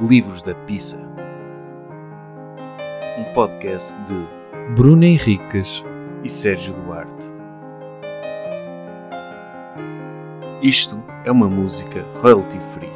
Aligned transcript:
Livros 0.00 0.42
da 0.42 0.54
Pizza. 0.54 0.96
Um 3.18 3.34
podcast 3.34 3.96
de 4.04 4.74
Bruno 4.76 5.02
Henriques. 5.02 5.82
e 6.22 6.28
Sérgio 6.28 6.72
Duarte. 6.74 7.26
Isto 10.62 11.02
é 11.24 11.32
uma 11.32 11.48
música 11.48 12.06
royalty 12.22 12.60
free. 12.60 12.92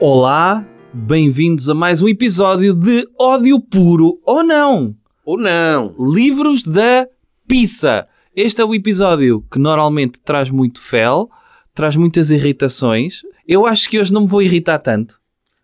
Olá, 0.00 0.66
bem-vindos 0.92 1.68
a 1.68 1.74
mais 1.74 2.02
um 2.02 2.08
episódio 2.08 2.74
de 2.74 3.08
Ódio 3.16 3.60
Puro 3.60 4.18
ou 4.26 4.42
não? 4.42 4.96
Ou 5.24 5.38
não! 5.38 5.94
Livros 5.96 6.64
da 6.64 7.06
Pizza. 7.46 8.08
Este 8.34 8.60
é 8.60 8.64
o 8.64 8.74
episódio 8.74 9.44
que 9.52 9.60
normalmente 9.60 10.18
traz 10.18 10.50
muito 10.50 10.80
fel, 10.80 11.30
traz 11.74 11.96
muitas 11.96 12.30
irritações. 12.30 13.22
Eu 13.46 13.66
acho 13.66 13.90
que 13.90 13.98
hoje 14.00 14.12
não 14.12 14.22
me 14.22 14.28
vou 14.28 14.40
irritar 14.40 14.78
tanto, 14.78 15.20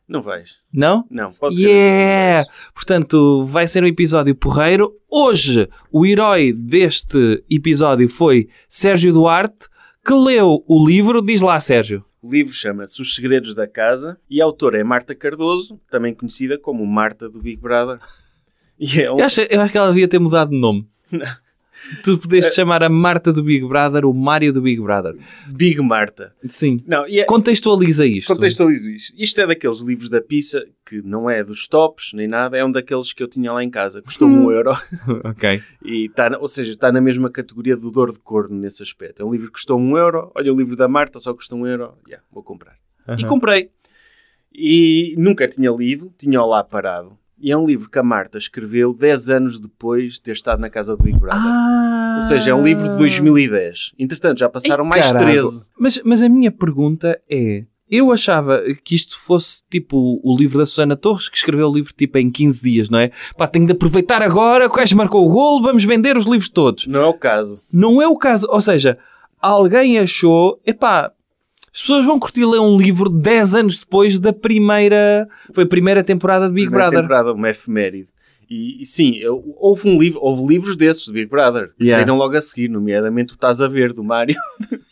Não 0.09 0.20
vais. 0.20 0.56
não? 0.73 1.06
Não, 1.10 1.33
posso 1.33 1.60
Yeah! 1.60 2.48
Portanto, 2.74 3.45
vai 3.46 3.66
ser 3.66 3.83
um 3.83 3.86
episódio 3.86 4.34
porreiro. 4.34 4.92
Hoje, 5.10 5.69
o 5.91 6.05
herói 6.05 6.52
deste 6.52 7.42
episódio 7.48 8.09
foi 8.09 8.48
Sérgio 8.69 9.12
Duarte, 9.12 9.69
que 10.05 10.12
leu 10.12 10.62
o 10.66 10.86
livro. 10.86 11.23
Diz 11.23 11.41
lá, 11.41 11.59
Sérgio. 11.60 12.05
O 12.22 12.30
livro 12.30 12.52
chama-se 12.52 13.00
Os 13.00 13.14
Segredos 13.14 13.55
da 13.55 13.66
Casa 13.66 14.19
e 14.28 14.42
a 14.42 14.45
autora 14.45 14.78
é 14.78 14.84
Marta 14.84 15.14
Cardoso, 15.14 15.80
também 15.91 16.14
conhecida 16.14 16.58
como 16.58 16.84
Marta 16.86 17.28
do 17.30 17.41
Big 17.41 17.61
Brother. 17.61 17.98
E 18.83 19.02
é 19.02 19.12
um... 19.12 19.19
Eu 19.19 19.27
acho, 19.27 19.42
eu 19.42 19.61
acho 19.61 19.70
que 19.72 19.77
ela 19.77 19.88
devia 19.88 20.08
ter 20.08 20.19
mudado 20.19 20.52
de 20.52 20.58
nome. 20.58 20.88
Tu 22.05 22.19
pudeste 22.19 22.55
chamar 22.55 22.83
a 22.83 22.89
Marta 22.89 23.33
do 23.33 23.43
Big 23.43 23.66
Brother 23.66 24.05
o 24.05 24.12
Mário 24.12 24.52
do 24.52 24.61
Big 24.61 24.80
Brother. 24.80 25.16
Big 25.48 25.80
Marta. 25.80 26.34
Sim. 26.48 26.83
Não, 26.87 27.06
e 27.06 27.20
é... 27.20 27.25
Contextualiza 27.25 28.06
isto. 28.06 28.28
Contextualizo 28.28 28.91
isto. 28.91 29.14
Isto 29.17 29.41
é 29.41 29.47
daqueles 29.47 29.81
livros 29.81 30.09
da 30.09 30.20
pizza 30.20 30.67
que 30.84 31.03
não 31.03 31.28
é 31.28 31.45
dos 31.45 31.69
tops 31.69 32.12
nem 32.12 32.27
nada, 32.27 32.56
é 32.56 32.64
um 32.64 32.70
daqueles 32.72 33.12
que 33.12 33.22
eu 33.22 33.28
tinha 33.28 33.53
lá 33.53 33.62
em 33.62 33.70
casa. 33.70 34.03
Custou-me 34.03 34.37
um 34.37 34.50
euro. 34.50 34.72
ok. 35.25 35.62
E 35.84 36.09
tá, 36.11 36.37
ou 36.41 36.48
seja, 36.48 36.72
está 36.72 36.91
na 36.91 37.00
mesma 37.00 37.31
categoria 37.31 37.77
do 37.77 37.91
dor 37.91 38.12
de 38.12 38.19
corno 38.19 38.56
nesse 38.56 38.83
aspecto. 38.83 39.22
É 39.22 39.25
um 39.25 39.33
livro 39.33 39.47
que 39.47 39.55
custou 39.55 39.78
um 39.78 39.97
euro. 39.97 40.31
Olha, 40.34 40.53
o 40.53 40.56
livro 40.56 40.77
da 40.77 40.89
Marta 40.89 41.20
só 41.20 41.33
custa 41.34 41.55
um 41.55 41.67
euro. 41.67 41.94
Yeah, 42.06 42.25
vou 42.31 42.42
comprar. 42.42 42.77
E 43.09 43.12
Aham. 43.12 43.27
comprei. 43.27 43.70
E 44.53 45.15
nunca 45.17 45.47
tinha 45.47 45.70
lido, 45.70 46.12
tinha-o 46.19 46.47
lá 46.47 46.65
parado. 46.65 47.17
E 47.41 47.50
é 47.50 47.56
um 47.56 47.64
livro 47.64 47.88
que 47.88 47.98
a 47.98 48.02
Marta 48.02 48.36
escreveu 48.36 48.92
10 48.92 49.30
anos 49.30 49.58
depois 49.58 50.14
de 50.14 50.22
ter 50.22 50.33
estado 50.33 50.60
na 50.60 50.69
casa 50.69 50.94
do 50.94 51.02
Big 51.02 51.19
Brother. 51.19 51.41
Ah. 51.41 52.16
Ou 52.16 52.20
seja, 52.20 52.50
é 52.50 52.55
um 52.55 52.62
livro 52.62 52.88
de 52.88 52.98
2010. 52.98 53.92
Entretanto, 53.98 54.38
já 54.38 54.48
passaram 54.48 54.84
Ei, 54.84 54.91
mais 54.91 55.06
caralho. 55.10 55.42
13. 55.42 55.66
Mas, 55.78 56.02
mas 56.05 56.22
a 56.22 56.28
minha 56.28 56.50
pergunta 56.50 57.19
é... 57.28 57.64
Eu 57.91 58.12
achava 58.12 58.62
que 58.84 58.94
isto 58.94 59.19
fosse 59.19 59.64
tipo 59.69 60.20
o 60.22 60.36
livro 60.36 60.58
da 60.58 60.66
Susana 60.66 60.94
Torres, 60.94 61.28
que 61.28 61.36
escreveu 61.36 61.69
o 61.69 61.74
livro 61.74 61.92
tipo 61.92 62.19
em 62.19 62.30
15 62.30 62.62
dias, 62.62 62.88
não 62.88 63.00
é? 63.00 63.10
Pá, 63.36 63.48
tenho 63.48 63.66
de 63.66 63.72
aproveitar 63.72 64.22
agora, 64.22 64.66
o 64.66 64.72
gajo 64.72 64.97
marcou 64.97 65.27
o 65.27 65.32
golo, 65.32 65.60
vamos 65.60 65.82
vender 65.82 66.16
os 66.16 66.25
livros 66.25 66.48
todos. 66.48 66.86
Não 66.86 67.00
é 67.00 67.06
o 67.06 67.14
caso. 67.14 67.64
Não 67.72 68.00
é 68.00 68.06
o 68.06 68.16
caso. 68.16 68.47
Ou 68.48 68.60
seja, 68.60 68.97
alguém 69.41 69.98
achou, 69.98 70.60
epá, 70.64 71.10
as 71.74 71.80
pessoas 71.82 72.04
vão 72.04 72.18
curtir 72.18 72.44
ler 72.44 72.58
um 72.60 72.76
livro 72.78 73.08
10 73.08 73.54
anos 73.54 73.78
depois 73.80 74.18
da 74.18 74.32
primeira. 74.32 75.26
Foi 75.52 75.64
a 75.64 75.66
primeira 75.68 76.02
temporada 76.04 76.48
de 76.48 76.54
Big 76.54 76.66
Primeira 76.66 76.90
Brother. 76.90 77.02
temporada, 77.08 77.32
uma 77.32 77.48
efeméride. 77.50 78.08
E, 78.48 78.82
e 78.82 78.86
sim, 78.86 79.16
eu- 79.18 79.44
houve, 79.58 79.88
um 79.88 79.96
livro, 79.96 80.18
houve 80.20 80.44
livros 80.52 80.76
desses 80.76 81.04
de 81.04 81.12
Big 81.12 81.26
Brother 81.30 81.68
que 81.78 81.84
Yeah. 81.84 82.02
saíram 82.02 82.16
logo 82.16 82.36
a 82.36 82.41
seguir, 82.42 82.68
nomeadamente 82.68 83.32
o 83.32 83.34
Estás 83.34 83.60
a 83.60 83.68
Ver, 83.68 83.92
do 83.92 84.02
Mário. 84.02 84.34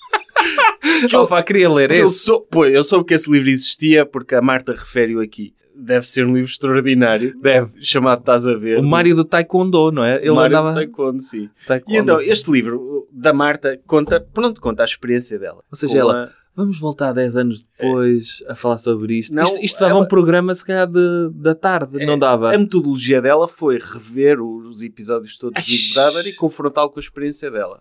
Que 1.08 1.14
eu 1.14 1.26
pá, 1.28 1.42
queria 1.42 1.70
ler 1.70 1.90
eu, 1.92 2.06
esse. 2.06 2.20
sou, 2.20 2.40
pô, 2.40 2.64
eu 2.64 2.82
soube 2.82 3.04
que 3.04 3.14
esse 3.14 3.30
livro 3.30 3.48
existia 3.48 4.04
porque 4.06 4.34
a 4.34 4.42
Marta 4.42 4.72
refere-o 4.72 5.20
aqui. 5.20 5.52
Deve 5.76 6.08
ser 6.08 6.26
um 6.26 6.32
livro 6.34 6.50
extraordinário. 6.50 7.38
Deve. 7.40 7.70
Chamado 7.80 8.18
Estás 8.20 8.46
a 8.46 8.54
Ver. 8.54 8.78
O 8.78 8.82
Mário 8.82 9.14
do 9.14 9.24
Taekwondo, 9.24 9.92
não 9.92 10.02
é? 10.02 10.16
Ele 10.16 10.32
Mário 10.32 10.56
andava. 10.56 10.74
Taekwondo, 10.74 11.20
sim. 11.22 11.48
Taekwondo. 11.66 11.96
E 11.96 12.00
então, 12.00 12.20
este 12.20 12.50
livro 12.50 13.06
da 13.12 13.32
Marta 13.32 13.78
conta, 13.86 14.20
pronto, 14.32 14.60
conta 14.60 14.82
a 14.82 14.86
experiência 14.86 15.38
dela. 15.38 15.62
Ou 15.70 15.76
seja, 15.78 15.92
Com 15.94 15.98
ela- 16.00 16.32
Vamos 16.58 16.80
voltar 16.80 17.12
10 17.12 17.36
anos 17.36 17.64
depois 17.64 18.42
a 18.48 18.54
falar 18.56 18.78
sobre 18.78 19.14
isto. 19.18 19.32
Não, 19.32 19.44
isto, 19.44 19.64
isto 19.64 19.78
dava 19.80 19.92
ela- 19.92 20.00
um 20.04 20.08
programa, 20.08 20.52
se 20.54 20.64
calhar, 20.64 20.88
de, 20.88 21.30
da 21.32 21.54
tarde, 21.54 22.04
não 22.04 22.18
dava? 22.18 22.52
A 22.52 22.58
metodologia 22.58 23.22
dela 23.22 23.46
foi 23.46 23.78
rever 23.78 24.40
os 24.42 24.82
episódios 24.82 25.38
todos 25.38 25.64
de 25.64 25.70
Big 25.72 25.94
Brother 25.94 26.26
e 26.26 26.32
confrontá-lo 26.34 26.90
com 26.90 26.98
a 26.98 27.02
experiência 27.02 27.48
dela. 27.48 27.80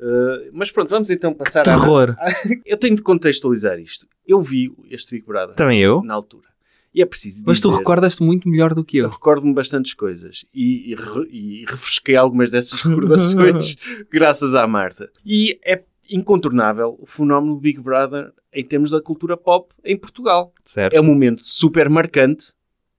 Uh, 0.00 0.50
mas 0.52 0.70
pronto, 0.70 0.88
vamos 0.90 1.10
então 1.10 1.32
passar 1.34 1.62
Terror. 1.62 2.16
a... 2.18 2.26
Eu 2.64 2.76
tenho 2.76 2.96
de 2.96 3.02
contextualizar 3.02 3.78
isto. 3.78 4.06
Eu 4.26 4.42
vi 4.42 4.72
este 4.90 5.14
Big 5.14 5.26
Brother 5.26 5.54
Também 5.54 5.80
eu. 5.80 6.02
na 6.02 6.14
altura. 6.14 6.46
E 6.94 7.02
é 7.02 7.06
preciso 7.06 7.36
dizer... 7.36 7.46
Mas 7.46 7.60
tu 7.60 7.70
recordas-te 7.70 8.22
muito 8.22 8.48
melhor 8.48 8.72
do 8.74 8.82
que 8.82 8.96
Eu 8.96 9.04
eu. 9.04 9.10
recordo-me 9.10 9.52
bastantes 9.52 9.92
coisas 9.92 10.46
e, 10.54 10.94
e 10.94 10.96
e 11.30 11.64
refresquei 11.68 12.16
algumas 12.16 12.50
dessas 12.50 12.80
recordações 12.80 13.76
graças 14.10 14.54
à 14.54 14.66
Marta. 14.66 15.10
E 15.24 15.58
é 15.62 15.82
incontornável 16.10 16.96
o 17.00 17.06
fenómeno 17.06 17.54
do 17.54 17.60
Big 17.60 17.80
Brother 17.80 18.32
em 18.52 18.64
termos 18.64 18.90
da 18.90 19.00
cultura 19.00 19.36
pop 19.36 19.72
em 19.84 19.96
Portugal. 19.96 20.52
Certo. 20.64 20.94
É 20.94 21.00
um 21.00 21.04
momento 21.04 21.42
super 21.44 21.88
marcante. 21.90 22.54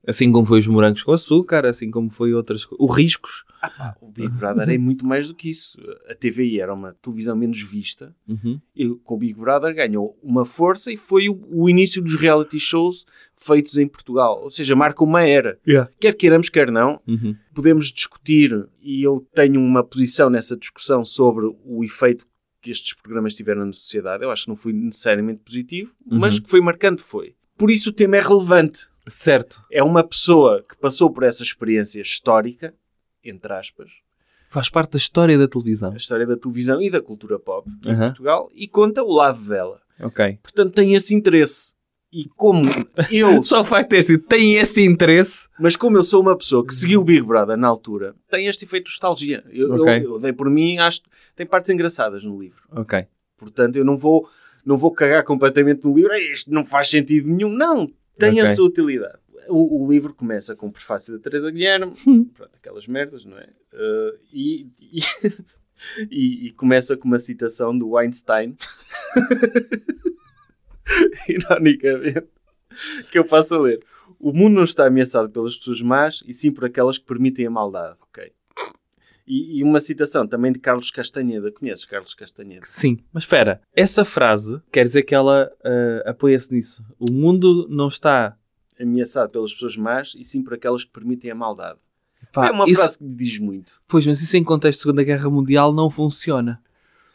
Assim 0.08 0.32
como 0.32 0.48
foi 0.48 0.60
os 0.60 0.68
morangos 0.68 1.04
com 1.04 1.12
açúcar, 1.12 1.66
assim 1.66 1.92
como 1.92 2.10
foi 2.10 2.34
outras 2.34 2.64
coisas. 2.64 2.88
Os 2.90 2.96
riscos. 2.96 3.44
O 4.00 4.10
Big 4.10 4.30
Brother 4.30 4.70
é 4.70 4.78
muito 4.78 5.06
mais 5.06 5.28
do 5.28 5.36
que 5.36 5.50
isso. 5.50 5.78
A 6.10 6.16
TVI 6.16 6.62
era 6.62 6.74
uma 6.74 6.94
televisão 7.02 7.36
menos 7.36 7.62
vista 7.62 8.16
Uhum. 8.26 8.62
e 8.74 8.88
com 9.04 9.16
o 9.16 9.18
Big 9.18 9.34
Brother 9.34 9.76
ganhou 9.76 10.18
uma 10.24 10.46
força 10.46 10.92
e 10.94 10.96
foi 10.96 11.28
o, 11.28 11.38
o 11.52 11.70
início 11.70 12.02
dos 12.02 12.16
reality 12.16 12.58
shows 12.58 13.06
feitos 13.36 13.78
em 13.78 13.86
Portugal. 13.88 14.42
Ou 14.44 14.50
seja, 14.50 14.78
marca 14.78 15.04
uma 15.04 15.24
era. 15.24 15.60
Quer 16.00 16.14
queiramos, 16.14 16.48
quer 16.48 16.72
não, 16.72 17.02
Uhum. 17.06 17.36
podemos 17.54 17.92
discutir 17.92 18.66
e 18.82 19.04
eu 19.04 19.28
tenho 19.36 19.60
uma 19.60 19.84
posição 19.84 20.30
nessa 20.30 20.56
discussão 20.56 21.04
sobre 21.04 21.48
o 21.66 21.84
efeito 21.84 22.26
que 22.62 22.72
estes 22.72 22.94
programas 22.94 23.34
tiveram 23.34 23.66
na 23.66 23.74
sociedade. 23.74 24.24
Eu 24.24 24.32
acho 24.32 24.44
que 24.44 24.50
não 24.50 24.56
foi 24.56 24.74
necessariamente 24.74 25.42
positivo, 25.44 25.92
mas 26.06 26.36
Uhum. 26.36 26.42
que 26.44 26.50
foi 26.50 26.62
marcante 26.62 27.02
foi. 27.02 27.36
Por 27.58 27.70
isso 27.72 27.90
o 27.90 27.94
tema 27.94 28.18
é 28.18 28.22
relevante. 28.22 28.88
Certo. 29.08 29.64
É 29.72 29.82
uma 29.84 30.04
pessoa 30.04 30.62
que 30.68 30.78
passou 30.78 31.12
por 31.12 31.24
essa 31.24 31.42
experiência 31.44 32.02
histórica, 32.02 32.74
entre 33.24 33.54
aspas, 33.54 33.90
Faz 34.50 34.70
parte 34.70 34.92
da 34.94 34.98
história 34.98 35.38
da 35.38 35.48
televisão. 35.48 35.92
a 35.92 35.98
história 35.98 36.26
da 36.26 36.38
televisão 36.38 36.82
e 36.82 36.90
da 36.90 37.02
cultura 37.02 37.38
pop 37.38 37.70
em 37.86 37.92
Aham. 37.92 38.08
Portugal 38.08 38.50
e 38.54 38.66
conta 38.68 39.04
o 39.04 39.12
lado 39.12 39.40
dela. 39.42 39.82
Ok. 40.00 40.40
Portanto, 40.42 40.74
tem 40.74 40.94
esse 40.94 41.14
interesse. 41.14 41.74
E 42.12 42.26
como 42.36 42.70
eu, 43.12 43.42
Só 43.44 43.62
o 43.62 43.66
facto 43.66 43.90
de 43.92 44.00
dito, 44.06 44.28
tem 44.28 44.56
esse 44.56 44.82
interesse. 44.82 45.48
mas 45.60 45.76
como 45.76 45.98
eu 45.98 46.04
sou 46.04 46.22
uma 46.22 46.38
pessoa 46.38 46.66
que 46.66 46.74
seguiu 46.74 47.02
o 47.02 47.04
Big 47.04 47.22
Brother 47.22 47.58
na 47.58 47.68
altura, 47.68 48.16
tem 48.30 48.48
este 48.48 48.64
efeito 48.66 48.86
de 48.86 48.92
nostalgia. 48.92 49.44
Eu, 49.50 49.76
eu- 49.76 49.82
Ok. 49.84 50.06
eu 50.06 50.20
dei 50.20 50.32
por 50.34 50.50
mim, 50.50 50.78
acho 50.78 51.02
que 51.04 51.10
tem 51.36 51.46
partes 51.46 51.70
engraçadas 51.70 52.24
no 52.24 52.40
livro. 52.40 52.62
Ok. 52.72 53.06
Portanto, 53.38 53.76
eu 53.76 53.84
não 53.86 53.98
vou, 53.98 54.28
não 54.66 54.78
vou 54.78 54.92
cagar 54.92 55.24
completamente 55.24 55.84
no 55.86 55.94
livro. 55.94 56.14
"Ei, 56.14 56.32
Isto 56.32 56.50
não 56.52 56.64
faz 56.64 56.90
sentido 56.90 57.30
nenhum. 57.30 57.50
Não, 57.50 57.92
tem 58.18 58.40
a 58.40 58.44
Ok. 58.44 58.56
sua 58.56 58.66
utilidade. 58.68 59.20
O, 59.50 59.84
o 59.86 59.90
livro 59.92 60.14
começa 60.14 60.56
com 60.56 60.68
o 60.68 60.72
prefácio 60.72 61.14
da 61.14 61.20
Teresa 61.20 61.50
Guilherme, 61.52 61.92
pronto, 62.36 62.52
aquelas 62.56 62.88
merdas, 62.88 63.24
não 63.26 63.38
é? 63.38 63.50
Uh, 63.74 64.18
e, 64.34 64.68
e, 64.80 65.00
e- 66.10 66.48
e 66.48 66.52
começa 66.52 66.98
com 66.98 67.08
uma 67.08 67.20
citação 67.20 67.78
do 67.78 67.96
Einstein, 67.98 68.56
ironicamente, 71.32 72.28
que 73.12 73.18
eu 73.20 73.26
passo 73.26 73.56
a 73.56 73.60
ler. 73.60 73.84
O 74.20 74.34
mundo 74.34 74.56
não 74.56 74.64
está 74.64 74.88
ameaçado 74.88 75.30
pelas 75.30 75.56
pessoas 75.56 75.82
más 75.82 76.24
e 76.26 76.34
sim 76.34 76.52
por 76.52 76.66
aquelas 76.66 76.98
que 76.98 77.06
permitem 77.06 77.46
a 77.48 77.52
maldade. 77.52 77.98
Ok. 78.10 78.32
E, 79.28 79.60
e 79.60 79.64
uma 79.64 79.82
citação 79.82 80.26
também 80.26 80.52
de 80.54 80.60
Carlos 80.60 80.90
Castanheda. 80.90 81.52
Conheces 81.52 81.86
Carlos 81.86 82.14
Castanheda? 82.14 82.62
Sim. 82.64 82.98
Mas 83.12 83.24
espera, 83.24 83.62
essa 83.76 84.06
frase 84.06 84.62
quer 84.72 84.84
dizer 84.86 85.04
que 85.04 85.14
ela 85.14 85.52
ah, 85.64 86.10
apoia-se 86.12 86.52
nisso. 86.54 86.84
O 86.98 87.12
mundo 87.12 87.68
não 87.70 87.90
está. 87.90 88.38
ameaçado 88.80 89.30
pelas 89.32 89.54
pessoas 89.54 89.76
más 89.78 90.14
e 90.18 90.24
sim 90.24 90.42
por 90.42 90.54
aquelas 90.54 90.84
que 90.86 90.92
permitem 90.92 91.30
a 91.32 91.36
maldade. 91.36 91.78
Pá, 92.32 92.48
é 92.48 92.52
uma 92.52 92.68
isso- 92.70 92.80
frase 92.82 92.98
que 93.00 93.06
diz 93.06 93.38
muito. 93.38 93.82
Pois, 93.88 94.08
mas 94.08 94.22
isso 94.22 94.36
em 94.38 94.44
contexto 94.44 94.80
de 94.80 94.84
Segunda 94.84 95.04
Guerra 95.04 95.30
Mundial 95.30 95.74
não 95.74 95.92
funciona. 95.92 96.62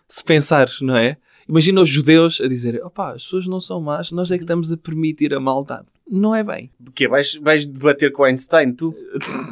Se 0.06 0.22
pensares, 0.22 0.80
não 0.82 0.94
é? 0.96 1.16
Imagina 1.52 1.82
os 1.82 1.88
judeus 1.90 2.40
a 2.40 2.48
dizerem: 2.48 2.82
opá, 2.82 3.12
as 3.12 3.24
pessoas 3.24 3.46
não 3.46 3.60
são 3.60 3.78
más, 3.78 4.10
nós 4.10 4.30
é 4.30 4.38
que 4.38 4.44
estamos 4.44 4.72
a 4.72 4.76
permitir 4.78 5.34
a 5.34 5.38
maldade. 5.38 5.84
Não 6.10 6.34
é 6.34 6.42
bem. 6.42 6.70
Porque 6.82 7.06
vais, 7.06 7.34
vais 7.34 7.66
debater 7.66 8.10
com 8.10 8.24
Einstein, 8.24 8.72
tu? 8.72 8.94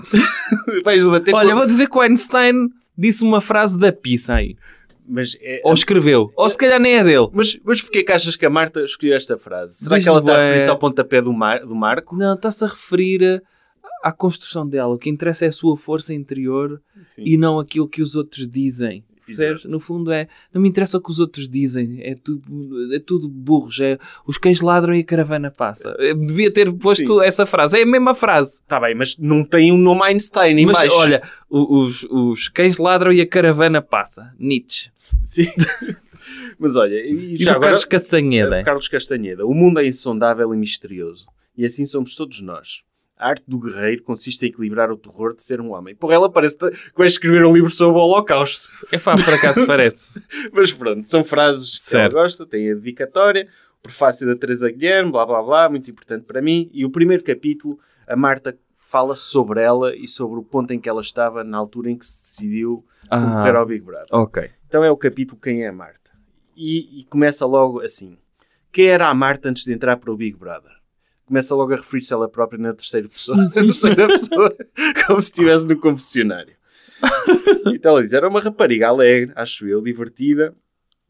vais 0.83 1.05
debater 1.05 1.35
Olha, 1.35 1.51
com... 1.51 1.57
vou 1.57 1.67
dizer 1.67 1.91
que 1.91 1.99
o 1.99 2.01
Einstein 2.01 2.71
disse 2.97 3.23
uma 3.23 3.43
frase 3.43 3.79
da 3.79 3.93
pizza 3.93 4.35
aí. 4.35 4.57
Mas, 5.07 5.37
é... 5.43 5.61
Ou 5.63 5.75
escreveu. 5.75 6.33
Ou 6.35 6.49
se 6.49 6.57
calhar 6.57 6.81
nem 6.81 6.95
é 6.95 7.05
dele. 7.05 7.29
mas, 7.35 7.59
mas 7.63 7.83
porquê 7.83 8.03
que 8.03 8.13
achas 8.13 8.35
que 8.35 8.47
a 8.47 8.51
Marta 8.51 8.83
escolheu 8.83 9.15
esta 9.15 9.37
frase? 9.37 9.75
Será 9.75 9.97
Diz 9.97 10.05
que 10.05 10.09
ela 10.09 10.21
está 10.21 10.35
a 10.35 10.43
referir-se 10.43 10.71
ao 10.71 10.79
pontapé 10.79 11.21
do, 11.21 11.33
mar... 11.35 11.67
do 11.67 11.75
Marco? 11.75 12.17
Não, 12.17 12.33
está-se 12.35 12.65
a 12.65 12.69
referir 12.69 13.43
a- 14.03 14.09
à 14.09 14.13
construção 14.13 14.67
dela. 14.67 14.95
O 14.95 14.99
que 14.99 15.11
interessa 15.11 15.45
é 15.45 15.49
a 15.49 15.53
sua 15.53 15.77
força 15.77 16.15
interior 16.15 16.81
Sim. 17.05 17.25
e 17.27 17.37
não 17.37 17.59
aquilo 17.59 17.89
que 17.89 18.01
os 18.01 18.17
outros 18.17 18.49
dizem. 18.49 19.05
Exato. 19.31 19.69
No 19.69 19.81
fundo 19.81 20.11
é, 20.13 20.29
não 20.53 20.61
me 20.61 20.69
interessa 20.69 20.99
o 20.99 21.01
que 21.01 21.11
os 21.11 21.21
outros 21.21 21.49
dizem, 21.49 22.01
é 22.03 22.15
tudo, 22.15 22.95
é 22.95 22.99
tudo 22.99 23.29
burros, 23.29 23.79
é, 23.81 23.99
os 24.27 24.39
cães 24.39 24.61
ladram 24.61 24.95
e 24.95 25.01
a 25.01 25.05
caravana 25.05 25.51
passa. 25.51 25.95
Eu 25.99 26.15
devia 26.15 26.51
ter 26.51 26.73
posto 26.73 27.21
Sim. 27.21 27.27
essa 27.27 27.47
frase, 27.47 27.79
é 27.79 27.83
a 27.83 27.87
mesma 27.87 28.15
frase. 28.15 28.61
Está 28.61 28.81
bem, 28.81 28.95
mas 28.95 29.17
não 29.19 29.45
tem 29.45 29.73
um 29.73 29.79
nome 29.79 30.03
Einstein 30.05 30.59
em 30.59 30.67
Mas 30.67 30.79
baixo. 30.79 30.97
olha, 30.97 31.23
os, 31.49 32.05
os 32.05 32.49
cães 32.49 32.79
ladram 32.79 33.13
e 33.13 33.21
a 33.21 33.27
caravana 33.27 33.83
passa. 33.83 34.33
Nietzsche. 34.39 34.91
Sim. 35.25 35.49
mas 36.59 36.77
olha, 36.77 36.95
e, 36.95 37.35
E 37.35 37.43
já 37.43 37.53
agora... 37.53 37.67
Carlos 37.67 37.85
Castanheda. 37.85 38.63
Carlos 38.63 38.89
Castanheda. 38.89 39.47
O 39.47 39.55
mundo 39.55 39.81
é 39.81 39.87
insondável 39.87 40.53
e 40.55 40.57
misterioso. 40.57 41.27
E 41.57 41.65
assim 41.65 41.85
somos 41.87 42.15
todos 42.15 42.41
nós. 42.41 42.83
A 43.21 43.29
arte 43.29 43.45
do 43.47 43.59
guerreiro 43.59 44.03
consiste 44.03 44.45
em 44.45 44.49
equilibrar 44.49 44.91
o 44.91 44.97
terror 44.97 45.35
de 45.35 45.43
ser 45.43 45.61
um 45.61 45.73
homem. 45.73 45.95
Porra, 45.95 46.15
ela 46.15 46.31
parece 46.33 46.57
que 46.57 46.71
vai 46.97 47.07
escrever 47.07 47.45
um 47.45 47.53
livro 47.53 47.69
sobre 47.69 47.99
o 47.99 48.01
Holocausto. 48.03 48.69
É 48.91 48.99
pá, 48.99 49.15
por 49.15 49.35
acaso 49.35 49.67
parece. 49.67 50.23
Mas 50.55 50.73
pronto, 50.73 51.07
são 51.07 51.23
frases 51.23 51.79
que 51.79 51.85
Certo. 51.85 52.15
ela 52.17 52.23
gosta. 52.25 52.47
Tem 52.47 52.71
a 52.71 52.75
dedicatória, 52.75 53.47
o 53.79 53.83
prefácio 53.83 54.27
da 54.27 54.35
Teresa 54.35 54.71
Guilherme, 54.71 55.13
blá 55.13 55.27
blá 55.27 55.43
blá, 55.43 55.69
muito 55.69 55.91
importante 55.91 56.25
para 56.25 56.41
mim. 56.41 56.71
E 56.73 56.85
o 56.85 56.91
primeiro 56.91 57.23
capítulo, 57.23 57.79
a 58.09 58.17
Marta 58.17 58.57
fala 58.77 59.15
sobre 59.15 59.61
ela 59.61 59.95
e 59.95 60.09
sobre 60.09 60.39
o 60.39 60.43
ponto 60.43 60.73
em 60.73 60.81
que 60.81 60.89
ela 60.89 61.03
estava 61.03 61.45
na 61.45 61.59
altura 61.59 61.91
em 61.91 61.97
que 61.99 62.07
se 62.07 62.23
decidiu 62.23 62.85
concorrer 63.09 63.55
Ah, 63.55 63.59
ao 63.59 63.67
Big 63.67 63.85
Brother. 63.85 64.07
ok. 64.11 64.51
Então 64.67 64.83
é 64.83 64.91
o 64.91 64.97
capítulo 64.97 65.39
Quem 65.41 65.63
é 65.65 65.69
a 65.69 65.73
Marta. 65.73 66.11
E, 66.57 67.01
e 67.01 67.05
começa 67.05 67.45
logo 67.47 67.81
assim. 67.81 68.17
Quem 68.73 68.87
era 68.87 69.09
a 69.09 69.15
Marta 69.15 69.49
antes 69.49 69.65
de 69.65 69.73
entrar 69.73 69.97
para 69.99 70.11
o 70.11 70.17
Big 70.17 70.37
Brother? 70.39 70.73
Começa 71.31 71.55
logo 71.55 71.73
a 71.73 71.77
referir-se 71.77 72.13
ela 72.13 72.29
própria 72.29 72.59
na 72.59 72.75
terceira 72.75 73.09
pessoa, 73.09 73.37
na 73.39 73.49
terceira 73.51 74.09
pessoa 74.09 74.53
como 75.07 75.23
se 75.23 75.29
estivesse 75.29 75.65
no 75.65 75.79
confessionário. 75.79 76.57
Então 77.73 77.93
ela 77.93 78.03
diz, 78.03 78.13
era 78.13 78.29
uma 78.29 78.41
rapariga 78.41 78.89
alegre, 78.89 79.33
acho 79.37 79.67
eu, 79.69 79.81
divertida, 79.81 80.57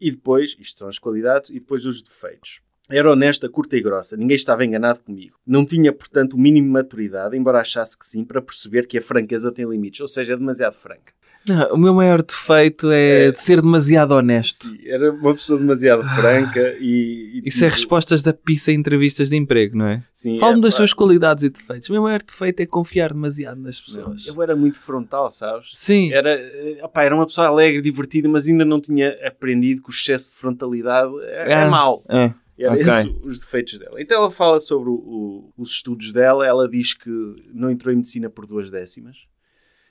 e 0.00 0.10
depois, 0.10 0.56
isto 0.58 0.78
são 0.78 0.88
as 0.88 0.98
qualidades, 0.98 1.48
e 1.48 1.54
depois 1.54 1.86
os 1.86 2.02
defeitos. 2.02 2.60
Era 2.90 3.10
honesta, 3.10 3.48
curta 3.48 3.76
e 3.76 3.80
grossa, 3.80 4.16
ninguém 4.16 4.36
estava 4.36 4.64
enganado 4.64 5.00
comigo. 5.00 5.36
Não 5.46 5.64
tinha, 5.64 5.92
portanto, 5.92 6.34
o 6.34 6.38
mínimo 6.38 6.66
de 6.66 6.72
maturidade, 6.72 7.36
embora 7.36 7.60
achasse 7.60 7.98
que 7.98 8.06
sim, 8.06 8.24
para 8.24 8.42
perceber 8.42 8.86
que 8.86 8.98
a 8.98 9.02
franqueza 9.02 9.52
tem 9.52 9.68
limites, 9.68 10.00
ou 10.00 10.08
seja, 10.08 10.32
é 10.34 10.36
demasiado 10.36 10.74
franca. 10.74 11.12
Não, 11.48 11.72
o 11.72 11.78
meu 11.78 11.94
maior 11.94 12.22
defeito 12.22 12.90
é, 12.90 13.30
de 13.30 13.40
ser 13.40 13.62
demasiado 13.62 14.12
honesto. 14.12 14.68
Sim, 14.68 14.78
era 14.84 15.10
uma 15.10 15.32
pessoa 15.32 15.58
demasiado 15.58 16.02
franca 16.02 16.76
e... 16.78 17.40
e 17.42 17.48
Isso 17.48 17.64
é 17.64 17.68
tipo, 17.68 17.78
respostas 17.78 18.22
da 18.22 18.34
pizza 18.34 18.70
em 18.70 18.74
entrevistas 18.74 19.30
de 19.30 19.36
emprego, 19.36 19.78
não 19.78 19.86
é? 19.86 20.02
sim, 20.12 20.38
Fala-me 20.38 20.58
é, 20.58 20.62
das 20.64 20.74
pá, 20.74 20.76
suas 20.76 20.92
qualidades 20.92 21.42
e 21.42 21.48
defeitos. 21.48 21.88
O 21.88 21.92
meu 21.92 22.02
maior 22.02 22.20
defeito 22.22 22.60
é 22.60 22.66
confiar 22.66 23.14
demasiado 23.14 23.58
nas 23.58 23.78
não, 23.78 23.84
pessoas. 23.86 24.26
Eu 24.26 24.42
era 24.42 24.54
muito 24.54 24.78
frontal, 24.78 25.30
sabes? 25.30 25.70
Sim. 25.72 26.12
Era, 26.12 26.28
eh, 26.30 26.78
opá, 26.82 27.04
era 27.04 27.14
uma 27.14 27.26
pessoa 27.26 27.46
alegre, 27.46 27.80
divertida, 27.80 28.28
mas 28.28 28.46
ainda 28.46 28.66
não 28.66 28.78
tinha 28.78 29.16
aprendido 29.26 29.80
que 29.82 29.88
o 29.88 29.92
excesso 29.92 30.32
de 30.32 30.36
frontalidade 30.36 31.10
é, 31.22 31.52
é 31.52 31.54
Ah. 31.54 31.70
mau. 31.70 32.04
É. 32.10 32.34
Era 32.62 32.72
Ok. 32.74 32.82
esse 32.86 33.08
os 33.22 33.40
defeitos 33.40 33.78
dela. 33.78 34.00
Então 34.00 34.16
ela 34.18 34.30
fala 34.30 34.60
sobre 34.60 34.90
o- 34.90 34.94
o- 34.94 35.52
os 35.56 35.70
estudos 35.72 36.12
dela. 36.12 36.46
Ela 36.46 36.68
diz 36.68 36.92
que 36.94 37.08
não 37.54 37.70
entrou 37.70 37.92
em 37.92 37.96
medicina 37.96 38.28
por 38.28 38.46
duas 38.46 38.70
décimas. 38.70 39.26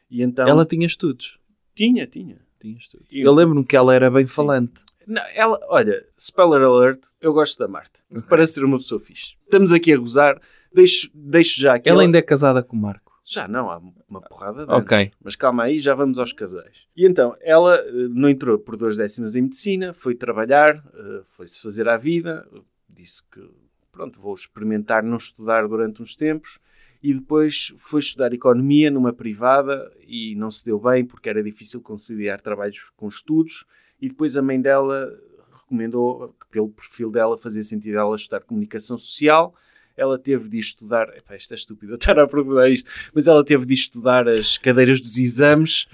E 0.10 0.21
então... 0.21 0.48
Ela 0.48 0.66
tinha 0.66 0.86
estudos. 0.86 1.39
Tinha, 1.75 2.06
tinha. 2.06 2.39
Tinha 2.60 2.77
estudos. 2.77 3.07
E- 3.12 3.21
Eu 3.21 3.33
lembro-me 3.33 3.66
que 3.66 3.75
ela 3.75 3.94
era 3.95 4.10
bem 4.12 4.27
falante. 4.27 4.83
Não, 5.07 5.21
ela, 5.33 5.60
olha, 5.69 6.06
spoiler 6.18 6.62
alert, 6.62 7.01
eu 7.19 7.33
gosto 7.33 7.57
da 7.57 7.68
Marta. 7.68 8.00
Ok. 8.12 8.24
Parece 8.30 8.54
ser 8.54 8.63
uma 8.63 8.77
pessoa 8.77 9.00
fixe. 9.01 9.33
Estamos 9.45 9.71
aqui 9.71 9.92
a 9.94 9.98
gozar. 9.98 10.39
Deixo, 10.71 11.10
deixo 11.13 11.60
já 11.60 11.74
aqui. 11.75 11.89
Ela 11.89 12.04
ainda 12.04 12.19
é 12.19 12.21
casada 12.21 12.62
com 12.62 12.75
o 12.77 12.80
Marco. 12.80 13.08
Já 13.29 13.47
não, 13.47 13.69
há 13.69 13.79
uma 14.09 14.21
porrada 14.21 14.65
de 14.65 14.71
anos. 14.71 14.83
Ok. 14.83 15.11
Mas 15.23 15.35
calma 15.35 15.61
aí, 15.61 15.79
já 15.79 15.93
vamos 15.93 16.17
aos 16.17 16.33
casais. 16.33 16.87
E 16.97 17.05
então, 17.05 17.37
ela 17.41 17.75
eh, 17.75 18.07
não 18.09 18.27
entrou 18.27 18.57
por 18.57 18.75
duas 18.75 18.97
décimas 18.97 19.35
em 19.35 19.43
medicina, 19.43 19.93
foi 19.93 20.15
trabalhar, 20.15 20.83
eh, 20.95 21.21
foi-se 21.25 21.61
fazer 21.61 21.87
à 21.87 21.95
vida, 21.95 22.49
disse 22.89 23.21
que, 23.31 23.47
pronto, 23.91 24.19
vou 24.19 24.33
experimentar 24.33 25.03
não 25.03 25.17
estudar 25.17 25.67
durante 25.67 26.01
uns 26.01 26.15
tempos, 26.15 26.59
e 27.03 27.13
depois 27.13 27.71
foi 27.77 27.99
estudar 27.99 28.33
economia 28.33 28.89
numa 28.89 29.13
privada 29.13 29.95
e 30.07 30.33
não 30.33 30.49
se 30.49 30.65
deu 30.65 30.79
bem 30.79 31.05
porque 31.05 31.29
era 31.29 31.43
difícil 31.43 31.83
conciliar 31.83 32.41
trabalhos 32.41 32.91
com 32.97 33.07
estudos, 33.07 33.63
e 34.01 34.09
depois 34.09 34.35
a 34.37 34.41
mãe 34.41 34.59
dela 34.59 35.07
recomendou 35.53 36.29
que 36.29 36.47
pelo 36.49 36.69
perfil 36.69 37.11
dela 37.11 37.37
fazia 37.37 37.61
sentido 37.61 37.99
ela 37.99 38.15
estudar 38.15 38.39
comunicação 38.39 38.97
social, 38.97 39.53
ela 39.99 40.17
teve 40.17 40.47
de 40.49 40.57
estudar, 40.57 41.07
epá, 41.17 41.35
isto 41.35 41.51
é 41.53 41.55
estúpido 41.55 41.91
eu 41.93 41.95
estar 41.97 42.17
a 42.17 42.23
aprofundar 42.23 42.71
isto, 42.71 42.89
mas 43.13 43.27
ela 43.27 43.43
teve 43.43 43.65
de 43.65 43.73
estudar 43.73 44.27
as 44.27 44.57
cadeiras 44.57 45.01
dos 45.01 45.17
exames 45.17 45.85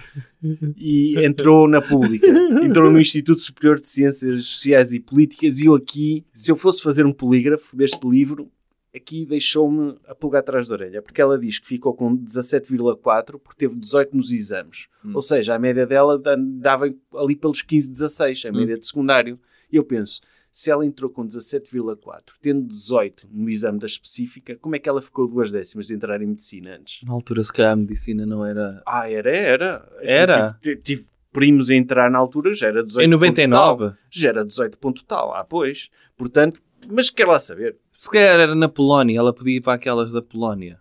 e 0.77 1.15
entrou 1.25 1.67
na 1.67 1.81
pública. 1.81 2.27
Entrou 2.63 2.91
no 2.91 2.99
Instituto 2.99 3.39
Superior 3.41 3.77
de 3.79 3.87
Ciências 3.87 4.45
Sociais 4.45 4.93
e 4.93 4.99
Políticas 4.99 5.59
e 5.59 5.65
eu 5.65 5.75
aqui, 5.75 6.25
se 6.33 6.51
eu 6.51 6.55
fosse 6.55 6.81
fazer 6.81 7.05
um 7.05 7.13
polígrafo 7.13 7.75
deste 7.75 8.07
livro, 8.07 8.51
aqui 8.95 9.25
deixou-me 9.25 9.95
a 10.07 10.15
pulgar 10.15 10.39
atrás 10.39 10.67
da 10.67 10.75
orelha, 10.75 11.01
porque 11.01 11.21
ela 11.21 11.37
diz 11.37 11.59
que 11.59 11.67
ficou 11.67 11.93
com 11.93 12.15
17,4 12.17 13.39
porque 13.39 13.57
teve 13.67 13.75
18 13.75 14.15
nos 14.15 14.31
exames. 14.31 14.87
Ou 15.13 15.21
seja, 15.21 15.55
a 15.55 15.59
média 15.59 15.85
dela 15.85 16.17
da- 16.17 16.37
dava 16.37 16.93
ali 17.15 17.35
pelos 17.35 17.61
15, 17.61 17.91
16, 17.91 18.45
a 18.45 18.51
média 18.51 18.77
de 18.77 18.85
secundário. 18.87 19.39
E 19.71 19.75
eu 19.77 19.83
penso, 19.83 20.21
se 20.55 20.71
ela 20.71 20.85
entrou 20.85 21.09
com 21.09 21.27
17,4, 21.27 21.97
tendo 22.41 22.65
18 22.65 23.27
no 23.29 23.49
exame 23.49 23.77
da 23.77 23.85
específica, 23.85 24.55
como 24.55 24.73
é 24.73 24.79
que 24.79 24.87
ela 24.87 25.01
ficou 25.01 25.27
duas 25.27 25.51
décimas 25.51 25.87
de 25.87 25.93
entrar 25.93 26.21
em 26.21 26.27
medicina 26.27 26.77
antes? 26.77 27.03
Na 27.03 27.11
altura, 27.11 27.43
se 27.43 27.51
calhar, 27.51 27.73
a 27.73 27.75
medicina 27.75 28.25
não 28.25 28.45
era. 28.45 28.81
Ah, 28.87 29.11
era, 29.11 29.29
era. 29.29 29.91
Era? 29.99 30.57
Tive, 30.61 30.77
tive 30.77 31.05
primos 31.33 31.69
a 31.69 31.75
entrar 31.75 32.09
na 32.09 32.17
altura, 32.17 32.53
já 32.53 32.67
era 32.67 32.81
18 32.81 33.05
Em 33.05 33.11
ponto 33.11 33.19
99. 33.19 33.83
tal. 33.83 33.97
Já 34.09 34.29
era 34.29 34.45
18 34.45 34.77
ponto 34.77 35.03
tal. 35.03 35.33
Ah, 35.35 35.43
pois. 35.43 35.89
Portanto, 36.15 36.61
mas 36.89 37.09
quer 37.09 37.27
lá 37.27 37.37
saber. 37.37 37.75
Se 37.91 38.09
calhar 38.09 38.39
era 38.39 38.55
na 38.55 38.69
Polónia. 38.69 39.19
Ela 39.19 39.33
podia 39.33 39.57
ir 39.57 39.61
para 39.61 39.73
aquelas 39.73 40.13
da 40.13 40.21
Polónia. 40.21 40.79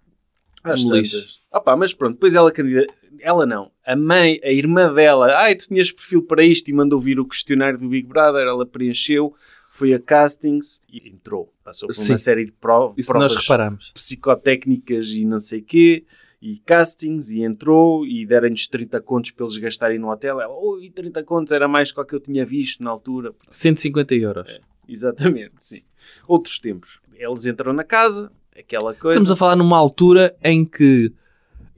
Às 0.63 0.85
tantas. 0.85 1.41
Ah 1.51 1.61
pá, 1.61 1.77
mas 1.77 1.93
pronto, 1.93 2.15
depois 2.15 2.33
ela 2.37 2.53
candida... 2.53 2.87
Ela 3.21 3.45
não. 3.45 3.73
A 3.85 3.97
mãe, 3.97 4.41
a 4.45 4.51
irmã 4.53 4.93
dela, 4.93 5.37
ai, 5.39 5.57
tu 5.57 5.67
tinhas 5.67 5.91
perfil 5.91 6.23
para 6.23 6.45
isto 6.45 6.69
e 6.69 6.73
mandou 6.73 7.01
vir 7.01 7.19
o 7.19 7.27
questionário 7.27 7.79
do 7.79 7.89
Big 7.89 8.07
Brother, 8.07 8.47
ela 8.47 8.67
preencheu, 8.67 9.35
foi 9.77 9.93
a 9.93 9.99
castings 9.99 10.81
e 10.89 11.09
entrou. 11.09 11.53
Passou 11.65 11.89
por 11.89 11.97
Sim. 11.97 12.13
uma 12.13 12.19
série 12.19 12.45
de 12.45 12.53
pro- 12.53 12.95
Isso 12.97 13.09
provas 13.11 13.35
nós 13.35 13.43
reparamos. 13.43 13.91
psicotécnicas 13.93 15.09
e 15.09 15.25
não 15.25 15.41
sei 15.41 15.61
quê, 15.63 16.05
e 16.41 16.59
castings, 16.59 17.31
e 17.31 17.43
entrou, 17.43 18.07
e 18.07 18.25
deram-lhes 18.25 18.69
30 18.69 19.01
contos 19.01 19.33
para 19.33 19.45
eles 19.47 19.57
gastarem 19.57 19.99
no 19.99 20.11
hotel. 20.13 20.41
Ela, 20.41 20.55
ui, 20.57 20.89
30 20.91 21.25
contos 21.25 21.51
era 21.53 21.67
mais 21.67 21.89
do 21.89 21.95
que 21.97 22.01
o 22.03 22.05
que 22.07 22.15
eu 22.15 22.21
tinha 22.21 22.47
visto 22.47 22.85
na 22.85 22.91
altura. 22.91 23.35
150 23.51 24.15
euros. 24.15 24.47
Exatamente, 24.89 25.55
sim. 25.59 25.83
Outros 26.29 26.61
tempos. 26.61 27.01
Eles 27.15 27.45
entram 27.45 27.73
na 27.73 27.83
casa, 27.83 28.31
aquela 28.57 28.95
coisa. 28.95 29.19
Estamos 29.19 29.33
a 29.33 29.37
falar 29.37 29.57
numa 29.57 29.77
altura 29.77 30.37
em 30.41 30.65
que 30.65 31.13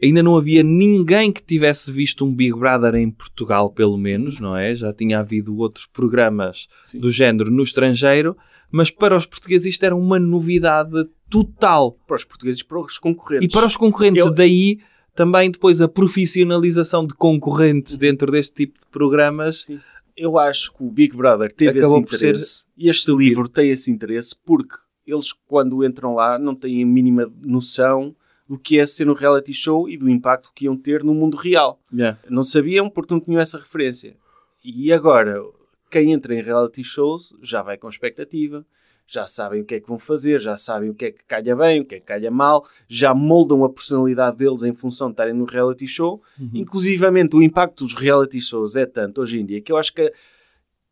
ainda 0.03 0.23
não 0.23 0.37
havia 0.37 0.63
ninguém 0.63 1.33
que 1.33 1.43
tivesse 1.43 1.91
visto 1.91 2.25
um 2.25 2.35
Big 2.35 2.53
Brother 2.59 2.95
em 2.95 3.11
Portugal, 3.11 3.71
pelo 3.71 3.97
menos, 3.97 4.39
não 4.41 4.57
é? 4.57 4.75
Já 4.75 4.93
tinha 4.93 5.21
havido 5.21 5.57
outros 5.57 5.87
programas 5.87 6.69
Sim. 6.83 7.01
do 7.01 7.11
género 7.11 7.51
no 7.51 7.63
estrangeiro, 7.63 8.37
mas 8.71 8.91
para 8.91 9.17
os 9.17 9.27
portugueses 9.27 9.67
isto 9.75 9.85
era 9.85 9.95
uma 9.97 10.19
novidade 10.19 11.09
total. 11.31 11.93
Para 12.07 12.17
os 12.17 12.25
portugueses 12.25 12.61
e 12.61 12.65
para 12.65 12.81
os 12.81 12.99
concorrentes. 12.99 13.49
E 13.49 13.53
para 13.53 13.67
os 13.67 13.77
concorrentes, 13.77 14.25
Eu- 14.27 14.33
daí 14.33 14.79
também 15.15 15.51
depois 15.51 15.81
a 15.81 15.89
profissionalização 15.89 17.07
de 17.07 17.15
concorrentes 17.15 17.97
dentro 17.97 18.31
deste 18.31 18.53
tipo 18.53 18.79
de 18.81 18.87
programas. 18.91 19.65
Sim. 19.65 19.81
Eu 20.17 20.39
acho 20.39 20.73
que 20.73 20.83
o 20.83 20.91
Big 20.91 21.17
Brother 21.17 21.53
teve 21.53 21.79
Acabou 21.79 22.01
esse 22.03 22.19
ser 22.19 22.27
interesse. 22.27 22.65
E 22.77 22.89
este 22.89 23.13
livro 23.15 23.49
tem 23.49 23.71
esse 23.71 23.91
interesse 23.91 24.35
porque 24.45 24.77
eles, 25.07 25.33
quando 25.47 25.85
entram 25.85 26.15
lá, 26.15 26.39
não 26.39 26.55
têm 26.55 26.83
a 26.83 26.87
mínima 26.87 27.31
noção 27.43 28.15
do 28.49 28.59
que 28.59 28.79
é 28.79 28.87
ser 28.87 29.09
um 29.09 29.15
reality 29.15 29.53
show 29.53 29.89
e 29.89 29.97
do 29.97 30.09
impacto 30.09 30.53
que 30.55 30.67
iam 30.67 30.77
ter 30.77 31.03
no 31.03 31.15
mundo 31.15 31.37
real. 31.37 31.81
Yeah. 31.93 32.19
Não 32.29 32.45
sabiam 32.45 32.89
porque 32.89 33.13
não 33.13 33.21
tinham 33.21 33.41
essa 33.41 33.59
referência. 33.59 34.17
E 34.65 34.93
agora, 34.93 35.43
quem 35.91 36.13
entra 36.13 36.35
em 36.35 36.43
reality 36.43 36.83
shows 36.85 37.35
já 37.43 37.63
vai 37.63 37.77
com 37.77 37.89
expectativa, 37.89 38.65
já 39.07 39.27
sabem 39.27 39.63
o 39.63 39.65
que 39.65 39.77
é 39.77 39.81
que 39.81 39.87
vão 39.87 39.99
fazer, 39.99 40.41
já 40.41 40.57
sabem 40.57 40.91
o 40.91 40.95
que 40.95 41.07
é 41.07 41.11
que 41.13 41.25
calha 41.25 41.55
bem, 41.55 41.81
o 41.81 41.85
que 41.85 41.95
é 41.95 42.01
que 42.01 42.07
calha 42.07 42.31
mal, 42.31 42.67
já 42.89 43.15
moldam 43.15 43.65
a 43.65 43.69
personalidade 43.69 44.37
deles 44.37 44.63
em 44.65 44.73
função 44.73 45.09
de 45.09 45.13
estarem 45.13 45.35
no 45.35 45.45
reality 45.45 45.87
show. 45.87 46.21
Inclusivamente, 46.53 47.37
o 47.37 47.43
impacto 47.43 47.85
dos 47.85 47.95
reality 47.95 48.41
shows 48.41 48.75
é 48.75 48.85
tanto 48.85 49.21
hoje 49.21 49.39
em 49.39 49.47
dia 49.47 49.61
que 49.61 49.71
eu 49.71 49.77
acho 49.77 49.93
que, 49.95 50.11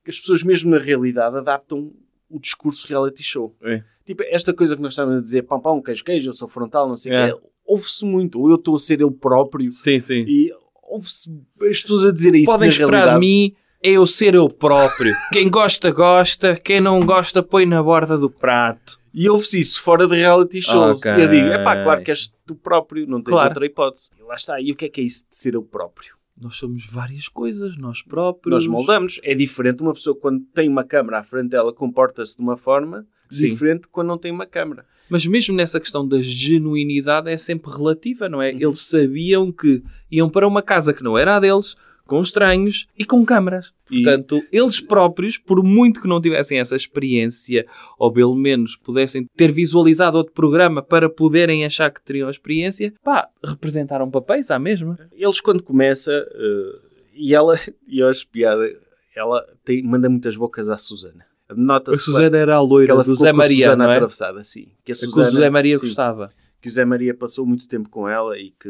que 0.04 0.11
as 0.11 0.18
pessoas, 0.18 0.44
mesmo 0.44 0.70
na 0.70 0.78
realidade, 0.78 1.37
adaptam 1.37 1.92
o 2.28 2.38
discurso 2.38 2.87
reality 2.88 3.23
show. 3.23 3.54
É. 3.62 3.83
Tipo, 4.07 4.23
esta 4.25 4.52
coisa 4.52 4.76
que 4.76 4.83
nós 4.83 4.93
estamos 4.93 5.19
a 5.19 5.23
dizer, 5.23 5.43
pão, 5.43 5.61
pão, 5.61 5.81
queijo, 5.83 6.04
queijo, 6.04 6.28
eu 6.28 6.33
sou 6.35 6.49
frontal, 6.49 6.88
não 6.88 6.97
sei 6.97 7.12
o 7.12 7.14
É. 7.14 7.33
quê, 7.33 7.38
ouve-se 7.64 8.04
muito. 8.04 8.40
Ou 8.40 8.50
eu 8.50 8.57
estou 8.57 8.76
a 8.76 8.78
ser 8.78 9.00
ele 9.00 9.11
próprio 9.11 9.73
Sim, 9.73 10.00
sim. 10.00 10.25
e 10.28 10.52
ouve-se 10.83 11.31
as 11.62 11.81
pessoas 11.83 12.04
a 12.04 12.12
dizerem 12.12 12.43
isso 12.43 12.52
Podem 12.52 12.69
esperar 12.69 12.90
realidade. 12.90 13.21
de 13.21 13.26
mim 13.26 13.54
é 13.83 13.90
eu 13.93 14.07
ser 14.07 14.35
eu 14.35 14.49
próprio. 14.49 15.12
Quem 15.33 15.49
gosta, 15.50 15.90
gosta. 15.90 16.57
Quem 16.57 16.81
não 16.81 17.04
gosta, 17.04 17.43
põe 17.43 17.64
na 17.66 17.83
borda 17.83 18.16
do 18.19 18.28
prato. 18.31 18.99
E 19.16 19.28
ouve-se 19.28 19.61
isso 19.61 19.81
fora 19.81 20.07
de 20.09 20.14
reality 20.16 20.61
shows. 20.61 21.00
Ok. 21.00 21.12
E 21.12 21.21
eu 21.23 21.28
digo, 21.28 21.47
é 21.47 21.62
pá, 21.62 21.83
claro 21.83 22.02
que 22.02 22.11
és 22.11 22.33
tu 22.45 22.54
próprio, 22.57 23.07
não 23.07 23.23
tens 23.23 23.33
Claro. 23.33 23.49
outra 23.50 23.64
hipótese. 23.64 24.11
E 24.19 24.23
lá 24.25 24.35
está. 24.35 24.61
E 24.61 24.73
o 24.73 24.75
que 24.75 24.87
é 24.87 24.88
que 24.88 25.00
é 25.00 25.04
isso 25.04 25.25
de 25.31 25.37
ser 25.37 25.54
eu 25.54 25.62
próprio? 25.62 26.13
Nós 26.41 26.57
somos 26.57 26.85
várias 26.87 27.29
coisas, 27.29 27.76
nós 27.76 28.03
próprios. 28.03 28.53
Nós 28.53 28.67
moldamos. 28.67 29.21
É 29.23 29.35
diferente 29.35 29.83
uma 29.83 29.95
pessoa 29.95 30.17
quando 30.17 30.41
tem 30.53 30.69
uma 30.69 30.85
câmara 30.85 31.21
à 31.21 31.23
frente 31.23 31.50
dela 31.50 31.73
comporta-se 31.73 32.37
de 32.37 32.43
uma 32.43 32.57
forma 32.57 33.07
Sim. 33.31 33.49
diferente 33.49 33.87
quando 33.88 34.09
não 34.09 34.19
tem 34.19 34.33
uma 34.33 34.47
câmara. 34.47 34.85
Mas 35.09 35.26
mesmo 35.26 35.55
nessa 35.55 35.79
questão 35.79 36.07
da 36.07 36.19
genuinidade 36.21 37.31
é 37.31 37.37
sempre 37.37 37.71
relativa, 37.71 38.29
não 38.29 38.43
é? 38.43 38.53
Uhum. 38.53 38.59
Eles 38.61 38.81
sabiam 38.81 39.53
que 39.53 39.83
iam 40.11 40.29
para 40.29 40.49
uma 40.49 40.62
casa 40.62 40.93
que 40.93 41.03
não 41.03 41.17
era 41.17 41.37
a 41.37 41.41
deles, 41.41 41.76
com 42.06 42.20
estranhos 42.20 42.87
e 42.99 43.04
com 43.04 43.25
câmaras. 43.25 43.73
E- 43.90 44.02
Portanto, 44.02 44.42
eles 44.52 44.80
próprios, 44.80 45.38
por 45.38 45.62
muito 45.64 46.00
que 46.00 46.08
não 46.08 46.20
tivessem 46.20 46.58
essa 46.58 46.76
experiência, 46.76 47.66
ou 47.99 48.12
pelo 48.12 48.34
menos 48.34 48.76
pudessem 48.76 49.26
ter 49.37 49.50
visualizado 49.52 50.16
outro 50.18 50.32
programa 50.32 50.82
para 50.82 51.08
poderem 51.08 51.64
achar 51.64 51.90
que 51.90 52.02
teriam 52.02 52.28
a 52.28 52.30
experiência, 52.30 52.92
pá, 53.02 53.28
representaram 53.44 54.11
papéis 54.11 54.50
à 54.50 54.58
mesma. 54.58 54.99
Eles 55.12 55.40
quando 55.40 55.62
começa 55.62 56.12
eh, 56.12 56.78
e 57.14 57.34
ela 57.34 57.58
e 57.88 58.00
eu 58.00 58.08
acho 58.08 58.26
piada, 58.28 58.68
ela 59.16 59.44
tem, 59.64 59.82
manda 59.82 60.08
muitas 60.08 60.37
bocas 60.37 60.68
à 60.70 60.76
Susana. 60.76 61.25
A 61.49 61.94
Susana 61.94 62.38
era 62.38 62.56
a 62.56 62.61
loira 62.61 62.92
ela 62.92 63.04
do 63.04 63.14
Zé 63.16 63.25
com 63.25 63.28
a 63.28 63.32
Maria, 63.34 63.64
Susana 63.66 63.84
não 63.84 63.90
é? 63.92 63.94
atravessada, 63.96 64.42
sim. 64.44 64.68
Que 64.82 64.92
a 64.92 64.94
Que 64.94 65.04
o 65.04 65.11
Susana, 65.11 65.30
Zé 65.40 65.50
Maria 65.50 65.76
sim, 65.78 65.87
gostava. 65.87 66.30
que 66.61 66.68
o 66.68 66.73
Zé 66.73 66.84
Maria 66.87 67.14
passou 67.14 67.44
muito 67.46 67.68
tempo 67.68 67.88
com 67.90 68.08
ela 68.08 68.37
e 68.38 68.50
que 68.58 68.68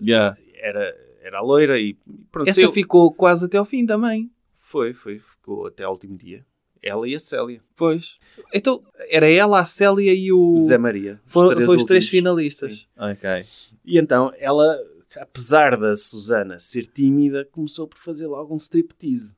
Yeah. 0.00 0.36
era, 0.54 0.94
era 1.22 1.38
a 1.38 1.42
loira 1.42 1.78
e 1.80 1.94
pronto, 2.30 2.48
Essa 2.48 2.60
saiu- 2.60 2.72
ficou 2.72 3.12
quase 3.12 3.46
até 3.46 3.56
ao 3.58 3.64
fim 3.64 3.86
também. 3.86 4.30
foi, 4.56 4.92
foi, 4.92 5.18
ficou 5.18 5.66
até 5.66 5.84
ao 5.84 5.92
último 5.92 6.16
dia. 6.16 6.44
Ela 6.82 7.08
e 7.08 7.14
a 7.14 7.20
Célia. 7.20 7.62
Pois. 7.76 8.18
Então, 8.52 8.82
era 9.08 9.28
ela, 9.28 9.60
a 9.60 9.64
Célia 9.64 10.12
e 10.12 10.32
o... 10.32 10.60
Zé 10.62 10.76
Maria. 10.76 11.20
Foram, 11.26 11.64
foi 11.64 11.76
os 11.76 11.84
três 11.84 12.08
finalistas. 12.08 12.88
Ok. 12.96 13.44
E 13.84 13.98
então 13.98 14.32
ela, 14.36 14.76
apesar 15.20 15.76
da 15.78 15.94
Susana 15.94 16.58
ser 16.58 16.86
tímida, 16.88 17.44
começou 17.52 17.86
por 17.86 17.98
fazer 17.98 18.26
logo 18.26 18.52
um 18.52 18.56
striptease. 18.56 19.36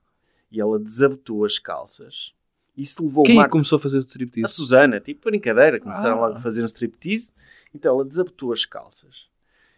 E 0.51 0.59
ela 0.59 0.79
desabotou 0.79 1.45
as 1.45 1.59
calças. 1.59 2.33
Isso 2.75 3.05
levou 3.05 3.25
Quem 3.25 3.35
o 3.35 3.37
é 3.37 3.41
Marco... 3.41 3.53
começou 3.53 3.77
a 3.77 3.81
fazer 3.81 3.99
o 3.99 4.01
A 4.01 4.05
striptease? 4.05 4.55
Susana, 4.55 4.99
tipo 4.99 5.29
brincadeira, 5.31 5.79
começaram 5.79 6.17
Ah. 6.17 6.27
logo 6.29 6.39
a 6.39 6.41
fazer 6.41 6.63
um 6.63 6.67
striptease. 6.67 7.35
Então 7.75 7.95
ela 7.95 8.05
desabotou 8.07 8.53
as 8.55 8.65
calças. 8.65 9.29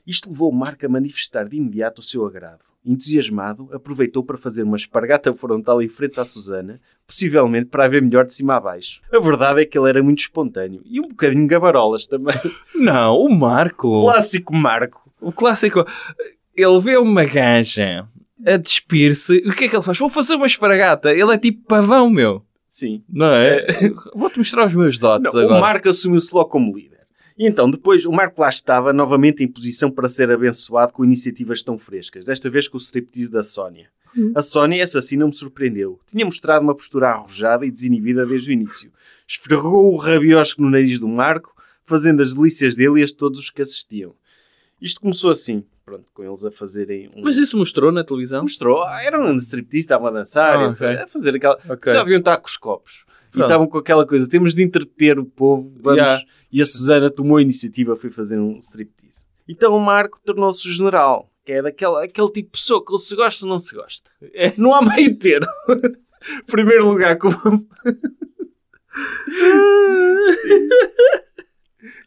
Isto 0.06 0.30
levou 0.30 0.50
o 0.50 0.54
Marco 0.54 0.86
a 0.86 0.88
manifestar 0.88 1.48
de 1.48 1.56
imediato 1.56 2.00
o 2.00 2.04
seu 2.04 2.24
agrado. 2.24 2.60
Entusiasmado, 2.84 3.68
aproveitou 3.72 4.22
para 4.22 4.38
fazer 4.38 4.62
uma 4.62 4.76
espargata 4.76 5.34
frontal 5.34 5.82
em 5.82 5.88
frente 5.88 6.20
à 6.20 6.24
Susana, 6.24 6.80
possivelmente 7.04 7.66
para 7.66 7.84
a 7.84 7.88
ver 7.88 8.00
melhor 8.00 8.24
de 8.24 8.32
cima 8.32 8.54
a 8.56 8.60
baixo. 8.60 9.00
A 9.12 9.18
verdade 9.18 9.62
é 9.62 9.64
que 9.64 9.76
ele 9.76 9.88
era 9.88 10.02
muito 10.02 10.20
espontâneo 10.20 10.80
e 10.84 11.00
um 11.00 11.08
bocadinho 11.08 11.48
gabarolas 11.48 12.06
também. 12.06 12.36
Não, 12.76 13.18
o 13.18 13.28
Marco. 13.28 14.02
Clássico 14.02 14.54
Marco. 14.54 15.10
O 15.20 15.32
clássico. 15.32 15.84
Ele 16.54 16.80
vê 16.80 16.96
uma 16.96 17.24
gaja 17.24 18.06
a 18.46 18.56
despir-se. 18.56 19.38
O 19.38 19.52
que 19.52 19.64
é 19.64 19.68
que 19.68 19.74
ele 19.74 19.82
faz? 19.82 19.98
Vou 19.98 20.08
fazer 20.08 20.36
uma 20.36 20.46
espargata. 20.46 21.10
Ele 21.12 21.32
é 21.34 21.38
tipo 21.38 21.66
pavão, 21.66 22.08
meu. 22.08 22.44
Sim. 22.70 23.02
Não 23.08 23.32
é? 23.32 23.66
Vou-te 24.14 24.38
mostrar 24.38 24.66
os 24.66 24.74
meus 24.74 24.96
dotes 24.98 25.32
Não, 25.32 25.40
agora. 25.40 25.58
o 25.58 25.60
Marco 25.60 25.88
assumiu-se 25.88 26.32
logo 26.34 26.50
como 26.50 26.72
líder. 26.76 26.95
E 27.38 27.46
então, 27.46 27.70
depois, 27.70 28.04
o 28.06 28.12
Marco 28.12 28.40
lá 28.40 28.48
estava 28.48 28.92
novamente 28.92 29.44
em 29.44 29.48
posição 29.48 29.90
para 29.90 30.08
ser 30.08 30.30
abençoado 30.30 30.92
com 30.92 31.04
iniciativas 31.04 31.62
tão 31.62 31.76
frescas, 31.76 32.24
desta 32.24 32.48
vez 32.48 32.66
com 32.66 32.76
o 32.78 32.80
striptease 32.80 33.30
da 33.30 33.42
Sónia. 33.42 33.88
A 34.34 34.40
Sónia, 34.40 34.82
essa 34.82 35.02
sim, 35.02 35.18
não 35.18 35.26
me 35.26 35.36
surpreendeu. 35.36 36.00
Tinha 36.06 36.24
mostrado 36.24 36.62
uma 36.62 36.74
postura 36.74 37.10
arrojada 37.10 37.66
e 37.66 37.70
desinibida 37.70 38.24
desde 38.24 38.48
o 38.48 38.52
início. 38.52 38.90
Esfregou 39.28 39.92
o 39.92 39.96
rabiosco 39.96 40.62
no 40.62 40.70
nariz 40.70 40.98
do 40.98 41.06
Marco, 41.06 41.54
fazendo 41.84 42.22
as 42.22 42.32
delícias 42.32 42.74
dele 42.74 43.00
e 43.00 43.02
as 43.02 43.10
de 43.10 43.16
todos 43.16 43.38
os 43.38 43.50
que 43.50 43.60
assistiam. 43.60 44.14
Isto 44.80 45.02
começou 45.02 45.30
assim, 45.30 45.62
pronto, 45.84 46.06
com 46.14 46.24
eles 46.24 46.42
a 46.46 46.50
fazerem 46.50 47.10
um... 47.14 47.22
Mas 47.22 47.36
isso 47.36 47.58
mostrou 47.58 47.92
na 47.92 48.02
televisão? 48.02 48.40
Mostrou, 48.40 48.82
ah, 48.84 49.02
era 49.02 49.20
um 49.20 49.36
striptease, 49.36 49.84
estavam 49.84 50.06
a 50.06 50.10
dançar, 50.10 50.56
Ah, 50.60 50.68
ok. 50.70 50.86
a 50.86 51.06
fazer 51.06 51.36
aquela... 51.36 51.58
Ok. 51.68 51.92
Já 51.92 52.00
haviam 52.00 52.18
estar 52.18 52.38
com 52.38 52.48
os 52.48 52.56
copos. 52.56 53.04
E 53.36 53.38
Pronto. 53.38 53.50
estavam 53.50 53.66
com 53.66 53.76
aquela 53.76 54.06
coisa, 54.06 54.26
temos 54.26 54.54
de 54.54 54.62
entreter 54.62 55.18
o 55.18 55.26
povo, 55.26 55.70
vamos... 55.78 55.98
Yeah. 55.98 56.24
E 56.50 56.62
a 56.62 56.64
Susana 56.64 57.10
tomou 57.10 57.36
a 57.36 57.42
iniciativa, 57.42 57.94
foi 57.94 58.08
fazer 58.08 58.38
um 58.38 58.58
striptease. 58.60 59.26
Então 59.46 59.76
o 59.76 59.80
Marco 59.80 60.18
tornou-se 60.24 60.66
o 60.66 60.72
general, 60.72 61.30
que 61.44 61.52
é 61.52 61.60
daquela, 61.60 62.02
aquele 62.02 62.28
tipo 62.28 62.46
de 62.46 62.58
pessoa 62.58 62.82
que 62.82 62.96
se 62.96 63.14
gosta 63.14 63.44
ou 63.44 63.50
não 63.50 63.58
se 63.58 63.74
gosta. 63.74 64.10
É. 64.32 64.54
Não 64.56 64.72
há 64.72 64.80
meio 64.80 65.14
termo. 65.18 65.46
Primeiro 66.46 66.88
lugar 66.88 67.18
como... 67.18 67.36
Sim. 70.40 70.68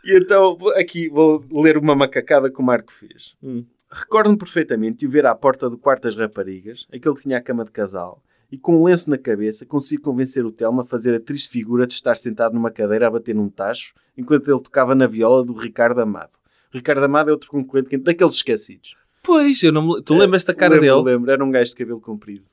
E 0.06 0.18
então, 0.18 0.58
aqui 0.76 1.10
vou 1.10 1.46
ler 1.52 1.78
uma 1.78 1.96
macacada 1.96 2.52
que 2.52 2.60
o 2.60 2.64
Marco 2.64 2.92
fez. 2.92 3.36
Hum. 3.44 3.64
Recordo-me 3.92 4.38
perfeitamente 4.38 4.98
de 4.98 5.06
o 5.06 5.10
ver 5.12 5.28
à 5.28 5.36
porta 5.36 5.70
do 5.70 5.78
quarto 5.78 6.04
das 6.04 6.16
raparigas, 6.16 6.88
aquele 6.92 7.14
que 7.14 7.22
tinha 7.22 7.38
a 7.38 7.42
cama 7.42 7.64
de 7.64 7.72
casal, 7.72 8.24
e 8.52 8.58
com 8.58 8.82
um 8.82 8.84
lenço 8.86 9.10
na 9.10 9.18
cabeça 9.18 9.66
consigo 9.66 10.04
convencer 10.04 10.46
o 10.46 10.52
Telmo 10.52 10.82
a 10.82 10.86
fazer 10.86 11.14
a 11.16 11.20
triste 11.20 11.50
figura 11.50 11.86
de 11.86 11.94
estar 11.94 12.18
sentado 12.18 12.54
numa 12.54 12.72
cadeira 12.72 13.08
a 13.08 13.12
bater 13.12 13.36
num 13.36 13.50
tacho, 13.50 13.94
enquanto 14.18 14.50
ele 14.50 14.62
tocava 14.62 14.96
na 14.96 15.08
viola 15.08 15.44
do 15.44 15.54
Ricardo 15.54 16.02
Amado. 16.02 16.32
Ricardo 16.72 17.04
Amado 17.04 17.30
é 17.30 17.32
outro 17.34 17.50
concorrente 17.50 17.98
daqueles 17.98 18.36
esquecidos. 18.36 18.96
Pois, 19.24 19.62
eu 19.64 19.72
não 19.72 19.86
me... 19.86 20.02
tu 20.02 20.16
lembras 20.16 20.44
da 20.44 20.54
cara 20.54 20.76
lembro, 20.76 21.04
dele? 21.04 21.16
Lembro, 21.16 21.32
era 21.32 21.44
um 21.44 21.52
gajo 21.52 21.72
de 21.72 21.76
cabelo 21.76 22.00
comprido. 22.02 22.46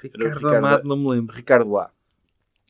Ricardo, 0.00 0.34
Ricardo- 0.34 0.56
Amado, 0.56 0.88
não 0.88 0.96
me 0.96 1.08
lembro. 1.08 1.34
Ricardo 1.34 1.76
A. 1.76 1.90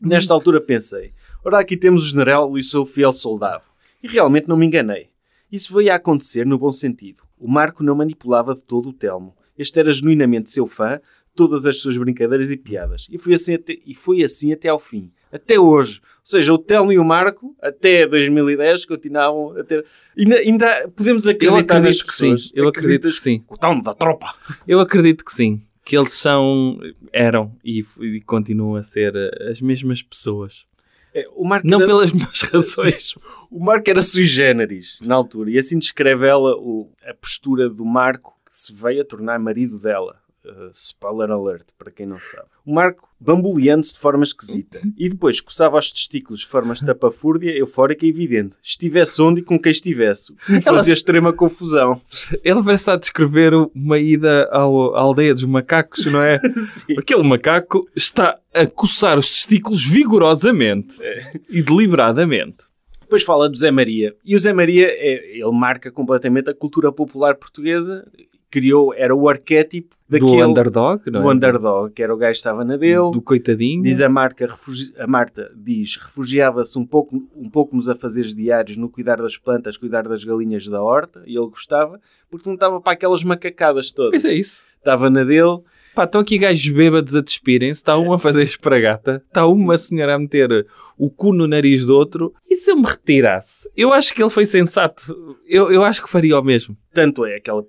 Nesta 0.03 0.35
altura 0.35 0.61
pensei, 0.61 1.13
ora 1.45 1.59
aqui 1.59 1.77
temos 1.77 2.05
o 2.05 2.09
general 2.09 2.57
e 2.59 2.61
o 2.61 2.65
seu 2.65 2.85
fiel 2.85 3.13
soldado. 3.13 3.65
E 4.03 4.09
realmente 4.09 4.49
não 4.49 4.57
me 4.57 4.67
enganei. 4.67 5.09
Isso 5.51 5.75
veio 5.75 5.93
a 5.93 5.97
acontecer 5.97 6.45
no 6.45 6.59
bom 6.59 6.73
sentido. 6.73 7.23
O 7.39 7.49
Marco 7.49 7.83
não 7.83 7.95
manipulava 7.95 8.55
de 8.55 8.61
todo 8.61 8.89
o 8.89 8.93
Telmo. 8.93 9.37
Este 9.57 9.79
era 9.79 9.93
genuinamente 9.93 10.51
seu 10.51 10.67
fã, 10.67 11.01
todas 11.35 11.67
as 11.67 11.79
suas 11.81 11.97
brincadeiras 11.97 12.51
e 12.51 12.57
piadas. 12.57 13.07
E 13.11 13.19
foi 13.19 13.35
assim 13.35 13.55
até, 13.55 13.77
e 13.87 13.95
foi 13.95 14.23
assim 14.23 14.53
até 14.53 14.69
ao 14.69 14.79
fim. 14.79 15.11
Até 15.33 15.59
hoje. 15.59 16.01
Ou 16.01 16.07
seja, 16.23 16.53
o 16.55 16.59
Telmo 16.59 16.93
e 16.93 16.99
o 16.99 17.05
Marco, 17.05 17.55
até 17.61 18.07
2010, 18.07 18.87
continuavam 18.87 19.57
a 19.59 19.65
ter... 19.65 19.85
Ainda, 20.17 20.37
ainda 20.37 20.89
podemos 20.95 21.27
Eu 21.27 21.33
acreditar 21.33 21.75
nas 21.81 21.83
acredito 22.01 22.07
que 22.07 22.15
sim. 22.15 22.33
pessoas. 22.35 22.53
Eu 22.55 22.69
acredito 22.69 23.09
que 23.09 23.13
sim. 23.15 23.45
O 23.49 23.59
Telmo 23.59 23.83
da 23.83 23.95
tropa. 23.95 24.33
Eu 24.67 24.79
acredito 24.81 25.25
que 25.25 25.33
sim. 25.33 25.61
Que 25.85 25.99
eles 25.99 26.15
são, 26.15 26.79
eram 27.13 27.53
e, 27.65 27.83
e 28.01 28.21
continuam 28.23 28.77
a 28.77 28.83
ser 28.83 29.13
eh, 29.17 29.51
as 29.51 29.61
mesmas 29.61 30.01
pessoas. 30.03 30.65
É, 31.13 31.27
o 31.35 31.45
Marco 31.45 31.67
Não 31.67 31.79
era- 31.79 31.87
pelas 31.89 32.13
mesmas 32.13 32.41
razões. 32.51 33.15
O 33.51 33.63
Marco 33.63 33.91
era 33.91 34.01
sui 34.03 34.25
generis 34.25 34.99
na 35.03 35.15
altura, 35.17 35.51
e 35.51 35.59
assim 35.59 35.79
descreve 35.79 36.27
ela 36.27 36.57
o- 36.57 36.91
a 37.07 37.13
postura 37.13 37.69
do 37.69 37.85
Marco 37.85 38.35
que 38.49 38.57
se 38.57 38.73
veio 38.73 39.03
a 39.03 39.05
tornar 39.05 39.39
marido 39.39 39.79
dela. 39.79 40.17
Uh, 40.47 40.71
spoiler 40.75 41.31
alert, 41.31 41.65
para 41.79 41.91
quem 41.91 42.05
não 42.05 42.21
sabe. 42.21 42.45
O 42.67 42.75
Marco 42.75 43.09
bamboleando-se 43.19 43.95
de 43.95 43.99
forma 43.99 44.25
esquisita 44.25 44.79
e 44.99 45.09
depois 45.09 45.41
coçava 45.41 45.79
os 45.79 45.91
testículos 45.91 46.41
de 46.41 46.47
forma 46.47 46.75
estapafúrdia, 46.75 47.57
eufórica 47.57 48.05
e 48.05 48.11
evidente. 48.11 48.55
Estivesse 48.63 49.23
onde 49.23 49.41
e 49.41 49.43
com 49.43 49.59
quem 49.59 49.73
estivesse. 49.73 50.35
Me 50.47 50.61
fazia 50.61 50.93
extrema 50.93 51.33
confusão. 51.33 51.99
Ele 52.45 52.63
parece 52.63 52.91
a 52.91 52.97
descrever 52.97 53.55
uma 53.75 53.99
ida 53.99 54.47
ao- 54.53 54.95
à 54.95 55.01
aldeia 55.01 55.33
dos 55.35 55.45
macacos, 55.45 56.05
não 56.13 56.21
é? 56.23 56.39
Aquele 56.99 57.23
macaco 57.23 57.89
está 57.97 58.39
a 58.53 58.67
coçar 58.67 59.19
os 59.19 59.31
testículos 59.31 59.83
vigorosamente 59.87 60.97
e 61.49 61.63
deliberadamente. 61.63 62.59
Depois 63.01 63.23
fala 63.23 63.49
do 63.49 63.57
Zé 63.57 63.71
Maria. 63.71 64.15
E 64.25 64.37
o 64.37 64.39
Zé 64.39 64.53
Maria, 64.53 64.89
é- 64.89 65.37
ele 65.39 65.53
marca 65.53 65.91
completamente 65.91 66.51
a 66.51 66.55
cultura 66.55 66.93
popular 66.93 67.35
portuguesa. 67.37 68.07
Criou, 68.55 68.95
era 68.95 69.13
o 69.15 69.29
arquétipo 69.29 69.97
daquele... 70.09 70.31
Do 70.43 70.49
underdog, 70.51 71.03
não 71.11 71.23
do 71.23 71.31
é? 71.31 71.35
underdog, 71.35 71.93
que 71.93 72.03
era 72.03 72.15
o 72.15 72.17
gajo 72.17 72.33
que 72.33 72.37
estava 72.37 72.65
na 72.65 72.77
dele. 72.77 73.11
Do 73.13 73.21
coitadinho. 73.21 73.83
Diz 73.83 74.01
a, 74.01 74.09
marca, 74.09 74.47
refugi- 74.47 74.93
a 74.97 75.07
Marta, 75.09 75.51
diz, 75.57 75.97
refugiava-se 75.97 76.79
um 76.79 76.87
pouco, 76.87 77.29
um 77.35 77.51
pouco 77.51 77.75
nos 77.75 77.89
afazeres 77.89 78.33
diários, 78.35 78.77
no 78.77 78.89
cuidar 78.89 79.17
das 79.17 79.37
plantas, 79.37 79.77
cuidar 79.77 80.07
das 80.07 80.23
galinhas 80.23 80.67
da 80.69 80.81
horta, 80.81 81.23
e 81.27 81.37
ele 81.37 81.49
gostava, 81.49 82.01
porque 82.31 82.49
não 82.49 82.55
estava 82.55 82.81
para 82.81 82.93
aquelas 82.93 83.25
macacadas 83.25 83.91
todas. 83.91 84.11
Pois 84.13 84.25
é 84.25 84.35
isso. 84.35 84.67
Estava 84.79 85.11
na 85.11 85.25
dele, 85.25 85.59
Pá, 85.97 86.05
estão 86.05 86.21
aqui 86.21 86.39
gajos 86.39 86.69
bêbados 86.73 87.15
a 87.15 87.21
despirem-se, 87.21 87.79
está 87.81 87.97
um 87.99 88.13
a 88.13 88.19
fazer 88.19 88.43
espragata, 88.43 89.23
está 89.29 89.47
uma 89.47 89.79
senhora 89.79 90.15
a 90.15 90.19
meter 90.19 90.67
o 90.99 91.09
cu 91.11 91.33
no 91.33 91.47
nariz 91.47 91.87
do 91.87 91.95
outro. 91.97 92.33
E 92.49 92.57
se 92.57 92.71
eu 92.71 92.77
me 92.77 92.85
retirasse? 92.87 93.69
Eu 93.77 93.93
acho 93.93 94.13
que 94.15 94.21
ele 94.23 94.31
foi 94.31 94.45
sensato. 94.45 95.37
Eu, 95.47 95.71
eu 95.73 95.85
acho 95.85 96.03
que 96.03 96.09
faria 96.11 96.39
o 96.39 96.43
mesmo. 96.43 96.77
tanto 96.93 97.25
é 97.25 97.39
que 97.41 97.49
ela 97.49 97.65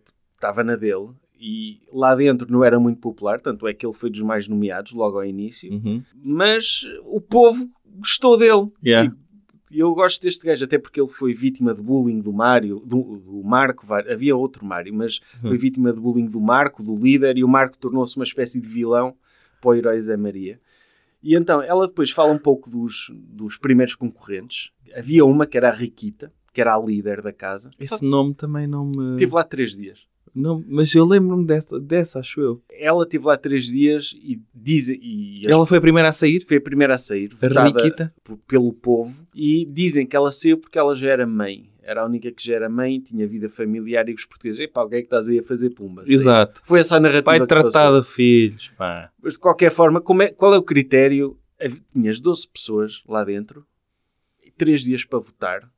estava 0.45 0.63
na 0.63 0.75
dele, 0.75 1.09
e 1.39 1.81
lá 1.91 2.15
dentro 2.15 2.51
não 2.51 2.63
era 2.63 2.79
muito 2.79 2.99
popular, 2.99 3.39
tanto 3.41 3.67
é 3.67 3.73
que 3.73 3.85
ele 3.85 3.93
foi 3.93 4.09
dos 4.09 4.21
mais 4.21 4.47
nomeados 4.47 4.93
logo 4.93 5.17
ao 5.17 5.25
início, 5.25 5.71
Uhum. 5.71 6.03
mas 6.23 6.81
o 7.05 7.19
povo 7.19 7.69
gostou 7.97 8.37
dele. 8.37 8.71
Yeah. 8.85 9.13
E 9.71 9.79
eu 9.79 9.93
gosto 9.93 10.21
deste 10.21 10.45
gajo, 10.45 10.63
até 10.63 10.77
porque 10.77 11.01
ele 11.01 11.09
foi 11.09 11.33
vítima 11.33 11.73
de 11.73 11.81
bullying 11.81 12.21
do 12.21 12.31
Mário, 12.31 12.79
do, 12.85 13.17
do 13.17 13.43
Marco, 13.43 13.85
havia 13.93 14.35
outro 14.35 14.65
Mário, 14.65 14.93
mas 14.93 15.19
foi 15.41 15.57
vítima 15.57 15.91
de 15.91 15.99
bullying 15.99 16.27
do 16.27 16.39
Marco, 16.39 16.83
do 16.83 16.95
líder, 16.95 17.37
e 17.37 17.43
o 17.43 17.47
Marco 17.47 17.77
tornou-se 17.77 18.15
uma 18.15 18.23
espécie 18.23 18.61
de 18.61 18.67
vilão 18.67 19.15
para 19.59 19.69
o 19.71 19.73
herói 19.73 19.99
Zé 19.99 20.15
Maria. 20.15 20.59
E 21.21 21.35
então, 21.35 21.61
ela 21.61 21.87
depois 21.87 22.11
fala 22.11 22.31
um 22.31 22.37
pouco 22.37 22.69
dos, 22.69 23.11
dos 23.15 23.57
primeiros 23.57 23.95
concorrentes. 23.95 24.69
Havia 24.95 25.25
uma 25.25 25.47
que 25.47 25.57
era 25.57 25.69
a 25.69 25.73
Riquita, 25.73 26.31
que 26.53 26.61
era 26.61 26.75
a 26.75 26.79
líder 26.79 27.21
da 27.21 27.33
casa. 27.33 27.71
Só 27.71 27.95
Esse 27.95 28.05
nome 28.05 28.35
também 28.35 28.67
não 28.67 28.85
me... 28.85 29.13
Estive 29.13 29.33
lá 29.33 29.43
três 29.43 29.75
dias. 29.75 30.05
Não, 30.35 30.61
mas 30.67 30.93
eu 30.93 31.05
lembro-me 31.05 31.45
dessa, 31.45 31.79
dessa, 31.79 32.19
acho 32.19 32.41
eu. 32.41 32.61
Ela 32.69 33.03
esteve 33.03 33.25
lá 33.25 33.37
três 33.37 33.65
dias 33.67 34.13
e 34.21 34.41
dizem. 34.53 34.99
E 35.01 35.47
Ela 35.47 35.65
foi 35.65 35.77
a 35.77 35.81
primeira 35.81 36.09
a 36.09 36.13
sair? 36.13 36.45
foi 36.45 36.57
a 36.57 36.61
primeira 36.61 36.95
a 36.95 36.97
sair, 36.97 37.29
votada 37.33 38.13
pelo 38.45 38.73
povo, 38.73 39.25
e 39.33 39.65
dizem 39.65 40.05
que 40.05 40.15
ela 40.15 40.31
saiu 40.31 40.57
porque 40.57 40.77
ela 40.77 40.93
já 40.93 41.09
era 41.09 41.25
mãe. 41.25 41.69
Era 41.81 42.01
a 42.01 42.05
única 42.05 42.31
que 42.31 42.43
já 42.43 42.55
era 42.55 42.67
mãe, 42.67 42.99
tinha 42.99 43.27
vida 43.27 43.47
familiar 43.47 44.09
e 44.09 44.13
os 44.13 44.25
portugueses, 44.25 44.59
epá, 44.59 44.83
o 44.83 44.89
que 44.89 44.95
é 44.95 44.99
que 45.01 45.05
estás 45.05 45.29
aí 45.29 45.37
a 45.39 45.43
fazer 45.43 45.69
pumba? 45.69 46.03
Exato. 46.07 46.61
Foi 46.65 46.79
essa 46.79 46.95
a 46.97 46.99
narrativa 46.99 47.23
Pai 47.25 47.39
que 47.39 47.45
tratar 47.45 47.69
passou. 47.71 48.01
de 48.01 48.07
filhos, 48.07 48.71
pá. 48.75 49.11
Mas 49.21 49.33
de 49.33 49.39
qualquer 49.39 49.71
forma, 49.71 50.03
é- 50.23 50.31
qual 50.31 50.53
é 50.53 50.57
o 50.57 50.63
critério? 50.63 51.37
Tinhas 51.93 52.19
12 52.19 52.47
pessoas 52.49 53.03
lá 53.07 53.23
dentro, 53.23 53.65
e 54.43 54.49
3 54.51 54.81
dias 54.83 55.05
para 55.05 55.19
votar. 55.19 55.71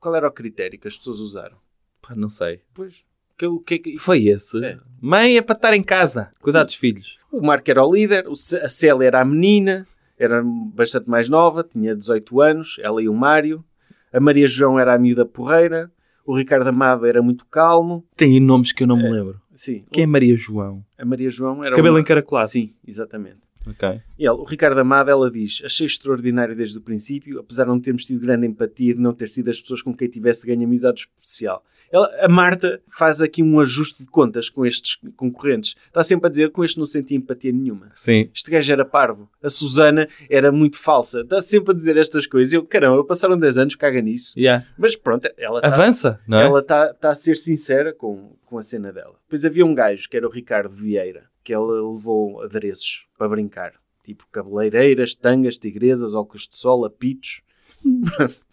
Qual 0.00 0.14
era 0.16 0.26
o 0.28 0.32
critério 0.32 0.78
que 0.78 0.88
as 0.88 0.96
pessoas 0.96 1.20
usaram? 1.20 1.56
Pá, 2.02 2.12
não 2.16 2.28
sei. 2.28 2.60
Pois, 2.74 3.04
que, 3.60 3.78
que 3.78 3.94
é. 3.94 3.98
Foi 3.98 4.24
esse. 4.26 4.64
É. 4.64 4.78
Mãe 5.00 5.36
é 5.36 5.42
para 5.42 5.56
estar 5.56 5.74
em 5.74 5.82
casa, 5.82 6.30
cuidar 6.40 6.64
dos 6.64 6.74
filhos. 6.74 7.18
O 7.30 7.40
Marco 7.40 7.70
era 7.70 7.84
o 7.84 7.92
líder, 7.92 8.26
a 8.62 8.68
Célia 8.68 9.06
era 9.06 9.20
a 9.20 9.24
menina, 9.24 9.86
era 10.18 10.42
bastante 10.44 11.08
mais 11.08 11.28
nova, 11.28 11.64
tinha 11.64 11.94
18 11.96 12.40
anos, 12.40 12.76
ela 12.80 13.02
e 13.02 13.08
o 13.08 13.14
Mário. 13.14 13.64
A 14.12 14.20
Maria 14.20 14.46
João 14.46 14.78
era 14.78 14.94
a 14.94 14.98
miúda 14.98 15.24
porreira. 15.24 15.90
O 16.24 16.36
Ricardo 16.36 16.68
Amado 16.68 17.06
era 17.06 17.20
muito 17.22 17.44
calmo. 17.46 18.04
Tem 18.16 18.38
nomes 18.38 18.72
que 18.72 18.84
eu 18.84 18.86
não 18.86 18.96
me 18.96 19.10
lembro. 19.10 19.40
Sim, 19.56 19.84
Quem 19.90 20.04
é 20.04 20.06
Maria 20.06 20.34
João? 20.36 20.84
a 20.96 21.04
Maria 21.04 21.30
João 21.30 21.64
era 21.64 21.74
Cabelo 21.74 21.94
uma- 21.96 22.00
encaracolado. 22.00 22.50
Sim, 22.50 22.72
exatamente. 22.86 23.38
Ok. 23.66 24.00
E 24.18 24.26
ela, 24.26 24.36
o 24.38 24.44
Ricardo 24.44 24.78
Amado, 24.80 25.10
ela 25.10 25.30
diz: 25.30 25.62
Achei 25.64 25.86
extraordinário 25.86 26.54
desde 26.56 26.78
o 26.78 26.80
princípio, 26.80 27.38
apesar 27.40 27.64
de 27.64 27.70
não 27.70 27.78
termos 27.80 28.04
tido 28.04 28.20
grande 28.20 28.46
empatia 28.46 28.94
de 28.94 29.00
não 29.00 29.12
ter 29.14 29.28
sido 29.28 29.50
as 29.50 29.60
pessoas 29.60 29.80
com 29.82 29.94
quem 29.94 30.08
tivesse 30.08 30.46
ganho 30.46 30.64
amizade 30.64 31.00
especial. 31.02 31.64
Ela- 31.92 32.10
a 32.24 32.28
Marta 32.28 32.80
faz 32.88 33.20
aqui 33.20 33.42
um 33.42 33.60
ajuste 33.60 34.02
de 34.02 34.08
contas 34.08 34.48
com 34.48 34.64
estes 34.64 34.98
concorrentes. 35.14 35.74
Está 35.86 36.02
sempre 36.02 36.26
a 36.26 36.30
dizer: 36.30 36.50
com 36.50 36.64
este 36.64 36.78
não 36.78 36.86
senti 36.86 37.14
empatia 37.14 37.52
nenhuma. 37.52 37.92
Sim. 37.94 38.30
Este 38.34 38.50
gajo 38.50 38.72
era 38.72 38.84
parvo. 38.84 39.28
A 39.42 39.50
Susana 39.50 40.08
era 40.30 40.50
muito 40.50 40.78
falsa. 40.78 41.20
Está 41.20 41.42
sempre 41.42 41.72
a 41.72 41.76
dizer 41.76 41.96
estas 41.98 42.26
coisas. 42.26 42.52
Eu, 42.52 42.64
caramba, 42.64 43.04
passaram 43.04 43.38
10 43.38 43.58
anos, 43.58 43.76
caga 43.76 44.00
nisso. 44.00 44.32
Yeah. 44.38 44.66
Mas 44.78 44.96
pronto, 44.96 45.28
ela 45.36 45.58
está 45.58 45.68
Avança, 45.68 46.20
não 46.26 46.38
é? 46.40 46.44
ela 46.46 46.60
está 46.60 46.94
tá 46.94 47.10
a 47.10 47.14
ser 47.14 47.36
sincera 47.36 47.92
com, 47.92 48.34
com 48.46 48.56
a 48.58 48.62
cena 48.62 48.90
dela. 48.92 49.14
Depois 49.24 49.44
havia 49.44 49.66
um 49.66 49.74
gajo 49.74 50.08
que 50.08 50.16
era 50.16 50.26
o 50.26 50.30
Ricardo 50.30 50.74
Vieira, 50.74 51.24
que 51.44 51.52
ela 51.52 51.72
levou 51.92 52.40
adereços 52.42 53.04
para 53.18 53.28
brincar. 53.28 53.74
Tipo 54.04 54.26
cabeleireiras, 54.32 55.14
tangas, 55.14 55.56
tigresas, 55.58 56.14
óculos 56.14 56.48
de 56.48 56.56
sol, 56.56 56.84
apitos. 56.84 57.42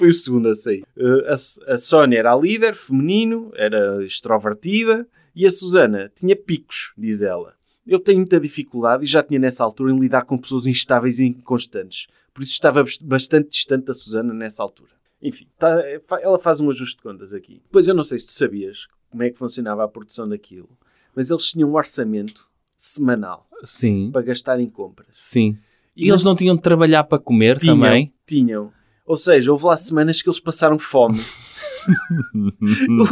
Foi 0.00 0.08
o 0.08 0.14
segundo 0.14 0.48
a 0.48 0.54
sair. 0.54 0.82
Uh, 0.96 1.26
a, 1.28 1.74
a 1.74 1.76
Sónia 1.76 2.18
era 2.20 2.32
a 2.32 2.36
líder, 2.36 2.74
feminino, 2.74 3.52
era 3.54 4.02
extrovertida. 4.02 5.06
E 5.36 5.46
a 5.46 5.50
Susana 5.50 6.10
tinha 6.18 6.34
picos, 6.34 6.94
diz 6.96 7.20
ela. 7.20 7.52
Eu 7.86 7.98
tenho 8.00 8.18
muita 8.20 8.40
dificuldade, 8.40 9.04
e 9.04 9.06
já 9.06 9.22
tinha 9.22 9.38
nessa 9.38 9.62
altura, 9.62 9.92
em 9.92 9.98
lidar 10.00 10.22
com 10.22 10.38
pessoas 10.38 10.64
instáveis 10.66 11.18
e 11.18 11.26
inconstantes. 11.26 12.06
Por 12.32 12.42
isso 12.42 12.52
estava 12.52 12.82
bast- 12.82 13.04
bastante 13.04 13.50
distante 13.50 13.84
da 13.84 13.92
Susana 13.94 14.32
nessa 14.32 14.62
altura. 14.62 14.92
Enfim, 15.20 15.46
tá- 15.58 15.82
fa- 16.06 16.18
ela 16.22 16.38
faz 16.38 16.60
um 16.60 16.70
ajuste 16.70 16.96
de 16.96 17.02
contas 17.02 17.34
aqui. 17.34 17.60
Depois 17.64 17.86
eu 17.86 17.94
não 17.94 18.02
sei 18.02 18.18
se 18.18 18.26
tu 18.26 18.32
sabias 18.32 18.86
como 19.10 19.22
é 19.22 19.28
que 19.28 19.36
funcionava 19.36 19.84
a 19.84 19.88
produção 19.88 20.26
daquilo, 20.26 20.70
mas 21.14 21.30
eles 21.30 21.50
tinham 21.50 21.68
um 21.68 21.74
orçamento 21.74 22.48
semanal 22.78 23.46
Sim. 23.64 24.08
para 24.10 24.22
gastar 24.22 24.58
em 24.60 24.70
compras. 24.70 25.08
Sim. 25.14 25.58
E 25.94 26.08
eles 26.08 26.24
não 26.24 26.34
tinham 26.34 26.56
de 26.56 26.62
trabalhar 26.62 27.04
para 27.04 27.18
comer 27.18 27.58
tinham, 27.58 27.76
também? 27.76 28.12
Tinham. 28.26 28.72
Ou 29.10 29.16
seja, 29.16 29.50
houve 29.50 29.64
lá 29.64 29.76
semanas 29.76 30.22
que 30.22 30.28
eles 30.28 30.38
passaram 30.38 30.78
fome. 30.78 31.20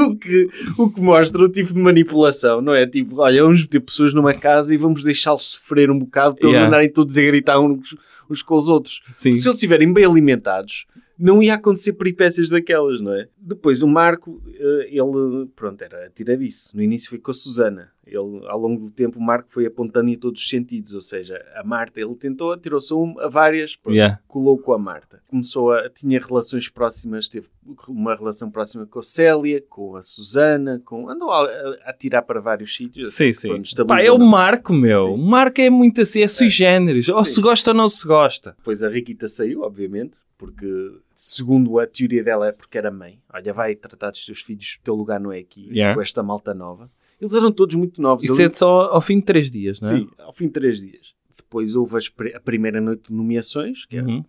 o, 0.00 0.16
que, 0.16 0.48
o 0.78 0.88
que 0.88 1.00
mostra 1.00 1.42
o 1.42 1.48
tipo 1.48 1.74
de 1.74 1.80
manipulação, 1.80 2.60
não 2.60 2.72
é? 2.72 2.86
Tipo, 2.86 3.20
olha, 3.20 3.42
vamos 3.42 3.62
meter 3.62 3.80
pessoas 3.80 4.14
numa 4.14 4.32
casa 4.32 4.72
e 4.72 4.76
vamos 4.76 5.02
deixá-los 5.02 5.44
sofrer 5.54 5.90
um 5.90 5.98
bocado 5.98 6.36
para 6.36 6.44
eles 6.44 6.52
Yeah. 6.58 6.68
andarem 6.68 6.88
todos 6.88 7.18
a 7.18 7.22
gritar 7.22 7.58
uns, 7.58 7.96
uns 8.30 8.42
com 8.42 8.56
os 8.56 8.68
outros. 8.68 9.00
Sim. 9.10 9.36
Se 9.36 9.48
eles 9.48 9.56
estiverem 9.56 9.92
bem 9.92 10.04
alimentados, 10.04 10.86
não 11.18 11.42
ia 11.42 11.54
acontecer 11.54 11.94
peripécias 11.94 12.50
daquelas, 12.50 13.00
não 13.00 13.12
é? 13.12 13.28
Depois 13.36 13.82
o 13.82 13.88
Marco, 13.88 14.40
eh, 14.46 14.88
ele, 14.90 15.46
pronto, 15.56 15.82
era 15.82 16.06
atiradiço. 16.06 16.76
No 16.76 16.82
início 16.82 17.10
foi 17.10 17.18
com 17.18 17.30
a 17.30 17.34
Susana. 17.34 17.90
Ele, 18.06 18.46
ao 18.46 18.58
longo 18.58 18.80
do 18.80 18.90
tempo, 18.90 19.18
o 19.18 19.22
Marco 19.22 19.50
foi 19.50 19.66
apontando 19.66 20.08
em 20.08 20.16
todos 20.16 20.40
os 20.40 20.48
sentidos. 20.48 20.94
Ou 20.94 21.00
seja, 21.00 21.44
a 21.54 21.62
Marta, 21.62 22.00
ele 22.00 22.14
tentou, 22.14 22.52
atirou-se 22.52 22.94
a, 22.94 23.26
a 23.26 23.28
várias, 23.28 23.76
pronto, 23.76 23.94
Yeah. 23.94 24.18
colou 24.26 24.56
com 24.58 24.72
a 24.72 24.78
Marta. 24.78 25.20
Começou 25.28 25.72
a, 25.72 25.90
tinha 25.90 26.18
relações 26.20 26.68
próximas, 26.68 27.28
teve 27.28 27.48
uma 27.88 28.14
relação 28.14 28.50
próxima 28.50 28.86
com 28.86 29.00
a 29.00 29.02
Célia, 29.02 29.62
com 29.68 29.96
a 29.96 30.02
Susana, 30.02 30.80
com, 30.84 31.08
andou 31.10 31.30
a, 31.30 31.44
a, 31.44 31.90
a 31.90 31.92
tirar 31.92 32.22
para 32.22 32.40
vários 32.40 32.74
sítios. 32.74 33.12
Sim, 33.12 33.32
sim. 33.32 33.48
Pronto, 33.48 33.86
Pá, 33.86 34.00
é 34.00 34.10
o 34.10 34.18
Marco, 34.18 34.72
meu. 34.72 35.04
Sim. 35.04 35.10
O 35.10 35.18
Marco 35.18 35.60
é 35.60 35.68
muito 35.68 36.00
assim, 36.00 36.22
é 36.22 36.28
sui 36.28 36.48
generis. 36.48 37.08
Ou 37.08 37.24
se 37.24 37.40
gosta 37.42 37.72
ou 37.72 37.76
não 37.76 37.88
se 37.90 38.06
gosta. 38.06 38.54
Depois 38.56 38.82
a 38.82 38.88
Riquita 38.88 39.28
saiu, 39.28 39.62
obviamente, 39.62 40.18
porque, 40.38 40.92
segundo 41.20 41.80
a 41.80 41.86
teoria 41.86 42.22
dela, 42.22 42.46
é 42.46 42.52
porque 42.52 42.78
era 42.78 42.92
mãe. 42.92 43.20
Olha, 43.32 43.52
vai 43.52 43.74
tratar 43.74 44.12
dos 44.12 44.24
teus 44.24 44.40
filhos, 44.40 44.78
o 44.80 44.84
teu 44.84 44.94
lugar 44.94 45.18
não 45.18 45.32
é 45.32 45.38
aqui, 45.40 45.68
Yeah. 45.72 45.92
com 45.96 46.00
esta 46.00 46.22
malta 46.22 46.54
nova. 46.54 46.88
Eles 47.20 47.34
eram 47.34 47.50
todos 47.50 47.74
muito 47.74 48.00
novos. 48.00 48.24
Isso 48.24 48.40
Eu- 48.40 48.48
é 48.48 48.54
só 48.54 48.82
ao 48.92 49.00
fim 49.00 49.18
de 49.18 49.24
três 49.24 49.50
dias, 49.50 49.80
não 49.80 49.90
é? 49.90 49.96
Sim, 49.98 50.08
ao 50.18 50.32
fim 50.32 50.46
de 50.46 50.52
três 50.52 50.78
dias. 50.78 51.12
Depois 51.36 51.74
houve 51.74 51.96
a 52.34 52.40
primeira 52.40 52.80
noite 52.80 53.08
de 53.08 53.14
nomeações, 53.16 53.84
que 53.86 53.96
é 53.96 54.02
Uhum. 54.02 54.24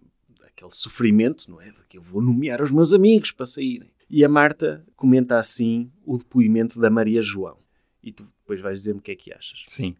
aquele 0.47 0.71
sofrimento, 0.71 1.45
não 1.52 1.62
é? 1.62 1.65
De 1.65 1.84
que 1.88 1.99
eu 1.99 2.02
vou 2.02 2.21
nomear 2.23 2.60
os 2.60 2.71
meus 2.71 2.91
amigos 2.91 3.32
para 3.32 3.45
saírem. 3.45 3.91
E 4.10 4.25
a 4.25 4.30
Marta 4.30 4.84
comenta 4.95 5.38
assim 5.38 5.91
o 6.04 6.17
depoimento 6.17 6.80
da 6.80 6.89
Maria 6.89 7.21
João. 7.21 7.58
E 8.02 8.12
tu 8.12 8.23
depois 8.41 8.60
vais 8.62 8.80
dizer-me 8.80 8.99
o 8.99 9.04
que 9.04 9.12
é 9.12 9.15
que 9.15 9.32
achas. 9.32 9.63
Sim. 9.67 9.95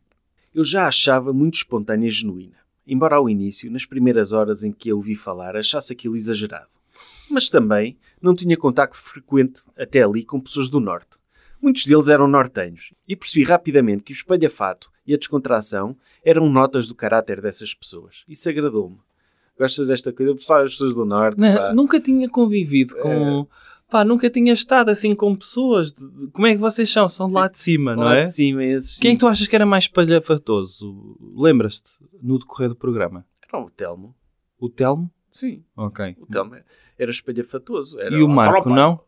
Eu 0.56 0.65
já 0.65 0.86
a 0.86 0.88
achava 0.88 1.32
muito 1.32 1.54
espontânea 1.56 2.08
e 2.08 2.12
genuína, 2.12 2.58
embora 2.88 3.17
ao 3.17 3.30
início, 3.30 3.69
nas 3.69 3.86
primeiras 3.86 4.32
horas 4.32 4.63
em 4.63 4.71
que 4.71 4.89
a 4.89 4.95
ouvi 4.95 5.13
falar, 5.13 5.56
achasse 5.56 5.93
aquilo 5.93 6.15
exagerado. 6.17 6.79
Mas 7.30 7.50
também 7.50 7.98
não 8.22 8.36
tinha 8.36 8.58
contacto 8.58 8.98
frequente 8.98 9.62
até 9.78 10.04
ali 10.04 10.24
com 10.26 10.39
pessoas 10.39 10.70
do 10.70 10.80
Norte. 10.80 11.18
Muitos 11.62 11.86
deles 11.86 12.08
eram 12.08 12.28
nortenhos, 12.28 12.94
e 13.08 13.15
percebi 13.15 13.44
rapidamente 13.44 14.04
que 14.04 14.13
o 14.13 14.15
espalhafato 14.15 14.89
e 15.06 15.13
a 15.13 15.18
descontração 15.18 15.96
eram 16.24 16.50
notas 16.50 16.88
do 16.88 16.96
caráter 16.96 17.42
dessas 17.42 17.74
pessoas. 17.74 18.24
Isso 18.30 18.48
agradou-me. 18.50 18.98
Gostas 19.58 19.89
desta 19.89 20.13
coisa? 20.13 20.34
Pessoal, 20.34 20.63
as 20.63 20.72
pessoas 20.72 20.96
do 20.96 21.04
Norte, 21.06 21.38
Não, 21.38 21.76
nunca 21.76 22.00
tinha 22.00 22.30
convivido 22.30 22.96
com. 22.96 23.46
Pá, 23.89 24.06
nunca 24.06 24.30
tinha 24.30 24.54
estado 24.54 24.89
assim 24.89 25.13
com 25.13 25.36
pessoas. 25.36 25.92
de- 25.92 26.28
Como 26.32 26.48
é 26.48 26.54
que 26.54 26.60
vocês 26.62 26.89
são? 26.89 27.10
São 27.10 27.28
de 27.28 27.34
lá 27.34 27.48
de 27.50 27.58
cima, 27.60 27.94
não 27.96 28.04
lá 28.04 28.18
é? 28.18 28.22
de 28.22 28.32
cima, 28.32 28.63
esses, 28.63 28.98
Quem 28.98 29.15
é 29.15 29.18
tu 29.18 29.28
achas 29.28 29.48
que 29.48 29.56
era 29.56 29.65
mais 29.65 29.84
espalhafatoso? 29.86 31.18
Lembras-te 31.36 31.89
no 32.22 32.38
decorrer 32.39 32.70
do 32.70 32.76
programa? 32.76 33.26
Era 33.52 33.62
o 33.62 33.70
Telmo. 33.70 34.15
O 34.60 34.70
Telmo? 34.70 35.12
Sim, 35.32 35.63
Ok. 35.76 36.15
o 36.20 36.26
Telmo 36.26 36.56
era 36.98 37.12
espalhafatoso. 37.12 38.00
Era 38.00 38.15
E 38.15 38.22
o 38.24 38.28
Marco, 38.28 38.54
tropa. 38.63 38.70
não? 38.70 39.00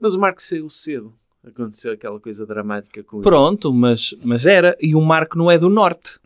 Mas 0.00 0.14
o 0.14 0.18
Marco 0.20 0.42
saiu 0.42 0.68
cedo. 0.70 1.14
Aconteceu 1.44 1.92
aquela 1.92 2.18
coisa 2.20 2.44
dramática 2.44 3.02
com 3.04 3.16
ele. 3.18 3.24
Pronto, 3.24 3.72
mas, 3.72 4.14
mas 4.22 4.46
era. 4.46 4.76
E 4.80 4.94
o 4.94 5.00
Marco 5.00 5.38
não 5.38 5.50
é 5.50 5.56
do 5.56 5.70
Norte. 5.70 6.18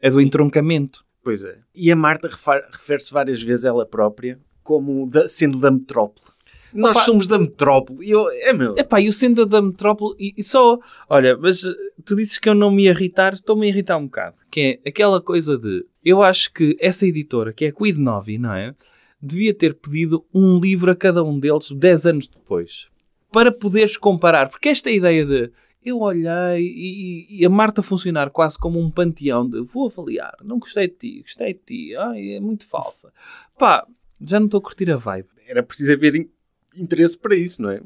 É 0.00 0.08
do 0.10 0.20
entroncamento. 0.20 1.04
Pois 1.22 1.42
é. 1.44 1.58
E 1.74 1.90
a 1.90 1.96
Marta 1.96 2.28
refere-se 2.72 3.12
várias 3.12 3.42
vezes 3.42 3.64
a 3.64 3.68
ela 3.70 3.84
própria 3.86 4.38
como 4.62 5.06
da- 5.08 5.28
sendo 5.28 5.58
da 5.58 5.70
metrópole. 5.70 6.26
Nós 6.74 6.96
Opa. 6.96 7.04
somos 7.04 7.28
da 7.28 7.38
metrópole. 7.38 8.04
E 8.04 8.10
eu, 8.10 8.28
é 8.28 8.52
meu. 8.52 8.74
Epá, 8.76 9.00
e 9.00 9.08
o 9.08 9.12
centro 9.12 9.46
da 9.46 9.62
metrópole, 9.62 10.16
e, 10.18 10.34
e 10.36 10.42
só, 10.42 10.78
olha, 11.08 11.36
mas 11.36 11.62
eh, 11.62 11.72
tu 12.04 12.16
dizes 12.16 12.36
que 12.36 12.48
eu 12.48 12.54
não 12.54 12.70
me 12.70 12.88
irritar, 12.88 13.34
estou-me 13.34 13.66
a 13.66 13.68
irritar 13.68 13.96
um 13.96 14.06
bocado. 14.06 14.36
Que 14.50 14.80
é 14.84 14.88
aquela 14.88 15.20
coisa 15.20 15.56
de, 15.56 15.86
eu 16.04 16.20
acho 16.20 16.52
que 16.52 16.76
essa 16.80 17.06
editora, 17.06 17.52
que 17.52 17.64
é 17.64 17.68
a 17.68 17.72
Quid 17.72 17.96
Novi, 17.98 18.38
não 18.38 18.52
é? 18.52 18.74
Devia 19.22 19.54
ter 19.54 19.74
pedido 19.74 20.24
um 20.34 20.58
livro 20.58 20.90
a 20.90 20.96
cada 20.96 21.22
um 21.22 21.38
deles 21.38 21.70
10 21.70 22.06
anos 22.06 22.26
depois. 22.26 22.88
Para 23.30 23.52
poderes 23.52 23.96
comparar. 23.96 24.48
Porque 24.50 24.68
esta 24.68 24.90
ideia 24.90 25.24
de, 25.24 25.50
eu 25.84 26.00
olhei 26.00 26.60
e, 26.60 27.26
e 27.30 27.46
a 27.46 27.48
Marta 27.48 27.82
funcionar 27.82 28.30
quase 28.30 28.58
como 28.58 28.80
um 28.80 28.90
panteão 28.90 29.48
de, 29.48 29.60
vou 29.62 29.86
avaliar, 29.86 30.34
não 30.42 30.58
gostei 30.58 30.88
de 30.88 30.94
ti, 30.94 31.22
gostei 31.22 31.52
de 31.54 31.60
ti, 31.60 31.96
ai, 31.96 32.32
é 32.32 32.40
muito 32.40 32.66
falsa. 32.66 33.12
Pá, 33.56 33.86
já 34.20 34.40
não 34.40 34.46
estou 34.46 34.58
a 34.58 34.62
curtir 34.62 34.90
a 34.90 34.96
vibe. 34.96 35.28
Era 35.46 35.62
preciso 35.62 35.92
haver 35.92 36.28
interesse 36.76 37.18
para 37.18 37.34
isso, 37.36 37.60
não 37.62 37.70
é? 37.70 37.80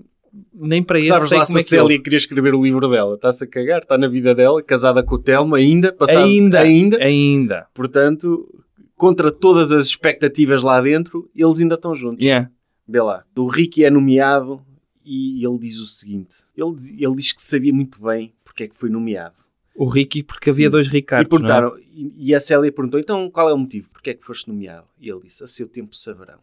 Nem 0.53 0.83
para 0.83 0.99
isso 0.99 1.09
Sabes 1.09 1.29
sei 1.31 1.39
lá 1.39 1.47
como 1.47 1.59
se 1.59 1.59
é 1.59 1.63
a 1.63 1.65
que 1.65 1.69
Célia 1.89 2.03
queria 2.03 2.17
escrever 2.19 2.55
o 2.55 2.63
livro 2.63 2.89
dela. 2.89 3.15
Está-se 3.15 3.45
a 3.45 3.47
cagar, 3.47 3.83
está 3.83 3.97
na 3.97 4.09
vida 4.09 4.35
dela, 4.35 4.63
casada 4.63 5.03
com 5.03 5.15
o 5.15 5.19
Telmo 5.19 5.55
ainda, 5.55 5.93
passado, 5.93 6.19
Ainda, 6.25 6.61
ainda. 6.61 7.03
ainda. 7.03 7.67
Portanto, 7.75 8.63
contra 8.95 9.31
todas 9.33 9.73
as 9.73 9.87
expectativas 9.87 10.63
lá 10.63 10.81
dentro, 10.81 11.31
eles 11.35 11.61
ainda 11.61 11.77
estão 11.77 11.95
juntos. 11.95 12.23
Yeah. 12.25 12.51
Vê 12.87 13.01
lá. 13.01 13.25
O 13.37 13.47
Ricky 13.47 13.85
é 13.85 13.91
nomeado 13.91 14.61
e 15.05 15.45
ele 15.45 15.59
diz 15.59 15.79
o 15.79 15.87
seguinte. 15.87 16.37
Ele, 16.57 16.75
diz- 16.75 16.91
ele 16.91 17.15
diz 17.17 17.33
que 17.33 17.43
sabia 17.43 17.73
muito 17.73 18.01
bem 18.03 18.35
porque 18.45 18.65
é 18.65 18.69
que 18.69 18.77
foi 18.77 18.91
nomeado. 18.91 19.37
O 19.75 19.87
Ricky, 19.89 20.23
porque 20.23 20.51
havia 20.51 20.67
Sim. 20.67 20.71
dois 20.73 20.87
E, 20.89 20.91
Ricardos. 20.91 21.31
não 21.31 21.37
é? 21.39 21.41
perguntaram, 21.41 21.79
e, 21.95 22.13
e 22.31 22.35
a 22.35 22.41
Célia 22.41 22.71
perguntou, 22.73 22.99
então 23.01 23.31
qual 23.31 23.49
é 23.49 23.53
o 23.55 23.59
motivo? 23.59 23.89
Porque 23.91 24.11
é 24.11 24.15
que 24.15 24.25
foste 24.27 24.49
nomeado? 24.49 24.87
E 25.01 25.09
ele 25.09 25.21
disse, 25.23 25.43
a 25.43 25.47
seu 25.47 25.69
tempo 25.69 25.95
saberão. 25.97 26.39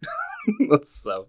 não 0.68 0.80
se 0.82 1.00
sabe. 1.02 1.26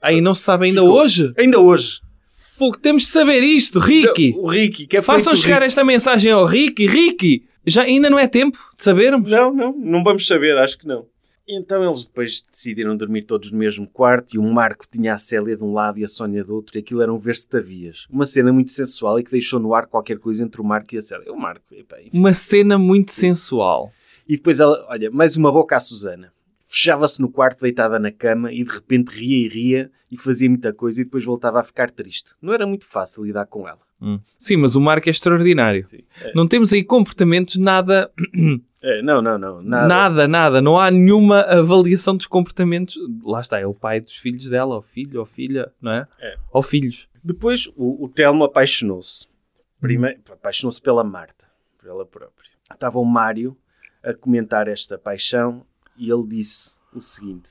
Aí 0.00 0.20
não 0.20 0.34
se 0.34 0.42
sabe 0.42 0.66
ainda 0.66 0.80
Ficou. 0.82 0.96
hoje. 0.98 1.32
Ainda 1.38 1.58
hoje. 1.60 2.00
Fogo, 2.32 2.78
temos 2.78 3.02
de 3.04 3.08
saber 3.08 3.40
isto, 3.42 3.80
Ricky. 3.80 4.34
O 4.36 4.46
Ricky, 4.48 4.86
que 4.86 4.98
é 4.98 5.02
Façam 5.02 5.34
chegar 5.34 5.56
Ricky. 5.56 5.66
esta 5.66 5.84
mensagem 5.84 6.30
ao 6.30 6.46
Ricky. 6.46 6.86
Ricky, 6.86 7.44
já 7.66 7.82
ainda 7.82 8.08
não 8.08 8.18
é 8.18 8.28
tempo 8.28 8.56
de 8.76 8.84
sabermos? 8.84 9.30
Não, 9.30 9.52
não, 9.52 9.72
não 9.76 10.04
vamos 10.04 10.26
saber, 10.26 10.56
acho 10.58 10.78
que 10.78 10.86
não. 10.86 11.06
Então 11.46 11.84
eles 11.84 12.06
depois 12.06 12.42
decidiram 12.50 12.96
dormir 12.96 13.22
todos 13.22 13.50
no 13.50 13.58
mesmo 13.58 13.86
quarto 13.86 14.34
e 14.34 14.38
o 14.38 14.42
Marco 14.42 14.86
tinha 14.90 15.12
a 15.12 15.18
Célia 15.18 15.54
de 15.56 15.62
um 15.62 15.74
lado 15.74 15.98
e 15.98 16.04
a 16.04 16.08
Sónia 16.08 16.42
do 16.42 16.54
outro 16.54 16.76
e 16.76 16.80
aquilo 16.80 17.02
era 17.02 17.12
um 17.12 17.18
ver-se-tavias. 17.18 18.06
Uma 18.08 18.24
cena 18.24 18.50
muito 18.52 18.70
sensual 18.70 19.18
e 19.18 19.24
que 19.24 19.30
deixou 19.30 19.60
no 19.60 19.74
ar 19.74 19.86
qualquer 19.86 20.18
coisa 20.18 20.42
entre 20.42 20.60
o 20.60 20.64
Marco 20.64 20.94
e 20.94 20.98
a 20.98 21.02
Célia. 21.02 21.30
O 21.32 21.38
Marco, 21.38 21.62
epá, 21.72 22.00
enfim. 22.00 22.10
Uma 22.18 22.32
cena 22.32 22.78
muito 22.78 23.12
sensual. 23.12 23.92
E 24.26 24.36
depois 24.36 24.58
ela, 24.58 24.86
olha, 24.88 25.10
mais 25.10 25.36
uma 25.36 25.52
boca 25.52 25.76
à 25.76 25.80
Susana. 25.80 26.32
Fechava-se 26.74 27.20
no 27.20 27.30
quarto 27.30 27.60
deitada 27.60 28.00
na 28.00 28.10
cama 28.10 28.52
e 28.52 28.64
de 28.64 28.72
repente 28.72 29.10
ria 29.10 29.46
e 29.46 29.48
ria 29.48 29.90
e 30.10 30.16
fazia 30.16 30.48
muita 30.48 30.72
coisa 30.72 31.00
e 31.00 31.04
depois 31.04 31.24
voltava 31.24 31.60
a 31.60 31.62
ficar 31.62 31.88
triste. 31.88 32.32
Não 32.42 32.52
era 32.52 32.66
muito 32.66 32.84
fácil 32.84 33.24
lidar 33.24 33.46
com 33.46 33.68
ela. 33.68 33.78
Hum. 34.02 34.18
Sim, 34.36 34.56
mas 34.56 34.74
o 34.74 34.80
Marco 34.80 35.08
é 35.08 35.12
extraordinário. 35.12 35.86
É. 36.20 36.32
Não 36.34 36.48
temos 36.48 36.72
aí 36.72 36.82
comportamentos 36.82 37.54
nada, 37.56 38.10
É, 38.82 39.00
não, 39.02 39.22
não, 39.22 39.38
não. 39.38 39.62
Nada. 39.62 39.86
nada, 39.86 40.28
nada. 40.28 40.60
Não 40.60 40.76
há 40.76 40.90
nenhuma 40.90 41.42
avaliação 41.42 42.16
dos 42.16 42.26
comportamentos. 42.26 42.98
Lá 43.22 43.38
está, 43.38 43.60
é 43.60 43.66
o 43.66 43.72
pai 43.72 44.00
dos 44.00 44.16
filhos 44.16 44.48
dela, 44.50 44.74
ou 44.74 44.82
filho, 44.82 45.20
ou 45.20 45.26
filha, 45.26 45.72
não 45.80 45.92
é? 45.92 46.08
É. 46.18 46.36
Ou 46.52 46.60
filhos. 46.60 47.08
Depois 47.22 47.68
o, 47.76 48.04
o 48.04 48.08
Telmo 48.08 48.42
apaixonou-se. 48.42 49.28
Primeiro, 49.80 50.20
apaixonou-se 50.28 50.82
pela 50.82 51.04
Marta, 51.04 51.46
por 51.78 51.88
ela 51.88 52.04
própria. 52.04 52.50
Estava 52.70 52.98
o 52.98 53.04
Mário 53.04 53.56
a 54.02 54.12
comentar 54.12 54.66
esta 54.66 54.98
paixão 54.98 55.64
e 55.96 56.10
ele 56.10 56.24
disse 56.26 56.74
o 56.94 57.00
seguinte: 57.00 57.50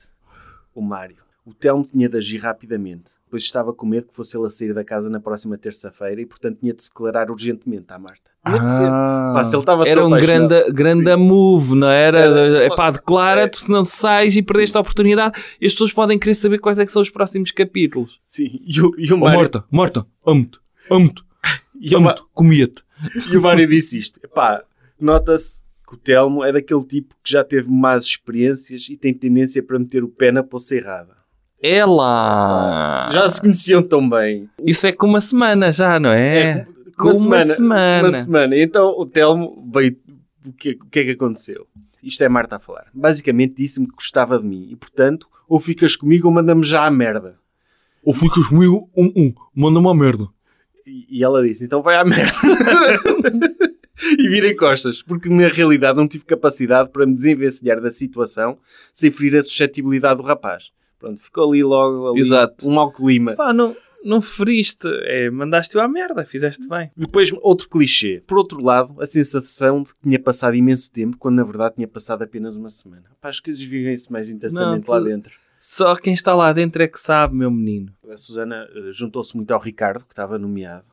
O 0.74 0.80
Mário, 0.82 1.16
o 1.44 1.52
Telmo 1.54 1.84
tinha 1.84 2.08
de 2.08 2.16
agir 2.18 2.38
rapidamente, 2.38 3.04
pois 3.30 3.42
estava 3.42 3.72
com 3.72 3.84
medo 3.86 4.06
que 4.08 4.14
fosse 4.14 4.36
ele 4.36 4.46
a 4.46 4.50
sair 4.50 4.72
da 4.72 4.84
casa 4.84 5.10
na 5.10 5.20
próxima 5.20 5.58
terça-feira 5.58 6.20
e, 6.20 6.26
portanto, 6.26 6.58
tinha 6.60 6.72
de 6.72 6.82
se 6.82 6.88
declarar 6.90 7.30
urgentemente 7.30 7.86
à 7.92 7.98
Marta. 7.98 8.30
Tinha 8.46 8.60
de 8.60 8.68
ser. 8.68 8.86
Pá, 8.88 9.42
se 9.44 9.54
ele 9.56 9.62
estava 9.62 9.88
era 9.88 10.06
um 10.06 10.10
grande, 10.10 10.70
grande 10.72 11.10
Sim. 11.10 11.16
move, 11.16 11.74
não 11.74 11.88
era? 11.88 12.18
Era- 12.18 12.64
É 12.64 12.68
pá, 12.76 12.90
declara-te, 12.90 13.62
senão 13.62 13.84
sais 13.84 14.36
e 14.36 14.42
perdeste 14.42 14.76
a 14.76 14.80
oportunidade. 14.80 15.40
E 15.60 15.66
as 15.66 15.72
pessoas 15.72 15.92
podem 15.92 16.18
querer 16.18 16.34
saber 16.34 16.58
quais 16.58 16.78
é 16.78 16.84
que 16.86 16.92
são 16.92 17.00
os 17.02 17.08
próximos 17.10 17.50
capítulos. 17.50 18.20
Sim, 18.24 18.60
e 18.66 18.80
o, 18.82 18.94
e 18.98 19.10
o 19.12 19.16
Oh, 19.16 19.18
Mário, 19.18 19.38
Marta, 19.40 19.64
Marta, 19.70 20.06
amo-te, 20.26 20.58
amo-te, 20.90 21.22
e 21.80 21.94
amo-te, 21.94 22.22
comia-te. 22.34 22.84
E 23.30 23.36
o 23.36 23.42
Mário 23.42 23.66
disse 23.66 23.98
isto. 23.98 24.20
Epá, 24.22 24.62
nota-se 25.00 25.62
que 25.86 25.94
o 25.94 25.96
Telmo 25.96 26.44
é 26.44 26.52
daquele 26.52 26.84
tipo 26.84 27.14
que 27.22 27.30
já 27.30 27.44
teve 27.44 27.70
más 27.70 28.04
experiências 28.04 28.86
e 28.88 28.96
tem 28.96 29.12
tendência 29.12 29.62
para 29.62 29.78
meter 29.78 30.02
o 30.02 30.08
pé 30.08 30.32
na 30.32 30.42
poça 30.42 30.74
errada. 30.76 31.16
Ela! 31.62 33.08
Já 33.10 33.30
se 33.30 33.40
conheciam 33.40 33.82
tão 33.82 34.08
bem. 34.08 34.48
Isso 34.64 34.86
é 34.86 34.92
com 34.92 35.06
uma 35.06 35.20
semana 35.20 35.72
já, 35.72 35.98
não 35.98 36.10
é? 36.10 36.66
com 36.96 37.10
uma 37.10 37.44
semana. 37.44 38.08
Uma 38.08 38.12
semana. 38.12 38.58
Então 38.58 38.94
o 38.98 39.06
Telmo 39.06 39.68
veio. 39.72 39.96
O 40.46 40.52
que, 40.52 40.72
o 40.72 40.86
que 40.86 41.00
é 41.00 41.04
que 41.04 41.10
aconteceu? 41.12 41.66
Isto 42.02 42.22
é 42.22 42.28
Marta 42.28 42.56
a 42.56 42.58
falar. 42.58 42.88
Basicamente 42.92 43.54
disse-me 43.56 43.86
que 43.86 43.94
gostava 43.94 44.38
de 44.38 44.44
mim 44.44 44.68
e, 44.70 44.76
portanto, 44.76 45.26
ou 45.48 45.58
ficas 45.58 45.96
comigo 45.96 46.28
ou 46.28 46.34
manda-me 46.34 46.62
já 46.62 46.84
à 46.84 46.90
merda. 46.90 47.38
Ou 48.02 48.12
ficas 48.12 48.46
comigo, 48.48 48.90
um, 48.94 49.10
um, 49.16 49.34
manda-me 49.54 49.88
a 49.88 49.94
merda. 49.94 50.28
E, 50.86 51.18
e 51.18 51.24
ela 51.24 51.42
disse: 51.42 51.64
então 51.64 51.80
vai 51.80 51.96
à 51.96 52.04
merda. 52.04 52.30
e 54.18 54.28
virei 54.28 54.54
costas, 54.54 55.02
porque 55.02 55.28
na 55.28 55.48
realidade 55.48 55.96
não 55.96 56.08
tive 56.08 56.24
capacidade 56.24 56.90
para 56.90 57.06
me 57.06 57.14
desenvencilhar 57.14 57.80
da 57.80 57.90
situação 57.90 58.58
sem 58.92 59.10
ferir 59.10 59.36
a 59.36 59.42
suscetibilidade 59.42 60.20
do 60.20 60.26
rapaz. 60.26 60.70
Pronto, 60.98 61.20
ficou 61.20 61.50
ali 61.52 61.62
logo 61.62 62.10
ali 62.10 62.20
Exato. 62.20 62.68
um 62.68 62.72
mau 62.74 62.90
clima. 62.90 63.34
Pá, 63.34 63.52
não, 63.52 63.76
não 64.02 64.20
feriste, 64.22 64.86
é, 65.04 65.30
mandaste-o 65.30 65.80
à 65.80 65.86
merda, 65.86 66.24
fizeste 66.24 66.66
bem. 66.66 66.90
Depois, 66.96 67.30
outro 67.40 67.68
clichê. 67.68 68.22
Por 68.26 68.38
outro 68.38 68.62
lado, 68.62 69.00
a 69.00 69.06
sensação 69.06 69.82
de 69.82 69.94
que 69.94 70.02
tinha 70.02 70.18
passado 70.18 70.54
imenso 70.56 70.90
tempo, 70.90 71.16
quando 71.18 71.36
na 71.36 71.44
verdade 71.44 71.74
tinha 71.76 71.88
passado 71.88 72.22
apenas 72.22 72.56
uma 72.56 72.70
semana. 72.70 73.04
Pá, 73.20 73.28
as 73.28 73.38
coisas 73.40 73.62
vivem-se 73.62 74.10
mais 74.10 74.28
intensamente 74.30 74.86
Não, 74.88 74.94
lá 74.94 75.00
tu- 75.00 75.06
dentro. 75.06 75.32
Só 75.60 75.94
quem 75.96 76.12
está 76.12 76.34
lá 76.34 76.52
dentro 76.52 76.82
é 76.82 76.88
que 76.88 77.00
sabe, 77.00 77.34
meu 77.34 77.50
menino. 77.50 77.90
A 78.10 78.16
Susana 78.18 78.68
eh, 78.74 78.90
juntou-se 78.92 79.34
muito 79.34 79.50
ao 79.52 79.58
Ricardo, 79.60 80.04
que 80.04 80.12
estava 80.12 80.38
nomeado, 80.38 80.84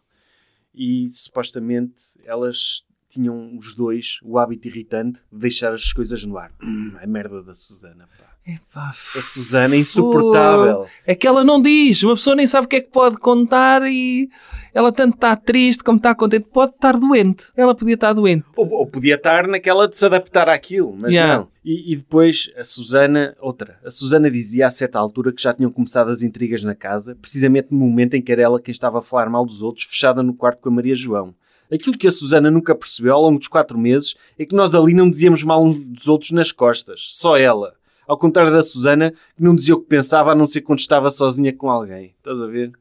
e 0.74 1.10
supostamente 1.10 2.02
elas 2.24 2.84
tinham 3.12 3.58
os 3.58 3.76
dois 3.76 4.20
o 4.24 4.38
hábito 4.38 4.68
irritante 4.68 5.20
de 5.32 5.40
deixar 5.40 5.74
as 5.74 5.92
coisas 5.94 6.24
no 6.26 6.38
ar. 6.38 6.52
Hum, 6.64 6.94
a 7.02 7.06
merda 7.08 7.42
da 7.44 7.54
Susana, 7.54 8.08
pá. 8.18 8.32
Epá, 8.44 8.90
A 8.90 9.22
Susana 9.22 9.76
é 9.76 9.78
insuportável. 9.78 10.88
É 11.06 11.14
que 11.14 11.28
ela 11.28 11.44
não 11.44 11.62
diz, 11.62 12.02
uma 12.02 12.16
pessoa 12.16 12.36
nem 12.36 12.48
sabe 12.48 12.66
o 12.66 12.68
que 12.68 12.78
é 12.78 12.82
que 12.82 12.90
pode 12.90 13.18
contar 13.18 13.84
e 13.84 14.30
ela 14.74 14.92
tanto 14.92 15.14
está 15.14 15.36
triste 15.36 15.84
como 15.84 15.98
está 15.98 16.16
contente, 16.16 16.48
pode 16.52 16.72
estar 16.72 16.98
doente. 16.98 17.52
Ela 17.56 17.76
podia 17.76 17.94
estar 17.94 18.14
doente. 18.14 18.46
Ou, 18.58 18.68
ou 18.72 18.88
podia 18.88 19.14
estar 19.14 19.48
naquela 19.48 19.88
de 19.88 19.96
se 19.96 20.04
adaptar 20.06 20.50
àquilo, 20.50 20.92
mas 20.98 21.14
Yeah. 21.14 21.38
não. 21.38 21.48
E, 21.64 21.94
e 21.94 21.96
depois 21.98 22.50
a 22.58 22.64
Susana, 22.64 23.36
outra. 23.40 23.78
A 23.86 23.92
Susana 23.92 24.32
dizia 24.32 24.66
a 24.66 24.72
certa 24.72 24.98
altura 24.98 25.32
que 25.32 25.42
já 25.44 25.54
tinham 25.54 25.70
começado 25.72 26.10
as 26.10 26.24
intrigas 26.24 26.64
na 26.64 26.74
casa, 26.74 27.16
precisamente 27.22 27.68
no 27.70 27.78
momento 27.78 28.16
em 28.16 28.22
que 28.24 28.32
era 28.32 28.42
ela 28.42 28.60
quem 28.60 28.72
estava 28.72 28.98
a 28.98 29.02
falar 29.04 29.30
mal 29.30 29.46
dos 29.46 29.62
outros, 29.62 29.86
fechada 29.86 30.24
no 30.24 30.34
quarto 30.34 30.62
com 30.62 30.70
a 30.70 30.72
Maria 30.72 30.96
João. 30.96 31.36
Aquilo 31.72 31.98
que 31.98 32.08
a 32.08 32.12
Susana 32.12 32.52
nunca 32.52 32.76
percebeu 32.76 33.14
ao 33.16 33.22
longo 33.22 33.40
dos 33.40 33.48
quatro 33.48 33.78
meses 33.78 34.16
é 34.38 34.46
que 34.46 34.56
nós 34.56 34.76
ali 34.76 34.94
não 34.94 35.10
dizíamos 35.10 35.44
mal 35.44 35.64
uns 35.64 35.80
dos 35.80 36.08
outros 36.08 36.32
nas 36.32 36.52
costas. 36.52 37.08
Só 37.12 37.38
ela. 37.38 37.74
Ao 38.08 38.18
contrário 38.18 38.52
da 38.52 38.64
Susana, 38.64 39.12
que 39.36 39.42
não 39.44 39.56
dizia 39.56 39.74
o 39.76 39.80
que 39.80 39.88
pensava 39.88 40.32
a 40.32 40.36
não 40.36 40.46
ser 40.46 40.62
quando 40.62 40.80
estava 40.80 41.10
sozinha 41.10 41.54
com 41.54 41.70
alguém. 41.70 42.14
Estás 42.18 42.42
a 42.42 42.48
ver? 42.48 42.72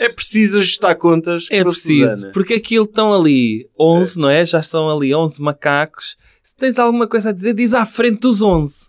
É 0.00 0.08
preciso 0.08 0.58
ajustar 0.60 0.96
contas 0.96 1.48
É 1.50 1.62
preciso, 1.62 2.14
Susana. 2.14 2.32
porque 2.32 2.54
aquilo 2.54 2.84
estão 2.84 3.12
ali 3.12 3.68
11, 3.78 4.18
não 4.18 4.30
é? 4.30 4.46
Já 4.46 4.60
estão 4.60 4.88
ali 4.88 5.14
11 5.14 5.42
macacos. 5.42 6.16
Se 6.42 6.56
tens 6.56 6.78
alguma 6.78 7.06
coisa 7.06 7.28
a 7.28 7.32
dizer, 7.32 7.52
diz 7.52 7.74
à 7.74 7.84
frente 7.84 8.20
dos 8.20 8.40
11. 8.40 8.88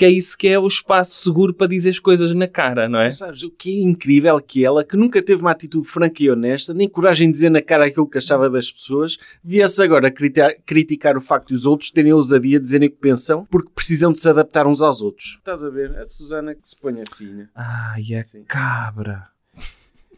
Porque 0.00 0.06
é 0.06 0.16
isso 0.16 0.38
que 0.38 0.48
é 0.48 0.58
o 0.58 0.66
espaço 0.66 1.22
seguro 1.22 1.52
para 1.52 1.66
dizer 1.66 1.90
as 1.90 1.98
coisas 1.98 2.34
na 2.34 2.48
cara, 2.48 2.88
não 2.88 2.98
é? 2.98 3.08
Mas 3.08 3.18
Sabes, 3.18 3.42
o 3.42 3.50
que 3.50 3.80
é 3.80 3.82
incrível 3.82 4.38
é 4.38 4.40
que 4.40 4.64
ela, 4.64 4.82
que 4.82 4.96
nunca 4.96 5.20
teve 5.20 5.42
uma 5.42 5.50
atitude 5.50 5.86
franca 5.86 6.22
e 6.22 6.30
honesta, 6.30 6.72
nem 6.72 6.88
coragem 6.88 7.28
de 7.28 7.32
dizer 7.32 7.50
na 7.50 7.60
cara 7.60 7.84
aquilo 7.84 8.08
que 8.08 8.16
achava 8.16 8.48
das 8.48 8.72
pessoas, 8.72 9.18
viesse 9.44 9.82
agora 9.82 10.10
criticar, 10.10 10.54
criticar 10.64 11.18
o 11.18 11.20
facto 11.20 11.48
de 11.48 11.54
os 11.54 11.66
outros 11.66 11.90
terem 11.90 12.12
a 12.12 12.16
ousadia 12.16 12.58
de 12.58 12.62
dizerem 12.64 12.88
o 12.88 12.90
que 12.90 12.96
pensam, 12.96 13.44
porque 13.50 13.68
precisam 13.74 14.10
de 14.10 14.18
se 14.20 14.26
adaptar 14.26 14.66
uns 14.66 14.80
aos 14.80 15.02
outros. 15.02 15.36
Estás 15.36 15.62
a 15.62 15.68
ver? 15.68 15.94
A 15.98 16.06
Susana 16.06 16.54
que 16.54 16.66
se 16.66 16.76
põe 16.76 16.98
a 16.98 17.04
fina. 17.14 17.50
Ai, 17.54 18.14
a 18.14 18.24
Sim. 18.24 18.44
cabra. 18.44 19.28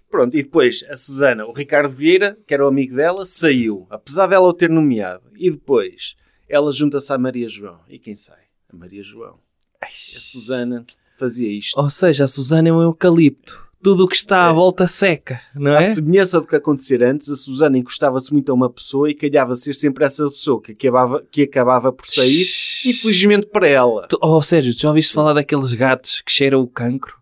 Pronto, 0.08 0.36
e 0.36 0.44
depois 0.44 0.84
a 0.88 0.94
Susana, 0.94 1.44
o 1.44 1.52
Ricardo 1.52 1.92
Vieira, 1.92 2.38
que 2.46 2.54
era 2.54 2.64
o 2.64 2.68
amigo 2.68 2.94
dela, 2.94 3.26
saiu, 3.26 3.88
apesar 3.90 4.28
dela 4.28 4.46
o 4.46 4.54
ter 4.54 4.70
nomeado. 4.70 5.24
E 5.36 5.50
depois 5.50 6.14
ela 6.48 6.70
junta-se 6.70 7.12
à 7.12 7.18
Maria 7.18 7.48
João. 7.48 7.80
E 7.88 7.98
quem 7.98 8.14
sai? 8.14 8.42
A 8.72 8.76
Maria 8.76 9.02
João. 9.02 9.40
A 9.82 10.20
Susana 10.20 10.84
fazia 11.18 11.50
isto. 11.50 11.78
Ou 11.80 11.90
seja, 11.90 12.24
a 12.24 12.28
Susana 12.28 12.68
é 12.68 12.72
um 12.72 12.82
eucalipto. 12.82 13.60
Tudo 13.82 14.04
o 14.04 14.08
que 14.08 14.14
está 14.14 14.48
à 14.48 14.52
volta 14.52 14.86
seca, 14.86 15.40
não 15.56 15.72
é? 15.74 15.82
semelhança 15.82 16.40
do 16.40 16.46
que 16.46 16.54
acontecer 16.54 17.02
antes, 17.02 17.28
a 17.28 17.34
Susana 17.34 17.76
encostava-se 17.76 18.32
muito 18.32 18.48
a 18.52 18.54
uma 18.54 18.70
pessoa 18.70 19.10
e 19.10 19.14
calhava 19.14 19.56
ser 19.56 19.74
sempre 19.74 20.04
essa 20.04 20.30
pessoa 20.30 20.62
que 20.62 20.70
acabava, 20.70 21.24
que 21.28 21.42
acabava 21.42 21.92
por 21.92 22.06
sair, 22.06 22.46
infelizmente 22.86 23.46
para 23.48 23.66
ela. 23.66 24.06
Tu- 24.06 24.18
Oh, 24.22 24.40
Sérgio, 24.40 24.72
tu 24.72 24.80
já 24.82 24.88
ouviste 24.88 25.12
falar 25.12 25.32
daqueles 25.32 25.72
gatos 25.74 26.20
que 26.20 26.30
cheiram 26.30 26.60
o 26.60 26.68
cancro? 26.68 27.16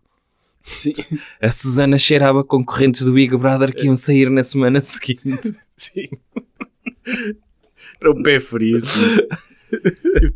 Sim. 0.61 0.93
A 1.41 1.49
Susana 1.49 1.97
cheirava 1.97 2.43
concorrentes 2.43 3.03
do 3.03 3.11
Big 3.13 3.35
Brother 3.35 3.75
que 3.75 3.85
iam 3.87 3.95
sair 3.95 4.29
na 4.29 4.43
semana 4.43 4.81
seguinte. 4.81 5.55
Sim. 5.75 6.09
Era 7.99 8.11
um 8.11 8.21
pé 8.21 8.39
frio. 8.39 8.77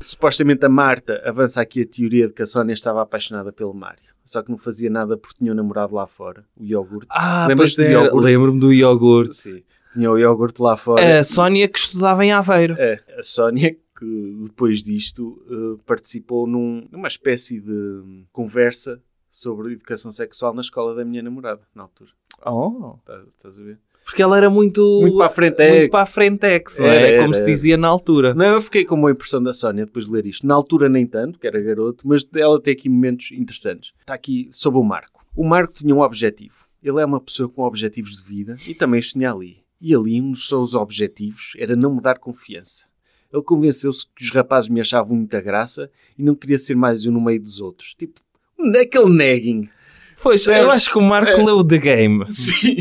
Supostamente 0.02 0.66
a 0.66 0.70
Marta 0.70 1.22
avança 1.26 1.62
aqui 1.62 1.82
a 1.82 1.86
teoria 1.86 2.28
de 2.28 2.34
que 2.34 2.42
a 2.42 2.46
Sónia 2.46 2.74
estava 2.74 3.02
apaixonada 3.02 3.52
pelo 3.52 3.74
Mário. 3.74 4.04
Só 4.24 4.42
que 4.42 4.50
não 4.50 4.58
fazia 4.58 4.90
nada 4.90 5.18
porque 5.18 5.38
tinha 5.38 5.52
um 5.52 5.56
namorado 5.56 5.94
lá 5.94 6.08
fora, 6.08 6.46
o 6.58 6.64
iogurte. 6.64 7.08
Ah, 7.10 7.46
Lembras-te 7.48 7.78
do 7.78 7.84
é, 7.84 7.92
iogurte? 7.92 8.26
lembro-me 8.26 8.60
do 8.60 8.74
iogurte. 8.74 9.36
Sim. 9.36 9.64
Tinha 9.94 10.12
o 10.12 10.18
iogurte 10.18 10.62
lá 10.62 10.76
fora. 10.76 11.20
A 11.20 11.24
Sónia 11.24 11.68
que 11.68 11.80
estudava 11.80 12.26
em 12.26 12.32
Aveiro. 12.32 12.76
É, 12.78 13.00
a 13.18 13.24
Sónia, 13.24 13.72
que 13.98 14.40
depois 14.44 14.84
disto 14.84 15.42
eh, 15.50 15.82
participou 15.86 16.46
num- 16.48 16.86
numa 16.92 17.08
espécie 17.08 17.62
de 17.62 18.26
conversa 18.32 19.02
sobre 19.30 19.74
educação 19.74 20.12
sexual 20.12 20.54
na 20.54 20.62
escola 20.62 20.94
da 20.96 21.06
minha 21.06 21.22
namorada, 21.22 21.62
na 21.74 21.84
altura. 21.84 22.10
Oh, 22.46 22.96
Estás, 23.00 23.28
estás 23.28 23.60
a 23.60 23.64
ver? 23.64 23.80
Porque 24.06 24.22
ela 24.22 24.38
era 24.38 24.52
muito... 24.52 25.02
Muito 25.02 25.18
para 25.18 25.26
a 25.26 25.30
frente, 25.30 25.68
Muito 25.68 25.92
para 25.92 26.04
a 26.04 26.06
frentex, 26.06 26.78
não 26.78 26.86
Era? 26.86 27.22
Como 27.24 27.34
era, 27.34 27.44
se 27.44 27.46
dizia 27.46 27.76
na 27.76 27.88
altura. 27.88 28.36
Não, 28.36 28.46
eu 28.46 28.62
fiquei 28.62 28.86
com 28.86 28.94
uma 28.94 29.10
impressão 29.10 29.42
da 29.42 29.52
Sónia 29.52 29.86
depois 29.86 30.06
de 30.06 30.12
ler 30.12 30.28
isto. 30.28 30.46
Na 30.46 30.54
altura 30.54 30.88
nem 30.88 31.08
tanto, 31.08 31.40
que 31.40 31.48
era 31.48 31.60
garoto, 31.60 32.08
mas 32.08 32.26
ela 32.36 32.62
tem 32.62 32.74
aqui 32.74 32.88
momentos 32.88 33.32
interessantes. 33.32 33.94
Está 34.00 34.14
aqui 34.14 34.48
sobre 34.52 34.80
o 34.80 34.84
Marco. 34.84 35.26
O 35.36 35.44
Marco 35.44 35.74
tinha 35.74 35.94
um 35.94 36.02
objetivo. 36.02 36.54
Ele 36.84 37.02
é 37.02 37.06
uma 37.06 37.20
pessoa 37.20 37.50
com 37.50 37.64
objetivos 37.64 38.22
de 38.22 38.24
vida 38.24 38.56
e 38.68 38.76
também 38.76 39.00
os 39.00 39.12
tinha 39.12 39.32
ali. 39.32 39.58
E 39.82 39.94
ali 39.96 40.22
um 40.22 40.32
dos 40.32 40.48
seus 40.48 40.76
objetivos 40.76 41.54
era 41.58 41.76
não 41.76 41.96
me 41.96 42.02
dar 42.02 42.20
confiança. 42.20 42.88
Ele 43.34 43.42
convenceu-se 43.42 44.06
que 44.16 44.24
os 44.24 44.32
rapazes 44.32 44.70
me 44.70 44.80
achavam 44.80 45.18
muita 45.18 45.42
graça 45.42 45.90
e 46.16 46.24
não 46.24 46.36
queria 46.36 46.60
ser 46.60 46.76
mais 46.76 47.08
um 47.08 47.12
no 47.12 47.20
meio 47.20 47.42
dos 47.42 47.60
outros. 47.60 47.96
Tipo, 47.98 48.22
aquele 48.80 49.10
nagging. 49.10 49.70
Pois, 50.22 50.48
eu 50.48 50.72
acho 50.72 50.92
que 50.92 50.98
o 50.98 51.02
Marco 51.02 51.44
leu 51.44 51.64
The 51.64 51.78
Game. 51.78 52.26
Sim. 52.30 52.78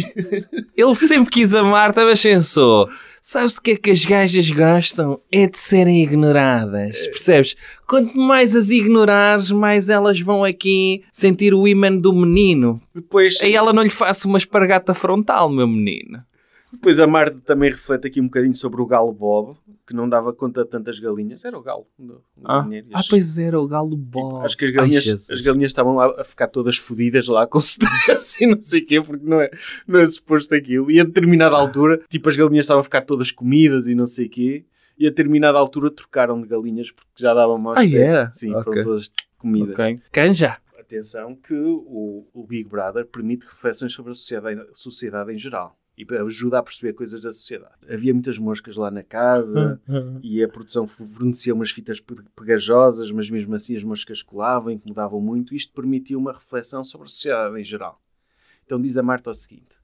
Ele 0.77 0.95
sempre 0.95 1.31
quis 1.31 1.55
a 1.55 1.63
Marta, 1.63 2.05
mas 2.05 2.23
pensou: 2.23 2.89
sabes 3.21 3.55
de 3.55 3.61
que 3.61 3.71
é 3.73 3.77
que 3.77 3.91
as 3.91 4.05
gajas 4.05 4.51
gostam? 4.51 5.21
É 5.31 5.47
de 5.47 5.59
serem 5.59 6.03
ignoradas. 6.03 7.07
Percebes? 7.09 7.57
Quanto 7.87 8.17
mais 8.17 8.55
as 8.57 8.71
ignorares, 8.71 9.51
mais 9.51 9.89
elas 9.89 10.21
vão 10.21 10.43
aqui 10.45 11.03
sentir 11.13 11.55
o 11.55 11.69
imã 11.69 11.97
do 11.97 12.13
menino. 12.13 12.81
Depois, 12.95 13.39
Aí 13.43 13.55
ela 13.55 13.73
não 13.73 13.83
lhe 13.83 13.91
faça 13.91 14.27
uma 14.27 14.39
espargata 14.39 14.95
frontal, 14.95 15.51
meu 15.51 15.67
menino. 15.69 16.23
Depois 16.75 17.01
a 17.01 17.07
Marta 17.07 17.41
também 17.45 17.71
reflete 17.71 18.07
aqui 18.07 18.21
um 18.21 18.25
bocadinho 18.25 18.55
sobre 18.55 18.81
o 18.81 18.87
galo 18.87 19.13
Bob, 19.13 19.57
que 19.87 19.95
não 19.95 20.09
dava 20.09 20.33
conta 20.33 20.65
de 20.65 20.71
tantas 20.71 20.99
galinhas. 20.99 21.45
Era 21.45 21.59
o 21.59 21.63
galo. 21.63 21.87
do- 21.99 22.15
do 22.15 22.23
Ah, 22.45 22.67
ah 22.95 23.03
pois 23.09 23.39
era 23.39 23.59
o 23.61 23.67
galo 23.67 23.97
bom. 23.97 24.41
Acho 24.43 24.57
que 24.57 24.65
as 24.67 24.71
galinhas, 24.71 25.07
Ai, 25.07 25.35
as 25.35 25.41
galinhas 25.41 25.71
estavam 25.71 25.99
a, 26.01 26.21
a 26.21 26.25
ficar 26.25 26.49
todas 26.49 26.77
fodidas 26.77 27.27
lá 27.27 27.47
com 27.47 27.59
stress 27.59 28.43
e 28.45 28.47
não 28.47 28.61
sei 28.61 28.81
o 28.81 28.87
quê, 28.87 29.01
porque 29.01 29.25
não 29.27 29.41
é, 29.41 29.51
não 29.87 29.99
é 30.01 30.07
suposto 30.07 30.55
aquilo. 30.55 30.91
E 30.91 31.01
a 31.01 31.05
determinada 31.05 31.57
altura, 31.57 32.01
tipo, 32.09 32.29
as 32.29 32.37
galinhas 32.37 32.65
estavam 32.65 32.81
a 32.81 32.85
ficar 32.85 33.03
todas 33.03 33.31
comidas 33.31 33.87
e 33.87 33.95
não 33.95 34.07
sei 34.07 34.27
o 34.27 34.31
quê. 34.31 34.65
E 34.97 35.07
a 35.07 35.11
determinada 35.11 35.59
altura 35.59 35.91
trocaram 35.91 36.41
de 36.41 36.47
galinhas 36.47 36.91
porque 36.91 37.11
já 37.17 37.35
davam 37.35 37.59
mau 37.59 37.75
Ah, 37.77 37.85
é? 37.85 38.31
Sim, 38.33 38.53
Ok. 38.55 38.65
foram 38.65 38.85
todas 38.85 39.11
comidas. 39.37 39.75
Ok. 39.75 40.01
Canja. 40.13 40.59
Atenção 40.79 41.35
que 41.35 41.55
o, 41.55 42.27
o 42.33 42.47
Big 42.47 42.69
Brother 42.69 43.07
permite 43.07 43.45
reflexões 43.47 43.93
sobre 43.93 44.13
a 44.13 44.15
sociedade, 44.15 44.61
a 44.61 44.75
sociedade 44.75 45.33
em 45.33 45.39
geral. 45.39 45.77
E 45.97 46.05
ajuda 46.17 46.59
a 46.59 46.63
perceber 46.63 46.93
coisas 46.93 47.21
da 47.21 47.33
sociedade. 47.33 47.75
Havia 47.89 48.13
muitas 48.13 48.37
moscas 48.39 48.75
lá 48.77 48.91
na 48.91 49.03
casa 49.05 49.81
e 50.23 50.43
a 50.43 50.49
produção 50.49 50.87
fornecia 50.87 51.55
umas 51.55 51.71
fitas 51.71 52.01
pe- 52.01 52.17
pegajosas, 52.35 53.13
mas 53.13 53.31
mesmo 53.31 53.55
assim 53.55 53.77
as 53.77 53.85
moscas 53.85 54.21
colavam, 54.23 54.73
incomodavam 54.73 55.21
muito. 55.21 55.55
Isto 55.55 55.73
permitia 55.73 56.19
uma 56.19 56.33
reflexão 56.33 56.83
sobre 56.83 57.07
a 57.07 57.11
sociedade 57.11 57.61
em 57.61 57.65
geral. 57.65 58.03
Então 58.65 58.81
diz 58.81 58.97
a 58.97 59.03
Marta 59.05 59.31
o 59.31 59.35
seguinte: 59.35 59.77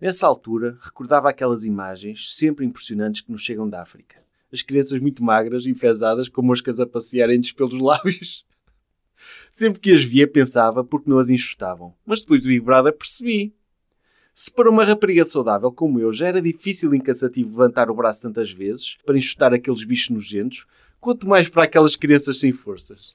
Nessa 0.00 0.26
altura, 0.26 0.76
recordava 0.80 1.30
aquelas 1.30 1.64
imagens 1.64 2.34
sempre 2.34 2.66
impressionantes 2.66 3.20
que 3.20 3.30
nos 3.30 3.42
chegam 3.42 3.68
da 3.68 3.80
África. 3.80 4.16
As 4.52 4.60
crianças 4.62 5.00
muito 5.00 5.22
magras, 5.22 5.66
enfesadas, 5.66 6.28
com 6.28 6.42
moscas 6.42 6.78
a 6.80 6.86
passearem-lhes 6.86 7.52
pelos 7.52 7.78
lábios. 7.78 8.44
Sempre 9.52 9.80
que 9.80 9.92
as 9.92 10.02
via, 10.02 10.26
pensava 10.26 10.84
porque 10.84 11.08
não 11.08 11.18
as 11.18 11.30
enxutavam. 11.30 11.94
Mas 12.04 12.20
depois 12.20 12.42
do 12.42 12.48
Big 12.48 12.60
Brother 12.60 12.92
percebi. 12.92 13.54
Se 14.36 14.50
para 14.50 14.68
uma 14.68 14.82
rapariga 14.84 15.24
saudável 15.24 15.70
como 15.70 16.00
eu 16.00 16.12
já 16.12 16.26
era 16.26 16.42
difícil 16.42 16.92
e 16.92 17.00
cansativo 17.00 17.50
levantar 17.50 17.88
o 17.88 17.94
braço 17.94 18.22
tantas 18.22 18.50
vezes 18.50 18.96
para 19.06 19.16
enxutar 19.16 19.54
aqueles 19.54 19.84
bichos 19.84 20.10
nojentos, 20.10 20.66
quanto 21.00 21.28
mais 21.28 21.48
para 21.48 21.62
aquelas 21.62 21.94
crianças 21.94 22.40
sem 22.40 22.52
forças. 22.52 23.14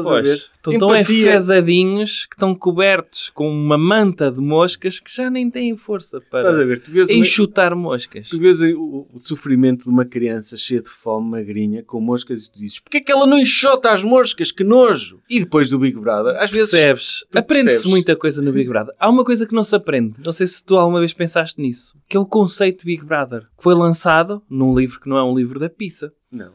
Estás 0.00 0.06
a 0.06 0.20
ver? 0.20 0.22
Pois, 0.22 0.50
estão 0.54 0.78
tão 0.78 0.94
Empatia. 0.94 1.20
enfesadinhos 1.28 2.26
que 2.26 2.34
estão 2.36 2.54
cobertos 2.54 3.30
com 3.30 3.48
uma 3.48 3.78
manta 3.78 4.30
de 4.30 4.40
moscas 4.40 4.98
que 5.00 5.14
já 5.14 5.30
nem 5.30 5.50
têm 5.50 5.76
força 5.76 6.20
para 6.20 6.52
vês, 6.52 7.08
uma- 7.08 7.16
enxutar 7.18 7.74
moscas. 7.76 8.28
tu 8.28 8.38
vês 8.38 8.60
o, 8.62 9.06
o 9.12 9.18
sofrimento 9.18 9.84
de 9.84 9.90
uma 9.90 10.04
criança 10.04 10.56
cheia 10.56 10.80
de 10.80 10.88
fome, 10.88 11.30
magrinha, 11.30 11.82
com 11.82 12.00
moscas 12.00 12.46
e 12.46 12.52
tu 12.52 12.58
dizes 12.58 12.80
porquê 12.80 12.98
é 12.98 13.00
que 13.00 13.12
ela 13.12 13.26
não 13.26 13.38
enxota 13.38 13.92
as 13.92 14.02
moscas? 14.02 14.50
Que 14.52 14.64
nojo! 14.64 15.20
E 15.28 15.40
depois 15.40 15.70
do 15.70 15.78
Big 15.78 15.98
Brother, 15.98 16.36
às 16.36 16.50
vezes... 16.50 16.70
Percebes? 16.70 17.24
tu 17.30 17.38
Aprende-se 17.38 17.88
muita 17.88 18.16
coisa 18.16 18.42
no 18.42 18.52
Big 18.52 18.68
Brother. 18.68 18.94
Há 18.98 19.08
uma 19.08 19.24
coisa 19.24 19.46
que 19.46 19.54
não 19.54 19.64
se 19.64 19.74
aprende. 19.74 20.14
Não 20.24 20.32
sei 20.32 20.46
se 20.46 20.64
tu 20.64 20.76
alguma 20.76 21.00
vez 21.00 21.12
pensaste 21.12 21.60
nisso. 21.60 21.96
Que 22.08 22.16
é 22.16 22.20
o 22.20 22.26
conceito 22.26 22.80
de 22.80 22.86
Big 22.86 23.04
Brother. 23.04 23.42
Que 23.56 23.62
foi 23.62 23.74
lançado 23.74 24.42
num 24.48 24.76
livro 24.76 25.00
que 25.00 25.08
não 25.08 25.16
é 25.16 25.24
um 25.24 25.36
livro 25.36 25.58
da 25.58 25.68
pizza. 25.68 26.12
Não. 26.30 26.52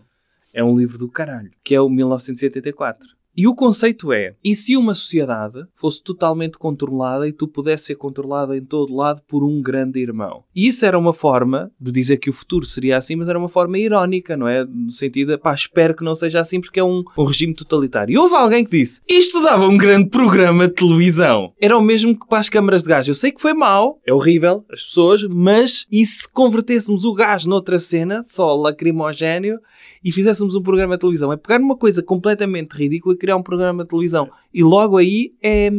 É 0.54 0.64
um 0.64 0.78
livro 0.78 0.98
do 0.98 1.08
caralho. 1.08 1.50
Que 1.64 1.74
é 1.76 1.82
o 1.82 1.90
1984. 1.90 3.08
E 3.36 3.48
o 3.48 3.56
conceito 3.56 4.12
é: 4.12 4.36
e 4.44 4.56
se 4.56 4.76
uma 4.76 4.94
sociedade 4.94 5.64
fosse 5.74 6.04
totalmente 6.04 6.58
controlada 6.58 7.28
e 7.28 7.32
tu 7.32 7.48
pudesse 7.48 7.86
ser 7.86 7.96
controlada 7.96 8.58
em 8.58 8.64
todo 8.64 8.96
lado 8.96 9.22
por 9.28 9.44
um 9.44 9.62
grande 9.62 10.00
irmão? 10.00 10.44
E 10.56 10.68
isso 10.68 10.86
era 10.86 11.00
uma 11.00 11.14
forma 11.14 11.72
de 11.80 11.92
dizer 11.92 12.18
que 12.18 12.30
o 12.30 12.34
futuro 12.34 12.66
seria 12.66 12.98
assim, 12.98 13.16
mas 13.16 13.30
era 13.30 13.40
uma 13.40 13.50
forma 13.50 13.78
irónica, 13.78 14.36
não 14.36 14.48
é? 14.48 14.66
No 14.66 14.92
sentido, 14.92 15.32
de, 15.32 15.38
pá, 15.38 15.54
espero 15.54 15.96
que 15.96 16.04
não 16.04 16.16
seja 16.16 16.42
assim 16.42 16.60
porque 16.60 16.80
é 16.80 16.84
um, 16.84 17.04
um 17.18 17.24
regime 17.24 17.54
totalitário. 17.54 18.14
E 18.14 18.18
houve 18.18 18.36
alguém 18.36 18.66
que 18.66 18.78
disse: 18.78 19.02
isto 19.08 19.42
dava 19.42 19.68
um 19.68 19.78
grande 19.78 20.10
programa 20.10 20.68
de 20.68 20.74
televisão. 20.74 21.54
Era 21.60 21.78
o 21.78 21.82
mesmo 21.82 22.18
que 22.20 22.28
para 22.28 22.40
as 22.40 22.50
câmaras 22.50 22.84
de 22.84 22.90
gás. 22.90 23.08
Eu 23.08 23.16
sei 23.16 23.32
que 23.32 23.42
foi 23.42 23.54
mau, 23.54 24.00
é 24.06 24.14
horrível, 24.14 24.66
as 24.70 24.84
pessoas, 24.84 25.24
mas 25.24 25.86
e 25.92 26.06
se 26.06 26.30
convertêssemos 26.30 27.06
o 27.06 27.14
gás 27.14 27.46
noutra 27.46 27.80
cena, 27.80 28.24
só 28.26 28.54
lacrimogéneo, 28.56 29.60
e 30.04 30.12
fizéssemos 30.12 30.56
um 30.56 30.62
programa 30.62 30.96
de 30.96 31.02
televisão. 31.02 31.32
É 31.32 31.38
pegar 31.38 31.60
numa 31.60 31.78
coisa 31.78 32.02
completamente 32.02 32.74
ridícula 32.74 33.16
criar 33.22 33.38
um 33.38 33.44
programa 33.44 33.84
de 33.84 33.90
televisão. 33.90 34.32
E 34.52 34.64
logo 34.64 34.98
aí 34.98 35.36
é 35.44 35.70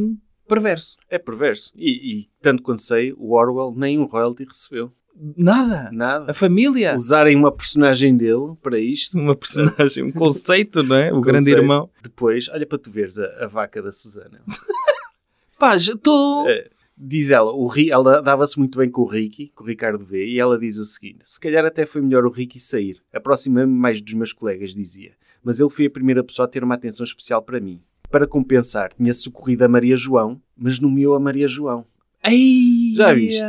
perverso. 0.47 0.97
É 1.11 1.19
perverso. 1.19 1.73
E, 1.75 1.91
e, 1.91 2.29
tanto 2.41 2.63
quanto 2.63 2.83
sei, 2.83 3.13
o 3.19 3.35
Orwell 3.35 3.75
nem 3.77 3.99
um 3.99 4.05
royalty 4.05 4.45
recebeu. 4.45 4.93
Nada. 5.37 5.89
A 5.89 5.93
Nada. 5.93 6.35
família. 6.35 6.95
Usarem 6.95 7.37
uma 7.37 7.51
personagem 7.51 8.17
dele 8.17 8.55
para 8.63 8.79
isto. 8.79 9.19
Uma 9.19 9.35
personagem, 9.35 10.05
um 10.05 10.13
conceito, 10.13 10.85
não 10.85 10.95
é? 10.95 11.13
O 11.13 11.21
grande 11.21 11.39
Conceito. 11.47 11.59
irmão. 11.59 11.91
Depois, 12.01 12.49
olha 12.49 12.65
para 12.65 12.79
tu 12.79 12.93
veres 12.93 13.19
a, 13.19 13.27
a 13.45 13.47
vaca 13.49 13.83
da 13.83 13.91
Susana. 13.91 14.41
Pá, 15.59 15.75
estou... 15.77 16.49
É, 16.49 16.71
diz 16.97 17.33
ela, 17.33 17.53
o 17.53 17.69
ela 17.89 18.23
dava-se 18.23 18.57
muito 18.59 18.79
bem 18.79 18.89
com 18.89 19.03
o 19.03 19.07
Ricky, 19.07 19.53
com 19.55 19.65
o 19.65 19.67
Ricardo 19.67 20.05
V, 20.05 20.25
e 20.27 20.39
ela 20.39 20.59
diz 20.59 20.79
o 20.79 20.85
seguinte: 20.85 21.21
se 21.25 21.39
calhar 21.41 21.65
até 21.65 21.85
foi 21.85 22.01
melhor 22.01 22.25
o 22.25 22.31
Ricky 22.31 22.61
sair. 22.61 23.03
Aproximei-me 23.13 23.73
mais 23.73 24.01
dos 24.01 24.15
meus 24.15 24.33
colegas, 24.33 24.75
dizia. 24.75 25.13
Mas 25.43 25.61
ele 25.61 25.71
foi 25.71 25.87
a 25.87 25.91
primeira 25.91 26.23
pessoa 26.23 26.47
a 26.47 26.49
ter 26.49 26.63
uma 26.63 26.75
atenção 26.75 27.05
especial 27.05 27.43
para 27.43 27.61
mim. 27.61 27.81
Para 28.11 28.27
compensar, 28.27 28.93
tinha 28.95 29.13
socorrido 29.15 29.65
a 29.65 29.69
Maria 29.69 29.97
João, 29.97 30.41
mas 30.57 30.79
nomeou 30.79 31.15
a 31.15 31.21
Maria 31.21 31.49
João. 31.49 31.87
Ai, 32.23 32.93
Já 32.95 33.13
viste? 33.13 33.43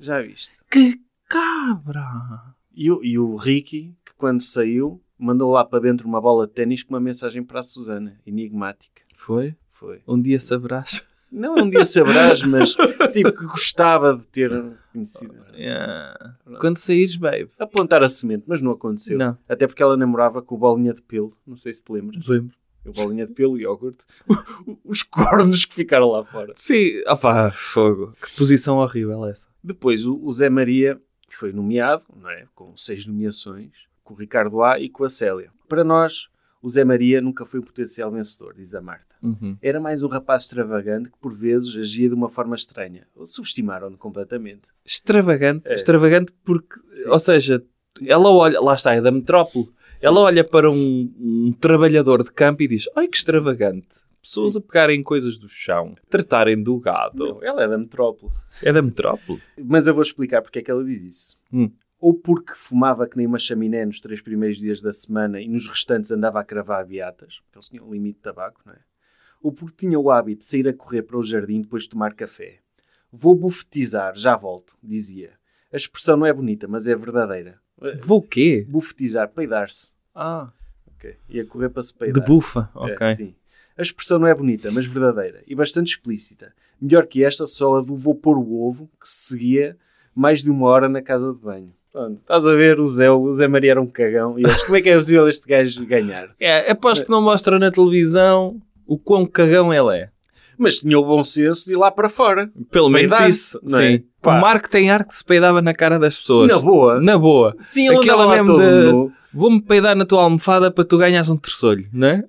Já 0.00 0.22
viste? 0.22 0.50
que 0.70 1.00
cabra. 1.28 2.54
E 2.74 2.90
o, 2.90 3.04
e 3.04 3.18
o 3.18 3.36
Ricky, 3.36 3.94
que 4.04 4.14
quando 4.16 4.40
saiu, 4.40 5.00
mandou 5.18 5.52
lá 5.52 5.64
para 5.64 5.80
dentro 5.80 6.08
uma 6.08 6.20
bola 6.20 6.46
de 6.46 6.52
ténis 6.52 6.82
com 6.82 6.94
uma 6.94 7.00
mensagem 7.00 7.42
para 7.42 7.60
a 7.60 7.64
Susana, 7.64 8.18
enigmática. 8.26 9.02
Foi? 9.14 9.54
Foi. 9.70 10.00
Um 10.06 10.20
dia 10.20 10.40
saberás. 10.40 11.06
Não 11.34 11.56
um 11.56 11.68
dia 11.68 11.84
saberás, 11.84 12.42
mas 12.42 12.76
tipo 13.12 13.32
que 13.32 13.44
gostava 13.44 14.16
de 14.16 14.24
ter 14.28 14.50
conhecido. 14.92 15.34
Yeah. 15.52 16.36
Quando 16.60 16.78
saíres, 16.78 17.16
babe. 17.16 17.50
A 17.58 17.66
plantar 17.66 18.04
a 18.04 18.08
semente, 18.08 18.44
mas 18.46 18.62
não 18.62 18.70
aconteceu. 18.70 19.18
Não. 19.18 19.36
Até 19.48 19.66
porque 19.66 19.82
ela 19.82 19.96
namorava 19.96 20.40
com 20.40 20.54
o 20.54 20.58
bolinha 20.58 20.94
de 20.94 21.02
pelo. 21.02 21.36
Não 21.44 21.56
sei 21.56 21.74
se 21.74 21.82
te 21.82 21.90
lembras. 21.90 22.24
Lembro. 22.28 22.56
O 22.86 22.92
bolinha 22.92 23.26
de 23.26 23.32
pelo 23.32 23.58
e 23.58 23.62
iogurte. 23.62 24.04
Os 24.84 25.02
cornos 25.02 25.64
que 25.64 25.74
ficaram 25.74 26.10
lá 26.10 26.22
fora. 26.22 26.52
Sim. 26.54 27.00
Opá, 27.08 27.50
fogo. 27.50 28.12
Que 28.22 28.36
posição 28.36 28.76
horrível 28.76 29.26
essa. 29.26 29.48
Depois 29.62 30.06
o, 30.06 30.16
o 30.22 30.32
Zé 30.32 30.48
Maria 30.48 31.00
foi 31.30 31.52
nomeado, 31.52 32.04
não 32.14 32.30
é? 32.30 32.46
Com 32.54 32.76
seis 32.76 33.06
nomeações, 33.06 33.72
com 34.04 34.14
o 34.14 34.16
Ricardo 34.16 34.62
A 34.62 34.78
e 34.78 34.88
com 34.88 35.02
a 35.02 35.10
Célia. 35.10 35.50
Para 35.68 35.82
nós, 35.82 36.28
o 36.62 36.68
Zé 36.68 36.84
Maria 36.84 37.20
nunca 37.20 37.44
foi 37.44 37.58
um 37.58 37.62
potencial 37.62 38.10
vencedor, 38.12 38.54
diz 38.54 38.74
a 38.74 38.80
Marta. 38.80 39.13
Uhum. 39.24 39.56
Era 39.62 39.80
mais 39.80 40.02
um 40.02 40.08
rapaz 40.08 40.42
extravagante 40.42 41.08
que 41.10 41.18
por 41.18 41.34
vezes 41.34 41.74
agia 41.74 42.08
de 42.08 42.14
uma 42.14 42.28
forma 42.28 42.54
estranha. 42.54 43.06
Subestimaram-no 43.24 43.96
completamente. 43.96 44.62
Extravagante. 44.84 45.72
É. 45.72 45.74
Extravagante 45.74 46.32
porque, 46.44 46.78
Sim. 46.92 47.08
ou 47.08 47.18
seja, 47.18 47.64
ela 48.06 48.30
olha, 48.30 48.60
lá 48.60 48.74
está, 48.74 48.94
é 48.94 49.00
da 49.00 49.10
metrópole. 49.10 49.68
Ela 50.02 50.20
olha 50.20 50.44
para 50.44 50.70
um, 50.70 51.14
um 51.18 51.52
trabalhador 51.58 52.22
de 52.22 52.30
campo 52.30 52.62
e 52.62 52.68
diz: 52.68 52.84
Ai 52.94 53.08
que 53.08 53.16
extravagante. 53.16 54.02
Pessoas 54.22 54.54
Sim. 54.54 54.58
a 54.58 54.62
pegarem 54.62 55.02
coisas 55.02 55.36
do 55.36 55.48
chão, 55.48 55.94
tratarem 56.08 56.62
do 56.62 56.78
gado. 56.78 57.26
Não, 57.26 57.42
ela 57.42 57.62
é 57.62 57.68
da 57.68 57.76
metrópole. 57.76 58.32
É 58.62 58.72
da 58.72 58.80
metrópole. 58.80 59.40
Mas 59.62 59.86
eu 59.86 59.92
vou 59.92 60.02
explicar 60.02 60.40
porque 60.40 60.60
é 60.60 60.62
que 60.62 60.70
ela 60.70 60.84
diz 60.84 61.02
isso. 61.02 61.38
Hum. 61.52 61.70
Ou 62.00 62.14
porque 62.14 62.54
fumava 62.54 63.06
que 63.06 63.16
nem 63.16 63.26
uma 63.26 63.38
chaminé 63.38 63.84
nos 63.84 64.00
três 64.00 64.20
primeiros 64.22 64.58
dias 64.58 64.80
da 64.80 64.92
semana 64.92 65.40
e 65.40 65.48
nos 65.48 65.68
restantes 65.68 66.10
andava 66.10 66.40
a 66.40 66.44
cravar 66.44 66.86
beatas, 66.86 67.40
porque 67.44 67.58
eles 67.58 67.68
tinham 67.68 67.86
um 67.86 67.92
limite 67.92 68.16
de 68.16 68.22
tabaco, 68.22 68.60
não 68.64 68.72
é? 68.72 68.78
Ou 69.44 69.52
porque 69.52 69.86
tinha 69.86 70.00
o 70.00 70.10
hábito 70.10 70.38
de 70.38 70.46
sair 70.46 70.66
a 70.66 70.72
correr 70.72 71.02
para 71.02 71.18
o 71.18 71.22
jardim 71.22 71.60
depois 71.60 71.82
de 71.82 71.90
tomar 71.90 72.14
café. 72.14 72.60
Vou 73.12 73.34
bufetizar, 73.34 74.16
já 74.16 74.34
volto, 74.36 74.74
dizia. 74.82 75.32
A 75.70 75.76
expressão 75.76 76.16
não 76.16 76.24
é 76.24 76.32
bonita, 76.32 76.66
mas 76.66 76.88
é 76.88 76.96
verdadeira. 76.96 77.60
Vou 78.02 78.20
o 78.20 78.22
quê? 78.22 78.66
Bufetizar, 78.66 79.28
peidar-se. 79.28 79.92
Ah, 80.14 80.50
Ok. 80.96 81.14
Ia 81.28 81.44
correr 81.44 81.68
para 81.68 81.82
se 81.82 81.92
de 81.92 81.98
peidar. 81.98 82.24
bufa. 82.26 82.70
É, 82.74 82.78
Ok. 82.94 83.14
sim. 83.16 83.34
A 83.76 83.82
expressão 83.82 84.18
não 84.18 84.26
é 84.26 84.34
bonita, 84.34 84.70
mas 84.72 84.86
verdadeira 84.86 85.42
e 85.46 85.54
bastante 85.54 85.88
explícita. 85.88 86.54
Melhor 86.80 87.06
que 87.06 87.22
esta, 87.22 87.46
só 87.46 87.76
a 87.76 87.82
do 87.82 87.94
vou 87.98 88.14
pôr 88.14 88.38
o 88.38 88.66
ovo, 88.66 88.88
que 88.98 89.06
se 89.06 89.28
seguia 89.28 89.76
mais 90.14 90.42
de 90.42 90.50
uma 90.50 90.66
hora 90.68 90.88
na 90.88 91.02
casa 91.02 91.34
de 91.34 91.38
banho. 91.38 91.74
Pronto, 91.92 92.18
estás 92.20 92.46
a 92.46 92.54
ver, 92.54 92.80
o 92.80 92.88
Zé, 92.88 93.10
o 93.10 93.34
Zé 93.34 93.46
Maria 93.46 93.72
era 93.72 93.82
um 93.82 93.86
cagão. 93.86 94.38
E 94.38 94.42
eles, 94.42 94.62
como 94.62 94.76
é 94.76 94.80
que 94.80 94.88
é 94.88 94.96
possível 94.96 95.28
este 95.28 95.46
gajo 95.46 95.84
ganhar? 95.84 96.34
É, 96.40 96.70
aposto 96.70 97.04
que 97.04 97.10
não 97.10 97.20
mostra 97.20 97.58
na 97.58 97.70
televisão 97.70 98.60
o 98.86 98.98
quão 98.98 99.26
cagão 99.26 99.72
ele 99.72 99.98
é. 99.98 100.08
Mas 100.56 100.78
tinha 100.78 100.98
o 100.98 101.04
bom 101.04 101.24
senso 101.24 101.66
de 101.66 101.72
ir 101.72 101.76
lá 101.76 101.90
para 101.90 102.08
fora. 102.08 102.50
Pelo 102.70 102.88
menos 102.88 103.18
isso. 103.28 103.60
não 103.62 103.78
é? 103.80 103.92
Sim. 103.98 104.04
Pá. 104.22 104.38
O 104.38 104.40
Marco 104.40 104.70
tem 104.70 104.88
ar 104.90 105.04
que 105.04 105.14
se 105.14 105.24
peidava 105.24 105.60
na 105.60 105.74
cara 105.74 105.98
das 105.98 106.16
pessoas. 106.16 106.48
Na 106.50 106.58
boa. 106.60 107.00
Na 107.00 107.18
boa. 107.18 107.56
Sim, 107.60 107.88
ele 107.88 107.96
Aquela 107.98 108.24
andava 108.24 108.54
mesmo 108.54 109.08
de-. 109.08 109.14
Vou-me 109.36 109.60
peidar 109.60 109.96
na 109.96 110.04
tua 110.06 110.22
almofada 110.22 110.70
para 110.70 110.84
tu 110.84 110.96
ganhares 110.96 111.28
um 111.28 111.36
terçolho, 111.36 111.88
não 111.92 112.06
é? 112.06 112.24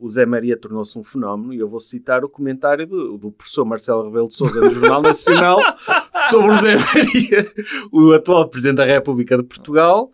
o 0.00 0.08
Zé 0.08 0.24
Maria 0.24 0.56
tornou-se 0.58 0.98
um 0.98 1.02
fenómeno 1.04 1.52
e 1.52 1.58
eu 1.58 1.68
vou 1.68 1.80
citar 1.80 2.24
o 2.24 2.28
comentário 2.28 2.86
do, 2.86 3.18
do 3.18 3.30
professor 3.32 3.64
Marcelo 3.64 4.04
Rebelo 4.04 4.28
de 4.28 4.34
Sousa 4.34 4.60
no 4.60 4.70
Jornal 4.70 5.02
Nacional 5.02 5.58
sobre 6.30 6.52
o 6.52 6.56
Zé 6.56 6.76
Maria, 6.76 7.46
o 7.92 8.12
atual 8.12 8.48
Presidente 8.48 8.76
da 8.76 8.84
República 8.86 9.36
de 9.36 9.42
Portugal. 9.42 10.10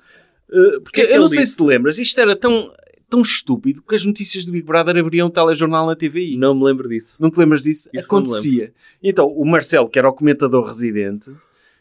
Uh, 0.51 0.81
porque 0.83 1.01
Que 1.05 1.13
é 1.13 1.17
eu 1.17 1.21
não 1.21 1.27
ele 1.27 1.29
sei 1.31 1.39
disse? 1.41 1.53
se 1.53 1.57
te 1.59 1.63
lembras, 1.65 1.99
isto 1.99 2.21
era 2.21 2.35
tão, 2.37 2.71
tão 3.13 3.21
estúpido 3.21 3.83
que 3.83 3.95
as 3.95 4.07
notícias 4.07 4.47
do 4.47 4.53
Big 4.53 4.65
Brother 4.65 4.97
abriam 4.97 5.29
um 5.29 5.31
telejornal 5.31 5.87
na 5.87 5.95
TVI. 5.95 6.39
Não 6.39 6.55
me 6.55 6.65
lembro 6.65 6.89
disso. 6.89 7.15
Não 7.21 7.31
te 7.31 7.39
lembras 7.39 7.63
disso? 7.63 7.91
Isso 7.93 8.07
Acontecia. 8.07 8.73
Então, 9.03 9.27
o 9.27 9.45
Marcelo, 9.45 9.87
que 9.91 9.99
era 9.99 10.09
o 10.09 10.15
comentador 10.15 10.65
residente, 10.65 11.31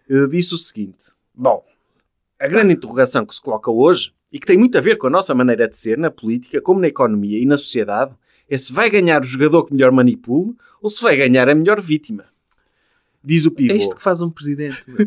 eh, 0.10 0.28
disse 0.28 0.54
o 0.54 0.58
seguinte: 0.58 1.13
Bom, 1.34 1.63
a 2.38 2.48
grande 2.50 2.74
interrogação 2.74 3.26
que 3.26 3.34
se 3.34 3.41
coloca 3.41 3.72
hoje, 3.72 4.12
e 4.30 4.39
que 4.39 4.46
tem 4.46 4.58
muito 4.58 4.78
a 4.78 4.82
ver 4.82 4.98
com 4.98 5.08
a 5.08 5.10
nossa 5.10 5.34
maneira 5.34 5.70
de 5.70 5.78
ser 5.78 5.98
na 5.98 6.12
política, 6.12 6.60
como 6.60 6.82
na 6.82 6.88
economia 6.88 7.39
e 7.39 7.46
na 7.46 7.58
sociedade, 7.58 8.13
é 8.50 8.58
se 8.58 8.74
vai 8.74 8.89
ganhar 8.89 9.22
o 9.22 9.26
jogador 9.26 9.65
que 9.65 9.74
melhor 9.74 9.94
manipula 9.94 10.54
ou 10.82 10.89
se 10.89 11.02
vai 11.02 11.15
ganhar 11.15 11.48
a 11.48 11.56
melhor 11.56 11.80
vítima. 11.80 12.26
Diz 13.24 13.46
o 13.46 13.52
pivô. 13.52 13.74
É 13.74 13.78
isto 13.78 13.96
que 13.96 14.02
faz 14.02 14.22
um 14.22 14.30
presidente. 14.30 14.84
meu. 14.86 14.98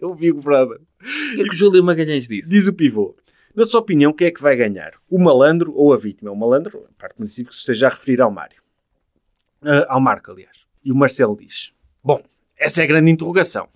É 0.00 0.06
o 0.06 0.14
Big 0.14 0.40
Brother. 0.40 0.78
O 0.78 1.34
que 1.34 1.40
é 1.40 1.44
que 1.44 1.50
o 1.50 1.54
Júlio 1.54 1.82
Magalhães 1.82 2.28
disse? 2.28 2.48
Diz 2.48 2.68
o 2.68 2.72
pivô. 2.72 3.16
Na 3.54 3.66
sua 3.66 3.80
opinião, 3.80 4.14
quem 4.14 4.28
é 4.28 4.30
que 4.30 4.40
vai 4.40 4.56
ganhar? 4.56 4.92
O 5.10 5.18
malandro 5.18 5.74
ou 5.74 5.92
a 5.92 5.96
vítima? 5.98 6.30
O 6.30 6.36
malandro, 6.36 6.86
a 6.88 7.00
parte 7.00 7.14
do 7.14 7.18
princípio 7.18 7.50
que 7.50 7.54
se 7.54 7.60
esteja 7.60 7.86
a 7.86 7.90
referir 7.90 8.20
ao 8.22 8.30
Mário. 8.30 8.62
Ah, 9.62 9.86
ao 9.90 10.00
Marco, 10.00 10.30
aliás. 10.30 10.56
E 10.82 10.90
o 10.90 10.94
Marcelo 10.94 11.36
diz: 11.36 11.70
Bom, 12.02 12.22
essa 12.56 12.80
é 12.80 12.84
a 12.84 12.86
grande 12.86 13.10
interrogação. 13.10 13.68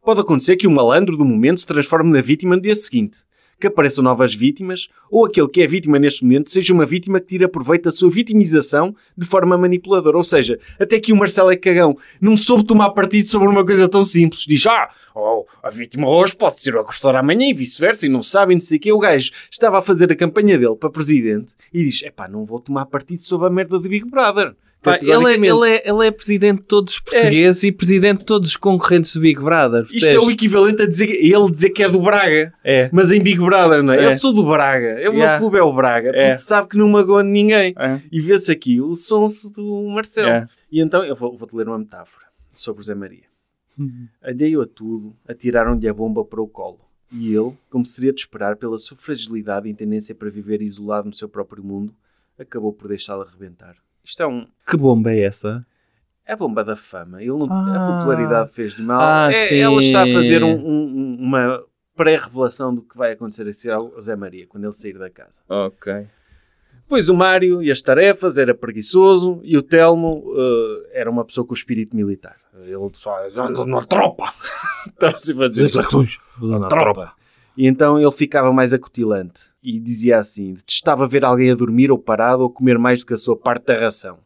Pode 0.00 0.20
acontecer 0.20 0.56
que 0.56 0.66
o 0.66 0.70
malandro 0.70 1.16
do 1.16 1.24
momento 1.24 1.60
se 1.60 1.66
transforme 1.66 2.12
na 2.12 2.20
vítima 2.20 2.54
no 2.54 2.62
dia 2.62 2.76
seguinte, 2.76 3.24
que 3.64 3.68
apareçam 3.68 4.04
novas 4.04 4.34
vítimas, 4.34 4.88
ou 5.10 5.24
aquele 5.24 5.48
que 5.48 5.62
é 5.62 5.66
vítima 5.66 5.98
neste 5.98 6.22
momento 6.22 6.50
seja 6.50 6.74
uma 6.74 6.84
vítima 6.84 7.18
que 7.18 7.28
tira 7.28 7.48
proveito 7.48 7.84
da 7.84 7.92
sua 7.92 8.10
vitimização 8.10 8.94
de 9.16 9.26
forma 9.26 9.56
manipuladora. 9.56 10.18
Ou 10.18 10.24
seja, 10.24 10.58
até 10.78 11.00
que 11.00 11.14
o 11.14 11.16
Marcelo 11.16 11.50
é 11.50 11.56
cagão. 11.56 11.96
Não 12.20 12.36
soube 12.36 12.66
tomar 12.66 12.90
partido 12.90 13.28
sobre 13.30 13.48
uma 13.48 13.64
coisa 13.64 13.88
tão 13.88 14.04
simples. 14.04 14.42
Diz, 14.42 14.66
ah, 14.66 14.90
oh, 15.14 15.46
a 15.62 15.70
vítima 15.70 16.06
hoje 16.06 16.36
pode 16.36 16.60
ser 16.60 16.74
o 16.74 16.80
agressor 16.80 17.16
amanhã 17.16 17.48
e 17.48 17.54
vice-versa, 17.54 18.04
e 18.04 18.10
não 18.10 18.22
sabe, 18.22 18.52
e 18.52 18.56
não 18.56 18.60
sei 18.60 18.76
o 18.76 18.80
quê. 18.80 18.92
O 18.92 18.98
gajo 18.98 19.30
estava 19.50 19.78
a 19.78 19.82
fazer 19.82 20.12
a 20.12 20.16
campanha 20.16 20.58
dele 20.58 20.76
para 20.76 20.90
presidente 20.90 21.54
e 21.72 21.84
diz, 21.84 22.02
epá, 22.02 22.28
não 22.28 22.44
vou 22.44 22.60
tomar 22.60 22.84
partido 22.84 23.22
sobre 23.22 23.46
a 23.46 23.50
merda 23.50 23.78
de 23.78 23.88
Big 23.88 24.04
Brother. 24.10 24.54
Pá, 24.84 24.98
ele, 25.00 25.10
é, 25.12 25.34
ele, 25.34 25.70
é, 25.70 25.88
ele 25.88 26.06
é 26.06 26.10
presidente 26.10 26.60
de 26.60 26.66
todos 26.66 26.94
os 26.94 27.00
portugueses 27.00 27.62
e 27.64 27.72
presidente 27.72 28.18
de 28.18 28.24
todos 28.26 28.50
os 28.50 28.56
concorrentes 28.56 29.14
do 29.14 29.20
Big 29.20 29.40
Brother. 29.40 29.86
Isto 29.90 30.08
é 30.10 30.18
o 30.18 30.30
equivalente 30.30 30.82
a 30.82 30.86
dizer, 30.86 31.08
ele 31.10 31.50
dizer 31.50 31.70
que 31.70 31.82
é 31.82 31.88
do 31.88 32.00
Braga. 32.00 32.52
É. 32.62 32.90
Mas 32.92 33.10
em 33.10 33.20
Big 33.20 33.38
Brother, 33.38 33.82
não 33.82 33.92
é? 33.94 34.02
É. 34.02 34.06
Eu 34.06 34.10
sou 34.12 34.32
do 34.32 34.44
Braga. 34.44 34.96
O 35.00 35.12
meu 35.12 35.12
Yeah. 35.14 35.38
clube 35.38 35.56
é 35.58 35.62
o 35.62 35.72
Braga. 35.72 36.10
É. 36.10 36.26
Porque 36.28 36.38
sabe 36.38 36.68
que 36.68 36.76
não 36.76 36.88
magoa 36.88 37.22
ninguém. 37.22 37.74
É. 37.78 38.00
E 38.12 38.20
vê-se 38.20 38.52
aqui 38.52 38.80
o 38.80 38.94
sonso 38.94 39.52
do 39.52 39.88
Marcelo. 39.88 40.28
É. 40.28 40.48
E 40.70 40.80
então, 40.80 41.02
eu 41.02 41.16
vou- 41.16 41.36
vou-te 41.36 41.56
ler 41.56 41.66
uma 41.68 41.78
metáfora 41.78 42.26
sobre 42.52 42.82
o 42.82 42.84
Zé 42.84 42.94
Maria. 42.94 43.24
Uhum. 43.78 44.06
Alheio 44.22 44.60
a 44.60 44.66
tudo, 44.66 45.16
atiraram-lhe 45.28 45.88
a 45.88 45.94
bomba 45.94 46.24
para 46.24 46.40
o 46.42 46.46
colo. 46.46 46.78
E 47.12 47.34
ele, 47.34 47.52
como 47.70 47.86
seria 47.86 48.12
de 48.12 48.20
esperar 48.20 48.56
pela 48.56 48.78
sua 48.78 48.96
fragilidade 48.96 49.68
e 49.68 49.74
tendência 49.74 50.14
para 50.14 50.28
viver 50.30 50.60
isolado 50.62 51.06
no 51.08 51.14
seu 51.14 51.28
próprio 51.28 51.62
mundo, 51.64 51.94
acabou 52.38 52.72
por 52.72 52.88
deixá-la 52.88 53.24
arrebentar. 53.24 53.76
Isto 54.04 54.22
é 54.22 54.26
um... 54.26 54.46
Que 54.66 54.76
bomba 54.76 55.12
é 55.12 55.20
essa? 55.24 55.64
É 56.26 56.32
a 56.32 56.36
bomba 56.36 56.64
da 56.64 56.76
fama. 56.76 57.20
Ele 57.22 57.30
não- 57.32 57.48
Ah. 57.50 57.74
A 57.94 57.98
popularidade 57.98 58.50
fez-lhe 58.52 58.82
mal. 58.84 59.00
Ah, 59.00 59.30
É- 59.30 59.34
sim. 59.34 59.58
ela 59.58 59.80
está 59.80 60.02
a 60.02 60.06
fazer 60.06 60.42
um- 60.42 60.54
um- 60.58 61.16
uma 61.20 61.62
pré-revelação 61.96 62.74
do 62.74 62.82
que 62.82 62.96
vai 62.96 63.12
acontecer 63.12 63.46
a 63.48 63.52
ser 63.52 63.70
ao 63.70 64.00
Zé 64.00 64.16
Maria 64.16 64.46
quando 64.46 64.64
ele 64.64 64.72
sair 64.72 64.98
da 64.98 65.08
casa. 65.10 65.40
Ok. 65.48 66.06
Pois 66.88 67.08
o 67.08 67.14
Mário 67.14 67.62
e 67.62 67.70
as 67.70 67.80
tarefas 67.80 68.36
era 68.36 68.54
preguiçoso 68.54 69.40
e 69.42 69.56
o 69.56 69.62
Telmo 69.62 70.22
eh, 70.36 71.00
era 71.00 71.10
uma 71.10 71.24
pessoa 71.24 71.46
com 71.46 71.54
espírito 71.54 71.96
militar. 71.96 72.36
Ele 72.62 72.76
só 72.92 73.24
anda 73.26 73.64
na 73.64 73.86
tropa. 73.86 74.24
Estava 74.86 75.18
sempre 75.18 75.44
a 75.46 75.48
dizer 75.48 75.70
tropa. 76.68 77.12
E 77.56 77.66
então 77.66 78.00
ele 78.00 78.10
ficava 78.10 78.52
mais 78.52 78.72
acutilante 78.72 79.42
e 79.62 79.78
dizia 79.78 80.18
assim: 80.18 80.54
detestava 80.54 81.06
ver 81.06 81.24
alguém 81.24 81.50
a 81.50 81.54
dormir 81.54 81.90
ou 81.90 81.98
parado 81.98 82.42
ou 82.42 82.50
comer 82.50 82.78
mais 82.78 83.00
do 83.00 83.06
que 83.06 83.14
a 83.14 83.16
sua 83.18 83.36
parte 83.36 83.66
da 83.66 83.78
ração. 83.78 84.18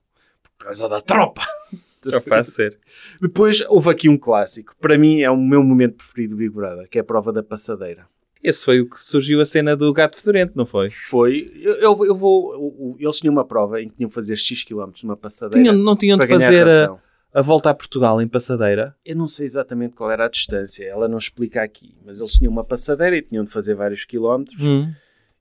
Por 0.58 0.66
causa 0.66 0.88
da 0.88 1.00
tropa. 1.00 1.42
Capaz 2.10 2.46
de 2.46 2.52
ser. 2.54 2.78
Depois 3.20 3.60
houve 3.68 3.90
aqui 3.90 4.08
um 4.08 4.16
clássico. 4.16 4.74
Para 4.80 4.96
mim 4.96 5.20
é 5.20 5.30
o 5.30 5.36
meu 5.36 5.62
momento 5.62 5.96
preferido 5.96 6.34
do 6.34 6.38
Big 6.38 6.50
Brother, 6.54 6.88
que 6.88 6.96
é 6.96 7.00
a 7.00 7.04
prova 7.04 7.32
da 7.32 7.42
passadeira. 7.42 8.06
Esse 8.42 8.64
foi 8.64 8.80
o 8.80 8.88
que 8.88 8.98
surgiu 9.02 9.40
a 9.40 9.44
cena 9.46 9.76
do 9.76 9.92
gato 9.92 10.16
fedorento, 10.16 10.52
não 10.54 10.64
foi? 10.64 10.88
Foi. 10.90 11.50
Eu, 11.60 11.74
eu, 11.74 12.06
eu 12.06 12.14
vou. 12.16 12.54
o- 12.56 12.96
eles 12.98 13.18
tinham 13.18 13.32
uma 13.32 13.44
prova 13.44 13.82
em 13.82 13.88
que 13.88 13.96
tinham 13.96 14.08
que 14.08 14.14
fazer 14.14 14.36
X 14.36 14.62
km 14.64 14.90
numa 15.02 15.16
passadeira. 15.16 15.60
Tinham, 15.62 15.76
não 15.82 15.96
tinham 15.96 16.16
de 16.16 16.26
fazer 16.26 16.66
a, 16.68 16.80
ração. 16.80 17.00
A 17.32 17.42
volta 17.42 17.70
a 17.70 17.74
Portugal 17.74 18.20
em 18.22 18.28
passadeira? 18.28 18.94
Eu 19.04 19.16
não 19.16 19.28
sei 19.28 19.46
exatamente 19.46 19.94
qual 19.94 20.10
era 20.10 20.26
a 20.26 20.28
distância, 20.28 20.84
ela 20.84 21.08
não 21.08 21.18
explica 21.18 21.62
aqui, 21.62 21.94
mas 22.04 22.20
eles 22.20 22.32
tinham 22.34 22.50
uma 22.52 22.64
passadeira 22.64 23.16
e 23.16 23.22
tinham 23.22 23.44
de 23.44 23.50
fazer 23.50 23.74
vários 23.74 24.04
quilómetros. 24.04 24.60
Hum. 24.62 24.90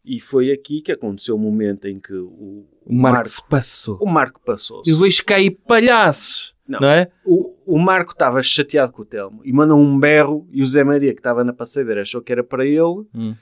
E 0.03 0.19
foi 0.21 0.51
aqui 0.51 0.81
que 0.81 0.91
aconteceu 0.91 1.35
o 1.35 1.39
momento 1.39 1.85
em 1.87 1.99
que 1.99 2.13
o, 2.13 2.65
O 2.85 2.93
Marco 2.95 3.27
se 3.27 3.43
passou. 3.49 3.97
o 4.01 4.05
Marco 4.05 4.39
passou-se. 4.39 4.89
E 4.89 4.93
vejo 4.93 5.23
cair 5.25 5.51
palhaços, 5.67 6.55
Não. 6.65 6.79
não, 6.79 6.87
é? 6.87 7.09
O, 7.25 7.53
o 7.65 7.77
Marco 7.77 8.13
estava 8.13 8.41
chateado 8.41 8.93
com 8.93 9.01
o 9.01 9.05
Telmo 9.05 9.41
e 9.43 9.51
mandou 9.51 9.77
um 9.77 9.99
berro 9.99 10.47
e 10.51 10.61
o 10.61 10.65
Zé 10.65 10.83
Maria, 10.83 11.13
que 11.13 11.19
estava 11.19 11.43
na 11.43 11.51
passadeira, 11.51 12.01
achou 12.03 12.21
que 12.21 12.31
era 12.31 12.43
para 12.43 12.65
ele. 12.65 13.05
Hum. 13.13 13.35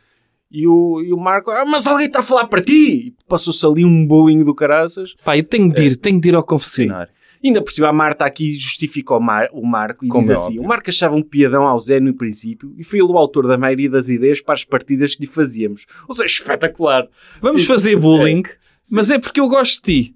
E 0.50 0.68
o, 0.68 1.02
e 1.04 1.12
o 1.12 1.18
Marco, 1.18 1.52
ah, 1.52 1.66
mas 1.66 1.86
alguém 1.86 2.08
está 2.08 2.20
a 2.20 2.24
falar 2.24 2.48
para 2.48 2.62
ti! 2.62 3.08
E 3.08 3.16
passou-se 3.28 3.64
ali 3.66 3.84
um 3.84 4.06
bolinho 4.08 4.46
do 4.46 4.56
caraças. 4.56 5.14
Pá, 5.24 5.38
eu 5.38 5.44
tenho 5.44 5.72
de 5.72 5.84
ir, 5.84 5.96
tenho 5.98 6.20
de 6.22 6.30
ir 6.30 6.36
ao 6.36 6.44
confessionário. 6.44 7.12
Ainda 7.46 7.62
por 7.62 7.72
cima, 7.72 7.90
a 7.90 7.94
Marta 7.94 8.26
aqui 8.26 8.54
justifica 8.54 9.14
o, 9.14 9.20
Mar- 9.20 9.50
o 9.54 9.66
Marco 9.66 10.04
e 10.04 10.08
Como 10.08 10.22
diz 10.22 10.32
é 10.32 10.34
assim: 10.34 10.46
óbvio. 10.54 10.62
o 10.64 10.68
Marco 10.68 10.90
achava 10.90 11.16
um 11.16 11.22
piadão 11.22 11.68
ao 11.68 11.80
Zé 11.80 12.00
no 12.00 12.14
princípio 12.14 12.74
e 12.78 12.84
foi 12.84 13.00
ele 13.00 13.08
o 13.12 13.18
autor 13.18 13.48
da 13.48 13.58
maioria 13.58 13.90
das 13.90 14.10
ideias 14.10 14.42
para 14.42 14.56
as 14.56 14.64
partidas 14.64 15.14
que 15.16 15.22
lhe 15.22 15.28
fazíamos. 15.28 15.86
Ou 16.08 16.16
seja, 16.16 16.26
espetacular. 16.34 17.08
Vamos 17.42 17.62
Tipo, 17.62 17.74
fazer 17.74 17.96
bullying, 17.98 18.44
mas 18.92 19.12
é 19.12 19.20
porque 19.20 19.40
eu 19.40 19.48
gosto 19.48 19.86
de 19.86 20.04
ti. 20.06 20.16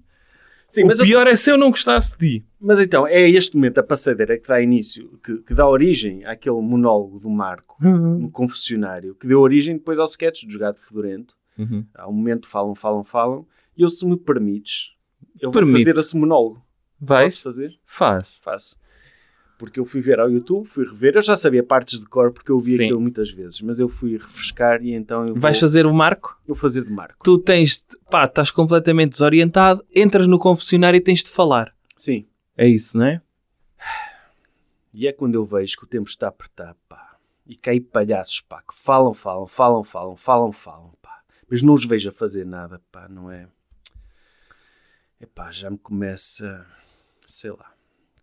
Sim, 0.68 0.84
o 0.84 0.86
mas, 0.86 0.98
eu- 1.00 1.04
pior 1.04 1.26
é 1.26 1.34
se 1.34 1.50
eu 1.50 1.58
não 1.58 1.70
gostasse 1.70 2.16
de 2.16 2.38
ti. 2.40 2.46
mas 2.60 2.78
então, 2.78 3.04
é 3.06 3.28
este 3.28 3.56
momento, 3.56 3.78
a 3.78 3.82
passadeira, 3.82 4.38
que 4.38 4.46
dá 4.48 4.60
início, 4.62 5.18
que, 5.24 5.38
que 5.38 5.52
dá 5.52 5.68
origem 5.68 6.24
àquele 6.24 6.60
monólogo 6.60 7.18
do 7.18 7.28
Marco 7.28 7.76
no 7.80 8.30
confessionário, 8.30 9.14
que 9.16 9.26
deu 9.26 9.40
origem 9.40 9.76
depois 9.78 9.98
ao 9.98 10.06
sketch 10.06 10.44
do 10.44 10.52
Jogado 10.52 10.78
Fedorento. 10.78 11.34
Uhum. 11.58 11.84
Há 11.94 12.08
um 12.08 12.12
momento 12.12 12.46
falam, 12.46 12.74
falam, 12.76 13.02
falam, 13.02 13.44
e 13.76 13.82
eu, 13.82 13.90
se 13.90 14.06
me 14.06 14.16
permites, 14.16 14.90
eu 15.40 15.50
vou 15.50 15.60
Permito. 15.60 15.78
fazer 15.78 15.96
esse 15.98 16.16
monólogo. 16.16 16.62
Vais? 17.00 17.34
Posso 17.34 17.42
fazer? 17.42 17.78
Faz. 17.84 18.38
Faço. 18.42 18.76
Porque 19.58 19.78
eu 19.78 19.84
fui 19.84 20.00
ver 20.00 20.18
ao 20.18 20.30
YouTube, 20.30 20.66
fui 20.66 20.86
rever, 20.86 21.16
eu 21.16 21.22
já 21.22 21.36
sabia 21.36 21.62
partes 21.62 22.00
de 22.00 22.06
cor 22.06 22.32
porque 22.32 22.50
eu 22.50 22.58
vi 22.58 22.76
Sim. 22.78 22.84
aquilo 22.84 23.00
muitas 23.00 23.30
vezes, 23.30 23.60
mas 23.60 23.78
eu 23.78 23.90
fui 23.90 24.16
refrescar 24.16 24.82
e 24.82 24.92
então 24.94 25.26
eu 25.26 25.34
Vais 25.34 25.56
vou, 25.56 25.60
fazer 25.60 25.84
o 25.84 25.92
Marco? 25.92 26.38
eu 26.48 26.54
vou 26.54 26.56
fazer 26.56 26.82
de 26.82 26.90
Marco. 26.90 27.22
Tu 27.22 27.36
tens, 27.38 27.78
de, 27.78 27.98
pá, 28.10 28.24
estás 28.24 28.50
completamente 28.50 29.12
desorientado, 29.12 29.84
entras 29.94 30.26
no 30.26 30.38
confessionário 30.38 30.96
e 30.96 31.00
tens 31.00 31.22
de 31.22 31.28
falar. 31.30 31.74
Sim. 31.94 32.26
É 32.56 32.66
isso, 32.66 32.96
não 32.96 33.04
é? 33.04 33.20
E 34.94 35.06
é 35.06 35.12
quando 35.12 35.34
eu 35.34 35.44
vejo 35.44 35.76
que 35.76 35.84
o 35.84 35.86
tempo 35.86 36.08
está 36.08 36.26
a 36.26 36.30
apertar, 36.30 36.74
pá. 36.88 37.16
E 37.46 37.54
caí 37.54 37.80
palhaços, 37.80 38.40
pá, 38.40 38.62
que 38.62 38.74
falam, 38.74 39.12
falam, 39.12 39.46
falam, 39.46 39.84
falam, 39.84 40.16
falam, 40.16 40.52
falam, 40.52 40.92
pá. 41.02 41.20
Mas 41.50 41.62
não 41.62 41.74
os 41.74 41.84
vejo 41.84 42.08
a 42.08 42.12
fazer 42.12 42.46
nada, 42.46 42.80
pá, 42.90 43.08
não 43.08 43.30
é? 43.30 43.46
Epá, 45.20 45.52
já 45.52 45.70
me 45.70 45.76
começa, 45.78 46.66
sei 47.30 47.50
lá, 47.50 47.72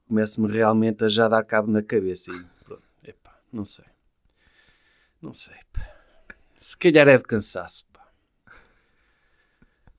começa-me 0.08 0.52
realmente 0.52 1.04
a 1.04 1.08
já 1.08 1.28
dar 1.28 1.44
cabo 1.44 1.72
na 1.72 1.82
cabeça 1.82 2.32
e 2.32 2.64
pronto, 2.64 2.84
epá, 3.04 3.40
não 3.52 3.66
sei. 3.66 3.86
Não 5.22 5.34
sei, 5.34 5.56
pá. 5.74 5.96
Se 6.60 6.78
calhar 6.78 7.08
é 7.08 7.18
de 7.18 7.24
cansaço, 7.24 7.86
pá. 7.92 8.08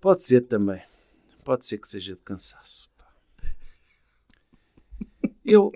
Pode 0.00 0.22
ser 0.24 0.42
também. 0.42 0.82
Pode 1.44 1.66
ser 1.66 1.78
que 1.78 1.88
seja 1.88 2.14
de 2.14 2.20
cansaço, 2.20 2.90
pá. 2.96 3.06
Eu, 5.44 5.72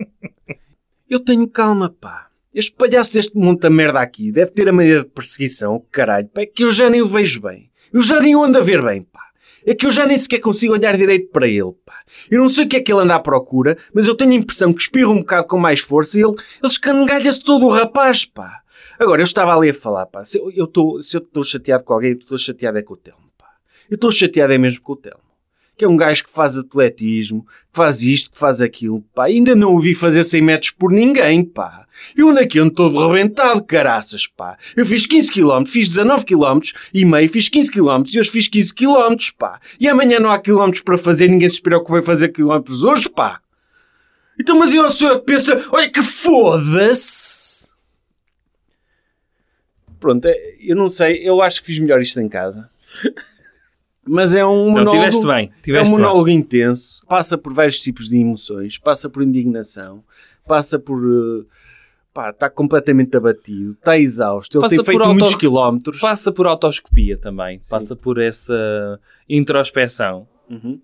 eu 1.09 1.19
tenho 1.19 1.47
calma, 1.47 1.89
pá. 1.89 2.29
Este 2.53 2.71
palhaço 2.71 3.13
deste 3.13 3.35
monte 3.35 3.61
de 3.61 3.69
merda 3.69 3.99
aqui 3.99 4.31
deve 4.31 4.51
ter 4.51 4.69
a 4.69 4.73
maneira 4.73 5.03
de 5.03 5.09
perseguição, 5.09 5.83
caralho, 5.91 6.27
pá, 6.29 6.41
é 6.41 6.45
que 6.45 6.63
eu 6.63 6.71
já 6.71 6.89
nem 6.89 7.01
o 7.01 7.07
vejo 7.07 7.41
bem. 7.41 7.71
Eu 7.91 8.01
já 8.01 8.19
nem 8.19 8.35
o 8.35 8.43
ando 8.43 8.59
a 8.59 8.61
ver 8.61 8.83
bem, 8.83 9.03
pá. 9.03 9.22
É 9.65 9.73
que 9.73 9.85
eu 9.85 9.91
já 9.91 10.05
nem 10.05 10.17
sequer 10.17 10.39
consigo 10.39 10.73
olhar 10.73 10.97
direito 10.97 11.29
para 11.31 11.47
ele, 11.47 11.71
pá. 11.85 12.01
Eu 12.29 12.39
não 12.39 12.49
sei 12.49 12.65
o 12.65 12.67
que 12.67 12.77
é 12.77 12.81
que 12.81 12.91
ele 12.91 13.01
anda 13.01 13.15
à 13.15 13.19
procura, 13.19 13.77
mas 13.93 14.07
eu 14.07 14.15
tenho 14.15 14.31
a 14.31 14.35
impressão 14.35 14.73
que 14.73 14.81
espirra 14.81 15.09
um 15.09 15.19
bocado 15.19 15.47
com 15.47 15.57
mais 15.57 15.79
força 15.79 16.17
e 16.17 16.21
ele, 16.21 16.33
ele 16.33 16.71
escangalha-se 16.71 17.43
todo 17.43 17.65
o 17.65 17.69
rapaz, 17.69 18.25
pá. 18.25 18.61
Agora, 18.99 19.21
eu 19.21 19.25
estava 19.25 19.55
ali 19.55 19.69
a 19.69 19.73
falar, 19.73 20.05
pá. 20.05 20.23
Se 20.25 20.37
eu 20.37 20.65
estou 20.65 21.43
chateado 21.43 21.83
com 21.83 21.93
alguém, 21.93 22.13
estou 22.13 22.37
chateado 22.37 22.77
é 22.77 22.81
com 22.81 22.93
o 22.93 22.97
Telmo, 22.97 23.31
pá. 23.37 23.47
Eu 23.89 23.95
estou 23.95 24.11
chateado 24.11 24.53
é 24.53 24.57
mesmo 24.57 24.81
com 24.81 24.93
o 24.93 24.97
Telmo. 24.97 25.22
Que 25.75 25.85
é 25.85 25.87
um 25.87 25.95
gajo 25.95 26.23
que 26.23 26.29
faz 26.29 26.55
atletismo, 26.55 27.45
que 27.45 27.53
faz 27.73 28.01
isto, 28.03 28.31
que 28.31 28.37
faz 28.37 28.61
aquilo, 28.61 29.01
pá. 29.13 29.25
Ainda 29.25 29.55
não 29.55 29.73
o 29.73 29.79
vi 29.79 29.93
fazer 29.95 30.23
100 30.23 30.41
metros 30.41 30.71
por 30.71 30.91
ninguém, 30.91 31.43
pá. 31.43 31.85
Eu 32.15 32.31
naquele 32.33 32.65
ando 32.65 32.73
todo 32.73 33.07
rebentado, 33.07 33.63
caraças, 33.63 34.27
pá. 34.27 34.57
Eu 34.75 34.85
fiz 34.85 35.05
15 35.05 35.31
km, 35.31 35.65
fiz 35.65 35.87
19 35.87 36.25
km 36.25 36.59
e 36.93 37.05
meio, 37.05 37.29
fiz 37.29 37.49
15 37.49 37.71
km 37.71 38.03
e 38.13 38.19
hoje 38.19 38.29
fiz 38.29 38.47
15 38.47 38.73
km, 38.73 39.15
pá. 39.37 39.59
E 39.79 39.87
amanhã 39.87 40.19
não 40.19 40.29
há 40.29 40.39
quilómetros 40.39 40.83
para 40.83 40.97
fazer, 40.97 41.27
ninguém 41.27 41.49
se 41.49 41.61
preocupa 41.61 41.99
em 41.99 42.03
fazer 42.03 42.29
quilómetros 42.29 42.83
hoje, 42.83 43.09
pá. 43.09 43.39
Então, 44.39 44.57
mas 44.57 44.73
eu 44.73 44.89
sou 44.91 45.09
eu 45.09 45.19
que 45.19 45.25
pensa, 45.25 45.63
olha 45.71 45.89
que 45.89 46.01
foda-se. 46.01 47.67
Pronto, 49.99 50.25
é- 50.25 50.55
eu 50.59 50.75
não 50.75 50.89
sei, 50.89 51.27
eu 51.27 51.41
acho 51.41 51.61
que 51.61 51.67
fiz 51.67 51.79
melhor 51.79 52.01
isto 52.01 52.19
em 52.19 52.27
casa. 52.29 52.69
Mas 54.05 54.33
é 54.33 54.45
um 54.45 54.65
Não, 54.65 54.71
monólogo. 54.71 54.91
tiveste 54.97 55.25
bem. 55.25 55.51
É 55.59 55.61
Tiveste 55.63 55.91
um 55.93 55.95
bem. 55.95 56.03
monólogo 56.05 56.29
intenso, 56.29 57.01
passa 57.07 57.37
por 57.37 57.53
vários 57.53 57.79
tipos 57.79 58.09
de 58.09 58.17
emoções, 58.17 58.77
passa 58.77 59.09
por 59.09 59.23
indignação, 59.23 60.03
passa 60.45 60.77
por. 60.77 60.99
eh, 61.01 61.45
pá, 62.13 62.29
está 62.31 62.49
completamente 62.49 63.15
abatido, 63.15 63.71
está 63.71 63.97
exausto, 63.97 64.57
ele 64.57 64.61
Passa 64.61 64.75
tem 64.75 64.83
por 64.83 64.91
feito 64.91 65.01
auto- 65.03 65.13
muitos 65.13 65.35
quilómetros. 65.35 65.99
Passa 66.01 66.31
por 66.31 66.45
autoscopia 66.47 67.17
também. 67.17 67.59
Passa 67.69 67.95
por 67.95 68.19
essa 68.19 68.99
introspeção. 69.29 70.27
Uhum. 70.49 70.79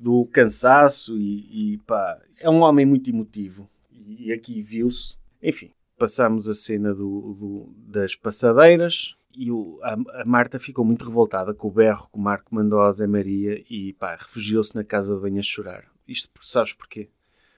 do 0.00 0.26
cansaço 0.26 1.18
e, 1.18 1.72
e, 1.74 1.78
pá, 1.78 2.18
é 2.38 2.48
um 2.48 2.60
homem 2.60 2.86
muito 2.86 3.10
emotivo. 3.10 3.68
E, 3.90 4.30
aqui 4.32 4.62
viu-se. 4.62 5.16
Enfim, 5.42 5.70
passamos 5.98 6.48
a 6.48 6.54
cena 6.54 6.94
do, 6.94 7.34
do- 7.34 7.72
das 7.90 8.14
passadeiras 8.14 9.16
e 9.34 9.50
o- 9.50 9.78
a, 9.82 10.22
a 10.22 10.24
Marta 10.24 10.58
ficou 10.58 10.84
muito 10.84 11.04
revoltada 11.04 11.54
com 11.54 11.68
o 11.68 11.72
berro 11.72 12.08
que 12.12 12.18
o 12.18 12.20
Marco 12.20 12.54
mandou 12.54 12.80
ao 12.80 12.92
Zé 12.92 13.06
Maria 13.06 13.62
e 13.70 13.92
pá, 13.94 14.16
refugiou-se 14.16 14.74
na 14.74 14.84
casa 14.84 15.14
de 15.14 15.20
banho 15.20 15.38
a 15.38 15.42
chorar. 15.42 15.84
Isto, 16.06 16.30
sabes 16.40 16.72
porquê? 16.72 17.08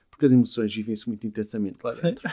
Porque 0.09 0.25
as 0.25 0.31
emoções 0.31 0.73
vivem-se 0.75 1.07
muito 1.07 1.25
intensamente 1.25 1.77
lá 1.83 1.91
dentro. 1.91 2.29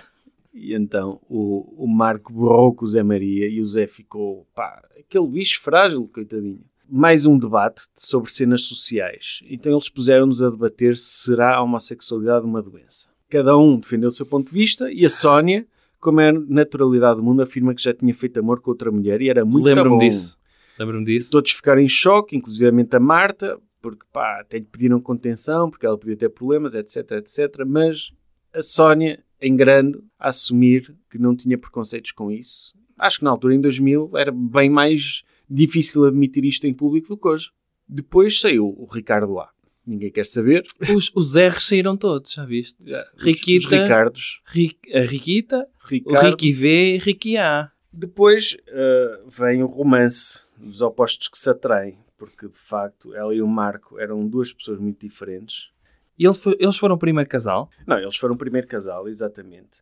E 0.52 0.74
então 0.74 1.20
o, 1.28 1.84
o 1.84 1.86
Marco 1.86 2.32
borrou 2.32 2.74
com 2.74 2.84
o 2.84 2.88
Zé 2.88 3.02
Maria 3.02 3.48
e 3.48 3.60
o 3.60 3.64
Zé 3.66 3.86
ficou, 3.86 4.46
pá, 4.54 4.82
aquele 4.98 5.26
bicho 5.28 5.60
frágil, 5.60 6.08
coitadinho. 6.12 6.60
Mais 6.90 7.26
um 7.26 7.38
debate 7.38 7.82
sobre 7.94 8.30
cenas 8.32 8.62
sociais. 8.62 9.40
Então 9.44 9.72
eles 9.72 9.90
puseram-nos 9.90 10.42
a 10.42 10.48
debater 10.50 10.96
se 10.96 11.24
será 11.24 11.54
a 11.56 11.62
homossexualidade 11.62 12.46
uma 12.46 12.62
doença. 12.62 13.08
Cada 13.28 13.56
um 13.58 13.78
defendeu 13.78 14.08
o 14.08 14.12
seu 14.12 14.24
ponto 14.24 14.46
de 14.46 14.52
vista 14.58 14.90
e 14.90 15.04
a 15.04 15.10
Sónia, 15.10 15.66
como 16.00 16.20
é 16.20 16.32
naturalidade 16.32 17.16
do 17.16 17.22
mundo, 17.22 17.42
afirma 17.42 17.74
que 17.74 17.82
já 17.82 17.92
tinha 17.92 18.14
feito 18.14 18.38
amor 18.40 18.60
com 18.60 18.70
outra 18.70 18.90
mulher 18.90 19.20
e 19.20 19.28
era 19.28 19.44
muito 19.44 19.64
Lembro-me 19.64 19.90
bom. 19.90 19.98
disso. 19.98 20.36
Lembro-me 20.78 21.04
disso. 21.04 21.30
Todos 21.30 21.50
ficaram 21.50 21.80
em 21.80 21.88
choque, 21.88 22.36
inclusivamente 22.36 22.94
a 22.94 23.00
Marta, 23.00 23.58
porque 23.80 24.04
pá, 24.12 24.40
até 24.40 24.58
lhe 24.58 24.64
pediram 24.64 25.00
contenção, 25.00 25.70
porque 25.70 25.86
ela 25.86 25.98
podia 25.98 26.16
ter 26.16 26.28
problemas, 26.28 26.74
etc, 26.74 27.12
etc. 27.12 27.64
Mas 27.66 28.12
a 28.52 28.62
Sónia, 28.62 29.22
em 29.40 29.56
grande, 29.56 29.98
a 30.18 30.28
assumir 30.28 30.94
que 31.10 31.18
não 31.18 31.34
tinha 31.34 31.58
preconceitos 31.58 32.12
com 32.12 32.30
isso. 32.30 32.72
Acho 32.96 33.18
que 33.18 33.24
na 33.24 33.30
altura, 33.30 33.54
em 33.54 33.60
2000, 33.60 34.10
era 34.16 34.32
bem 34.32 34.68
mais 34.70 35.22
difícil 35.48 36.04
admitir 36.04 36.44
isto 36.44 36.66
em 36.66 36.74
público 36.74 37.08
do 37.08 37.16
que 37.16 37.28
hoje. 37.28 37.50
Depois 37.88 38.40
saiu 38.40 38.66
o 38.76 38.86
Ricardo 38.86 39.38
A. 39.38 39.48
Ninguém 39.88 40.10
quer 40.10 40.26
saber. 40.26 40.64
Os, 40.94 41.10
os 41.14 41.34
R's 41.34 41.64
saíram 41.66 41.96
todos, 41.96 42.32
já 42.32 42.44
viste? 42.44 42.76
Os- 42.84 43.22
Riquita. 43.24 43.66
Os 43.66 43.72
Ricardos. 43.82 44.42
Ri- 44.44 44.78
a 44.94 45.00
Riquita, 45.00 45.66
o 45.84 45.86
Ricardo. 45.88 46.26
Ricky 46.26 46.52
V 46.52 46.94
e 46.94 46.98
Ricky 46.98 47.36
A. 47.38 47.70
Depois 47.90 48.54
eh, 48.66 49.20
vem 49.26 49.62
o 49.62 49.66
romance 49.66 50.44
dos 50.58 50.82
opostos 50.82 51.28
que 51.28 51.38
se 51.38 51.48
atraem, 51.48 51.98
porque 52.18 52.46
de 52.48 52.58
facto 52.58 53.14
ela 53.14 53.34
e 53.34 53.40
o 53.40 53.48
Marco 53.48 53.98
eram 53.98 54.26
duas 54.28 54.52
pessoas 54.52 54.78
muito 54.78 55.00
diferentes. 55.00 55.70
E 56.18 56.26
eles, 56.26 56.36
fo- 56.36 56.54
eles 56.58 56.76
foram 56.76 56.96
o 56.96 56.98
primeiro 56.98 57.30
casal. 57.30 57.70
Não, 57.86 57.98
eles 57.98 58.16
foram 58.16 58.34
o 58.34 58.38
primeiro 58.38 58.66
casal, 58.66 59.08
exatamente. 59.08 59.78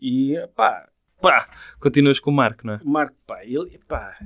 E 0.00 0.34
pá, 0.56 0.88
Pá, 1.20 1.48
continuas 1.78 2.18
com 2.18 2.30
o 2.30 2.34
Marco, 2.34 2.66
não 2.66 2.74
é? 2.74 2.80
o 2.84 2.88
Marco, 2.90 3.14
pá, 3.26 3.44
ele, 3.44 3.78
pá, 3.86 4.18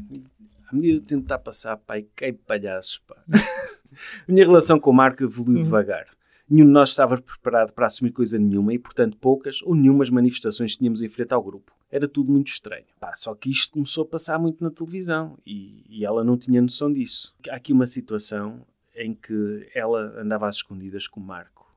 à 0.66 0.74
medida 0.74 0.98
de 1.00 1.06
tentar 1.06 1.38
passar, 1.38 1.76
pá, 1.76 1.98
e 1.98 2.04
cai 2.16 2.32
palhaços, 2.32 3.00
pá. 3.06 3.16
minha 4.28 4.44
relação 4.44 4.78
com 4.78 4.90
o 4.90 4.94
Marco 4.94 5.22
evoluiu 5.22 5.64
devagar. 5.64 6.06
Nenhum 6.48 6.66
de 6.66 6.72
nós 6.72 6.88
estava 6.88 7.20
preparado 7.20 7.72
para 7.72 7.86
assumir 7.86 8.10
coisa 8.10 8.36
nenhuma 8.36 8.74
e, 8.74 8.78
portanto, 8.78 9.16
poucas 9.16 9.62
ou 9.62 9.72
nenhumas 9.74 10.10
manifestações 10.10 10.76
tínhamos 10.76 11.00
em 11.00 11.08
frente 11.08 11.32
ao 11.32 11.40
grupo. 11.40 11.72
Era 11.88 12.08
tudo 12.08 12.32
muito 12.32 12.48
estranho. 12.48 12.86
Pá, 12.98 13.12
só 13.14 13.34
que 13.36 13.48
isto 13.48 13.72
começou 13.72 14.02
a 14.02 14.06
passar 14.06 14.36
muito 14.36 14.62
na 14.62 14.70
televisão 14.70 15.38
e, 15.46 15.84
e 15.88 16.04
ela 16.04 16.24
não 16.24 16.36
tinha 16.36 16.60
noção 16.60 16.92
disso. 16.92 17.32
Há 17.48 17.54
aqui 17.54 17.72
uma 17.72 17.86
situação 17.86 18.66
em 18.96 19.14
que 19.14 19.70
ela 19.72 20.20
andava 20.20 20.48
às 20.48 20.56
escondidas 20.56 21.06
com 21.06 21.20
o 21.20 21.22
Marco 21.22 21.72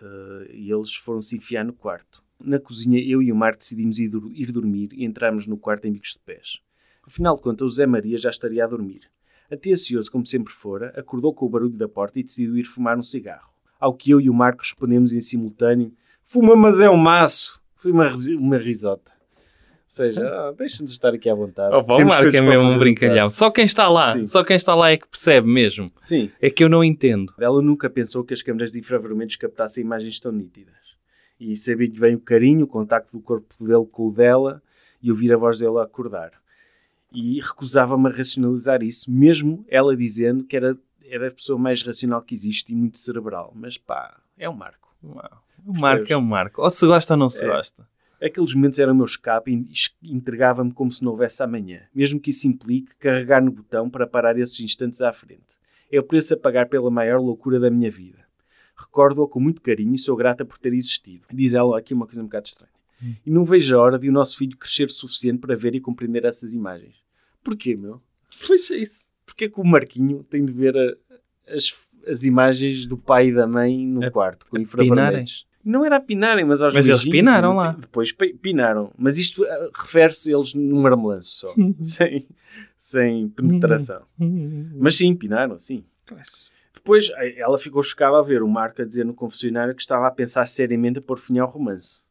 eh, 0.00 0.50
e 0.52 0.70
eles 0.70 0.94
foram-se 0.94 1.36
enfiar 1.36 1.64
no 1.64 1.72
quarto. 1.72 2.22
Na 2.38 2.60
cozinha, 2.60 3.00
eu 3.00 3.22
e 3.22 3.32
o 3.32 3.36
Marco 3.36 3.58
decidimos 3.58 3.98
ir, 3.98 4.10
ir 4.34 4.52
dormir 4.52 4.90
e 4.92 5.04
entramos 5.04 5.46
no 5.46 5.56
quarto 5.56 5.86
em 5.86 5.92
bicos 5.92 6.12
de 6.12 6.18
pés. 6.18 6.60
Afinal 7.02 7.36
de 7.36 7.42
contas, 7.42 7.66
o 7.66 7.70
Zé 7.70 7.86
Maria 7.86 8.18
já 8.18 8.30
estaria 8.30 8.64
a 8.64 8.68
dormir. 8.68 9.10
Até 9.50 9.72
ansioso 9.72 10.10
como 10.10 10.26
sempre 10.26 10.52
fora, 10.52 10.92
acordou 10.96 11.32
com 11.32 11.46
o 11.46 11.48
barulho 11.48 11.76
da 11.76 11.88
porta 11.88 12.18
e 12.18 12.22
decidiu 12.22 12.56
ir 12.56 12.64
fumar 12.64 12.98
um 12.98 13.02
cigarro. 13.02 13.50
Ao 13.78 13.92
que 13.92 14.10
eu 14.10 14.20
e 14.20 14.28
o 14.28 14.34
Marco 14.34 14.62
respondemos 14.62 15.12
em 15.12 15.20
simultâneo: 15.20 15.92
Fuma, 16.22 16.56
mas 16.56 16.80
é 16.80 16.90
um 16.90 16.96
maço! 16.96 17.60
Foi 17.76 17.92
uma, 17.92 18.12
uma 18.38 18.58
risota. 18.58 19.12
Ou 19.12 19.82
seja, 19.86 20.26
ah, 20.26 20.52
deixa-nos 20.56 20.90
estar 20.90 21.14
aqui 21.14 21.30
à 21.30 21.34
vontade. 21.34 21.74
Oh, 21.74 21.78
o 21.78 21.96
Temos 21.96 22.14
Marco 22.14 22.36
é 22.36 22.40
mesmo 22.40 22.70
um 22.70 22.78
brincalhão. 22.78 23.30
Só 23.30 23.50
quem 23.50 23.64
está 23.64 23.88
lá, 23.88 24.14
Sim. 24.14 24.26
só 24.26 24.42
quem 24.42 24.56
está 24.56 24.74
lá 24.74 24.90
é 24.90 24.96
que 24.96 25.06
percebe 25.06 25.46
mesmo. 25.46 25.90
Sim. 26.00 26.30
É 26.40 26.50
que 26.50 26.64
eu 26.64 26.68
não 26.68 26.82
entendo. 26.82 27.32
Ela 27.38 27.62
nunca 27.62 27.88
pensou 27.88 28.24
que 28.24 28.34
as 28.34 28.42
câmaras 28.42 28.72
de 28.72 28.80
infravermelhos 28.80 29.36
captassem 29.36 29.84
imagens 29.84 30.18
tão 30.18 30.32
nítidas. 30.32 30.74
E 31.38 31.56
sabia-lhe 31.56 31.98
bem 31.98 32.14
o 32.14 32.20
carinho, 32.20 32.64
o 32.64 32.68
contacto 32.68 33.12
do 33.12 33.22
corpo 33.22 33.54
dele 33.60 33.86
com 33.92 34.08
o 34.08 34.12
dela 34.12 34.62
e 35.02 35.10
ouvir 35.10 35.32
a 35.32 35.36
voz 35.36 35.58
dele 35.58 35.78
a 35.78 35.82
acordar. 35.82 36.32
E 37.18 37.40
recusava-me 37.40 38.08
a 38.08 38.12
racionalizar 38.12 38.82
isso, 38.82 39.10
mesmo 39.10 39.64
ela 39.68 39.96
dizendo 39.96 40.44
que 40.44 40.54
era, 40.54 40.76
era 41.02 41.28
a 41.28 41.30
pessoa 41.30 41.58
mais 41.58 41.82
racional 41.82 42.20
que 42.20 42.34
existe 42.34 42.72
e 42.72 42.76
muito 42.76 42.98
cerebral. 42.98 43.52
Mas 43.56 43.78
pá, 43.78 44.20
é 44.36 44.48
um 44.48 44.54
marco. 44.54 44.94
Uau. 45.02 45.42
O 45.64 45.72
Marco 45.80 46.12
é 46.12 46.16
um 46.16 46.20
Marco. 46.20 46.62
Ou 46.62 46.70
se 46.70 46.86
gosta 46.86 47.14
ou 47.14 47.18
não 47.18 47.28
se 47.28 47.42
É. 47.44 47.48
gosta. 47.48 47.88
Aqueles 48.22 48.54
momentos 48.54 48.78
eram 48.78 48.92
o 48.92 48.96
meu 48.96 49.04
escape 49.04 49.50
e 49.50 50.12
entregava-me 50.14 50.72
como 50.72 50.92
se 50.92 51.02
não 51.02 51.12
houvesse 51.12 51.42
amanhã, 51.42 51.82
mesmo 51.94 52.20
que 52.20 52.30
isso 52.30 52.46
implique 52.46 52.94
carregar 53.00 53.42
no 53.42 53.50
botão 53.50 53.90
para 53.90 54.06
parar 54.06 54.38
esses 54.38 54.60
instantes 54.60 55.00
à 55.00 55.12
frente. 55.12 55.42
É 55.90 55.98
o 55.98 56.02
preço 56.02 56.34
a 56.34 56.36
pagar 56.36 56.68
pela 56.68 56.90
maior 56.90 57.20
loucura 57.20 57.58
da 57.58 57.70
minha 57.70 57.90
vida. 57.90 58.18
Recordo-a 58.76 59.26
com 59.26 59.40
muito 59.40 59.60
carinho 59.62 59.94
e 59.94 59.98
sou 59.98 60.16
grata 60.16 60.44
por 60.44 60.58
ter 60.58 60.72
existido. 60.74 61.24
Diz 61.32 61.54
ela 61.54 61.78
aqui 61.78 61.94
uma 61.94 62.06
coisa 62.06 62.20
um 62.20 62.24
bocado 62.26 62.46
estranha. 62.46 62.72
E 63.24 63.30
não 63.30 63.44
vejo 63.44 63.76
a 63.76 63.82
hora 63.82 63.98
de 63.98 64.08
o 64.08 64.12
nosso 64.12 64.36
filho 64.38 64.56
crescer 64.56 64.84
o 64.84 64.90
suficiente 64.92 65.38
para 65.38 65.56
ver 65.56 65.74
e 65.74 65.80
compreender 65.80 66.24
essas 66.24 66.54
imagens. 66.54 66.94
Porquê, 67.46 67.76
meu? 67.76 68.02
Pois 68.46 68.70
é 68.70 68.76
isso. 68.78 69.10
Porquê 69.24 69.48
que 69.48 69.60
o 69.60 69.64
Marquinho 69.64 70.22
tem 70.24 70.44
de 70.44 70.52
ver 70.52 70.76
a- 70.76 71.54
as, 71.54 71.74
as 72.06 72.24
imagens 72.24 72.86
do 72.86 72.96
pai 72.98 73.28
e 73.28 73.32
da 73.34 73.46
mãe 73.46 73.86
no 73.86 74.04
A- 74.04 74.10
quarto, 74.10 74.46
com 74.48 74.58
infravermelhos? 74.58 75.46
Não 75.64 75.84
era 75.84 75.96
a 75.96 76.00
pinarem, 76.00 76.44
mas 76.44 76.62
aos 76.62 76.74
Mas 76.74 76.88
eles 76.88 77.04
pinaram 77.04 77.52
sei- 77.54 77.62
lá. 77.64 77.72
Depois 77.72 78.12
pi- 78.12 78.34
pinaram. 78.34 78.92
Mas 78.96 79.16
isto 79.18 79.44
ah, 79.44 79.70
refere-se 79.74 80.32
a 80.32 80.36
eles 80.36 80.54
num 80.54 80.80
marmelanço 80.80 81.28
só. 81.40 81.54
sem, 81.80 82.26
sem 82.78 83.28
penetração. 83.28 84.02
Mas 84.74 84.96
sim, 84.96 85.14
pinaram, 85.14 85.58
sim. 85.58 85.84
Pois. 86.06 86.48
Depois 86.74 87.10
eh, 87.16 87.34
ela 87.40 87.58
ficou 87.58 87.82
chocada 87.82 88.16
a 88.18 88.22
ver 88.22 88.42
o 88.44 88.48
Marco 88.48 88.80
a 88.80 88.84
dizer 88.84 89.04
no 89.04 89.12
confessionário 89.14 89.74
que 89.74 89.80
estava 89.82 90.06
a 90.06 90.10
pensar 90.10 90.46
seriamente 90.46 91.00
a 91.00 91.02
pôr 91.02 91.18
fim 91.18 91.38
ao 91.38 91.48
romance. 91.50 92.02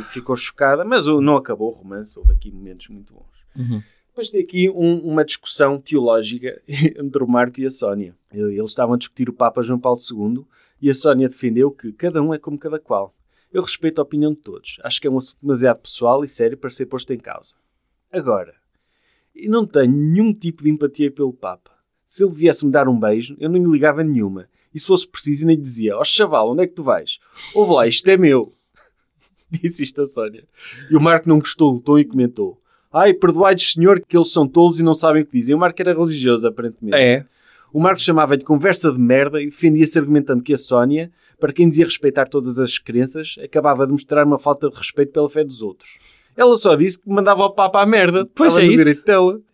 E 0.00 0.02
ficou 0.04 0.36
chocada, 0.36 0.84
mas 0.84 1.06
não 1.06 1.34
acabou 1.36 1.72
o 1.72 1.74
romance, 1.74 2.16
houve 2.18 2.32
aqui 2.32 2.50
momentos 2.52 2.88
muito 2.88 3.12
bons. 3.12 3.32
Uhum. 3.56 3.82
Depois 4.12 4.28
tem 4.30 4.42
aqui 4.42 4.68
um- 4.68 5.00
uma 5.00 5.24
discussão 5.24 5.80
teológica 5.80 6.60
entre 6.68 7.22
o 7.24 7.26
Marco 7.26 7.58
e 7.60 7.66
a 7.66 7.70
Sónia. 7.70 8.14
Eles 8.30 8.70
estavam 8.70 8.94
a 8.94 8.98
discutir 8.98 9.28
o 9.28 9.32
Papa 9.32 9.62
João 9.62 9.78
Paulo 9.80 9.98
II 9.98 10.44
e 10.80 10.90
a 10.90 10.94
Sónia 10.94 11.28
defendeu 11.28 11.70
que 11.70 11.92
cada 11.92 12.22
um 12.22 12.32
é 12.34 12.38
como 12.38 12.58
cada 12.58 12.78
qual. 12.78 13.14
Eu 13.52 13.62
respeito 13.62 13.98
a 14.00 14.02
opinião 14.02 14.32
de 14.32 14.38
todos. 14.40 14.78
Acho 14.82 15.00
que 15.00 15.06
é 15.06 15.10
um 15.10 15.18
assunto 15.18 15.38
demasiado 15.42 15.78
pessoal 15.80 16.24
e 16.24 16.28
sério 16.28 16.56
para 16.58 16.70
ser 16.70 16.86
posto 16.86 17.12
em 17.12 17.18
causa. 17.18 17.54
Agora, 18.10 18.54
eu 19.34 19.50
não 19.50 19.66
tenho 19.66 19.90
nenhum 19.92 20.32
tipo 20.34 20.62
de 20.62 20.70
empatia 20.70 21.10
pelo 21.10 21.32
Papa. 21.32 21.70
Se 22.06 22.22
ele 22.22 22.34
viesse-me 22.34 22.70
dar 22.70 22.88
um 22.88 22.98
beijo, 22.98 23.34
eu 23.38 23.48
não 23.48 23.58
lhe 23.58 23.70
ligava 23.70 24.04
nenhuma. 24.04 24.46
E 24.74 24.80
se 24.80 24.86
fosse 24.86 25.06
preciso, 25.08 25.46
nem 25.46 25.56
lhe 25.56 25.62
dizia: 25.62 25.96
Ó 25.96 26.04
chaval, 26.04 26.50
onde 26.50 26.62
é 26.62 26.66
que 26.66 26.74
tu 26.74 26.82
vais? 26.82 27.18
Ouve 27.54 27.72
lá, 27.72 27.86
isto 27.86 28.06
é 28.08 28.16
meu. 28.18 28.52
Disse 29.50 29.82
isto 29.82 30.02
a 30.02 30.06
Sónia. 30.06 30.46
E 30.90 30.96
o 30.96 31.00
Marco 31.00 31.28
não 31.28 31.38
gostou 31.38 31.72
do 31.74 31.80
tom 31.80 31.98
e 31.98 32.04
comentou: 32.04 32.58
Ai, 32.92 33.14
perdoai-lhes, 33.14 33.72
senhor, 33.72 34.00
que 34.00 34.16
eles 34.16 34.32
são 34.32 34.46
tolos 34.46 34.78
e 34.78 34.82
não 34.82 34.94
sabem 34.94 35.22
o 35.22 35.26
que 35.26 35.38
dizem. 35.38 35.54
O 35.54 35.58
Marco 35.58 35.80
era 35.80 35.94
religioso, 35.94 36.46
aparentemente. 36.46 36.96
É. 36.96 37.24
O 37.72 37.80
Marco 37.80 38.00
chamava-lhe 38.00 38.44
conversa 38.44 38.92
de 38.92 38.98
merda 38.98 39.40
e 39.40 39.46
defendia-se 39.46 39.98
argumentando 39.98 40.42
que 40.42 40.52
a 40.52 40.58
Sónia, 40.58 41.10
para 41.40 41.52
quem 41.52 41.68
dizia 41.68 41.86
respeitar 41.86 42.26
todas 42.26 42.58
as 42.58 42.78
crenças, 42.78 43.36
acabava 43.42 43.86
de 43.86 43.92
mostrar 43.92 44.26
uma 44.26 44.38
falta 44.38 44.68
de 44.68 44.76
respeito 44.76 45.12
pela 45.12 45.30
fé 45.30 45.42
dos 45.42 45.62
outros. 45.62 45.96
Ela 46.36 46.56
só 46.58 46.76
disse 46.76 47.00
que 47.00 47.08
mandava 47.08 47.44
o 47.44 47.50
Papa 47.50 47.80
à 47.82 47.86
merda. 47.86 48.26
Pois 48.34 48.58
é 48.58 48.64
isso. 48.64 49.02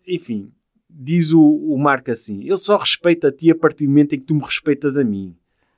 Enfim, 0.07 0.51
diz 0.91 1.33
o, 1.33 1.41
o 1.41 1.79
Marco 1.79 2.11
assim: 2.11 2.43
Eu 2.45 2.59
só 2.59 2.77
respeito 2.77 3.27
a 3.27 3.33
ti 3.33 3.51
a 3.51 3.55
partir 3.55 3.85
do 3.85 3.91
momento 3.91 4.15
em 4.15 4.19
que 4.19 4.27
tu 4.27 4.35
me 4.35 4.43
respeitas 4.43 4.97
a 4.97 5.05
mim. 5.05 5.35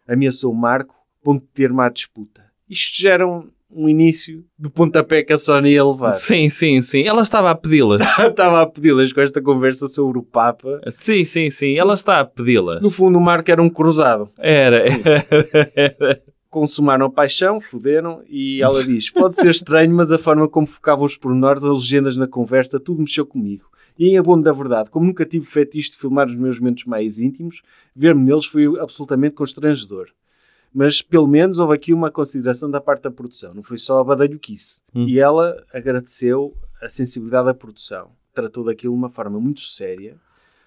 Ameaçou 0.08 0.52
o 0.52 0.56
Marco, 0.56 0.94
ponto 1.22 1.42
de 1.42 1.48
ter-me 1.52 1.82
à 1.82 1.88
disputa. 1.88 2.44
Isto 2.68 3.02
gera 3.02 3.26
um, 3.26 3.48
um 3.72 3.88
início 3.88 4.44
de 4.58 4.68
pontapé 4.68 5.22
que 5.22 5.32
a 5.32 5.38
Sónia 5.38 5.70
ia 5.70 5.84
levar. 5.84 6.14
Sim, 6.14 6.50
sim, 6.50 6.82
sim. 6.82 7.06
Ela 7.06 7.22
estava 7.22 7.50
a 7.50 7.54
pedi-las. 7.54 8.02
Estava 8.18 8.62
a 8.62 8.66
pedi-las 8.66 9.12
com 9.12 9.20
esta 9.20 9.40
conversa 9.40 9.86
sobre 9.88 10.18
o 10.18 10.22
Papa. 10.22 10.80
sim, 10.98 11.24
sim, 11.24 11.50
sim. 11.50 11.78
Ela 11.78 11.94
está 11.94 12.20
a 12.20 12.24
pedi-las. 12.24 12.82
No 12.82 12.90
fundo, 12.90 13.18
o 13.18 13.20
Marco 13.20 13.50
era 13.50 13.62
um 13.62 13.70
cruzado. 13.70 14.28
Era. 14.38 14.82
era. 15.74 16.22
Consumaram 16.48 17.06
a 17.06 17.10
paixão, 17.10 17.60
fuderam, 17.60 18.22
e 18.28 18.60
ela 18.60 18.82
diz: 18.82 19.08
Pode 19.08 19.36
ser 19.36 19.50
estranho, 19.50 19.94
mas 19.94 20.10
a 20.10 20.18
forma 20.18 20.48
como 20.48 20.66
focavam 20.66 21.06
os 21.06 21.16
pormenores, 21.16 21.62
as 21.62 21.70
legendas 21.70 22.16
na 22.16 22.26
conversa, 22.26 22.80
tudo 22.80 23.00
mexeu 23.00 23.24
comigo. 23.24 23.70
E 23.96 24.08
em 24.08 24.18
abono 24.18 24.42
da 24.42 24.52
verdade, 24.52 24.90
como 24.90 25.06
nunca 25.06 25.24
tive 25.24 25.44
fetiche 25.44 25.90
de 25.90 25.96
filmar 25.98 26.26
os 26.26 26.34
meus 26.34 26.58
momentos 26.58 26.86
mais 26.86 27.18
íntimos, 27.18 27.62
ver-me 27.94 28.24
neles 28.24 28.46
foi 28.46 28.64
absolutamente 28.80 29.34
constrangedor. 29.34 30.08
Mas 30.72 31.02
pelo 31.02 31.26
menos 31.26 31.58
houve 31.58 31.74
aqui 31.74 31.92
uma 31.92 32.10
consideração 32.10 32.70
da 32.70 32.80
parte 32.80 33.02
da 33.02 33.10
produção, 33.10 33.52
não 33.52 33.62
foi 33.62 33.76
só 33.76 33.98
a 33.98 34.04
badalhoquice. 34.04 34.80
Hum. 34.94 35.06
E 35.08 35.18
ela 35.18 35.64
agradeceu 35.72 36.56
a 36.80 36.88
sensibilidade 36.88 37.46
da 37.46 37.54
produção. 37.54 38.12
Tratou 38.32 38.64
daquilo 38.64 38.94
de 38.94 38.98
uma 38.98 39.10
forma 39.10 39.40
muito 39.40 39.60
séria, 39.60 40.16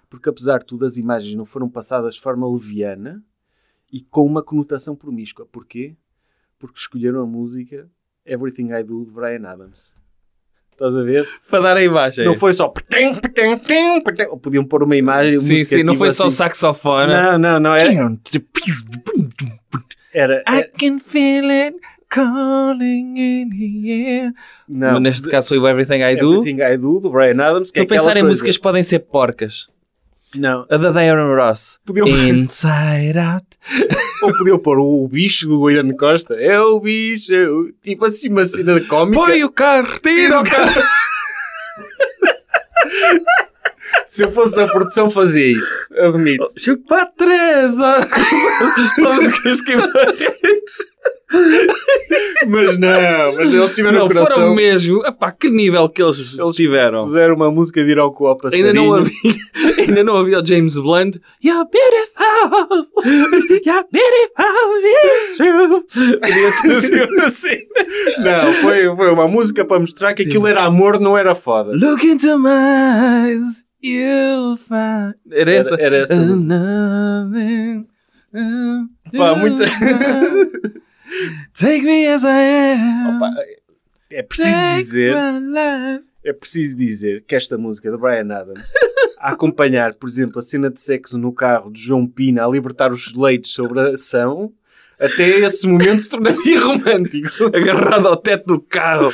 porque 0.10 0.30
apesar 0.30 0.60
de 0.60 0.66
tudo, 0.66 0.86
as 0.86 0.98
imagens 0.98 1.36
não 1.36 1.46
foram 1.46 1.70
passadas 1.70 2.16
de 2.16 2.22
forma 2.22 2.48
leviana 2.52 3.24
e 3.92 4.02
com 4.02 4.26
uma 4.26 4.44
conotação 4.44 4.96
promíscua. 4.96 5.46
Porquê? 5.46 5.96
Porque 6.60 6.78
escolheram 6.78 7.22
a 7.22 7.26
música 7.26 7.90
Everything 8.26 8.72
I 8.72 8.84
Do 8.84 9.04
de 9.06 9.12
Brian 9.12 9.48
Adams. 9.48 9.96
Estás 10.74 10.96
a 10.96 11.04
ver? 11.04 11.28
Para 11.50 11.60
dar 11.64 11.78
a 11.78 11.84
imagem. 11.84 12.26
Não 12.26 12.36
foi 12.36 12.52
só. 12.54 12.72
Podiam 14.42 14.66
pôr 14.66 14.84
uma 14.84 14.96
imagem. 14.96 15.40
Sim, 15.40 15.64
sim, 15.64 15.84
não 15.84 15.96
foi 15.96 16.12
só 16.12 16.26
o 16.26 16.28
assim. 16.28 16.36
saxofone. 16.38 17.14
Não, 17.14 17.38
não, 17.38 17.60
não. 17.60 17.74
Era. 17.74 17.94
era, 20.14 20.44
I 20.50 20.64
can 20.78 21.00
feel 21.00 21.50
it 21.50 21.78
calling 22.10 23.16
in 23.18 23.50
the 23.50 23.92
air. 23.92 24.34
não, 24.70 24.94
Mas 24.94 25.02
neste 25.02 25.30
caso 25.30 25.50
foi 25.50 25.58
o 25.58 25.68
Everything 25.68 26.02
I 26.04 26.16
Do. 26.16 26.36
Everything 26.42 26.62
I 26.62 26.78
Do 26.78 27.00
do 27.00 27.10
Brian 27.10 27.42
Adams. 27.42 27.70
Estou 27.70 27.82
é 27.84 27.86
a 27.86 27.88
pensar 27.90 28.12
em 28.18 28.22
coisa- 28.22 28.28
músicas 28.28 28.58
que 28.58 28.62
podem 28.64 28.84
ser 28.84 29.00
porcas. 29.00 29.68
Não. 30.36 30.66
A 30.70 30.78
da 30.78 30.92
Diana 30.92 31.24
Ross. 31.36 31.80
Podiam- 31.86 32.08
Inside 32.08 33.18
Out. 33.20 33.46
Ou 34.24 34.36
podiam 34.38 34.58
pôr 34.60 34.80
o, 34.80 35.04
o 35.04 35.08
bicho 35.08 35.48
do 35.48 35.60
Goiano 35.60 35.96
Costa. 35.96 36.34
É 36.36 36.60
o 36.60 36.80
bicho. 36.80 37.34
é 37.34 37.48
o- 37.50 37.72
Tipo 37.82 38.06
assim, 38.06 38.30
uma 38.30 38.46
cena 38.46 38.80
de 38.80 38.88
cómica. 38.88 39.20
Põe 39.20 39.44
o 39.44 39.52
carro, 39.52 40.00
tira 40.00 40.40
o 40.40 40.44
carro. 40.44 40.82
Se 44.08 44.24
eu 44.24 44.32
fosse 44.32 44.60
a 44.60 44.68
produção, 44.68 45.10
fazia 45.10 45.58
isso. 45.58 45.94
Admito. 45.98 46.46
Chupa 46.58 47.02
a 47.02 47.06
Teresa. 47.06 48.08
São 48.96 49.16
músicas 49.16 49.62
que 49.62 49.74
Mas 52.48 52.78
não. 52.78 53.36
Mas 53.36 53.54
eles 53.54 53.74
tiveram 53.76 54.00
Não, 54.00 54.08
coração. 54.08 54.36
foram 54.36 54.56
mesmo. 54.56 55.06
Epá, 55.06 55.32
que 55.32 55.50
nível 55.50 55.88
que 55.88 56.04
eles, 56.04 56.36
Eles 56.38 56.56
tiveram. 56.56 57.02
Puseram 57.04 57.36
uma 57.36 57.50
música 57.50 57.84
de 57.84 57.92
ir 57.92 58.00
ao 58.00 58.12
copo 58.12 58.50
Ainda 58.54 58.74
não, 58.74 58.94
havia, 58.94 59.14
ainda 59.80 60.04
não 60.04 60.18
havia 60.18 60.40
o 60.40 60.46
James 60.46 60.76
Blunt. 60.76 61.18
You're 61.44 61.66
beautiful. 61.72 62.88
You're 63.66 63.86
beautiful. 63.92 64.74
it's. 64.84 66.22
Podia 66.22 66.82
ser 66.82 67.22
assim. 67.24 67.58
Não, 68.20 68.52
foi, 68.54 68.94
foi 68.96 69.12
uma 69.12 69.28
música 69.28 69.64
para 69.64 69.80
mostrar 69.80 70.14
que 70.14 70.24
aquilo 70.24 70.46
era 70.48 70.64
amor, 70.64 71.00
não 71.00 71.18
era 71.18 71.34
foda. 71.36 71.72
Look 71.74 72.04
into 72.06 72.38
my 72.40 72.50
eyes. 73.30 73.64
You'll 73.82 74.58
find. 74.58 75.16
Era 75.32 75.54
essa? 75.54 75.76
Era, 75.76 75.84
era 75.84 75.98
essa. 75.98 76.16
Pá, 79.18 79.36
muita- 79.36 79.66
Take 81.54 81.84
me 81.84 82.08
as 82.08 82.24
I 82.24 82.76
am. 82.76 83.18
Opa, 83.18 83.34
é 84.10 84.24
preciso 84.24 84.50
Take 84.50 84.78
dizer, 84.78 85.16
é 86.24 86.34
preciso 86.34 86.78
dizer 86.78 87.24
que 87.28 87.36
esta 87.36 87.58
música 87.58 87.92
de 87.92 87.98
Brian 87.98 88.34
Adams, 88.34 88.72
a 89.20 89.32
acompanhar, 89.32 89.94
por 89.96 90.08
exemplo, 90.08 90.40
a 90.40 90.42
cena 90.42 90.70
de 90.70 90.80
sexo 90.80 91.18
no 91.18 91.34
carro 91.34 91.72
de 91.72 91.82
João 91.82 92.08
Pina 92.08 92.46
a 92.46 92.48
libertar 92.48 92.92
os 92.92 93.14
leitos 93.14 93.54
sobre 93.54 93.80
a 93.80 93.90
ação, 93.90 94.54
até 95.04 95.40
esse 95.40 95.68
momento 95.68 96.02
se 96.02 96.10
tornaria 96.10 96.60
romântico. 96.62 97.46
agarrado 97.56 98.08
ao 98.08 98.18
teto 98.18 98.46
do 98.48 98.62
carro. 98.62 99.12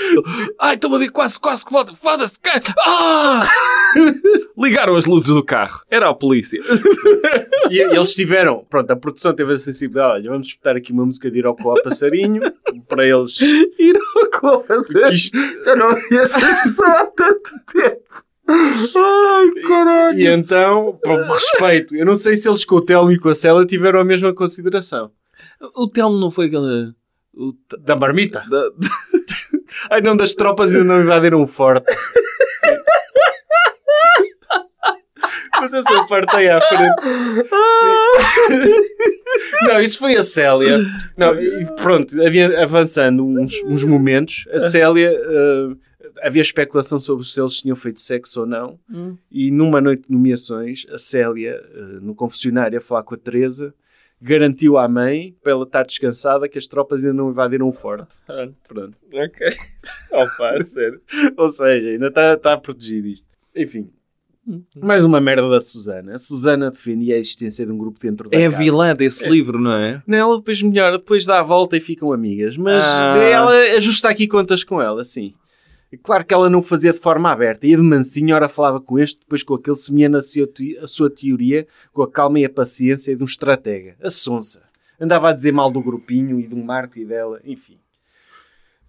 Ai, 0.60 0.76
estou 0.76 0.94
a 0.96 1.00
ver 1.00 1.10
quase, 1.10 1.40
quase 1.40 1.66
que 1.66 1.72
volta. 1.72 1.94
Foda-se, 1.96 2.40
cara. 2.40 2.62
Ah! 2.80 3.48
Ligaram 4.58 4.96
as 4.96 5.06
luzes 5.06 5.30
do 5.30 5.44
carro. 5.44 5.82
Era 5.90 6.10
a 6.10 6.14
polícia. 6.14 6.60
E 7.70 7.80
eles 7.80 8.14
tiveram, 8.14 8.66
pronto, 8.70 8.92
a 8.92 8.96
produção 8.96 9.34
teve 9.34 9.54
a 9.54 9.58
sensibilidade, 9.58 10.22
olha, 10.22 10.32
vamos 10.32 10.48
espetar 10.48 10.76
aqui 10.76 10.92
uma 10.92 11.06
música 11.06 11.30
de 11.32 11.40
ir 11.40 11.46
ao 11.46 11.56
copo 11.56 11.82
passarinho, 11.84 12.42
para 12.88 13.06
eles... 13.06 13.40
E 13.42 13.94
não 13.94 14.30
como 14.40 14.64
fazer. 14.64 15.14
Isto, 15.14 15.38
Já 15.64 15.76
não 15.76 15.90
havia 15.90 16.22
essa 16.22 16.38
expressão 16.38 16.88
há 16.88 17.06
tanto 17.06 17.50
tempo. 17.72 18.00
Ai, 18.48 19.64
caralho. 19.68 20.20
E 20.20 20.28
então, 20.28 21.00
por 21.04 21.22
respeito, 21.22 21.96
eu 21.96 22.06
não 22.06 22.16
sei 22.16 22.36
se 22.36 22.50
eles 22.50 22.66
com 22.66 22.76
o 22.76 22.82
Telmo 22.82 23.12
e 23.12 23.20
com 23.20 23.30
a 23.30 23.36
Cela 23.36 23.66
tiveram 23.66 24.00
a 24.00 24.04
mesma 24.04 24.34
consideração. 24.34 25.12
O 25.76 25.88
Telmo 25.90 26.18
não 26.20 26.32
foi 26.32 26.46
aquele... 26.48 26.94
O 27.34 27.54
Da 27.80 27.96
marmita? 27.96 28.44
da- 28.50 28.72
Ai 29.92 30.02
não, 30.02 30.16
das 30.18 30.34
tropas 30.34 30.74
ainda 30.74 30.84
não 30.86 31.02
invadiram 31.02 31.42
o 31.44 31.48
forte. 31.48 31.86
Mas 35.62 35.74
essa 35.74 36.04
parte 36.06 36.36
aí 36.36 36.50
à 36.50 36.62
frente. 36.62 36.96
Não, 39.64 39.80
isso 39.82 40.00
foi 40.00 40.16
a 40.16 40.24
Célia. 40.24 40.78
Não, 41.18 41.34
pronto, 41.76 42.16
avançando 42.62 43.26
uns, 43.26 43.54
uns 43.66 43.84
momentos, 43.84 44.46
a 44.52 44.60
Célia. 44.60 45.12
eh, 45.12 45.76
havia 46.22 46.42
especulação 46.42 46.98
sobre 47.00 47.26
se 47.26 47.40
eles 47.42 47.58
tinham 47.58 47.76
feito 47.76 48.00
sexo 48.00 48.42
ou 48.42 48.46
não. 48.46 48.80
Hum. 48.90 49.18
E 49.32 49.52
numa 49.52 49.80
noite 49.82 50.04
de 50.08 50.14
nomeações, 50.14 50.86
a 50.92 50.98
Célia, 50.98 51.62
eh, 51.74 51.80
no 52.02 52.16
confessionário, 52.16 52.78
a 52.78 52.82
falar 52.82 53.04
com 53.04 53.16
a 53.16 53.18
Teresa, 53.18 53.74
garantiu 54.22 54.78
à 54.78 54.88
mãe, 54.88 55.36
para 55.42 55.52
ela 55.54 55.64
estar 55.64 55.84
descansada, 55.84 56.48
que 56.50 56.58
as 56.58 56.68
tropas 56.68 57.02
ainda 57.04 57.14
não 57.14 57.30
invadiram 57.30 57.68
o 57.68 57.72
forte. 57.74 58.16
Pronto. 58.68 58.98
Ok. 59.14 59.48
Opa, 60.14 60.62
sério. 60.64 61.02
Ou 61.38 61.52
seja, 61.52 61.90
ainda 61.90 62.08
está 62.08 62.34
está 62.34 62.58
protegido 62.58 63.08
isto. 63.08 63.28
Enfim. 63.56 63.90
Mais 64.82 65.06
uma 65.06 65.22
merda 65.22 65.48
da 65.48 65.62
Susana. 65.62 66.16
A 66.16 66.18
Susana 66.18 66.72
defendia 66.72 67.16
a 67.16 67.20
existência 67.20 67.66
de 67.66 67.72
um 67.72 67.78
grupo 67.78 68.00
dentro 68.00 68.30
da 68.30 68.36
É 68.38 68.48
a 68.48 68.50
casa. 68.50 68.64
vilã 68.64 68.96
desse 68.96 69.30
livro, 69.30 69.60
não 69.60 69.74
é? 69.74 70.02
Não, 70.08 70.18
ela 70.18 70.38
depois 70.38 70.60
melhora, 70.64 70.98
depois 70.98 71.24
dá 71.26 71.40
a 71.40 71.44
volta 71.44 71.78
e 71.78 71.82
ficam 71.82 72.12
amigas. 72.12 72.58
Mas 72.58 72.84
Ah. 72.88 73.16
ela 73.18 73.52
ajusta 73.78 74.10
aqui 74.10 74.28
contas 74.28 74.64
com 74.64 74.82
ela, 74.82 75.06
sim. 75.06 75.36
Claro 76.04 76.24
que 76.26 76.34
ela 76.34 76.50
não 76.50 76.62
fazia 76.62 76.94
de 76.94 77.00
forma 77.00 77.32
aberta. 77.32 77.66
Ia 77.66 77.76
de 77.78 77.82
mansinho, 77.84 78.36
ora 78.36 78.48
falava 78.48 78.80
com 78.80 79.00
este, 79.00 79.20
depois 79.22 79.42
com 79.42 79.56
aquele, 79.56 79.76
semeando 79.78 80.18
a 80.18 80.24
sua, 80.24 80.46
te- 80.48 80.78
a 80.78 80.88
sua 80.88 81.10
teoria 81.10 81.68
com 81.92 82.04
a 82.04 82.12
calma 82.12 82.40
e 82.40 82.46
a 82.46 82.50
paciência 82.50 83.16
de 83.16 83.24
um 83.24 83.26
estratega. 83.26 83.96
A 84.02 84.10
sonsa. 84.10 84.70
Andava 85.00 85.30
a 85.30 85.34
dizer 85.34 85.52
mal 85.52 85.72
do 85.72 85.82
grupinho 85.82 86.40
e 86.40 86.48
do 86.48 86.58
Marco 86.58 87.00
e 87.00 87.06
dela, 87.06 87.40
enfim. 87.44 87.80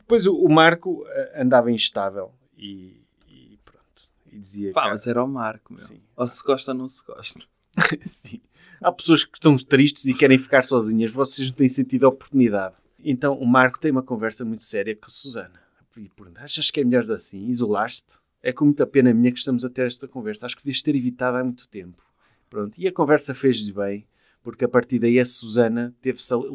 Depois 0.01 0.27
o, 0.27 0.49
Marco 0.49 1.05
eh, 1.09 1.41
andava 1.43 1.71
instável 1.71 2.33
e, 2.59 3.01
e 3.29 3.59
pronto. 3.65 4.03
E 4.33 4.39
dizia... 4.39 4.73
Pá, 4.73 4.83
"Cá- 4.83 4.89
mas 4.91 5.07
era 5.07 5.23
o 5.25 5.29
Marco, 5.29 5.73
meu. 5.73 5.83
Sim. 5.83 6.01
Ou 6.17 6.27
se 6.27 6.43
gosta 6.45 6.73
ou 6.73 6.77
não 6.79 6.89
se 6.89 7.05
gosta. 7.05 7.41
Sim. 8.07 8.41
Há 8.83 8.91
pessoas 8.91 9.25
que 9.25 9.37
estão 9.37 9.55
tristes 9.57 10.07
e 10.07 10.15
querem 10.15 10.37
ficar 10.39 10.65
sozinhas. 10.65 11.13
Vocês 11.13 11.49
não 11.49 11.55
têm 11.55 11.69
sentido 11.69 12.07
a 12.07 12.09
oportunidade. 12.09 12.75
Então 13.03 13.35
o 13.39 13.47
Marco 13.47 13.79
tem 13.79 13.91
uma 13.93 14.03
conversa 14.03 14.45
muito 14.45 14.65
séria 14.65 14.97
com 14.97 15.07
a 15.07 15.11
Susana. 15.11 15.61
E 15.97 16.11
achas 16.36 16.70
que 16.70 16.80
é 16.80 16.84
melhor 16.84 17.03
assim? 17.12 17.47
Isolaste? 17.47 18.18
É 18.43 18.53
com 18.53 18.64
muita 18.64 18.86
pena 18.86 19.12
minha 19.12 19.30
que 19.32 19.38
estamos 19.38 19.64
a 19.64 19.70
ter 19.70 19.86
esta 19.86 20.09
conversa. 20.09 20.47
Acho 20.47 20.57
que 20.57 20.62
devias 20.62 20.82
ter 20.82 20.95
evitado 20.95 21.36
há 21.36 21.45
muito 21.45 21.68
tempo. 21.68 22.03
Pronto. 22.49 22.78
E 22.78 22.88
a 22.88 22.93
conversa 22.93 23.34
fez-lhe 23.34 23.72
bem, 23.72 24.07
porque 24.43 24.64
a 24.64 24.68
partir 24.68 24.99
daí 24.99 25.20
a 25.20 25.24
Susana 25.24 25.95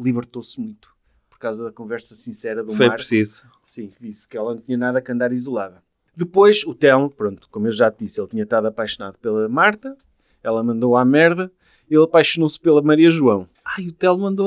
libertou-se 0.02 0.60
muito. 0.60 0.94
Por 1.30 1.38
causa 1.38 1.64
da 1.64 1.72
conversa 1.72 2.14
sincera 2.14 2.64
do 2.64 2.72
Foi 2.72 2.86
Marco. 2.86 2.98
preciso. 3.00 3.44
Sim, 3.64 3.88
que 3.88 4.00
disse 4.00 4.26
que 4.26 4.36
ela 4.36 4.54
não 4.54 4.60
tinha 4.60 4.76
nada 4.76 5.00
que 5.00 5.12
andar 5.12 5.32
isolada. 5.32 5.82
Depois, 6.16 6.64
o 6.64 6.74
Telmo, 6.74 7.10
pronto, 7.10 7.46
como 7.50 7.66
eu 7.68 7.72
já 7.72 7.90
te 7.90 8.04
disse, 8.04 8.20
ele 8.20 8.28
tinha 8.28 8.42
estado 8.42 8.66
apaixonado 8.66 9.18
pela 9.18 9.48
Marta, 9.48 9.96
ela 10.42 10.62
mandou 10.62 10.96
à 10.96 11.04
merda, 11.04 11.52
ele 11.90 12.02
apaixonou-se 12.02 12.58
pela 12.58 12.80
Maria 12.80 13.10
João. 13.10 13.46
Ai, 13.78 13.86
o 13.86 13.92
Telmo 13.92 14.26
andou 14.26 14.46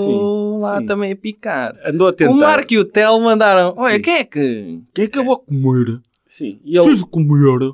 Sim, 0.58 0.62
lá 0.64 0.80
sim. 0.80 0.86
também 0.86 1.12
a 1.12 1.16
picar. 1.16 1.76
Andou 1.86 2.08
a 2.08 2.14
tentar. 2.14 2.32
O 2.32 2.38
Marco 2.38 2.74
e 2.74 2.78
o 2.78 2.86
Telmo 2.86 3.26
mandaram. 3.26 3.74
Olha, 3.78 3.96
Sim. 3.96 4.02
quem 4.02 4.14
é 4.16 4.24
que. 4.24 4.82
Quem 4.94 5.06
é 5.06 5.08
que 5.08 5.20
eu 5.20 5.26
vou 5.26 5.38
comer? 5.40 6.00
Sim, 6.28 6.60
e 6.64 6.76
ele, 6.78 6.84
Preciso 6.86 7.08
comer. 7.08 7.74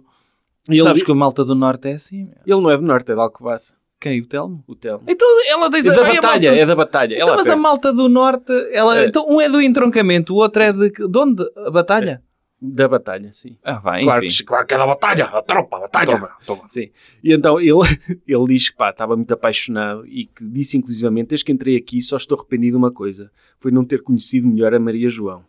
e 0.70 0.74
ele, 0.76 0.84
Sabes 0.84 1.04
que 1.04 1.12
a 1.12 1.16
malta 1.16 1.44
do 1.46 1.54
Norte 1.56 1.90
é 1.90 1.94
assim, 1.94 2.26
meu. 2.26 2.36
ele 2.46 2.62
não 2.64 2.70
é 2.72 2.78
do 2.78 2.84
Norte, 2.84 3.12
é 3.12 3.16
de 3.16 3.20
Alcobaça, 3.22 3.76
Quem? 4.00 4.22
O 4.22 4.26
Telmo? 4.28 4.64
o 4.68 4.76
Telmo. 4.76 5.04
Então 5.08 5.28
ela 5.50 5.70
diz. 5.70 5.86
É 5.86 5.90
da 5.94 6.02
"Ai, 6.02 6.12
a 6.18 6.22
batalha, 6.22 6.50
malta- 6.50 6.62
é 6.62 6.66
da 6.66 6.76
batalha. 6.76 7.16
Então, 7.16 7.28
Ela 7.28 7.38
mas 7.38 7.48
a 7.50 7.56
malta 7.56 7.94
do 7.94 8.08
Norte, 8.10 8.52
ela, 8.72 9.00
É. 9.00 9.06
então, 9.06 9.26
um 9.30 9.40
é 9.42 9.50
do 9.50 9.62
entroncamento, 9.62 10.34
o 10.34 10.38
outro 10.38 10.62
é 10.64 10.72
de. 10.74 10.90
De 10.90 11.18
onde? 11.20 11.44
A 11.66 11.72
batalha? 11.72 12.22
Da 12.74 12.88
batalha, 12.88 13.32
sim. 13.34 13.58
Ah, 13.64 13.80
vai, 13.80 14.04
Claro 14.04 14.26
enfim. 14.26 14.38
que, 14.38 14.44
claro 14.44 14.66
que 14.66 14.74
é 14.74 14.78
da 14.78 14.86
batalha, 14.88 15.26
a 15.26 15.42
tropa, 15.42 15.78
a 15.78 15.80
batalha. 15.82 16.06
Toma, 16.14 16.32
toma. 16.46 16.64
Sim. 16.70 16.90
E 17.24 17.34
então 17.34 17.60
ele, 17.60 17.72
ele 18.28 18.46
diz 18.48 18.70
que 18.70 18.76
pá, 18.78 18.90
estava 18.90 19.16
muito 19.16 19.34
apaixonado 19.34 20.06
e 20.08 20.26
que 20.26 20.44
disse 20.46 20.78
inclusivamente, 20.78 21.30
desde 21.30 21.46
que 21.46 21.52
entrei 21.52 21.76
aqui 21.78 22.02
só 22.02 22.18
estou 22.18 22.38
arrependido 22.38 22.72
de 22.74 22.78
uma 22.78 22.92
coisa, 22.92 23.32
foi 23.60 23.72
não 23.72 23.84
ter 23.86 24.02
conhecido 24.02 24.48
melhor 24.48 24.74
a 24.74 24.80
Maria 24.80 25.10
João. 25.10 25.44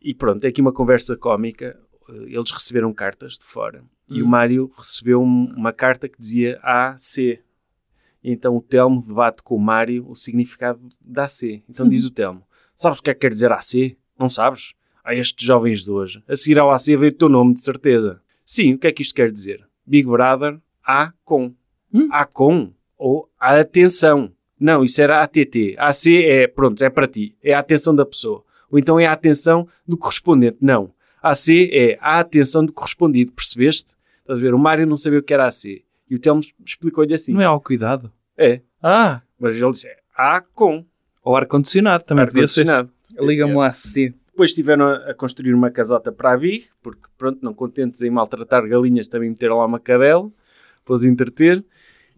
E 0.00 0.14
pronto, 0.14 0.44
é 0.44 0.48
aqui 0.48 0.60
uma 0.60 0.72
conversa 0.72 1.16
cómica. 1.16 1.78
Eles 2.08 2.50
receberam 2.52 2.92
cartas 2.92 3.32
de 3.32 3.44
fora 3.44 3.82
e 4.08 4.22
o 4.22 4.26
Mário 4.26 4.70
recebeu 4.76 5.20
um- 5.20 5.52
uma 5.56 5.72
carta 5.72 6.08
que 6.08 6.18
dizia 6.18 6.60
AC. 6.62 7.40
Então 8.22 8.56
o 8.56 8.60
Telmo 8.62 9.02
debate 9.02 9.42
com 9.42 9.56
o 9.56 9.60
Mário 9.60 10.08
o 10.08 10.14
significado 10.14 10.80
da 11.00 11.24
AC. 11.24 11.64
Então 11.68 11.88
diz 11.88 12.04
o 12.04 12.10
Telmo: 12.12 12.46
Sabes 12.76 13.00
o 13.00 13.02
que 13.02 13.10
é 13.10 13.14
que 13.14 13.20
quer 13.20 13.30
dizer 13.30 13.50
AC? 13.50 13.96
Não 14.16 14.28
sabes? 14.28 14.74
A 15.06 15.14
estes 15.14 15.46
jovens 15.46 15.84
de 15.84 15.90
hoje. 15.90 16.22
A 16.28 16.34
seguir 16.34 16.58
ao 16.58 16.70
AC 16.72 16.86
veio 16.86 17.08
o 17.08 17.12
teu 17.12 17.28
nome, 17.28 17.54
de 17.54 17.60
certeza. 17.60 18.20
Sim, 18.44 18.74
o 18.74 18.78
que 18.78 18.88
é 18.88 18.92
que 18.92 19.02
isto 19.02 19.14
quer 19.14 19.30
dizer? 19.30 19.64
Big 19.86 20.08
Brother 20.08 20.58
A 20.84 21.12
com. 21.24 21.54
Hum? 21.94 22.08
A 22.10 22.24
com 22.24 22.72
ou 22.98 23.30
a 23.38 23.58
atenção. 23.60 24.32
Não, 24.58 24.82
isso 24.82 25.00
era 25.00 25.22
ATT. 25.22 25.76
AC 25.78 26.06
é, 26.24 26.46
pronto, 26.48 26.82
é 26.82 26.90
para 26.90 27.06
ti. 27.06 27.36
É 27.42 27.54
a 27.54 27.58
atenção 27.60 27.94
da 27.94 28.04
pessoa. 28.04 28.42
Ou 28.70 28.78
então 28.78 28.98
é 28.98 29.06
a 29.06 29.12
atenção 29.12 29.68
do 29.86 29.96
correspondente. 29.96 30.56
Não. 30.60 30.92
AC 31.22 31.68
é 31.72 31.98
a 32.00 32.18
atenção 32.18 32.64
do 32.64 32.72
correspondido. 32.72 33.32
Percebeste? 33.32 33.94
Estás 34.22 34.38
a 34.40 34.42
ver? 34.42 34.54
O 34.54 34.58
Mário 34.58 34.86
não 34.86 34.96
sabia 34.96 35.18
o 35.20 35.22
que 35.22 35.32
era 35.34 35.46
AC. 35.46 35.84
E 36.10 36.14
o 36.14 36.18
Telmo 36.18 36.40
explicou-lhe 36.64 37.14
assim. 37.14 37.32
Não 37.32 37.40
é 37.40 37.44
ao 37.44 37.60
cuidado. 37.60 38.10
É. 38.36 38.60
Ah, 38.82 39.22
Mas 39.38 39.56
ele 39.56 39.70
disse, 39.70 39.86
é 39.86 39.96
A 40.16 40.40
com. 40.40 40.84
ou 41.22 41.36
ar-condicionado 41.36 42.04
também 42.04 42.24
podia 42.26 42.48
ser. 42.48 42.68
ar-condicionado. 42.68 42.90
Liga-me 43.20 43.54
o 43.54 43.60
AC. 43.60 44.12
Depois 44.36 44.50
estiveram 44.50 44.86
a, 44.86 45.14
construir 45.14 45.54
uma 45.54 45.70
casota 45.70 46.12
para 46.12 46.32
a 46.32 46.36
Big, 46.36 46.66
porque, 46.82 47.00
pronto, 47.16 47.38
não 47.40 47.54
contentes 47.54 48.02
em 48.02 48.10
maltratar 48.10 48.68
galinhas, 48.68 49.08
também 49.08 49.30
meteram 49.30 49.56
lá 49.56 49.64
uma 49.64 49.80
cadela 49.80 50.30
para 50.84 50.94
os 50.94 51.02
entreter. 51.02 51.64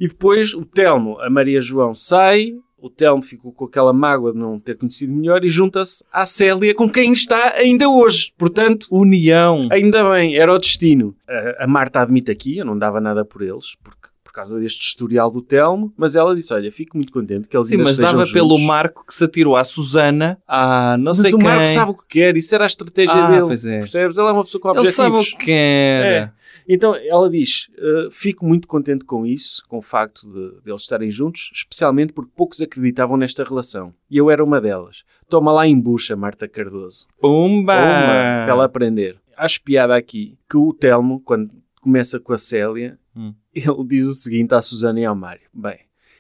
E 0.00 0.08
depois 0.08 0.52
o 0.52 0.64
Telmo, 0.64 1.20
a 1.20 1.30
Maria 1.30 1.60
João 1.60 1.94
sai, 1.94 2.56
o 2.76 2.90
Telmo 2.90 3.22
ficou 3.22 3.52
com 3.52 3.66
aquela 3.66 3.92
mágoa 3.92 4.32
de 4.32 4.38
não 4.40 4.58
ter 4.58 4.76
conhecido 4.76 5.14
melhor 5.14 5.44
e 5.44 5.48
junta-se 5.48 6.04
à 6.12 6.26
Célia, 6.26 6.74
com 6.74 6.90
quem 6.90 7.12
está 7.12 7.54
ainda 7.54 7.88
hoje. 7.88 8.32
Portanto, 8.36 8.88
União. 8.90 9.68
ainda 9.70 10.10
bem, 10.10 10.36
era 10.36 10.52
o 10.52 10.58
destino. 10.58 11.14
A, 11.28 11.66
a 11.66 11.66
Marta 11.68 12.00
admite 12.00 12.32
aqui, 12.32 12.58
eu 12.58 12.64
não 12.64 12.76
dava 12.76 13.00
nada 13.00 13.24
por 13.24 13.42
eles, 13.42 13.76
porque, 13.80 14.08
por 14.17 14.17
causa 14.38 14.58
deste 14.58 14.80
historial 14.82 15.30
do 15.30 15.40
Telmo, 15.42 15.92
mas 15.96 16.16
ela 16.16 16.34
disse, 16.34 16.52
olha, 16.52 16.70
fico 16.72 16.96
muito 16.96 17.12
contente 17.12 17.46
que 17.48 17.56
eles 17.56 17.68
Sim, 17.68 17.74
ainda 17.76 17.84
mas 17.84 17.96
dava 17.96 18.26
pelo. 18.26 18.58
Marco 18.58 19.04
que 19.06 19.14
se 19.14 19.24
atirou 19.24 19.56
à 19.56 19.64
Susana, 19.64 20.40
à 20.46 20.96
não 20.98 21.12
Mas 21.12 21.18
sei 21.18 21.32
o 21.34 21.38
quem. 21.38 21.46
Marco 21.46 21.66
sabe 21.68 21.90
o 21.90 21.94
que 21.94 22.06
quer, 22.08 22.36
isso 22.36 22.54
era 22.54 22.64
a 22.64 22.66
estratégia 22.66 23.14
Ah, 23.14 23.30
dele. 23.30 23.42
pois 23.46 23.64
é. 23.64 23.78
Percebes? 23.78 24.16
Ele 24.16 24.26
é 24.28 24.32
uma 24.32 24.44
pessoa 24.44 24.60
com 24.60 24.68
Ele 24.70 24.78
objetivos. 24.80 24.96
sabe 24.96 25.16
o 25.16 25.38
que 25.38 25.44
quer. 25.44 26.32
Então 26.68 26.94
ela 26.94 27.30
diz: 27.30 27.68
"Uh, 27.78 28.10
Fico 28.10 28.44
muito 28.44 28.68
contente 28.68 29.04
com 29.04 29.24
isso, 29.26 29.62
com 29.68 29.78
o 29.78 29.82
facto 29.82 30.26
de, 30.30 30.62
de 30.62 30.70
eles 30.70 30.82
estarem 30.82 31.10
juntos, 31.10 31.50
especialmente 31.54 32.12
porque 32.12 32.30
poucos 32.36 32.60
acreditavam 32.60 33.16
nesta 33.16 33.42
relação. 33.44 33.94
E 34.10 34.16
eu 34.18 34.30
era 34.30 34.44
uma 34.44 34.60
delas. 34.60 35.02
Toma 35.30 35.50
lá 35.52 35.66
em 35.66 35.78
bucha, 35.78 36.14
Marta 36.16 36.46
Cardoso. 36.48 37.06
Pumba! 37.20 37.74
Uma, 37.74 38.44
para 38.44 38.46
ela 38.50 38.64
aprender. 38.64 39.16
Acho 39.36 39.62
piada 39.62 39.94
aqui 39.96 40.36
que 40.50 40.56
o 40.56 40.72
Telmo, 40.74 41.20
quando 41.24 41.50
começa 41.80 42.18
com 42.20 42.32
a 42.32 42.38
Célia, 42.38 42.98
Hum. 43.16 43.34
ele 43.54 43.84
diz 43.86 44.06
o 44.06 44.12
seguinte 44.14 44.54
à 44.54 44.62
Susana 44.62 45.00
e 45.00 45.04
ao 45.04 45.14
Mário: 45.16 45.48
Bem, 45.52 45.78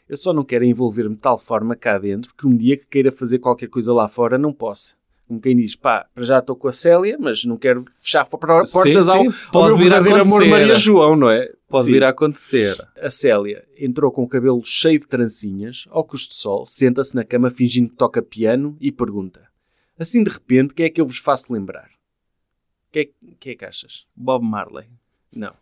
eu 0.08 0.16
só 0.16 0.32
não 0.32 0.44
quero 0.44 0.64
envolver-me 0.64 1.14
de 1.14 1.20
tal 1.20 1.38
forma 1.38 1.76
cá 1.76 1.98
dentro 1.98 2.34
que 2.34 2.46
um 2.46 2.56
dia 2.56 2.76
que 2.76 2.86
queira 2.86 3.12
fazer 3.12 3.38
qualquer 3.38 3.68
coisa 3.68 3.92
lá 3.92 4.08
fora 4.08 4.36
não 4.38 4.52
possa. 4.52 4.96
Como 5.26 5.40
quem 5.40 5.54
diz, 5.54 5.76
pá, 5.76 6.06
para 6.14 6.24
já 6.24 6.38
estou 6.38 6.56
com 6.56 6.68
a 6.68 6.72
Célia, 6.72 7.18
mas 7.20 7.44
não 7.44 7.58
quero 7.58 7.84
fechar 8.00 8.24
por- 8.24 8.40
portas 8.40 8.70
Sim, 8.70 8.94
ao, 8.94 9.02
sim, 9.04 9.26
ao 9.46 9.52
pode 9.52 9.66
meu 9.68 9.76
vir 9.76 9.86
a 9.92 10.00
verdadeiro 10.00 10.22
amor. 10.22 10.46
Maria 10.46 10.74
João, 10.76 11.14
não 11.16 11.28
é? 11.28 11.52
Pode 11.68 11.84
Sim. 11.84 11.92
vir 11.92 12.02
a 12.04 12.08
acontecer. 12.08 12.74
A 12.98 13.10
Célia 13.10 13.62
entrou 13.76 14.10
com 14.10 14.22
o 14.22 14.28
cabelo 14.28 14.62
cheio 14.64 14.98
de 14.98 15.06
trancinhas, 15.06 15.84
óculos 15.90 16.22
de 16.26 16.34
sol, 16.34 16.64
senta-se 16.64 17.14
na 17.14 17.24
cama 17.24 17.50
fingindo 17.50 17.90
que 17.90 17.96
toca 17.96 18.22
piano 18.22 18.74
e 18.80 18.90
pergunta: 18.90 19.46
Assim 19.98 20.24
de 20.24 20.30
repente, 20.30 20.72
quem 20.72 20.86
é 20.86 20.90
que 20.90 21.00
eu 21.00 21.06
vos 21.06 21.18
faço 21.18 21.52
lembrar? 21.52 21.90
Quem 22.90 23.02
é, 23.02 23.34
que 23.38 23.50
é 23.50 23.54
que 23.54 23.64
achas? 23.66 24.06
Bob 24.16 24.42
Marley. 24.42 24.86
Não. 25.34 25.54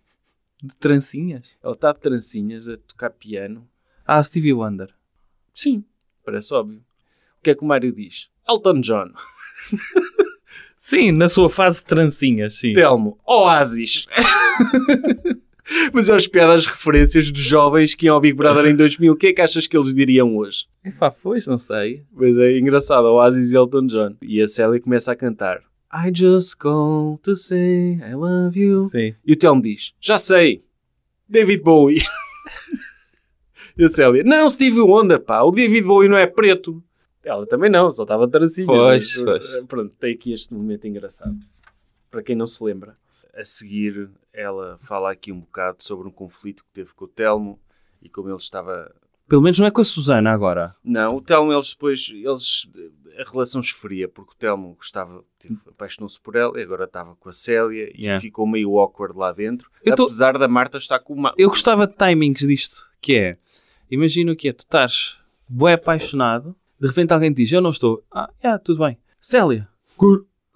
De 0.63 0.75
trancinhas. 0.77 1.47
Ela 1.63 1.73
está 1.73 1.93
de 1.93 2.01
trancinhas 2.01 2.69
a 2.69 2.77
tocar 2.77 3.11
piano. 3.11 3.69
Ah, 4.07 4.23
Stevie 4.23 4.53
Wonder. 4.53 4.95
Sim, 5.53 5.85
parece 6.25 6.55
óbvio. 6.55 6.83
O 7.39 7.43
que 7.43 7.51
é 7.51 7.55
que 7.55 7.63
o 7.63 7.67
Mário 7.67 7.93
diz? 7.93 8.29
Elton 8.49 8.81
John. 8.81 9.13
Sim, 10.79 11.11
na 11.11 11.29
sua 11.29 11.51
fase 11.51 11.81
de 11.81 11.87
trancinhas, 11.87 12.55
sim. 12.55 12.73
Telmo. 12.73 13.19
Oasis. 13.27 14.07
Mas 15.93 16.09
eu 16.09 16.15
espero 16.15 16.53
as 16.53 16.65
referências 16.65 17.29
dos 17.29 17.43
jovens 17.43 17.93
que 17.93 18.07
iam 18.07 18.15
ao 18.15 18.21
Big 18.21 18.37
Brother 18.37 18.67
em 18.67 18.77
2000. 18.77 19.13
O 19.13 19.17
que 19.17 19.27
é 19.27 19.33
que 19.33 19.43
achas 19.43 19.67
que 19.67 19.77
eles 19.77 19.93
diriam 19.93 20.37
hoje? 20.37 20.67
Epá, 20.85 21.11
pois, 21.11 21.45
não 21.49 21.59
sei. 21.59 22.05
Mas 22.13 22.39
é 22.39 22.57
engraçado, 22.57 23.07
Oasis 23.07 23.51
e 23.51 23.57
Elton 23.57 23.89
John. 23.89 24.15
E 24.23 24.41
a 24.41 24.47
Célia 24.47 24.81
começa 24.81 25.11
a 25.11 25.17
cantar 25.17 25.61
I 25.93 26.11
just 26.13 26.59
call 26.59 27.19
to 27.19 27.37
say 27.37 27.95
I 28.03 28.15
love 28.15 28.59
you. 28.59 28.83
Sim. 28.83 29.15
E 29.25 29.33
o 29.33 29.37
Telmo 29.37 29.63
diz, 29.63 29.95
já 30.01 30.19
sei, 30.19 30.65
David 31.29 31.63
Bowie. 31.63 32.03
e 33.77 33.85
a 33.85 33.89
Célia, 33.89 34.23
não, 34.25 34.51
Stevie 34.51 34.81
Wonder, 34.81 35.21
pá, 35.21 35.43
o 35.43 35.51
David 35.51 35.85
Bowie 35.85 36.09
não 36.09 36.17
é 36.17 36.27
preto. 36.27 36.83
Ela 37.23 37.47
também 37.47 37.69
não, 37.69 37.91
só 37.91 38.03
estava 38.03 38.29
trancinha. 38.29 38.67
Pois, 38.67 39.17
Mas, 39.17 39.25
pois. 39.25 39.67
Pronto, 39.67 39.95
tem 39.99 40.15
aqui 40.15 40.33
este 40.33 40.55
momento 40.55 40.87
engraçado. 40.87 41.37
Para 42.09 42.23
quem 42.23 42.37
não 42.37 42.47
se 42.47 42.63
lembra. 42.63 42.97
A 43.35 43.43
seguir, 43.43 44.09
ela 44.33 44.79
fala 44.79 45.11
aqui 45.11 45.33
um 45.33 45.41
bocado 45.41 45.83
sobre 45.83 46.07
um 46.07 46.11
conflito 46.11 46.63
que 46.63 46.71
teve 46.73 46.93
com 46.95 47.05
o 47.05 47.09
Telmo 47.09 47.61
e 48.01 48.09
como 48.09 48.29
ele 48.29 48.37
estava 48.37 48.95
Pelo 49.29 49.43
menos 49.43 49.59
não 49.59 49.67
é 49.67 49.71
com 49.71 49.81
a 49.81 49.85
Susana 49.85 50.31
agora. 50.33 50.75
não, 50.85 51.17
o 51.17 51.21
Telmo, 51.21 51.53
eles 51.53 51.71
depois, 51.71 52.09
eles, 52.13 52.69
a 53.19 53.29
relação 53.31 53.61
esfria, 53.61 54.09
porque 54.09 54.33
o 54.33 54.37
Telmo 54.37 54.75
gostava, 54.75 55.25
teve- 55.39 55.59
apaixonou-se 55.69 56.21
por 56.21 56.37
ela 56.37 56.59
e 56.59 56.63
agora 56.63 56.85
estava 56.85 57.15
com 57.17 57.29
a 57.29 57.33
Célia 57.33 57.91
e 57.95 58.03
Yeah. 58.03 58.21
ficou 58.21 58.47
meio 58.47 58.79
awkward 58.79 59.19
lá 59.19 59.33
dentro, 59.33 59.69
Eu 59.85 59.95
tô- 59.97 60.05
apesar 60.05 60.39
da 60.39 60.47
Marta 60.47 60.79
estar 60.79 60.99
com 61.01 61.13
uma... 61.15 61.35
Eu 61.37 61.49
gostava 61.49 61.87
de 61.87 61.95
timings 61.95 62.47
disto, 62.47 62.89
que 63.01 63.15
é, 63.17 63.39
imagina 63.91 64.33
o 64.33 64.37
que 64.37 64.49
é, 64.49 64.53
tu 64.53 64.61
estás 64.61 65.19
bué 65.49 65.73
apaixonado, 65.75 66.55
de 66.79 66.87
repente 66.87 67.13
alguém 67.13 67.33
te 67.33 67.37
diz, 67.43 67.51
eu 67.53 67.61
não 67.61 67.71
estou, 67.71 68.05
ah, 68.13 68.31
yeah, 68.45 68.59
tudo 68.63 68.85
bem. 68.85 68.99
Célia, 69.21 69.67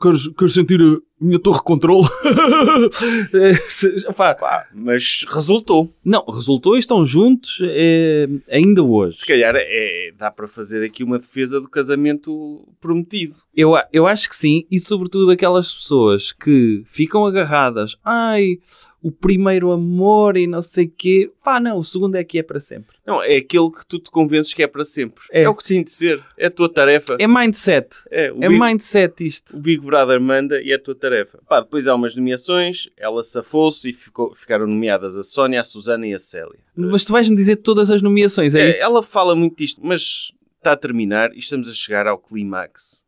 queres, 0.01 0.29
queres 0.29 0.55
sentir 0.55 0.81
a 0.81 0.97
minha 1.21 1.39
torre 1.39 1.59
de 1.59 1.65
controle? 1.65 2.07
Se- 3.69 4.13
pá, 4.15 4.35
Pá, 4.35 4.67
mas 4.75 5.25
resultou. 5.29 5.93
não, 6.05 6.25
resultou 6.25 6.77
e 6.77 6.79
estão 6.79 7.05
juntos 7.07 7.59
eh, 7.63 8.29
ainda 8.51 8.83
hoje. 8.83 9.19
Se 9.19 9.27
calhar 9.27 9.55
é, 9.57 10.13
dá 10.17 10.31
para 10.31 10.49
fazer 10.49 10.83
aqui 10.85 11.03
uma 11.05 11.19
defesa 11.19 11.61
do 11.61 11.69
casamento 11.69 12.67
prometido. 12.81 13.35
Eu, 13.55 13.73
eu 13.93 14.07
acho 14.07 14.29
que 14.29 14.37
sim, 14.37 14.65
e 14.71 14.79
sobretudo 14.79 15.31
aquelas 15.31 15.73
pessoas 15.73 16.33
que 16.33 16.83
ficam 16.87 17.27
agarradas, 17.27 17.97
ai, 18.05 18.59
o 19.03 19.11
primeiro 19.11 19.71
amor 19.71 20.37
e 20.37 20.47
não 20.47 20.61
sei 20.61 20.87
quê, 20.87 21.31
pá, 21.43 21.59
não, 21.59 21.79
o 21.79 21.85
segundo 21.85 22.17
é 22.17 22.23
que 22.25 22.39
é 22.39 22.43
para 22.43 22.61
sempre. 22.61 22.97
Não, 23.07 23.23
é 23.23 23.37
aquele 23.37 23.71
que 23.71 23.87
tu 23.87 23.99
te 23.99 24.11
convences 24.11 24.53
que 24.53 24.63
é 24.63 24.67
para 24.67 24.85
sempre. 24.85 25.25
É. 25.31 25.43
É, 25.45 25.49
o 25.49 25.55
que 25.55 25.65
tem 25.65 25.83
de 25.83 25.91
ser. 25.91 26.23
É 26.37 26.47
a 26.47 26.51
tua 26.51 26.69
tarefa. 26.73 27.17
É 27.19 27.27
mindset, 27.27 27.89
É, 28.11 28.31
o 28.31 28.45
é 28.45 28.49
Big- 28.49 28.61
mindset 28.61 29.27
isto. 29.27 29.57
O 29.57 29.61
Big 29.61 29.81
Brother 29.85 30.21
manda 30.21 30.61
e 30.63 30.71
é 30.71 30.75
a 30.75 30.79
tua 30.79 30.95
tarefa. 30.95 31.41
Pá, 31.49 31.61
depois 31.61 31.87
há 31.87 31.95
umas 31.95 32.15
nomeações, 32.15 32.89
ela 32.97 33.25
safou-se 33.25 33.89
e 33.89 33.93
ficou- 33.93 34.35
ficaram 34.35 34.67
nomeadas 34.67 35.17
a 35.17 35.23
Sónia, 35.23 35.63
a 35.63 35.65
Susana 35.65 36.07
e 36.07 36.13
a 36.15 36.19
Célia. 36.19 36.59
Mas 36.77 37.05
tu 37.05 37.13
vais-me 37.13 37.35
dizer 37.35 37.57
todas 37.57 37.91
as 37.91 38.03
nomeações, 38.03 38.55
é, 38.55 38.67
É, 38.67 38.69
isso? 38.71 38.83
ela 38.83 39.03
fala 39.03 39.35
muito 39.35 39.57
disto, 39.57 39.81
mas 39.83 40.31
está 40.59 40.73
a 40.73 40.77
terminar 40.77 41.33
e 41.35 41.39
estamos 41.39 41.71
a 41.71 41.73
chegar 41.75 42.07
ao 42.07 42.19
clímax 42.19 43.03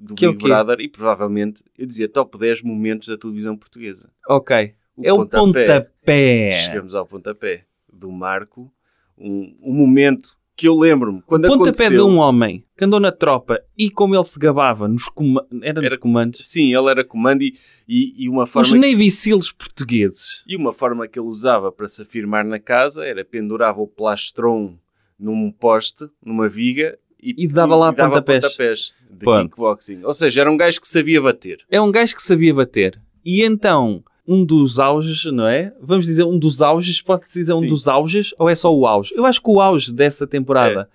do 0.00 0.14
Que 0.14 0.26
é 0.26 0.30
Big? 0.30 0.42
Brother 0.42 0.80
e 0.80 0.88
provavelmente, 0.88 1.62
eu 1.76 1.84
dizia, 1.86 2.08
top 2.08 2.38
10 2.38 2.62
momentos 2.62 3.08
da 3.08 3.18
televisão 3.18 3.56
portuguesa. 3.56 4.08
Ok. 4.28 4.74
É 5.02 5.12
o 5.12 5.26
pontapé. 5.26 6.50
Chegamos 6.64 6.94
ao 6.94 7.06
pontapé 7.06 7.64
do 7.92 8.10
Marco, 8.10 8.72
um, 9.16 9.54
um 9.62 9.72
momento 9.74 10.36
que 10.56 10.66
eu 10.66 10.76
lembro-me 10.76 11.22
quando 11.22 11.46
Pontapé 11.46 11.84
aconteceu. 11.84 11.90
de 11.90 12.12
um 12.12 12.18
homem 12.18 12.64
que 12.76 12.84
andou 12.84 12.98
na 12.98 13.12
tropa 13.12 13.62
e 13.76 13.88
como 13.88 14.16
ele 14.16 14.24
se 14.24 14.36
gabava 14.40 14.88
nos, 14.88 15.08
coma- 15.08 15.46
era 15.62 15.80
nos 15.80 15.86
Era- 15.86 15.98
comandos, 15.98 16.40
Sim, 16.48 16.74
ele 16.74 16.90
era 16.90 17.04
comando 17.04 17.42
e, 17.42 17.54
e, 17.88 18.24
e 18.24 18.28
uma 18.28 18.42
os 18.42 18.50
forma 18.50 18.74
Navy 18.76 19.08
Seals 19.08 19.52
portugueses. 19.52 20.42
E 20.48 20.56
uma 20.56 20.72
forma 20.72 21.06
que 21.06 21.16
ele 21.18 21.28
usava 21.28 21.70
para 21.70 21.88
se 21.88 22.02
afirmar 22.02 22.44
na 22.44 22.58
casa 22.58 23.06
era 23.06 23.24
pendurava 23.24 23.80
o 23.80 23.86
plastron 23.86 24.76
num 25.18 25.50
poste, 25.52 26.08
numa 26.24 26.48
viga 26.48 26.98
e, 27.22 27.34
E 27.44 27.46
dava 27.48 27.76
lá 27.76 27.92
pontapés. 27.92 28.44
pontapés 28.44 28.92
de 29.10 29.18
Pronto. 29.24 29.50
kickboxing. 29.50 30.02
Ou 30.04 30.14
seja, 30.14 30.40
era 30.40 30.50
um 30.50 30.56
gajo 30.56 30.80
que 30.80 30.88
sabia 30.88 31.20
bater. 31.22 31.60
É 31.70 31.80
um 31.80 31.90
gajo 31.92 32.16
que 32.16 32.22
sabia 32.22 32.52
bater. 32.54 33.00
E 33.24 33.44
então, 33.44 34.02
um 34.28 34.44
dos 34.44 34.78
auges, 34.78 35.24
não 35.32 35.48
é? 35.48 35.72
Vamos 35.80 36.04
dizer 36.04 36.24
um 36.24 36.38
dos 36.38 36.60
auges, 36.60 37.00
pode-se 37.00 37.38
dizer 37.40 37.54
um 37.54 37.60
Sim. 37.62 37.68
dos 37.68 37.88
auges 37.88 38.34
ou 38.38 38.48
é 38.50 38.54
só 38.54 38.72
o 38.72 38.86
auge? 38.86 39.14
Eu 39.16 39.24
acho 39.24 39.40
que 39.42 39.50
o 39.50 39.58
auge 39.60 39.90
dessa 39.90 40.26
temporada 40.26 40.86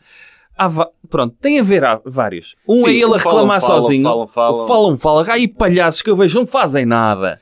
va- 0.69 0.89
pronto, 1.09 1.35
tem 1.41 1.59
a 1.59 1.63
ver 1.63 1.83
há 1.83 1.99
vários. 2.05 2.55
Um 2.67 2.77
Sim, 2.77 2.89
é 2.89 2.93
ele 2.93 3.13
a 3.15 3.17
reclamar 3.17 3.59
falam, 3.59 3.81
sozinho. 3.81 4.03
falam, 4.03 4.27
falam. 4.27 4.67
falam, 4.67 4.97
falam. 4.97 5.25
Ai, 5.29 5.47
palhaços 5.47 6.03
que 6.03 6.09
eu 6.11 6.15
vejo 6.15 6.37
não 6.39 6.45
fazem 6.45 6.85
nada. 6.85 7.41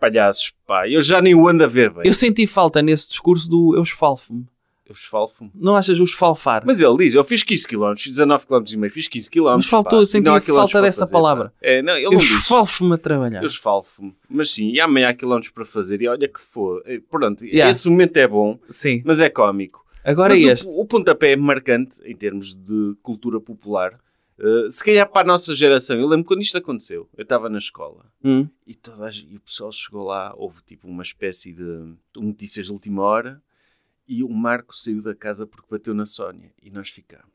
Palhaços, 0.00 0.52
pá, 0.66 0.88
eu 0.88 1.00
já 1.00 1.20
nem 1.22 1.34
o 1.34 1.48
ando 1.48 1.64
a 1.64 1.66
ver 1.68 1.90
bem. 1.90 2.02
Eu 2.04 2.12
senti 2.12 2.46
falta 2.46 2.82
nesse 2.82 3.08
discurso 3.08 3.48
do 3.48 3.74
eu 3.76 3.82
esfalfo-me. 3.82 4.44
Eu 4.92 4.94
esfalfo-me. 4.94 5.50
Não 5.54 5.74
achas 5.74 5.98
o 5.98 6.04
esfalfar? 6.04 6.62
Mas 6.66 6.78
ele 6.82 6.96
diz, 6.98 7.14
eu 7.14 7.24
fiz 7.24 7.42
15 7.42 7.66
km, 7.66 7.94
19 7.94 8.46
km 8.46 8.62
e 8.70 8.76
meio, 8.76 8.92
fiz 8.92 9.08
15 9.08 9.30
km. 9.30 9.44
Mas 9.56 9.66
faltou, 9.66 10.00
eu 10.00 10.06
senti 10.06 10.28
falta 10.52 10.82
dessa 10.82 11.06
palavra. 11.06 11.50
É, 11.62 11.80
não, 11.80 11.96
ele 11.96 12.06
eu 12.06 12.10
não 12.12 12.18
esfalfo-me 12.18 12.94
a 12.94 12.98
trabalhar. 12.98 13.42
Eu 13.42 13.46
esfalfo-me. 13.48 14.14
Mas 14.28 14.50
sim, 14.50 14.70
e 14.70 14.78
amanhã 14.80 15.08
há 15.08 15.14
quilómetros 15.14 15.50
para 15.50 15.64
fazer 15.64 16.02
e 16.02 16.08
olha 16.08 16.28
que 16.28 16.40
for. 16.40 16.82
Eh, 16.84 17.00
Pronto, 17.10 17.42
Yeah. 17.44 17.70
esse 17.70 17.88
momento 17.88 18.16
é 18.18 18.28
bom, 18.28 18.58
Sim. 18.68 19.02
mas 19.04 19.18
é 19.20 19.30
cómico. 19.30 19.82
Agora 20.04 20.34
mas 20.34 20.44
este. 20.44 20.66
o, 20.66 20.80
o 20.80 20.84
pontapé 20.84 21.32
é 21.32 21.36
marcante 21.36 22.00
em 22.04 22.14
termos 22.14 22.54
de 22.54 22.94
cultura 23.02 23.40
popular. 23.40 23.98
Eh, 24.38 24.68
se 24.70 24.84
calhar 24.84 25.08
para 25.08 25.22
a 25.22 25.24
nossa 25.24 25.54
geração, 25.54 25.96
eu 25.98 26.06
lembro 26.06 26.26
quando 26.26 26.42
isto 26.42 26.58
aconteceu, 26.58 27.08
eu 27.16 27.22
estava 27.22 27.48
na 27.48 27.58
escola 27.58 28.04
Hum. 28.22 28.46
e, 28.66 28.74
toda 28.74 29.06
a 29.06 29.10
e 29.10 29.36
o 29.36 29.40
pessoal 29.40 29.72
chegou 29.72 30.04
lá, 30.04 30.34
houve 30.36 30.56
tipo 30.66 30.86
uma 30.88 31.02
espécie 31.02 31.52
de 31.54 31.94
notícias 32.16 32.66
de 32.66 32.72
última 32.72 33.02
hora 33.02 33.40
e 34.08 34.22
o 34.22 34.28
Marco 34.28 34.74
saiu 34.76 35.02
da 35.02 35.14
casa 35.14 35.46
porque 35.46 35.66
bateu 35.70 35.94
na 35.94 36.04
Sónia 36.06 36.50
e 36.62 36.70
nós 36.70 36.88
ficámos. 36.88 37.26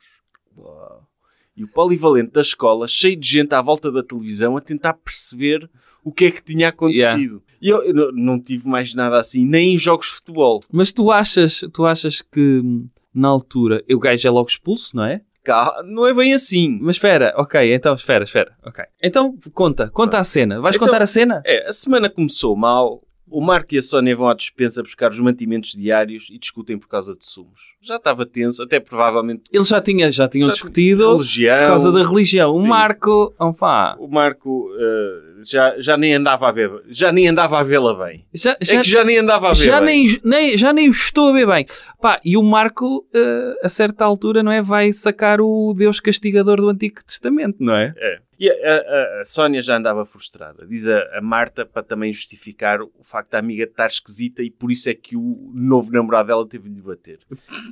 Uau. 0.57 1.07
E 1.55 1.63
o 1.63 1.68
polivalente 1.68 2.32
da 2.32 2.41
escola, 2.41 2.88
cheio 2.88 3.15
de 3.15 3.28
gente 3.28 3.53
à 3.53 3.61
volta 3.61 3.91
da 3.91 4.03
televisão 4.03 4.55
a 4.55 4.61
tentar 4.61 4.93
perceber 4.93 5.70
o 6.03 6.11
que 6.11 6.26
é 6.26 6.32
que 6.32 6.43
tinha 6.43 6.70
acontecido. 6.70 7.41
E 7.59 7.70
eu, 7.70 7.82
eu 7.84 8.11
não- 8.11 8.39
tive 8.39 8.68
mais 8.68 8.93
nada 8.93 9.20
assim, 9.20 9.43
nem 9.45 9.74
em 9.74 9.78
jogos 9.78 10.07
de 10.07 10.13
futebol. 10.13 10.59
Mas 10.72 10.93
tu 10.93 11.11
achas, 11.11 11.61
tu 11.74 11.86
achas 11.86 12.22
que 12.22 12.61
hum, 12.63 12.88
na 13.11 13.28
altura 13.28 13.84
o 13.91 13.97
gajo 13.99 14.28
é 14.28 14.32
logo 14.32 14.47
expulso, 14.49 14.95
não 14.95 15.03
é? 15.03 15.22
Cá, 15.43 15.82
não 15.84 16.05
é 16.05 16.13
bem 16.13 16.34
assim. 16.34 16.78
Mas 16.82 16.97
espera, 16.97 17.34
ok, 17.38 17.74
então 17.74 17.95
espera, 17.95 18.24
espera, 18.26 18.55
ok. 18.63 18.84
Então 19.01 19.36
conta, 19.53 19.89
conta 19.89 20.20
a 20.20 20.24
cena. 20.24 20.61
Vais 20.61 20.76
Então- 20.76 20.86
contar 20.88 21.01
a 21.01 21.07
cena? 21.07 21.41
É, 21.45 21.68
a 21.70 21.74
semana 21.74 22.09
começou 22.09 22.55
mal. 22.55 23.01
O 23.30 23.42
Marco 23.42 23.76
e 23.76 23.78
a 23.78 23.82
Sónia 23.84 24.16
vão 24.16 24.28
à 24.30 24.34
despensa 24.34 24.82
buscar 24.82 25.12
os 25.12 25.20
mantimentos 25.20 25.72
diários 25.74 26.28
e 26.32 26.38
discutem 26.40 26.78
por 26.78 26.88
causa 26.88 27.16
de 27.18 27.26
sumos. 27.26 27.76
Já 27.82 27.98
estava 27.98 28.26
tenso, 28.26 28.64
até 28.64 28.80
provavelmente 28.80 29.44
Eles 29.52 29.68
já, 29.68 29.82
tinha, 29.82 30.10
já 30.12 30.28
tinham 30.28 30.48
Já- 30.48 30.54
discutido 30.54 31.12
religião. 31.14 31.58
por 31.62 31.68
causa 31.68 31.92
da 31.92 32.04
religião. 32.08 32.52
O 32.52 32.62
Sim. 32.62 32.68
Marco, 32.68 33.34
opá, 33.40 33.96
O 34.00 34.08
Marco 34.08 34.70
eh, 34.80 35.42
já, 35.44 35.76
já 35.80 35.98
nem 35.98 36.14
andava 36.14 36.48
a 36.48 36.52
ver, 36.52 36.72
já 36.88 37.12
nem 37.12 37.28
andava 37.28 37.60
a 37.60 37.64
vê-la 37.64 37.94
bem. 38.06 38.26
já, 38.34 38.52
é 38.60 38.66
já, 38.66 38.82
que 38.82 38.90
já 38.90 39.04
nem 39.04 39.18
andava 39.18 39.50
a 39.50 39.54
ver 39.54 39.66
já, 39.66 39.82
bem. 39.82 40.08
nem, 40.08 40.20
nem, 40.24 40.58
já 40.58 40.72
nem 40.74 40.88
o 40.88 40.92
estou 40.92 41.30
a 41.30 41.34
ver 41.34 41.46
bem. 41.48 41.66
Pá, 42.02 42.20
e 42.24 42.38
o 42.38 42.44
Marco, 42.44 43.06
eh, 43.14 43.56
a 43.62 43.70
certa 43.70 44.06
altura, 44.06 44.42
não 44.42 44.52
é? 44.52 44.62
Vai 44.62 44.94
sacar 44.94 45.42
o 45.42 45.74
Deus 45.78 46.00
castigador 46.00 46.58
do 46.58 46.70
Antigo 46.70 47.04
Testamento, 47.06 47.58
não 47.60 47.74
é? 47.76 47.94
É. 47.98 48.20
E 48.40 48.50
a, 48.50 48.54
a- 48.54 49.22
a 49.22 49.26
Sónia 49.26 49.62
já 49.64 49.76
andava 49.78 50.06
frustrada. 50.06 50.66
Diz 50.68 50.86
a, 50.88 51.18
a 51.18 51.22
Marta 51.22 51.66
para 51.66 51.82
também 51.82 52.14
justificar 52.14 52.82
o 52.82 52.92
facto 53.04 53.32
da 53.32 53.40
amiga 53.40 53.64
estar 53.64 53.88
esquisita 53.88 54.44
e 54.44 54.52
por 54.52 54.72
isso 54.72 54.90
é 54.90 54.94
que 54.94 55.16
o 55.18 55.52
novo 55.56 55.92
namorado 55.92 56.28
dela 56.28 56.48
teve 56.48 56.70
de 56.70 56.82
bater. 56.82 57.20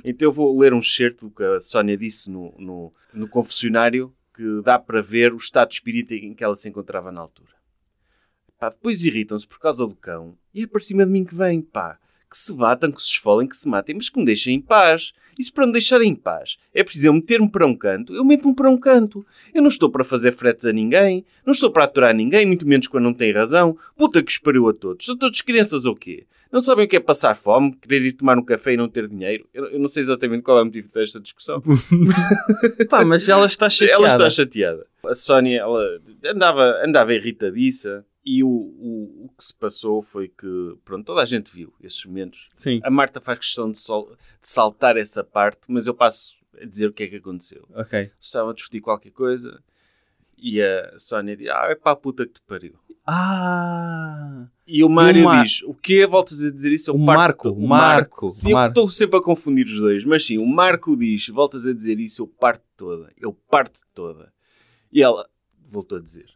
Então 0.04 0.26
eu 0.28 0.32
vou 0.32 0.58
ler 0.58 0.74
um 0.74 0.78
excerto 0.80 1.28
do 1.28 1.34
que 1.34 1.42
a 1.44 1.60
Sónia 1.60 1.96
disse 1.96 2.30
no, 2.30 2.52
no, 2.58 2.92
no 3.14 3.28
confessionário 3.28 4.12
que 4.34 4.60
dá 4.62 4.78
para 4.78 5.00
ver 5.00 5.32
o 5.32 5.36
estado 5.36 5.68
de 5.68 5.74
espírito 5.76 6.12
em 6.12 6.34
que 6.34 6.42
ela 6.44 6.56
se 6.56 6.68
encontrava 6.68 7.10
na 7.12 7.20
altura. 7.20 7.54
Pá, 8.58 8.68
depois 8.70 9.02
irritam-se 9.04 9.46
por 9.46 9.58
causa 9.58 9.86
do 9.86 9.94
cão 9.94 10.36
e 10.52 10.62
é 10.64 10.66
para 10.66 10.80
cima 10.80 11.04
de 11.06 11.12
mim 11.12 11.24
que 11.24 11.34
vem, 11.34 11.60
pá. 11.62 11.98
Que 12.36 12.42
se 12.42 12.54
batam, 12.54 12.92
que 12.92 13.00
se 13.00 13.08
esfolem, 13.08 13.48
que 13.48 13.56
se 13.56 13.68
matem, 13.68 13.94
mas 13.94 14.08
que 14.08 14.18
me 14.18 14.26
deixem 14.26 14.54
em 14.56 14.60
paz. 14.60 15.12
Isso 15.38 15.52
para 15.52 15.66
me 15.66 15.72
deixarem 15.72 16.10
em 16.10 16.14
paz 16.14 16.56
é 16.76 16.84
preciso 16.84 17.06
eu 17.06 17.12
meter-me 17.14 17.48
para 17.48 17.66
um 17.66 17.74
canto, 17.74 18.14
eu 18.14 18.22
meto-me 18.22 18.54
para 18.54 18.68
um 18.68 18.76
canto. 18.76 19.24
Eu 19.54 19.62
não 19.62 19.68
estou 19.68 19.90
para 19.90 20.04
fazer 20.04 20.30
fretes 20.32 20.66
a 20.66 20.72
ninguém, 20.72 21.24
não 21.44 21.52
estou 21.52 21.70
para 21.70 21.84
aturar 21.84 22.14
ninguém, 22.14 22.44
muito 22.44 22.68
menos 22.68 22.86
quando 22.86 23.04
não 23.04 23.14
tem 23.14 23.32
razão. 23.32 23.76
Puta 23.96 24.22
que 24.22 24.30
espariu 24.30 24.68
a 24.68 24.74
todos. 24.74 25.06
São 25.06 25.16
todos 25.16 25.40
crianças 25.40 25.86
ou 25.86 25.96
quê? 25.96 26.26
Não 26.52 26.60
sabem 26.60 26.84
o 26.84 26.88
que 26.88 26.96
é 26.96 27.00
passar 27.00 27.34
fome, 27.34 27.74
querer 27.80 28.02
ir 28.02 28.12
tomar 28.12 28.38
um 28.38 28.44
café 28.44 28.74
e 28.74 28.76
não 28.76 28.88
ter 28.88 29.08
dinheiro? 29.08 29.48
Eu, 29.54 29.64
eu 29.66 29.78
não 29.80 29.88
sei 29.88 30.02
exatamente 30.02 30.42
qual 30.42 30.58
é 30.58 30.62
o 30.62 30.66
motivo 30.66 30.88
desta 30.92 31.18
discussão. 31.18 31.62
Pá, 32.90 33.04
mas 33.04 33.26
ela 33.28 33.46
está 33.46 33.70
chateada. 33.70 34.02
Ela 34.02 34.08
está 34.08 34.30
chateada. 34.30 34.86
A 35.04 35.14
Sónia 35.14 35.60
ela 35.60 35.82
andava, 36.26 36.84
andava 36.84 37.14
irritadiça 37.14 38.04
e 38.28 38.42
o, 38.42 38.48
o, 38.48 39.26
o 39.26 39.28
que 39.38 39.44
se 39.44 39.54
passou 39.54 40.02
foi 40.02 40.26
que, 40.28 40.76
pronto, 40.84 41.04
toda 41.06 41.22
a 41.22 41.24
gente 41.24 41.48
viu 41.54 41.72
esses 41.80 42.04
momentos. 42.04 42.48
Sim. 42.56 42.80
A 42.82 42.90
Marta 42.90 43.20
faz 43.20 43.38
questão 43.38 43.70
de, 43.70 43.78
sol- 43.78 44.10
de 44.40 44.48
saltar 44.48 44.96
essa 44.96 45.22
parte, 45.22 45.60
mas 45.68 45.86
eu 45.86 45.94
passo 45.94 46.34
a 46.60 46.64
dizer 46.64 46.88
o 46.88 46.92
que 46.92 47.04
é 47.04 47.06
que 47.06 47.16
aconteceu. 47.16 47.64
Ok. 47.72 48.10
Estavam 48.20 48.50
a 48.50 48.54
discutir 48.54 48.80
qualquer 48.80 49.12
coisa 49.12 49.62
e 50.36 50.60
a 50.60 50.98
Sónia 50.98 51.36
diz: 51.36 51.48
Ah, 51.48 51.66
é 51.70 51.74
para 51.76 51.92
a 51.92 51.96
puta 51.96 52.26
que 52.26 52.32
te 52.34 52.42
pariu. 52.42 52.74
Ah, 53.06 54.46
E 54.66 54.82
o 54.82 54.88
Mário 54.88 55.24
Mar- 55.24 55.44
diz: 55.44 55.62
O 55.62 55.72
quê? 55.74 56.06
Voltas 56.06 56.42
a 56.42 56.50
dizer 56.50 56.72
isso? 56.72 56.90
Eu 56.90 56.94
O 56.94 56.98
Marco, 56.98 57.48
o 57.50 57.66
Marco, 57.68 58.30
Sim, 58.30 58.48
o 58.48 58.50
eu 58.50 58.54
Marco. 58.54 58.70
estou 58.72 58.90
sempre 58.90 59.18
a 59.18 59.22
confundir 59.22 59.66
os 59.66 59.78
dois, 59.78 60.04
mas 60.04 60.26
sim, 60.26 60.38
o 60.38 60.46
Marco 60.46 60.96
diz: 60.96 61.28
Voltas 61.28 61.66
a 61.66 61.72
dizer 61.72 61.98
isso, 62.00 62.22
eu 62.22 62.26
parto 62.26 62.64
toda. 62.76 63.12
Eu 63.16 63.32
parto 63.32 63.80
toda. 63.94 64.32
E 64.92 65.02
ela 65.02 65.28
voltou 65.68 65.98
a 65.98 66.00
dizer. 66.00 66.26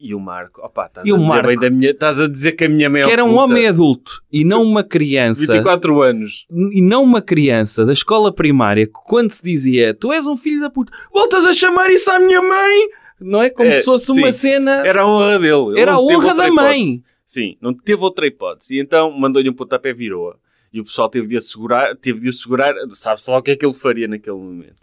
E 0.00 0.14
o 0.14 0.20
Marco, 0.20 0.60
opá, 0.64 0.86
estás 0.86 1.06
E 1.06 1.10
a 1.10 1.14
o 1.14 1.16
dizer 1.18 1.28
Marco? 1.28 1.46
bem 1.48 1.56
da 1.58 1.70
minha, 1.70 1.90
estás 1.90 2.20
a 2.20 2.28
dizer 2.28 2.52
que 2.52 2.64
a 2.64 2.68
minha 2.68 2.88
mãe 2.88 3.00
é 3.02 3.04
que 3.04 3.10
era 3.10 3.24
um 3.24 3.30
puta. 3.30 3.40
homem 3.42 3.66
adulto 3.66 4.22
e 4.32 4.44
não 4.44 4.62
uma 4.62 4.84
criança. 4.84 5.40
24 5.52 6.00
anos. 6.02 6.46
E 6.72 6.80
não 6.80 7.02
uma 7.02 7.20
criança 7.20 7.84
da 7.84 7.92
escola 7.92 8.32
primária 8.32 8.86
que 8.86 8.92
quando 8.92 9.32
se 9.32 9.42
dizia 9.42 9.92
tu 9.92 10.12
és 10.12 10.24
um 10.24 10.36
filho 10.36 10.60
da 10.60 10.70
puta, 10.70 10.92
voltas 11.12 11.44
a 11.46 11.52
chamar 11.52 11.90
isso 11.90 12.08
à 12.12 12.18
minha 12.20 12.40
mãe, 12.40 12.88
não 13.20 13.42
é? 13.42 13.50
Como 13.50 13.68
É, 13.68 13.80
se 13.80 13.86
fosse 13.86 14.12
uma 14.12 14.30
sim. 14.30 14.50
cena. 14.50 14.86
Era 14.86 15.02
a 15.02 15.06
honra 15.08 15.38
dele. 15.40 15.70
Ele 15.72 15.80
Era 15.80 15.92
a 15.94 16.00
honra 16.00 16.32
da 16.34 16.46
hipótese. 16.48 16.54
mãe. 16.54 17.02
Sim, 17.26 17.56
não 17.60 17.74
teve 17.74 18.00
outra 18.02 18.24
hipótese. 18.26 18.76
E 18.76 18.78
então 18.80 19.10
mandou-lhe 19.10 19.50
um 19.50 19.54
pontapé 19.54 19.92
virou-a. 19.92 20.36
E 20.72 20.80
o 20.80 20.84
pessoal 20.84 21.08
teve 21.08 21.26
de 21.26 21.36
assegurar, 21.36 21.96
teve 21.96 22.20
de 22.20 22.28
assegurar, 22.28 22.72
sabe-se 22.94 23.28
lá 23.30 23.38
o 23.38 23.42
que 23.42 23.50
é 23.50 23.56
que 23.56 23.66
ele 23.66 23.74
faria 23.74 24.06
naquele 24.06 24.36
momento. 24.36 24.82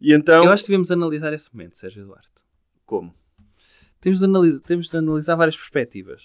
E 0.00 0.14
então, 0.14 0.44
Eu 0.44 0.52
acho 0.52 0.62
que 0.64 0.70
devemos 0.70 0.90
analisar 0.90 1.32
esse 1.34 1.52
momento, 1.52 1.76
Sérgio 1.76 2.02
Eduardo. 2.02 2.26
como? 2.86 3.12
Temos 4.00 4.18
de, 4.18 4.24
analis- 4.24 4.60
temos 4.60 4.88
de 4.88 4.96
analisar 4.96 5.34
várias 5.36 5.56
perspectivas 5.56 6.22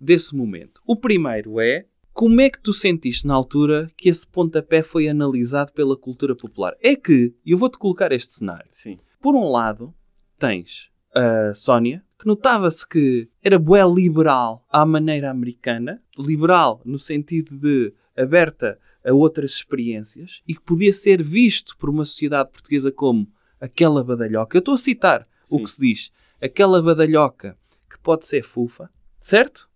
desse 0.00 0.34
momento. 0.34 0.80
O 0.86 0.96
primeiro 0.96 1.60
é 1.60 1.86
como 2.12 2.40
é 2.40 2.50
que 2.50 2.60
tu 2.60 2.72
sentiste 2.72 3.26
na 3.26 3.34
altura 3.34 3.90
que 3.96 4.08
esse 4.08 4.26
pontapé 4.26 4.82
foi 4.82 5.08
analisado 5.08 5.72
pela 5.72 5.96
cultura 5.96 6.34
popular? 6.34 6.74
É 6.82 6.96
que, 6.96 7.34
e 7.46 7.52
eu 7.52 7.58
vou-te 7.58 7.78
colocar 7.78 8.10
este 8.12 8.34
cenário. 8.34 8.68
Sim. 8.72 8.98
Por 9.20 9.34
um 9.36 9.50
lado, 9.50 9.94
tens 10.38 10.88
a 11.14 11.54
Sónia, 11.54 12.04
que 12.18 12.26
notava-se 12.26 12.86
que 12.86 13.28
era 13.42 13.58
bué 13.58 13.82
liberal 13.84 14.66
à 14.68 14.84
maneira 14.84 15.30
americana, 15.30 16.02
liberal 16.18 16.82
no 16.84 16.98
sentido 16.98 17.56
de 17.56 17.94
aberta 18.16 18.78
a 19.04 19.12
outras 19.12 19.52
experiências 19.52 20.42
e 20.46 20.54
que 20.54 20.60
podia 20.60 20.92
ser 20.92 21.22
visto 21.22 21.76
por 21.78 21.88
uma 21.88 22.04
sociedade 22.04 22.50
portuguesa 22.50 22.90
como 22.90 23.30
aquela 23.60 24.02
badalhoca. 24.02 24.56
Eu 24.56 24.60
estou 24.60 24.74
a 24.74 24.78
citar 24.78 25.26
o 25.50 25.58
Sim. 25.58 25.62
que 25.62 25.70
se 25.70 25.80
diz. 25.80 26.10
Aquela 26.40 26.82
badalhoca 26.82 27.56
que 27.90 27.98
pode 27.98 28.26
ser 28.26 28.42
fufa, 28.44 28.90
certo? 29.20 29.68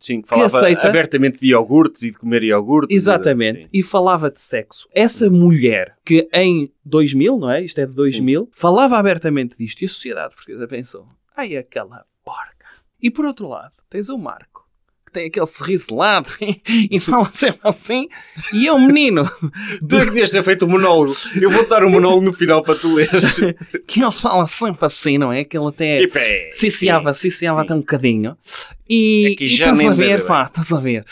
Sim, 0.00 0.22
que 0.22 0.28
falava 0.28 0.46
aceita- 0.58 0.88
abertamente 0.88 1.40
de 1.40 1.48
iogurtes 1.48 2.02
e 2.02 2.10
de 2.12 2.18
comer 2.18 2.42
iogurtes. 2.44 2.96
Exatamente. 2.96 3.64
Sim. 3.64 3.68
E 3.72 3.82
falava 3.82 4.30
de 4.30 4.40
sexo. 4.40 4.88
Essa 4.92 5.28
mulher 5.28 5.96
que 6.04 6.28
em 6.32 6.72
2000, 6.84 7.36
não 7.36 7.50
é? 7.50 7.62
Isto 7.64 7.80
é 7.80 7.86
de 7.86 7.94
2000, 7.94 8.48
falava 8.52 8.96
abertamente 8.96 9.56
disto 9.58 9.82
e 9.82 9.86
a 9.86 9.88
sociedade 9.88 10.34
portuguesa 10.36 10.68
pensou: 10.68 11.08
ai, 11.36 11.56
aquela 11.56 12.04
porca. 12.24 12.66
E 13.02 13.10
por 13.10 13.24
outro 13.24 13.48
lado, 13.48 13.72
tens 13.90 14.08
o 14.08 14.16
Marco. 14.18 14.67
Que 15.08 15.12
tem 15.12 15.26
aquele 15.28 15.46
sorriso 15.46 15.94
lado 15.94 16.28
e 16.68 17.00
fala 17.00 17.30
sempre 17.32 17.60
assim. 17.64 18.08
E 18.52 18.66
é 18.66 18.72
um 18.72 18.86
menino 18.86 19.24
Tu 19.88 19.96
é 19.96 20.00
que 20.00 20.06
devias 20.06 20.30
ter 20.30 20.42
feito 20.42 20.66
o 20.66 20.68
monólogo. 20.68 21.14
Eu 21.40 21.50
vou 21.50 21.66
dar 21.66 21.82
o 21.82 21.90
monólogo 21.90 22.24
no 22.24 22.32
final 22.32 22.62
para 22.62 22.74
tu 22.74 22.94
leres. 22.94 23.40
que 23.86 24.02
ele 24.02 24.12
fala 24.12 24.46
sempre 24.46 24.84
assim, 24.84 25.16
não 25.16 25.32
é? 25.32 25.44
Que 25.44 25.56
ele 25.56 25.68
até 25.68 26.06
ciciava, 26.50 27.12
ciciava 27.12 27.60
Sim. 27.60 27.64
até 27.64 27.74
um 27.74 27.80
bocadinho. 27.80 28.36
E, 28.88 29.36
É 29.38 29.42
e 29.42 29.46
estás 29.46 29.86
a 29.86 29.92
ver, 29.92 30.26
pá, 30.26 30.44
estás 30.44 30.72
a 30.72 30.78
ver. 30.78 31.04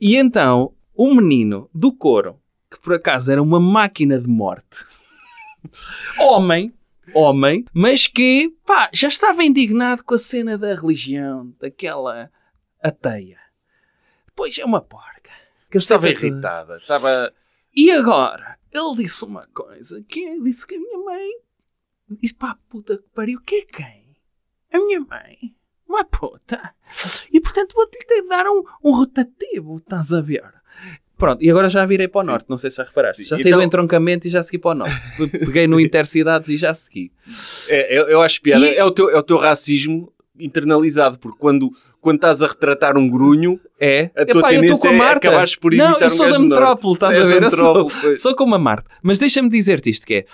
e 0.00 0.16
então, 0.16 0.72
o 0.94 1.14
menino 1.14 1.68
do 1.74 1.92
coro, 1.92 2.38
que 2.70 2.80
por 2.80 2.94
acaso 2.94 3.30
era 3.30 3.42
uma 3.42 3.60
máquina 3.60 4.18
de 4.18 4.28
morte, 4.28 4.84
homem, 6.18 6.72
homem, 7.14 7.64
mas 7.72 8.06
que, 8.06 8.52
pá, 8.66 8.88
já 8.92 9.08
estava 9.08 9.44
indignado 9.44 10.04
com 10.04 10.14
a 10.14 10.18
cena 10.18 10.56
da 10.56 10.74
religião, 10.74 11.52
daquela 11.60 12.30
ateia. 12.82 13.38
Depois 14.26 14.56
é 14.58 14.64
uma 14.64 14.80
porca. 14.80 15.30
Que 15.70 15.78
Estava 15.78 16.08
irritada. 16.08 16.76
Estava... 16.76 17.32
E 17.74 17.90
agora, 17.90 18.58
ele 18.70 18.96
disse 18.96 19.24
uma 19.24 19.46
coisa, 19.54 20.02
que 20.06 20.24
é, 20.24 20.38
disse 20.40 20.66
que 20.66 20.74
a 20.74 20.78
minha 20.78 20.98
mãe 20.98 21.30
disse 22.10 22.34
pá, 22.34 22.56
puta 22.68 22.98
que 22.98 23.08
pariu, 23.14 23.40
que 23.40 23.56
é 23.56 23.62
quem? 23.62 24.16
A 24.72 24.78
minha 24.78 25.00
mãe. 25.00 25.54
Uma 25.88 26.04
puta. 26.04 26.74
E 27.32 27.40
portanto 27.40 27.74
vou-te 27.74 27.98
ter 28.06 28.22
de 28.22 28.28
dar 28.28 28.46
um, 28.46 28.62
um 28.84 28.94
rotativo, 28.94 29.78
estás 29.78 30.12
a 30.12 30.20
ver? 30.20 30.44
Pronto, 31.16 31.42
e 31.42 31.50
agora 31.50 31.68
já 31.68 31.84
virei 31.86 32.08
para 32.08 32.20
o 32.20 32.22
Sim. 32.24 32.30
norte, 32.30 32.46
não 32.50 32.58
sei 32.58 32.70
se 32.70 32.78
já 32.78 32.84
reparaste. 32.84 33.22
Sim. 33.22 33.28
Já 33.28 33.36
saí 33.38 33.46
Então- 33.48 33.60
do 33.60 33.64
entroncamento 33.64 34.26
e 34.26 34.30
já 34.30 34.42
segui 34.42 34.58
para 34.58 34.70
o 34.72 34.74
norte. 34.74 34.94
Pe- 35.16 35.38
Peguei 35.46 35.66
no 35.66 35.78
Intercidades 35.80 36.48
e 36.48 36.56
já 36.58 36.74
segui. 36.74 37.12
É, 37.68 37.98
eu, 37.98 38.08
eu 38.08 38.20
acho 38.22 38.40
piada. 38.42 38.66
E- 38.66 38.74
É, 38.74 38.84
o 38.84 38.90
teu, 38.90 39.08
é 39.10 39.16
o 39.18 39.22
teu 39.22 39.36
racismo 39.38 40.12
internalizado, 40.38 41.18
porque 41.18 41.38
quando, 41.38 41.70
quando 42.02 42.16
estás 42.16 42.42
a 42.42 42.48
retratar 42.48 42.98
um 42.98 43.08
grunho, 43.08 43.58
É. 43.80 44.10
A 44.16 44.26
tua 44.26 44.40
Epá, 44.40 44.52
eu 44.52 44.60
tendência 44.60 44.82
com 44.82 44.88
a 44.88 44.92
é 44.92 44.98
Marta. 44.98 45.28
acabares 45.28 45.56
por 45.56 45.72
não, 45.72 45.86
imitar 45.86 46.02
eu 46.02 46.06
um 46.06 46.10
sou 46.10 46.26
da 46.26 46.32
gajo 46.32 46.42
do 46.42 46.48
metrópole, 46.48 46.94
estás 46.94 47.16
a 47.16 47.18
da 47.20 47.24
ver? 47.24 47.42
Eu 47.44 47.50
sou, 47.50 47.90
sou 48.16 48.34
como 48.34 48.54
a 48.54 48.58
Marta. 48.58 48.90
Mas 49.02 49.18
deixa-me 49.18 49.48
dizer-te 49.48 49.88
isto 49.88 50.04
que 50.06 50.14
é. 50.14 50.24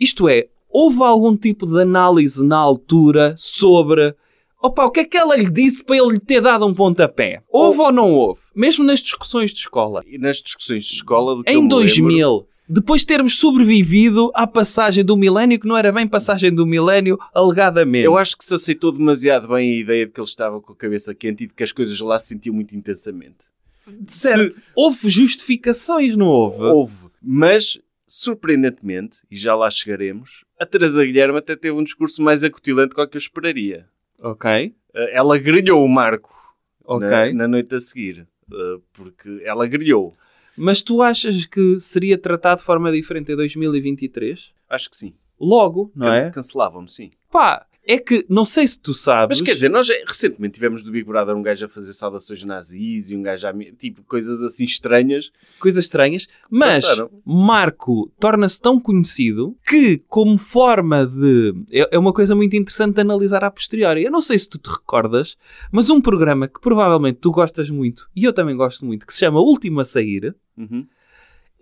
Isto 0.00 0.28
é, 0.28 0.46
houve 0.68 1.02
algum 1.02 1.36
tipo 1.36 1.66
de 1.66 1.80
análise 1.80 2.44
na 2.44 2.56
altura 2.56 3.34
sobre... 3.36 4.14
Opa, 4.60 4.84
o 4.86 4.90
que 4.90 5.00
é 5.00 5.04
que 5.04 5.16
ela 5.16 5.36
lhe 5.36 5.50
disse 5.50 5.84
para 5.84 5.96
ele 5.96 6.12
lhe 6.12 6.18
ter 6.20 6.40
dado 6.40 6.66
um 6.66 6.72
pontapé? 6.72 7.42
Houve 7.50 7.80
ou 7.80 7.92
não 7.92 8.12
houve? 8.12 8.40
Mesmo 8.54 8.84
nas 8.84 9.00
discussões 9.00 9.50
de 9.50 9.58
escola. 9.58 10.02
E 10.06 10.16
nas 10.18 10.36
discussões 10.38 10.84
de 10.84 10.94
escola, 10.94 11.36
do 11.36 11.44
que 11.44 11.50
eu 11.52 11.58
Em 11.58 11.62
me 11.62 11.68
2000, 11.68 12.30
lembro, 12.30 12.46
depois 12.68 13.02
de 13.02 13.08
termos 13.08 13.36
sobrevivido 13.38 14.30
à 14.34 14.46
passagem 14.46 15.04
do 15.04 15.16
milénio, 15.16 15.58
que 15.60 15.66
não 15.68 15.76
era 15.76 15.90
bem 15.92 16.06
passagem 16.06 16.54
do 16.54 16.66
milénio, 16.66 17.18
alegadamente. 17.34 18.04
eu 18.04 18.16
acho 18.16 18.36
que 18.36 18.44
se 18.44 18.54
aceitou 18.54 18.92
demasiado 18.92 19.48
bem 19.48 19.72
a 19.74 19.80
ideia 19.80 20.06
de 20.06 20.12
que 20.12 20.20
ele 20.20 20.28
estava 20.28 20.60
com 20.60 20.72
a 20.72 20.76
cabeça 20.76 21.14
quente 21.14 21.44
e 21.44 21.46
de 21.46 21.52
que 21.54 21.62
as 21.64 21.72
coisas 21.72 21.98
lá 22.00 22.18
se 22.18 22.28
sentiam 22.28 22.54
muito 22.54 22.74
intensamente. 22.76 23.36
Certo. 24.06 24.56
Houve 24.76 25.08
justificações, 25.10 26.14
não 26.16 26.26
houve? 26.26 26.62
Houve. 26.62 26.94
Mas, 27.20 27.78
surpreendentemente, 28.06 29.18
e 29.30 29.36
já 29.36 29.54
lá 29.54 29.70
chegaremos, 29.70 30.44
a 30.58 30.64
Teresa 30.64 31.04
Guilherme 31.04 31.38
até 31.38 31.56
teve 31.56 31.76
um 31.76 31.82
discurso 31.84 32.22
mais 32.22 32.42
acutilante 32.44 32.94
do 32.94 33.08
que 33.08 33.16
eu 33.16 33.18
esperaria. 33.18 33.86
Ok, 34.20 34.74
Eh, 34.94 35.10
Ela 35.16 35.38
grelhou 35.38 35.84
o 35.84 35.88
Marco 35.88 36.30
ok. 36.84 37.08
na, 37.08 37.32
na 37.32 37.48
noite 37.48 37.74
a 37.74 37.80
seguir. 37.80 38.26
eh, 38.52 38.78
Porque 38.92 39.40
ela 39.44 39.66
grelhou. 39.66 40.14
Mas 40.56 40.82
tu 40.82 41.00
achas 41.02 41.46
que 41.46 41.80
seria 41.80 42.18
tratado 42.18 42.58
de 42.60 42.64
forma 42.64 42.90
diferente 42.92 43.32
em 43.32 43.36
2023? 43.36 44.52
Acho 44.68 44.90
que 44.90 44.96
sim. 44.96 45.14
Logo, 45.40 45.90
não 45.94 46.06
Can- 46.06 46.14
é? 46.14 46.30
Cancelavam-me, 46.30 46.90
sim. 46.90 47.10
Pá, 47.30 47.66
é 47.84 47.98
que 47.98 48.24
não 48.28 48.44
sei 48.44 48.66
se 48.66 48.78
tu 48.78 48.94
sabes. 48.94 49.38
Mas 49.40 49.44
quer 49.46 49.54
dizer, 49.54 49.68
nós 49.68 49.88
recentemente 50.06 50.54
tivemos 50.54 50.84
do 50.84 50.90
Big 50.92 51.04
Brother 51.04 51.34
um 51.36 51.42
gajo 51.42 51.64
a 51.64 51.68
fazer 51.68 51.92
saudações 51.92 52.44
nazis 52.44 53.10
e 53.10 53.16
um 53.16 53.22
gajo 53.22 53.46
a... 53.46 53.52
Tipo, 53.76 54.02
coisas 54.04 54.40
assim 54.42 54.64
estranhas. 54.64 55.32
coisas 55.58 55.84
estranhas, 55.84 56.28
mas 56.48 56.84
Passaram. 56.84 57.10
Marco 57.24 58.12
torna-se 58.20 58.60
tão 58.60 58.78
conhecido 58.78 59.56
que, 59.66 59.98
como 60.08 60.38
forma 60.38 61.04
de. 61.06 61.54
É 61.70 61.88
é 61.92 61.98
uma 61.98 62.12
coisa 62.12 62.34
muito 62.34 62.54
interessante 62.56 62.94
de 62.94 63.00
analisar 63.00 63.42
a 63.44 63.50
posteriori. 63.50 64.04
Eu 64.04 64.10
não 64.12 64.22
sei 64.22 64.38
se 64.38 64.48
tu 64.48 64.58
te 64.58 64.70
recordas, 64.70 65.36
mas 65.72 65.90
um 65.90 66.00
programa 66.00 66.46
que 66.48 66.60
provavelmente 66.60 67.18
tu 67.20 67.30
gostas 67.32 67.68
muito 67.68 68.08
e 68.14 68.22
eu 68.24 68.32
também 68.32 68.56
gosto 68.56 68.84
muito, 68.84 69.06
que 69.06 69.12
se 69.12 69.20
chama 69.20 69.40
Último 69.40 69.80
a 69.80 69.84
Sair, 69.84 70.34
Uhum. 70.56 70.86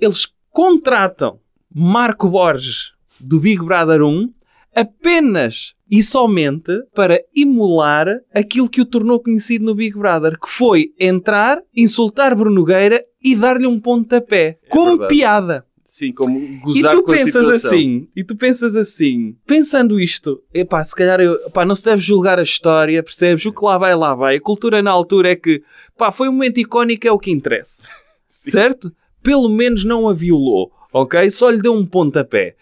eles 0.01 0.27
contratam 0.51 1.41
Marco 1.75 2.29
Borges 2.29 2.93
do 3.19 3.39
Big 3.41 3.63
Brother 3.65 4.03
1 4.03 4.33
apenas 4.75 5.75
e 5.91 6.03
somente 6.03 6.73
para 6.95 7.21
emular 7.35 8.07
aquilo 8.33 8.69
que 8.69 8.81
o 8.81 8.87
tornou 8.87 9.21
conhecido 9.21 9.65
no 9.65 9.75
Big 9.75 9.97
Brother, 9.99 10.39
que 10.39 10.49
foi 10.49 10.93
entrar, 10.99 11.61
insultar 11.77 12.35
Bruno 12.35 12.57
Nogueira 12.57 13.05
e 13.23 13.35
dar-lhe 13.35 13.67
um 13.67 13.81
pontapé, 13.81 14.59
como 14.69 14.91
verdade. 14.91 15.09
piada. 15.09 15.67
Sim, 15.85 16.13
como 16.13 16.39
E 16.39 16.57
gozar 16.59 16.95
tu 16.95 17.03
com 17.03 17.11
a 17.11 17.15
pensas 17.17 17.49
assim, 17.49 18.07
e 18.15 18.23
tu 18.23 18.37
pensas 18.37 18.77
assim, 18.77 19.35
pensando 19.45 19.99
isto, 19.99 20.41
epá, 20.55 20.85
se 20.85 20.95
calhar 20.95 21.21
eu, 21.21 21.35
epá, 21.47 21.65
não 21.65 21.75
se 21.75 21.85
deve 21.85 22.01
julgar 22.01 22.39
a 22.39 22.45
história, 22.45 23.03
percebes? 23.03 23.45
O 23.45 23.53
que 23.53 23.65
lá 23.65 23.77
vai, 23.77 23.97
lá 23.97 24.15
vai. 24.15 24.37
A 24.37 24.41
cultura 24.41 24.81
na 24.81 24.93
altura 24.93 25.33
é 25.33 25.37
que, 25.37 25.65
pá, 25.99 26.13
foi 26.13 26.29
um 26.29 26.33
momento 26.33 26.59
icónico, 26.59 27.09
é 27.09 27.11
o 27.11 27.19
que 27.19 27.33
interessa. 27.33 27.83
Sim. 28.29 28.53
Certo? 28.53 28.93
Pelo 29.21 29.49
menos 29.49 29.85
não 29.85 30.09
a 30.09 30.15
violou, 30.15 30.71
ok? 30.93 31.29
Só 31.33 31.51
lhe 31.51 31.61
deu 31.61 31.75
um 31.75 31.85
pontapé. 31.85 32.55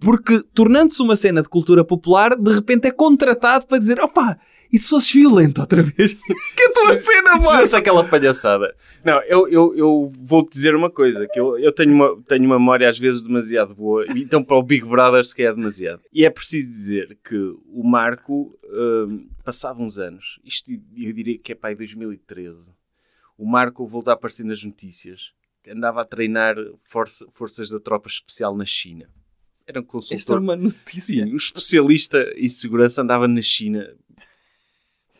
Porque, 0.00 0.42
tornando-se 0.54 1.00
uma 1.02 1.16
cena 1.16 1.42
de 1.42 1.48
cultura 1.48 1.84
popular, 1.84 2.36
de 2.36 2.52
repente 2.52 2.86
é 2.86 2.90
contratado 2.90 3.66
para 3.66 3.78
dizer, 3.78 3.98
opá, 4.00 4.38
e 4.72 4.78
se 4.78 4.90
fosses 4.90 5.10
violento 5.12 5.60
outra 5.60 5.80
vez? 5.82 6.12
que 6.56 6.62
a 6.62 6.72
tua 6.72 6.92
cena, 6.94 7.36
Se 7.38 7.46
mano? 7.46 7.60
fosse 7.60 7.76
aquela 7.76 8.04
palhaçada. 8.04 8.74
Não, 9.04 9.22
eu, 9.22 9.48
eu, 9.48 9.74
eu 9.76 10.12
vou-te 10.20 10.50
dizer 10.52 10.74
uma 10.74 10.90
coisa, 10.90 11.26
que 11.28 11.38
eu, 11.38 11.56
eu 11.58 11.72
tenho, 11.72 11.92
uma, 11.94 12.20
tenho 12.28 12.44
uma 12.44 12.58
memória 12.58 12.88
às 12.88 12.98
vezes 12.98 13.22
demasiado 13.22 13.74
boa, 13.74 14.04
e 14.12 14.22
então 14.22 14.42
para 14.44 14.56
o 14.56 14.62
Big 14.62 14.84
Brother 14.84 15.24
se 15.24 15.34
calhar 15.34 15.52
é 15.52 15.56
demasiado. 15.56 16.02
E 16.12 16.26
é 16.26 16.30
preciso 16.30 16.68
dizer 16.68 17.16
que 17.24 17.36
o 17.68 17.82
Marco, 17.84 18.58
hum, 19.08 19.28
passado 19.44 19.80
uns 19.80 19.98
anos, 19.98 20.40
isto 20.44 20.70
eu 20.70 21.12
diria 21.12 21.38
que 21.38 21.52
é 21.52 21.54
para 21.54 21.70
aí 21.70 21.74
2013, 21.76 22.58
o 23.38 23.46
Marco 23.46 23.86
voltou 23.86 24.10
a 24.10 24.14
aparecer 24.14 24.44
nas 24.44 24.62
notícias, 24.64 25.30
que 25.62 25.70
andava 25.70 26.02
a 26.02 26.04
treinar 26.04 26.56
força- 26.90 27.26
forças 27.30 27.70
da 27.70 27.78
tropa 27.80 28.08
especial 28.08 28.56
na 28.56 28.64
China. 28.66 29.08
Era 29.66 29.80
um 29.80 29.82
Esta 29.82 29.88
é 29.88 29.92
consultor. 30.16 30.38
uma 30.40 30.54
notícia. 30.56 31.24
Sim, 31.26 31.32
o 31.32 31.36
especialista 31.36 32.32
em 32.36 32.48
segurança 32.48 33.02
andava 33.02 33.26
na 33.26 33.42
China. 33.42 33.94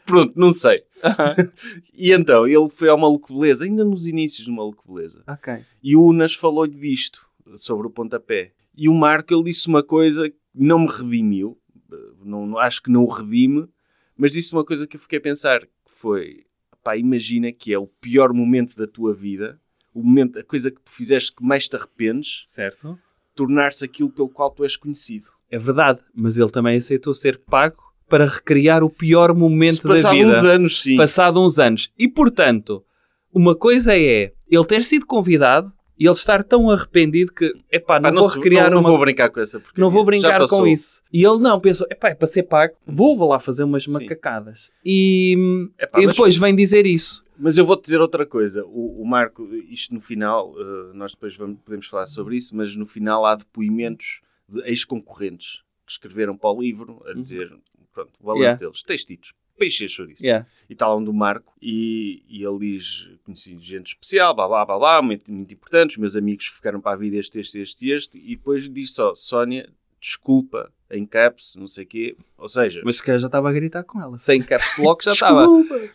Pronto, 0.04 0.32
não 0.38 0.52
sei. 0.52 0.84
E 1.92 2.12
então, 2.12 2.46
ele 2.46 2.68
foi 2.70 2.88
ao 2.88 2.98
Maluco 2.98 3.34
Beleza, 3.34 3.64
ainda 3.64 3.84
nos 3.84 4.06
inícios 4.06 4.46
do 4.46 4.52
Maluco 4.52 4.92
Beleza. 4.92 5.24
ok. 5.26 5.64
E 5.82 5.96
o 5.96 6.04
Unas 6.04 6.34
falou-lhe 6.34 6.76
disto, 6.76 7.26
sobre 7.56 7.86
o 7.86 7.90
pontapé. 7.90 8.52
E 8.76 8.88
o 8.88 8.94
Marco, 8.94 9.32
ele 9.34 9.44
disse 9.44 9.66
uma 9.66 9.82
coisa 9.82 10.28
que 10.28 10.36
não 10.54 10.80
me 10.80 10.86
redimiu. 10.88 11.58
Não, 12.22 12.46
não- 12.46 12.58
acho 12.58 12.82
que 12.82 12.90
não 12.90 13.02
o 13.04 13.08
redime. 13.10 13.66
Mas 14.16 14.32
disse 14.32 14.52
uma 14.52 14.64
coisa 14.64 14.86
que 14.86 14.96
eu 14.96 15.00
fiquei 15.00 15.18
a 15.18 15.22
pensar. 15.22 15.60
Que 15.62 15.70
foi, 15.86 16.44
pá, 16.84 16.96
imagina 16.96 17.50
que 17.50 17.72
é 17.72 17.78
o 17.78 17.86
pior 17.86 18.32
momento 18.34 18.76
da 18.76 18.86
tua 18.86 19.14
vida. 19.14 19.60
O 19.94 20.02
momento, 20.02 20.38
a 20.38 20.44
coisa 20.44 20.70
que 20.70 20.80
tu 20.80 20.90
fizeste 20.90 21.34
que 21.34 21.42
mais 21.42 21.66
te 21.68 21.74
arrependes. 21.76 22.40
Certo. 22.44 22.98
Tornar-se 23.36 23.84
aquilo 23.84 24.10
pelo 24.10 24.28
qual 24.28 24.50
tu 24.50 24.64
és 24.64 24.76
conhecido. 24.76 25.26
É 25.48 25.58
verdade, 25.58 26.00
mas 26.12 26.36
ele 26.38 26.50
também 26.50 26.76
aceitou 26.76 27.14
ser 27.14 27.38
pago 27.38 27.76
para 28.08 28.26
recriar 28.26 28.82
o 28.82 28.90
pior 28.90 29.34
momento 29.34 29.86
da 29.86 29.94
passado 29.94 30.14
vida. 30.14 30.28
uns 30.28 30.44
anos, 30.44 30.82
sim. 30.82 30.96
Passado 30.96 31.40
uns 31.40 31.58
anos. 31.58 31.92
E 31.98 32.08
portanto, 32.08 32.82
uma 33.32 33.54
coisa 33.54 33.96
é 33.96 34.32
ele 34.48 34.64
ter 34.66 34.84
sido 34.84 35.06
convidado 35.06 35.72
e 35.98 36.04
ele 36.06 36.12
estar 36.14 36.42
tão 36.44 36.70
arrependido 36.70 37.32
que, 37.32 37.52
epá, 37.72 37.98
não, 37.98 38.10
Pá, 38.12 38.20
vou 38.20 38.28
se- 38.30 38.36
recriar 38.36 38.70
não, 38.70 38.78
uma... 38.78 38.82
não 38.82 38.90
vou 38.90 38.98
brincar 39.00 39.30
com 39.30 39.40
essa 39.40 39.58
porcaria. 39.58 39.80
Não 39.84 39.90
vou 39.90 40.04
brincar 40.04 40.46
com 40.48 40.66
isso. 40.66 41.02
E 41.12 41.24
ele 41.24 41.38
não, 41.38 41.58
pensou, 41.58 41.86
epá, 41.90 42.10
é 42.10 42.14
para 42.14 42.26
ser 42.26 42.42
pago, 42.44 42.74
vou, 42.86 43.16
vou 43.16 43.28
lá 43.28 43.38
fazer 43.38 43.64
umas 43.64 43.84
Sim. 43.84 43.92
macacadas. 43.92 44.70
E, 44.84 45.36
Epá, 45.78 46.00
e 46.00 46.06
mas- 46.06 46.14
depois 46.16 46.36
vem 46.36 46.54
dizer 46.54 46.86
isso. 46.86 47.24
Mas 47.38 47.56
eu 47.58 47.66
vou-te 47.66 47.82
dizer 47.84 48.00
outra 48.00 48.24
coisa. 48.24 48.64
O, 48.64 49.02
o 49.02 49.06
Marco, 49.06 49.46
isto 49.70 49.94
no 49.94 50.00
final, 50.00 50.54
eh, 50.58 50.92
nós 50.94 51.12
depois 51.12 51.36
vamos, 51.36 51.58
podemos 51.64 51.86
falar 51.86 52.06
sobre 52.06 52.36
isso, 52.36 52.56
mas 52.56 52.74
no 52.76 52.86
final 52.86 53.24
há 53.26 53.34
depoimentos 53.34 54.20
de 54.48 54.60
ex-concorrentes 54.68 55.60
que 55.86 55.92
escreveram 55.92 56.36
para 56.36 56.50
o 56.50 56.60
livro 56.60 57.02
a 57.06 57.12
dizer, 57.12 57.52
pronto, 57.92 58.10
o 58.20 58.24
balanço 58.26 58.38
Uhum. 58.38 58.42
Yeah. 58.42 58.58
deles, 58.60 58.82
textitos, 58.82 59.32
peixe 59.56 59.88
chouriço. 59.88 60.22
Yeah. 60.22 60.46
E 60.68 60.72
está 60.72 60.86
lá 60.88 60.96
um 60.96 61.04
do 61.04 61.12
Marco 61.12 61.52
e, 61.62 62.22
e 62.28 62.44
ele 62.44 62.58
diz, 62.58 63.08
conheci 63.24 63.56
gente 63.60 63.88
especial, 63.88 64.34
blá 64.34 64.46
blá 64.48 64.64
blá 64.64 64.78
blá, 64.78 65.02
muito, 65.02 65.30
muito 65.32 65.52
importante, 65.54 65.92
os 65.92 65.96
meus 65.96 66.16
amigos 66.16 66.46
ficaram 66.46 66.80
para 66.80 66.92
a 66.92 66.96
vida 66.96 67.16
este, 67.16 67.38
este, 67.38 67.58
este, 67.58 67.88
este, 67.90 68.18
e 68.18 68.36
depois 68.36 68.68
diz 68.72 68.94
só, 68.94 69.14
Sónia, 69.14 69.68
desculpa, 70.00 70.70
em 70.90 71.04
caps, 71.04 71.56
não 71.56 71.66
sei 71.66 71.82
o 71.84 71.86
quê, 71.86 72.16
ou 72.38 72.48
seja... 72.48 72.80
Mas 72.84 72.96
se 72.96 73.02
calhar 73.02 73.20
já 73.20 73.26
estava 73.26 73.48
a 73.48 73.52
gritar 73.52 73.82
com 73.82 74.00
ela. 74.00 74.18
Sem 74.18 74.40
caps 74.40 74.78
lock 74.78 75.04
já 75.04 75.10
estava. 75.12 75.44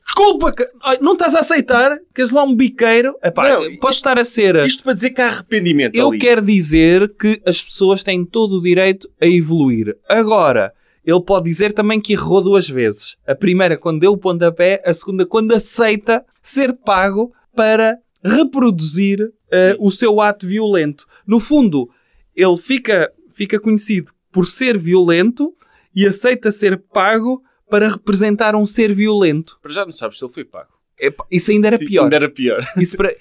Desculpa, 0.06 0.52
que- 0.52 0.70
Ai, 0.84 0.98
não 1.00 1.14
estás 1.14 1.34
a 1.34 1.40
aceitar? 1.40 1.98
Queres 2.14 2.30
lá 2.32 2.44
um 2.44 2.54
biqueiro? 2.54 3.16
Epá, 3.24 3.48
Não, 3.50 3.78
posso 3.78 4.00
estar 4.00 4.20
a 4.20 4.26
ser... 4.26 4.56
Isto 4.66 4.84
para 4.84 4.94
dizer 4.94 5.12
que 5.12 5.22
há 5.22 5.28
arrependimento 5.28 5.96
Eu 5.96 6.10
ali. 6.10 6.20
quero 6.20 6.42
dizer 6.42 7.14
que 7.16 7.42
as 7.46 7.64
pessoas 7.64 8.04
têm 8.04 8.26
todo 8.26 8.58
o 8.58 8.62
direito 8.62 9.10
a 9.22 9.26
evoluir. 9.26 9.98
Agora, 10.10 10.74
ele 11.06 11.22
pode 11.22 11.46
dizer 11.46 11.74
também 11.74 12.00
que 12.00 12.14
errou 12.14 12.42
duas 12.42 12.70
vezes. 12.70 13.16
A 13.26 13.36
primeira 13.36 13.78
quando 13.78 14.02
deu 14.02 14.12
o 14.14 14.18
pontapé, 14.18 14.82
a 14.86 14.94
segunda 14.94 15.26
quando 15.26 15.54
aceita 15.54 16.24
ser 16.42 16.74
pago 16.74 17.34
para 17.56 17.98
reproduzir 18.24 19.20
Sim. 19.20 19.78
o 19.80 19.92
seu 19.92 20.22
ato 20.22 20.48
violento. 20.48 21.06
No 21.26 21.40
fundo, 21.40 21.90
ele 22.36 22.58
fica, 22.58 23.12
fica 23.30 23.60
conhecido 23.60 24.12
por 24.32 24.46
ser 24.46 24.78
violento 24.78 25.54
e 25.96 26.08
aceita 26.08 26.52
ser 26.52 26.78
pago 26.78 27.42
para 27.70 27.90
representar 27.90 28.56
um 28.56 28.66
ser 28.66 28.94
violento. 28.94 29.58
Para 29.62 29.72
já 29.72 29.86
não 29.86 29.92
sabes 29.92 30.18
se 30.18 30.26
ele 30.26 30.34
foi 30.34 30.46
pago. 30.46 30.82
Isso 31.32 31.52
ainda 31.52 31.68
era 31.68 31.78
Sim, 31.78 31.88
pior. 31.88 32.04
Ainda 32.04 32.16
era 32.16 32.30
pior. 32.30 32.64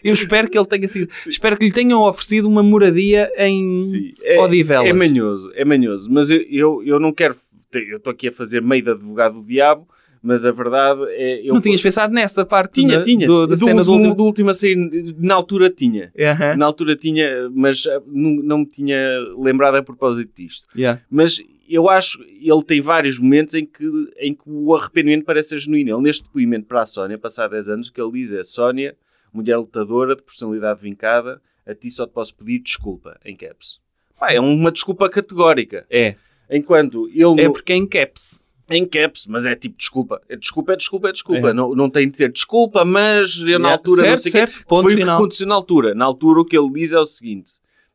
Eu 0.04 0.12
espero 0.12 0.50
que 0.50 0.58
ele 0.58 0.66
tenha 0.66 0.86
sido. 0.86 1.10
Espero 1.26 1.56
que 1.56 1.64
lhe 1.64 1.72
tenham 1.72 2.02
oferecido 2.02 2.46
uma 2.46 2.62
moradia 2.62 3.30
em 3.38 3.80
Sim. 3.80 4.12
É, 4.22 4.38
Odivelas. 4.38 4.86
é 4.86 4.92
manhoso, 4.92 5.50
é 5.54 5.64
manhoso. 5.64 6.10
Mas 6.10 6.28
eu, 6.28 6.42
eu, 6.42 6.82
eu 6.84 7.00
não 7.00 7.10
quero. 7.10 7.34
Eu 7.72 7.98
estou 7.98 8.10
aqui 8.10 8.28
a 8.28 8.32
fazer 8.32 8.60
meio 8.62 8.82
de 8.82 8.90
advogado 8.90 9.40
do 9.40 9.46
diabo, 9.46 9.86
mas 10.22 10.44
a 10.44 10.50
verdade 10.50 11.02
é. 11.10 11.40
Eu, 11.48 11.54
Não 11.54 11.60
tinhas 11.60 11.80
pensado 11.80 12.12
nessa 12.12 12.44
parte 12.44 12.80
Tinha, 12.80 12.98
da, 12.98 13.04
tinha. 13.04 13.26
do- 13.26 13.46
da 13.46 13.54
do, 13.54 13.58
cena 13.64 13.82
do 13.82 13.90
último, 13.92 13.94
último... 13.94 14.14
do 14.14 14.24
último 14.24 14.50
a 14.50 14.54
sair, 14.54 14.76
na 15.18 15.34
altura 15.34 15.70
tinha. 15.70 16.12
Na 16.56 16.66
altura 16.66 16.96
tinha, 16.96 17.48
mas 17.54 17.86
ah, 17.86 18.02
não, 18.06 18.30
não 18.42 18.58
me 18.58 18.66
tinha 18.66 18.98
lembrado 19.38 19.76
a 19.76 19.82
propósito 19.82 20.32
disto. 20.36 20.66
Yeah. 20.76 21.00
Mas 21.08 21.40
eu 21.68 21.88
acho 21.88 22.20
ele 22.22 22.62
tem 22.64 22.80
vários 22.80 23.18
momentos 23.18 23.54
em 23.54 23.64
que, 23.64 23.84
em 24.18 24.34
que 24.34 24.42
o 24.46 24.74
arrependimento 24.74 25.24
parece 25.24 25.50
ser 25.50 25.58
genuíno. 25.60 25.94
Ele, 25.96 26.02
neste 26.02 26.24
depoimento 26.24 26.66
para 26.66 26.82
a 26.82 26.86
Sónia, 26.86 27.16
passado 27.16 27.52
10 27.52 27.68
anos, 27.68 27.88
o 27.88 27.92
que 27.92 28.00
ele 28.00 28.12
diz 28.12 28.32
é: 28.32 28.42
Sónia, 28.42 28.96
mulher 29.32 29.56
lutadora, 29.56 30.16
de 30.16 30.22
personalidade 30.22 30.80
vincada, 30.82 31.40
a 31.64 31.72
ti 31.74 31.90
só 31.90 32.04
te 32.06 32.12
posso 32.12 32.34
pedir 32.34 32.58
desculpa, 32.58 33.16
em 33.24 33.36
caps. 33.36 33.78
Pá, 34.18 34.32
é 34.32 34.40
uma 34.40 34.70
desculpa 34.72 35.08
categórica. 35.08 35.86
É. 35.88 36.16
Enquanto 36.50 37.08
ele... 37.08 37.40
É 37.42 37.46
no- 37.46 37.52
porque 37.52 37.72
é 37.72 37.76
em 37.76 37.86
caps. 37.86 38.40
Em 38.68 38.86
caps, 38.86 39.26
mas 39.26 39.44
é 39.46 39.56
tipo 39.56 39.76
desculpa. 39.76 40.20
É 40.28 40.36
desculpa, 40.36 40.72
é 40.72 40.76
desculpa, 40.76 41.08
é 41.08 41.12
desculpa. 41.12 41.50
É. 41.50 41.52
Não, 41.52 41.74
não 41.74 41.90
tem 41.90 42.08
de 42.08 42.16
ter 42.18 42.30
desculpa, 42.30 42.84
mas 42.84 43.36
eu 43.38 43.58
na 43.58 43.68
Yeah, 43.68 43.72
altura 43.72 44.02
não 44.10 44.16
certo, 44.16 44.20
sei 44.22 44.28
o 44.30 44.32
certo, 44.32 44.58
quê. 44.58 44.64
ponto 44.68 44.82
Foi 44.82 44.92
o 44.94 44.96
final. 44.96 45.16
que 45.16 45.20
aconteceu 45.22 45.46
na 45.48 45.54
altura. 45.56 45.94
Na 45.94 46.04
altura 46.04 46.40
o 46.40 46.44
que 46.44 46.56
ele 46.56 46.70
diz 46.72 46.92
é 46.92 46.98
o 47.00 47.04
seguinte. 47.06 47.52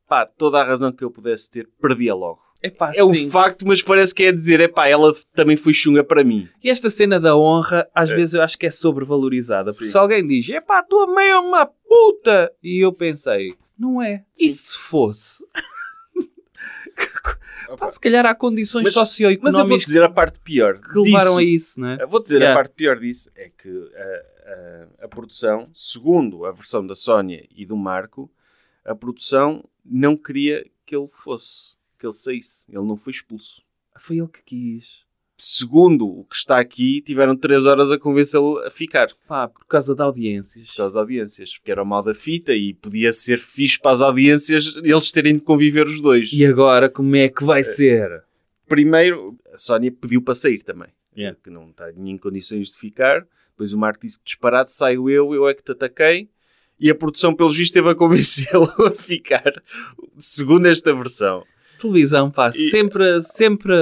Pá, 0.08 0.26
toda 0.26 0.60
a 0.60 0.64
razão 0.66 0.92
que 0.92 1.04
eu 1.04 1.10
pudesse 1.10 1.50
ter, 1.50 1.68
perdia 1.82 2.14
logo. 2.14 2.40
É 2.62 2.70
pá, 2.70 2.92
É 2.96 3.04
um 3.04 3.10
sim. 3.10 3.30
facto, 3.30 3.66
mas 3.66 3.82
parece 3.82 4.14
que 4.14 4.24
é 4.24 4.32
dizer, 4.34 4.60
é 4.60 4.68
pá, 4.68 4.88
ela 4.88 5.14
também 5.34 5.56
foi 5.56 5.74
chunga 5.74 6.04
para 6.04 6.24
mim. 6.26 6.50
E 6.64 6.70
esta 6.70 6.90
cena 6.90 7.20
da 7.22 7.38
honra, 7.38 7.88
às 7.96 8.10
vezes 8.10 8.34
eu 8.34 8.42
acho 8.42 8.58
que 8.58 8.66
é 8.66 8.72
sobrevalorizada. 8.72 9.72
Porque 9.72 9.86
Sim. 9.86 9.92
se 9.92 9.98
alguém 9.98 10.26
diz, 10.28 10.50
é 10.50 10.60
pá, 10.60 10.80
a 10.80 10.84
tua 10.84 11.08
mãe 11.08 11.28
é 11.30 11.38
uma 11.38 11.66
puta. 11.66 12.52
E 12.62 12.84
eu 12.84 12.92
pensei, 12.92 13.54
não 13.80 14.02
é. 14.02 14.24
E 14.40 14.50
se 14.50 14.78
fosse? 14.78 15.44
Pá, 17.78 17.90
se 17.90 18.00
calhar 18.00 18.26
há 18.26 18.36
condições 18.36 18.84
Mas- 18.84 18.94
Mas 18.94 18.96
eu 18.96 19.00
vou 19.02 19.06
socioeconómicas 19.06 19.86
dizer 19.86 20.04
a 20.04 20.10
parte 20.10 20.40
pior 20.40 20.80
que 20.80 20.98
levaram 21.00 21.38
disso. 21.38 21.40
a 21.40 21.44
isso, 21.44 21.86
é? 21.86 21.98
Eu 22.02 22.08
Vou 22.08 22.22
dizer 22.22 22.36
Yeah. 22.42 22.54
a 22.54 22.64
parte 22.64 22.74
pior 22.76 23.00
disso. 23.00 23.30
É 23.36 23.48
que 23.50 23.92
a, 23.96 25.02
a- 25.02 25.06
a 25.06 25.08
produção, 25.08 25.70
segundo 25.74 26.46
a 26.46 26.52
versão 26.52 26.86
da 26.86 26.96
Sónia 26.96 27.46
e 27.56 27.66
do 27.66 27.76
Marco, 27.76 28.32
a 28.84 28.94
produção 28.96 29.64
não 29.84 30.16
queria 30.16 30.66
que 30.86 30.96
ele 30.96 31.08
fosse, 31.08 31.76
que 32.00 32.06
ele 32.06 32.14
saísse. 32.14 32.66
Ele 32.70 32.86
não 32.86 32.96
foi 32.96 33.12
expulso. 33.12 33.64
Foi 33.98 34.18
ele 34.18 34.28
que 34.28 34.44
quis. 34.44 35.05
Segundo 35.38 36.08
o 36.08 36.24
que 36.26 36.36
está 36.36 36.60
aqui, 36.60 37.02
tiveram 37.02 37.36
3 37.36 37.66
horas 37.66 37.92
a 37.92 37.98
convencê-lo 38.00 38.60
a 38.60 38.72
ficar 38.72 39.10
Pá, 39.28 39.48
por 39.48 39.66
causa 39.66 39.94
de 39.96 40.02
audiências. 40.02 40.68
por 40.70 40.76
causa 40.78 40.96
das 40.96 41.02
audiências, 41.02 41.56
porque 41.58 41.72
era 41.72 41.84
o 41.84 41.86
mal 41.86 42.02
da 42.02 42.16
fita 42.16 42.54
e 42.54 42.74
podia 42.74 43.12
ser 43.14 43.38
fixe 43.40 43.80
para 43.80 43.92
as 43.92 44.02
audiências 44.02 44.74
eles 44.84 45.12
terem 45.12 45.36
de 45.36 45.42
conviver 45.42 45.88
os 45.88 46.02
dois. 46.02 46.32
E 46.32 46.46
agora 46.46 46.90
como 46.90 47.16
é 47.16 47.28
que 47.30 47.44
vai 47.44 47.64
ser? 47.64 48.24
Primeiro, 48.68 49.38
a 49.54 49.58
Sónia 49.58 49.92
pediu 49.92 50.22
para 50.22 50.36
sair 50.36 50.62
também, 50.64 50.90
Yeah. 51.16 51.38
que 51.44 51.50
não 51.50 51.70
está 51.70 51.92
em 51.92 52.18
condições 52.18 52.70
de 52.72 52.78
ficar. 52.78 53.26
Depois 53.52 53.72
o 53.72 53.78
Marco 53.78 54.02
disse 54.06 54.18
que 54.20 54.26
disparado 54.26 54.70
saio 54.70 55.10
eu, 55.10 55.34
eu 55.34 55.48
é 55.48 55.54
que 55.54 55.64
te 55.64 55.72
ataquei. 55.72 56.30
E 56.78 56.90
a 56.90 56.96
produção, 56.96 57.34
pelos 57.34 57.56
vistos, 57.56 57.72
teve 57.74 57.90
a 57.90 57.96
convencê-lo 57.96 58.66
a 58.86 58.92
ficar, 58.92 59.64
segundo 60.18 60.66
esta 60.68 60.94
versão. 60.94 61.42
Televisão, 61.80 62.30
pá, 62.30 62.50
E- 62.50 62.70
sempre, 62.70 63.22
sempre... 63.22 63.74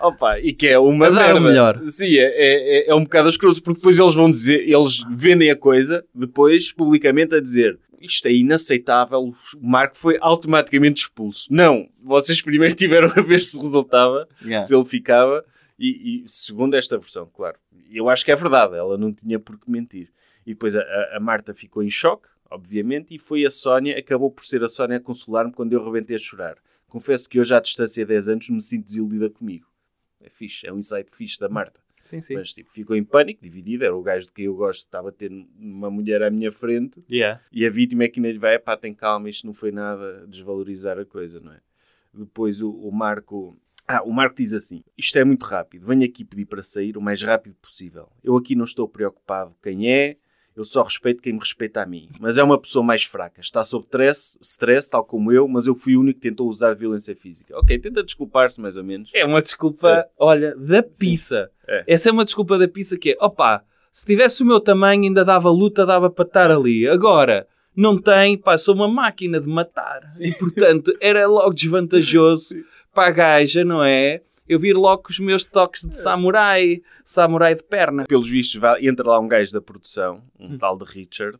Opa, 0.00 0.38
e 0.40 0.52
que 0.52 0.66
é 0.66 0.78
uma 0.78 1.06
A 1.08 1.10
merda. 1.10 1.40
melhor. 1.40 1.80
Sim, 1.88 2.16
é, 2.16 2.86
é, 2.86 2.90
é 2.90 2.94
um 2.94 3.04
bocado 3.04 3.28
asqueroso, 3.28 3.62
porque 3.62 3.78
depois 3.80 3.98
eles 3.98 4.14
vão 4.14 4.30
dizer, 4.30 4.66
eles 4.68 5.02
vendem 5.10 5.50
a 5.50 5.56
coisa, 5.56 6.04
depois, 6.14 6.72
publicamente, 6.72 7.34
a 7.34 7.40
dizer 7.40 7.78
isto 8.00 8.26
é 8.26 8.32
inaceitável, 8.32 9.20
o 9.20 9.34
Marco 9.60 9.94
foi 9.94 10.16
automaticamente 10.22 11.02
expulso. 11.02 11.46
Não, 11.52 11.86
vocês 12.02 12.40
primeiro 12.40 12.74
tiveram 12.76 13.12
a 13.14 13.20
ver 13.20 13.42
se 13.42 13.60
resultava, 13.60 14.26
Yeah. 14.42 14.66
se 14.66 14.74
ele 14.74 14.86
ficava, 14.86 15.44
e, 15.78 16.22
e 16.22 16.24
segundo 16.26 16.74
esta 16.76 16.96
versão, 16.96 17.26
claro. 17.26 17.56
Eu 17.92 18.08
acho 18.08 18.24
que 18.24 18.32
é 18.32 18.36
verdade, 18.36 18.74
ela 18.74 18.96
não 18.96 19.12
tinha 19.12 19.38
por 19.38 19.58
que 19.58 19.70
mentir. 19.70 20.08
E 20.46 20.50
depois 20.54 20.74
a, 20.74 20.80
a- 20.80 21.16
a 21.16 21.20
Marta 21.20 21.52
ficou 21.52 21.82
em 21.82 21.90
choque, 21.90 22.26
obviamente, 22.50 23.14
e 23.14 23.18
foi 23.18 23.44
a 23.44 23.50
Sónia, 23.50 23.98
acabou 23.98 24.30
por 24.30 24.46
ser 24.46 24.64
a 24.64 24.68
Sónia 24.70 24.96
a 24.96 25.00
consolar-me 25.00 25.52
quando 25.52 25.74
eu 25.74 25.84
rebentei 25.84 26.16
a 26.16 26.18
chorar. 26.18 26.56
Confesso 26.88 27.28
que 27.28 27.38
hoje, 27.38 27.54
à 27.54 27.60
distância 27.60 28.02
de 28.04 28.08
10 28.14 28.28
anos, 28.28 28.48
me 28.48 28.62
sinto 28.62 28.86
desiludida 28.86 29.28
comigo. 29.28 29.66
É 30.20 30.28
fixe, 30.28 30.66
é 30.66 30.72
um 30.72 30.78
insight 30.78 31.10
fixe 31.10 31.38
da 31.38 31.48
Marta. 31.48 31.80
Sim, 32.00 32.20
sim. 32.20 32.34
Mas 32.34 32.52
tipo, 32.52 32.70
ficou 32.70 32.96
em 32.96 33.04
pânico, 33.04 33.42
dividida. 33.42 33.84
Era 33.84 33.94
o 33.94 34.02
gajo 34.02 34.26
de 34.26 34.32
quem 34.32 34.46
eu 34.46 34.54
gosto, 34.54 34.84
estava 34.84 35.10
a 35.10 35.12
ter 35.12 35.30
uma 35.58 35.90
mulher 35.90 36.22
à 36.22 36.30
minha 36.30 36.50
frente 36.50 37.02
Yeah. 37.10 37.42
e 37.52 37.66
a 37.66 37.70
vítima 37.70 38.04
é 38.04 38.08
que 38.08 38.18
ainda 38.18 38.32
lhe 38.32 38.38
vai, 38.38 38.58
pá, 38.58 38.76
tem 38.76 38.94
calma, 38.94 39.28
isto 39.28 39.46
não 39.46 39.52
foi 39.52 39.70
nada 39.70 40.26
desvalorizar 40.26 40.98
a 40.98 41.04
coisa, 41.04 41.40
não 41.40 41.52
é? 41.52 41.60
Depois 42.12 42.62
o, 42.62 42.70
o 42.70 42.90
Marco. 42.90 43.56
Ah, 43.86 44.02
o 44.02 44.12
Marco 44.12 44.36
diz 44.36 44.52
assim: 44.52 44.82
Isto 44.96 45.18
é 45.18 45.24
muito 45.24 45.44
rápido, 45.44 45.86
venho 45.86 46.04
aqui 46.04 46.24
pedir 46.24 46.46
para 46.46 46.62
sair 46.62 46.96
o 46.96 47.02
mais 47.02 47.22
rápido 47.22 47.56
possível. 47.56 48.08
Eu 48.22 48.36
aqui 48.36 48.54
não 48.54 48.64
estou 48.64 48.88
preocupado 48.88 49.54
quem 49.62 49.90
é, 49.90 50.16
eu 50.56 50.64
só 50.64 50.82
respeito 50.82 51.22
quem 51.22 51.32
me 51.32 51.38
respeita 51.38 51.82
a 51.82 51.86
mim. 51.86 52.08
Mas 52.18 52.36
é 52.36 52.42
uma 52.42 52.58
pessoa 52.60 52.84
mais 52.84 53.04
fraca, 53.04 53.40
está 53.40 53.64
sob 53.64 53.84
stress, 53.84 54.38
stress, 54.40 54.90
tal 54.90 55.04
como 55.04 55.32
eu, 55.32 55.46
mas 55.48 55.66
eu 55.66 55.74
fui 55.74 55.96
o 55.96 56.00
único 56.00 56.20
que 56.20 56.28
tentou 56.28 56.48
usar 56.48 56.74
violência 56.74 57.14
física. 57.14 57.56
Ok, 57.58 57.78
tenta 57.78 58.02
desculpar-se 58.02 58.60
mais 58.60 58.76
ou 58.76 58.84
menos. 58.84 59.10
É 59.14 59.24
uma 59.24 59.40
desculpa, 59.40 60.06
olha, 60.18 60.54
da 60.56 60.82
pizza. 60.82 61.50
É. 61.66 61.84
Essa 61.86 62.08
é 62.08 62.12
uma 62.12 62.24
desculpa 62.24 62.58
da 62.58 62.68
pizza 62.68 62.98
que 62.98 63.10
é, 63.10 63.16
opa, 63.20 63.64
se 63.92 64.04
tivesse 64.04 64.42
o 64.42 64.46
meu 64.46 64.60
tamanho 64.60 65.04
ainda 65.04 65.24
dava 65.24 65.50
luta, 65.50 65.84
dava 65.84 66.08
para 66.10 66.24
estar 66.24 66.50
ali. 66.50 66.88
Agora, 66.88 67.46
não 67.74 68.00
tem, 68.00 68.36
pá, 68.36 68.56
sou 68.58 68.74
uma 68.74 68.88
máquina 68.88 69.40
de 69.40 69.48
matar. 69.48 70.00
E, 70.20 70.32
portanto, 70.32 70.96
era 71.00 71.26
logo 71.26 71.54
desvantajoso 71.54 72.54
para 72.94 73.08
a 73.08 73.10
gaja, 73.10 73.64
não 73.64 73.82
é? 73.82 74.20
Eu 74.50 74.58
vir 74.58 74.74
logo 74.76 75.04
com 75.04 75.10
os 75.12 75.18
meus 75.20 75.44
toques 75.44 75.82
de 75.88 75.96
samurai, 75.96 76.80
samurai 77.04 77.54
de 77.54 77.62
perna. 77.62 78.04
pelos 78.06 78.28
vistos, 78.28 78.60
vai- 78.60 78.84
entra 78.86 79.08
lá 79.08 79.20
um 79.20 79.28
gajo 79.28 79.52
da 79.52 79.60
produção, 79.60 80.22
um 80.38 80.58
tal 80.58 80.76
de 80.76 80.84
Richard, 80.84 81.38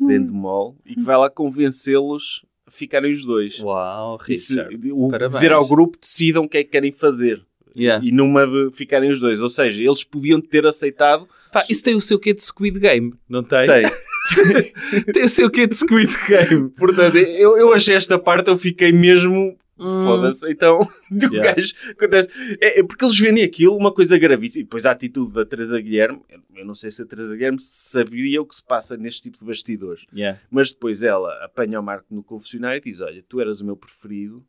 dentro 0.00 0.28
do 0.28 0.34
mall, 0.34 0.76
e 0.86 0.94
que 0.94 1.02
vai 1.02 1.16
lá 1.16 1.28
convencê-los 1.28 2.44
a 2.66 2.70
ficarem 2.70 3.12
os 3.12 3.24
dois. 3.24 3.58
Uau, 3.58 4.18
E 4.28 4.34
se- 4.36 4.54
Richard. 4.54 4.92
o, 4.92 5.08
Parabéns. 5.10 5.32
dizer 5.34 5.52
ao 5.52 5.66
grupo, 5.66 5.98
decidam 6.00 6.44
o 6.44 6.48
que 6.48 6.58
é 6.58 6.64
que 6.64 6.70
querem 6.70 6.92
fazer. 6.92 7.42
Yeah. 7.76 8.04
E 8.06 8.12
numa 8.12 8.46
de 8.46 8.70
ficarem 8.76 9.10
os 9.10 9.18
dois. 9.18 9.40
Ou 9.40 9.48
seja, 9.48 9.82
eles 9.82 10.04
podiam 10.04 10.40
ter 10.42 10.66
aceitado. 10.66 11.26
Pá, 11.50 11.64
isso 11.70 11.82
tem 11.82 11.94
o 11.94 12.02
seu 12.02 12.18
quê 12.18 12.34
de 12.34 12.42
Squid 12.42 12.78
Game, 12.78 13.14
não 13.26 13.42
tem? 13.42 13.66
Tem. 13.66 13.90
tem 15.12 15.24
o 15.24 15.28
seu 15.28 15.50
quê 15.50 15.66
de 15.66 15.74
Squid 15.74 16.12
Game. 16.28 16.68
Portanto, 16.70 17.16
eu, 17.16 17.56
eu 17.56 17.72
achei 17.72 17.94
esta 17.94 18.18
parte, 18.18 18.48
eu 18.50 18.58
fiquei 18.58 18.92
mesmo. 18.92 19.56
Hum. 19.78 20.04
Foda-se, 20.04 20.50
então, 20.50 20.80
do 21.10 21.34
Yeah. 21.34 21.54
gajo. 21.54 21.72
Acontece. 21.90 22.28
É, 22.60 22.80
é 22.80 22.82
porque 22.84 23.04
eles 23.04 23.18
vendem 23.18 23.42
aquilo, 23.42 23.76
uma 23.76 23.92
coisa 23.92 24.16
gravíssima. 24.18 24.60
E 24.60 24.64
depois 24.64 24.84
a 24.86 24.90
atitude 24.92 25.32
da 25.32 25.44
Teresa 25.46 25.80
Guilherme, 25.80 26.20
eu 26.54 26.64
não 26.64 26.74
sei 26.74 26.90
se 26.90 27.02
a 27.02 27.06
Teresa 27.06 27.32
Guilherme 27.34 27.58
sabia 27.60 28.40
o 28.42 28.46
que 28.46 28.54
se 28.54 28.62
passa 28.64 28.96
neste 28.96 29.22
tipo 29.22 29.38
de 29.38 29.44
bastidores. 29.44 30.04
Yeah. 30.14 30.38
Mas 30.50 30.70
depois 30.70 31.02
ela 31.02 31.32
apanha 31.44 31.80
o 31.80 31.82
Marco 31.82 32.14
no 32.14 32.22
confessionário 32.22 32.78
e 32.78 32.90
diz: 32.90 33.00
Olha, 33.00 33.24
tu 33.28 33.40
eras 33.40 33.60
o 33.60 33.64
meu 33.64 33.76
preferido, 33.76 34.44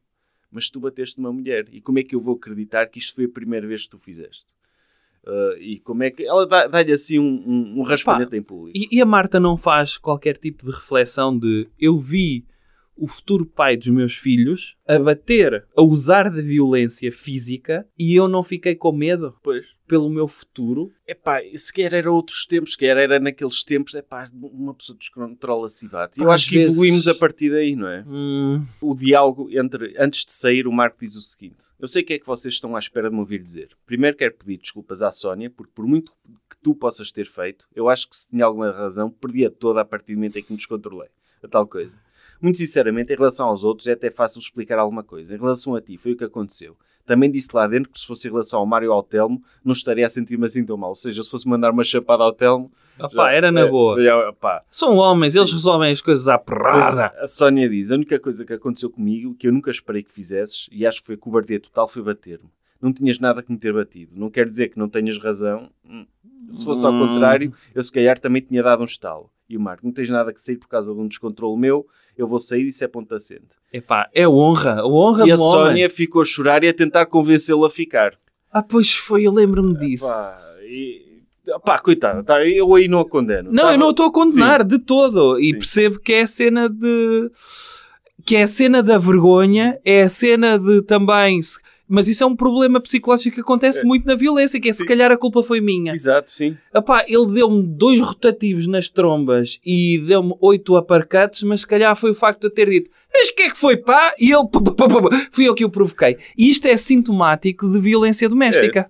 mas 0.52 0.70
tu 0.70 0.80
bateste 0.80 1.18
numa 1.20 1.32
mulher. 1.34 1.66
E 1.72 1.80
como 1.82 2.00
é 2.00 2.04
que 2.04 2.14
eu 2.16 2.22
vou 2.22 2.36
acreditar 2.36 2.86
que 2.88 3.00
isto 3.00 3.16
foi 3.16 3.26
a 3.26 3.30
primeira 3.30 3.66
vez 3.66 3.84
que 3.84 3.90
tu 3.92 3.98
fizeste? 3.98 4.46
Ah, 5.26 5.56
e 5.58 5.80
como 5.80 6.04
é 6.04 6.12
que. 6.12 6.24
Ela 6.26 6.46
dá- 6.46 6.68
dá-lhe 6.68 6.92
assim 6.92 7.18
um, 7.18 7.44
um, 7.48 7.80
um 7.80 7.82
raspanete 7.84 8.36
em 8.36 8.42
público. 8.44 8.78
E, 8.78 8.88
e 8.98 9.02
a 9.02 9.06
Marta 9.06 9.40
não 9.40 9.56
faz 9.56 9.98
qualquer 9.98 10.38
tipo 10.38 10.66
de 10.66 10.72
reflexão 10.74 11.36
de 11.40 11.70
eu 11.80 11.98
vi 11.98 12.46
o 12.96 13.08
futuro 13.08 13.46
pai 13.46 13.76
dos 13.76 13.88
meus 13.90 14.16
filhos 14.16 14.76
a 14.88 15.00
bater, 15.00 15.66
a 15.76 15.82
usar 15.82 16.30
de 16.30 16.42
violência 16.42 17.12
física 17.12 17.88
e 17.98 18.16
eu 18.16 18.28
não 18.28 18.44
fiquei 18.44 18.76
com 18.76 18.92
medo 18.92 19.36
Pois. 19.42 19.66
pelo 19.88 20.10
meu 20.10 20.28
futuro. 20.28 20.92
Epá, 21.08 21.40
se 21.56 21.74
quer 21.74 21.94
era 21.94 22.12
outros 22.12 22.46
tempos, 22.46 22.74
se 22.74 22.78
quer 22.78 22.96
era 22.98 23.20
naqueles 23.20 23.64
tempos, 23.64 23.96
epá, 23.96 24.26
uma 24.34 24.74
pessoa 24.74 24.98
descontrola-se 24.98 25.86
e 25.86 25.90
bate. 25.90 26.20
Eu 26.20 26.28
Pá, 26.28 26.36
acho 26.36 26.44
às 26.46 26.50
que 26.50 26.56
vezes- 26.58 26.72
evoluímos 26.72 27.08
a 27.08 27.16
partir 27.16 27.50
daí, 27.50 27.76
não 27.76 27.88
é? 27.88 28.04
Hum, 28.08 28.64
O 28.82 28.94
diálogo 28.96 29.50
entre, 29.52 29.96
antes 29.98 30.26
de 30.26 30.34
sair, 30.34 30.68
o 30.68 30.72
Marco 30.72 30.98
diz 31.00 31.16
o 31.16 31.22
seguinte: 31.22 31.58
Eu 31.80 31.88
sei 31.88 32.04
o 32.04 32.06
que 32.06 32.14
é 32.14 32.20
que 32.20 32.28
vocês 32.28 32.54
estão 32.54 32.76
à 32.76 32.80
espera 32.80 33.10
de 33.10 33.16
me 33.16 33.22
ouvir 33.22 33.42
dizer. 33.42 33.70
Primeiro 33.86 34.16
quero 34.16 34.36
pedir 34.36 34.58
desculpas 34.58 35.02
à 35.02 35.12
Sónia, 35.12 35.50
porque 35.50 35.72
por 35.74 35.86
muito 35.88 36.14
que 36.50 36.58
tu 36.62 36.76
possas 36.76 37.12
ter 37.12 37.26
feito, 37.26 37.66
eu 37.76 37.90
acho 37.90 38.08
que 38.10 38.16
se 38.16 38.30
tinha 38.30 38.46
alguma 38.46 38.72
razão, 38.72 39.10
perdia 39.10 39.50
toda 39.50 39.82
a 39.82 39.86
partir 39.86 40.14
do 40.14 40.18
momento 40.18 40.38
em 40.38 40.44
que 40.44 40.52
me 40.52 40.58
descontrolei. 40.58 41.10
A 41.44 41.48
tal 41.48 41.68
coisa. 41.68 41.98
Muito 42.44 42.58
sinceramente, 42.58 43.14
em 43.14 43.16
relação 43.16 43.48
aos 43.48 43.64
outros, 43.64 43.88
é 43.88 43.94
até 43.94 44.12
fácil 44.12 44.40
explicar 44.40 44.78
alguma 44.78 45.02
coisa. 45.02 45.34
Em 45.34 45.40
relação 45.40 45.76
a 45.76 45.82
ti, 45.82 45.98
foi 45.98 46.12
o 46.12 46.18
que 46.18 46.26
aconteceu. 46.26 46.76
Também 47.06 47.32
disse 47.32 47.48
lá 47.54 47.66
dentro 47.68 47.90
que 47.90 47.98
se 47.98 48.06
fosse 48.06 48.28
em 48.28 48.32
relação 48.32 48.60
ao 48.60 48.66
Mário 48.66 48.92
ao 48.92 49.02
Telmo, 49.02 49.42
não 49.64 49.72
estaria 49.72 50.06
a 50.06 50.10
sentir-me 50.10 50.46
assim 50.46 50.66
tão 50.66 50.76
mal. 50.76 50.90
Ou 50.90 50.96
seja, 50.96 51.24
se 51.24 51.30
fosse 51.32 51.48
mandar 51.48 51.72
uma 51.72 51.86
chapada 51.86 52.22
ao 52.22 52.34
Telmo... 52.34 52.70
opá, 53.00 53.10
já- 53.10 53.32
era 53.32 53.50
na 53.50 53.62
é, 53.62 53.66
boa. 53.66 54.04
já, 54.04 54.34
pá. 54.34 54.62
São 54.70 54.98
homens, 54.98 55.36
eles 55.36 55.54
resolvem 55.54 55.94
as 55.94 56.02
coisas 56.02 56.28
à 56.28 56.38
porrada. 56.38 57.14
A 57.18 57.28
Sónia 57.30 57.70
diz: 57.70 57.90
a 57.92 57.96
única 57.96 58.20
coisa 58.20 58.44
que 58.44 58.52
aconteceu 58.52 58.90
comigo, 58.90 59.34
que 59.36 59.48
eu 59.48 59.54
nunca 59.54 59.72
esperei 59.72 60.04
que 60.04 60.12
fizesses, 60.12 60.68
e 60.70 60.86
acho 60.86 61.00
que 61.00 61.08
foi 61.08 61.16
cobardia 61.16 61.62
total, 61.62 61.88
foi 61.88 62.02
bater-me. 62.02 62.50
Não 62.82 62.92
tinhas 62.92 63.20
nada 63.20 63.42
que 63.42 63.50
me 63.50 63.58
ter 63.58 63.72
batido. 63.72 64.12
Não 64.14 64.30
quer 64.30 64.50
dizer 64.50 64.68
que 64.68 64.78
não 64.78 64.90
tenhas 64.90 65.18
razão. 65.18 65.70
Hum. 65.90 66.06
Se 66.54 66.64
fosse 66.64 66.86
ao 66.86 66.94
Hum. 66.94 67.08
contrário, 67.08 67.54
eu 67.74 67.84
se 67.84 67.92
calhar 67.92 68.20
também 68.20 68.42
tinha 68.42 68.62
dado 68.64 68.82
um 68.82 68.86
estalo. 68.86 69.30
E 69.50 69.58
o 69.58 69.62
Marco, 69.62 69.86
não 69.86 69.92
tens 69.94 70.10
nada 70.10 70.34
que 70.34 70.42
sair 70.42 70.58
por 70.58 70.68
causa 70.68 70.94
de 70.94 71.00
um 71.00 71.08
descontrole 71.08 71.60
meu, 71.60 71.86
eu 72.18 72.28
vou 72.28 72.40
sair 72.40 72.64
e 72.66 72.68
isso 72.70 72.84
é 72.84 72.88
ponto 72.88 73.14
assente. 73.14 73.48
Epá, 73.72 74.08
é 74.14 74.28
honra, 74.28 74.86
honra 74.86 75.28
E 75.28 75.32
a. 75.32 75.38
Sónia 75.38 75.90
ficou 75.90 76.22
a 76.22 76.26
chorar 76.26 76.64
e 76.64 76.68
a 76.68 76.74
tentar 76.74 77.06
convencê-lo 77.08 77.66
a 77.66 77.70
ficar. 77.70 78.14
Ah, 78.52 78.62
pois 78.64 78.96
foi, 78.96 79.24
eu 79.28 79.32
lembro-me 79.32 79.76
disso. 79.78 80.06
Pá, 80.06 80.34
e, 80.64 81.24
pá 81.66 81.80
coitada, 81.80 82.24
tá, 82.24 82.46
eu 82.46 82.74
aí 82.76 82.88
não 82.88 83.00
a 83.00 83.10
condeno. 83.10 83.52
Não, 83.52 83.64
Tava- 83.64 83.74
eu 83.74 83.80
não 83.80 83.90
estou 83.90 84.06
a 84.06 84.12
condenar 84.12 84.62
Sim. 84.62 84.68
de 84.68 84.80
todo. 84.80 85.40
E 85.40 85.48
Sim. 85.48 85.54
percebo 85.54 86.00
que 86.00 86.14
é 86.14 86.22
a 86.22 86.28
cena 86.28 86.70
de. 86.70 87.32
Que 88.26 88.36
é 88.38 88.44
a 88.44 88.48
cena 88.48 88.82
da 88.82 88.98
vergonha, 88.98 89.78
é 89.84 90.04
a 90.04 90.10
cena 90.10 90.58
de 90.58 90.82
também. 90.84 91.42
se- 91.42 91.60
Mas 91.88 92.08
isso 92.08 92.24
é 92.24 92.28
um 92.28 92.36
problema 92.36 92.80
psicológico 92.80 93.36
que 93.36 93.42
acontece 93.42 93.86
muito 93.86 94.08
na 94.08 94.16
violência, 94.16 94.60
que 94.60 94.70
é 94.70 94.74
se 94.74 94.80
Sim. 94.80 94.86
calhar 94.86 95.12
a 95.12 95.18
culpa 95.18 95.44
foi 95.44 95.60
minha. 95.60 95.94
Exato, 95.94 96.32
sim. 96.32 96.58
Epá, 96.74 97.04
ele 97.08 97.28
deu-me 97.34 97.62
dois 97.62 98.00
rotativos 98.00 98.68
nas 98.68 98.88
trombas 98.88 99.60
e 99.66 100.00
deu-me 100.00 100.34
oito 100.40 100.76
aparcates, 100.78 101.44
mas 101.44 101.62
se 101.62 101.68
calhar 101.68 101.96
foi 101.96 102.12
o 102.12 102.16
facto 102.16 102.42
de 102.42 102.48
eu 102.48 102.52
ter 102.52 102.70
dito 102.70 102.90
mas 103.14 103.30
o 103.30 103.36
que 103.36 103.44
é 103.44 103.50
que 103.52 103.60
foi 103.60 103.78
pá? 103.78 104.14
E 104.20 104.32
ele 104.32 104.48
pá, 104.48 104.60
pá, 104.60 104.72
pá, 104.72 104.88
pá, 104.88 105.02
pá. 105.10 105.28
fui 105.32 105.48
eu 105.48 105.54
que 105.54 105.64
o 105.64 105.70
provoquei. 105.70 106.18
E 106.36 106.50
isto 106.50 106.68
é 106.68 106.76
sintomático 106.76 107.72
de 107.72 107.80
violência 107.80 108.28
doméstica. 108.28 108.90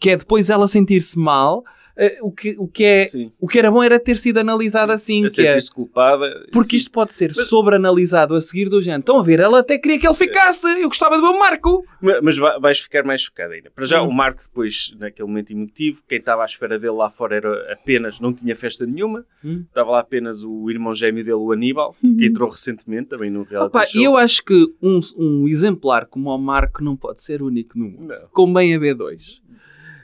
Que 0.00 0.10
é 0.10 0.16
depois 0.16 0.50
ela 0.50 0.66
sentir-se 0.66 1.16
mal, 1.16 1.62
eh, 2.04 2.18
o, 2.20 2.30
que, 2.32 2.56
o, 2.58 2.66
que 2.66 2.84
é, 2.84 3.04
Sim. 3.04 3.32
o 3.40 3.46
que 3.48 3.58
era 3.58 3.70
bom 3.70 3.82
era 3.82 3.98
ter 4.00 4.16
sido 4.18 4.38
analisado 4.38 4.92
assim, 4.92 5.24
A 5.24 5.30
que 5.30 5.40
é, 5.40 5.46
sentir-se 5.52 5.70
culpada. 5.70 6.46
porque 6.52 6.70
sim. 6.70 6.76
isto 6.76 6.90
pode 6.90 7.14
ser 7.14 7.32
sobreanalisado 7.34 8.34
a 8.34 8.40
seguir 8.40 8.68
do 8.68 8.80
género. 8.82 9.00
Estão 9.00 9.18
a 9.18 9.22
ver, 9.22 9.40
ela 9.40 9.60
até 9.60 9.78
queria 9.78 9.98
que 9.98 10.06
ele 10.06 10.14
ficasse, 10.14 10.66
eu 10.80 10.88
gostava 10.88 11.16
do 11.16 11.22
meu 11.22 11.38
Marco. 11.38 11.84
Ma- 12.00 12.20
Mas 12.22 12.36
va- 12.36 12.58
vais 12.58 12.80
ficar 12.80 13.04
mais 13.04 13.22
chocado 13.22 13.52
ainda. 13.52 13.70
Para 13.74 13.86
já, 13.86 14.02
Hum. 14.02 14.08
o 14.08 14.12
Marco, 14.12 14.42
depois, 14.42 14.92
naquele 14.98 15.28
momento 15.28 15.52
emotivo, 15.52 16.02
quem 16.08 16.18
estava 16.18 16.42
à 16.42 16.46
espera 16.46 16.78
dele 16.78 16.92
lá 16.94 17.08
fora 17.10 17.36
era 17.36 17.72
apenas, 17.72 18.18
não 18.20 18.32
tinha 18.32 18.54
festa 18.56 18.84
nenhuma. 18.84 19.24
Hum. 19.44 19.64
Estava 19.68 19.90
lá 19.92 20.00
apenas 20.00 20.42
o 20.44 20.68
irmão 20.70 20.94
gêmeo 20.94 21.22
dele, 21.24 21.36
o 21.36 21.52
Aníbal, 21.52 21.94
que 22.00 22.26
entrou 22.26 22.48
recentemente 22.48 23.08
também 23.08 23.30
no 23.30 23.42
reality 23.44 23.76
Opa, 23.76 23.86
show. 23.86 24.00
e 24.00 24.04
eu 24.04 24.16
acho 24.16 24.44
que 24.44 24.66
um, 24.82 25.00
um 25.16 25.48
exemplar 25.48 26.06
como 26.06 26.30
o 26.30 26.38
Marco 26.38 26.82
não 26.82 26.96
pode 26.96 27.22
ser 27.22 27.42
único 27.42 27.78
no 27.78 27.84
mundo. 27.88 28.08
Não. 28.08 28.28
Convém 28.32 28.74
haver 28.74 28.94
dois. 28.94 29.40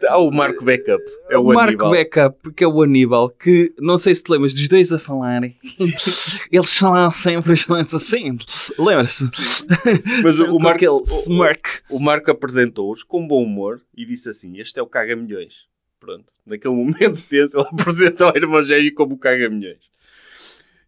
Há 0.06 0.18
o 0.18 0.30
Marco 0.30 0.64
Backup. 0.64 1.02
É 1.30 1.36
o, 1.38 1.42
o 1.42 1.46
Marco 1.46 1.84
Aníbal. 1.86 1.90
Backup, 1.90 2.52
que 2.52 2.64
é 2.64 2.66
o 2.68 2.82
Aníbal, 2.82 3.30
que 3.30 3.72
não 3.78 3.98
sei 3.98 4.14
se 4.14 4.22
te 4.22 4.30
lembras 4.30 4.52
dos 4.54 4.68
dois 4.68 4.92
a 4.92 4.98
falarem. 4.98 5.56
Eles 6.52 6.76
falam 6.76 7.10
sempre 7.10 7.52
excelente 7.54 7.94
assim. 7.96 8.38
Lembras-te? 8.78 9.24
Mas 10.22 10.38
o, 10.40 10.54
o 10.56 10.60
Marco, 10.60 10.76
aquele 10.76 10.90
o- 10.90 11.02
smirk. 11.02 11.68
o 11.90 11.98
Marco 11.98 12.30
apresentou-os 12.30 13.02
com 13.02 13.26
bom 13.26 13.42
humor 13.42 13.80
e 13.96 14.04
disse 14.04 14.28
assim: 14.28 14.58
Este 14.58 14.78
é 14.78 14.82
o 14.82 14.86
Caga 14.86 15.16
Milhões. 15.16 15.66
Pronto. 16.00 16.24
Naquele 16.46 16.74
momento 16.74 17.22
tenso, 17.28 17.58
ele 17.58 17.66
apresentou 17.70 18.32
o 18.32 18.36
irmão 18.36 18.62
gêmeo 18.62 18.94
como 18.94 19.14
o 19.14 19.18
Caga 19.18 19.48
Milhões. 19.50 19.78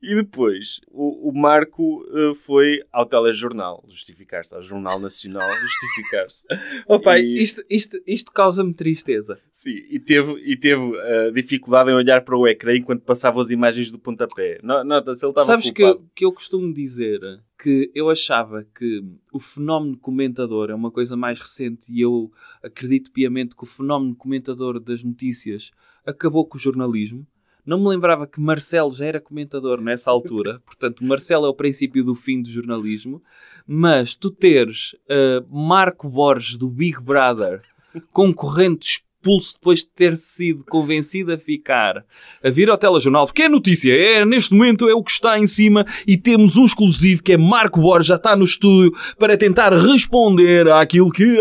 E 0.03 0.15
depois, 0.15 0.81
o, 0.91 1.29
o 1.29 1.33
Marco 1.39 2.05
eh, 2.11 2.35
foi 2.35 2.81
ao 2.91 3.05
telejornal 3.05 3.85
justificar-se, 3.87 4.55
ao 4.55 4.63
Jornal 4.63 4.99
Nacional 4.99 5.49
justificar-se. 5.61 6.47
Opa, 6.89 7.19
E- 7.19 7.43
isto, 7.43 7.63
isto, 7.69 8.01
isto 8.07 8.33
causa-me 8.33 8.73
tristeza. 8.73 9.39
Sim, 9.53 9.77
e 9.91 10.01
teve, 10.01 10.33
e 10.45 10.57
teve 10.57 10.83
eh, 10.97 11.31
dificuldade 11.33 11.91
em 11.91 11.95
olhar 11.95 12.23
para 12.25 12.37
o 12.37 12.49
ecrã 12.49 12.75
enquanto 12.75 13.03
passavam 13.03 13.43
as 13.43 13.51
imagens 13.51 13.91
do 13.91 13.99
pontapé. 13.99 14.59
No- 14.63 14.83
Nota-se, 14.85 15.23
ele 15.25 15.33
estava 15.33 15.47
Sabes 15.47 15.71
que, 15.71 15.83
eu- 15.83 16.03
que 16.15 16.25
eu 16.25 16.33
costumo 16.33 16.73
dizer 16.73 17.21
que 17.63 17.91
eu 17.95 18.09
achava 18.09 18.65
que 18.75 19.05
o 19.33 19.39
fenómeno 19.39 19.99
comentador 19.99 20.71
é 20.71 20.75
uma 20.75 20.91
coisa 20.91 21.15
mais 21.15 21.39
recente 21.39 21.85
e 21.93 22.01
eu 22.01 22.33
acredito 22.63 23.11
piamente 23.11 23.55
que 23.55 23.65
o 23.65 23.67
fenómeno 23.67 24.17
comentador 24.17 24.81
das 24.81 25.05
notícias 25.05 25.71
acabou 26.07 26.47
com 26.47 26.57
o 26.57 26.61
jornalismo. 26.61 27.27
Não 27.71 27.79
me 27.79 27.87
lembrava 27.87 28.27
que 28.27 28.41
Marcelo 28.41 28.93
já 28.93 29.05
era 29.05 29.21
comentador 29.21 29.81
nessa 29.81 30.11
altura, 30.11 30.61
portanto, 30.67 31.05
Marcelo 31.05 31.47
é 31.47 31.49
o 31.49 31.55
princípio 31.55 32.03
do 32.03 32.17
fim 32.17 32.43
do 32.43 32.51
jornalismo. 32.51 33.23
Mas 33.65 34.17
tu 34.17 34.29
teres 34.29 34.97
uh, 35.05 35.47
Marco 35.49 36.09
Borges 36.09 36.59
do 36.59 36.69
Big 36.69 37.01
Brother, 37.01 37.63
concorrente 38.11 39.05
expulso 39.21 39.55
depois 39.55 39.81
de 39.81 39.89
ter 39.89 40.17
sido 40.17 40.65
convencido 40.65 41.33
a 41.33 41.39
ficar 41.39 42.05
a 42.43 42.51
vir 42.51 42.71
ao 42.71 42.79
telejornal, 42.79 43.27
porque 43.27 43.43
é 43.43 43.49
notícia, 43.49 43.95
é 43.95 44.25
neste 44.25 44.55
momento 44.55 44.89
é 44.89 44.95
o 44.95 45.03
que 45.05 45.11
está 45.11 45.39
em 45.39 45.47
cima 45.47 45.85
e 46.07 46.17
temos 46.17 46.57
um 46.57 46.65
exclusivo 46.65 47.23
que 47.23 47.35
é 47.35 47.37
Marco 47.37 47.81
Borges, 47.81 48.07
já 48.07 48.17
está 48.17 48.35
no 48.35 48.45
estúdio 48.45 48.93
para 49.19 49.37
tentar 49.37 49.73
responder 49.73 50.71
àquilo 50.71 51.11
que, 51.11 51.37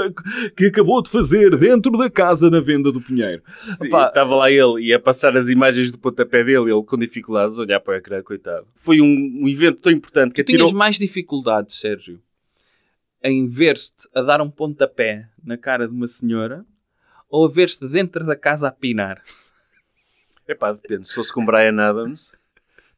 que 0.55 0.65
acabou 0.65 1.01
de 1.01 1.09
fazer 1.09 1.55
dentro 1.57 1.97
da 1.97 2.09
casa 2.09 2.49
na 2.49 2.59
venda 2.59 2.91
do 2.91 3.01
Pinheiro. 3.01 3.41
Sim. 3.77 3.85
Estava 3.85 4.35
lá 4.35 4.51
ele 4.51 4.81
e 4.81 4.93
a 4.93 4.99
passar 4.99 5.37
as 5.37 5.47
imagens 5.47 5.91
do 5.91 5.97
pontapé 5.97 6.43
dele, 6.43 6.71
ele 6.71 6.83
com 6.83 6.97
dificuldades, 6.97 7.57
a 7.57 7.61
olhar 7.61 7.79
para 7.79 7.93
o 7.93 7.97
ecrã, 7.97 8.21
coitado. 8.21 8.67
Foi 8.75 8.99
um, 8.99 9.39
um 9.41 9.47
evento 9.47 9.81
tão 9.81 9.91
importante 9.91 10.33
que 10.33 10.43
Tu 10.43 10.47
tinhas 10.47 10.63
atirou... 10.63 10.77
mais 10.77 10.97
dificuldades, 10.97 11.79
Sérgio, 11.79 12.19
em 13.23 13.47
ver-te 13.47 14.07
a 14.13 14.21
dar 14.21 14.41
um 14.41 14.49
pontapé 14.49 15.27
na 15.43 15.57
cara 15.57 15.87
de 15.87 15.93
uma 15.93 16.07
senhora 16.07 16.65
ou 17.29 17.45
a 17.45 17.49
ver-te 17.49 17.87
dentro 17.87 18.25
da 18.25 18.35
casa 18.35 18.67
a 18.67 18.71
pinar? 18.71 19.21
Epá, 20.47 20.73
depende. 20.73 21.07
Se 21.07 21.13
fosse 21.13 21.31
com 21.31 21.45
Brian 21.45 21.79
Adams, 21.79 22.35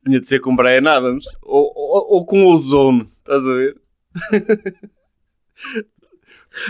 tinha 0.06 0.20
de 0.20 0.28
ser 0.28 0.40
com 0.40 0.56
Brian 0.56 0.90
Adams. 0.90 1.26
Ou, 1.42 1.72
ou, 1.76 2.14
ou 2.16 2.26
com 2.26 2.46
o 2.46 2.54
Ozone, 2.54 3.12
estás 3.20 3.46
a 3.46 3.54
ver? 3.54 3.78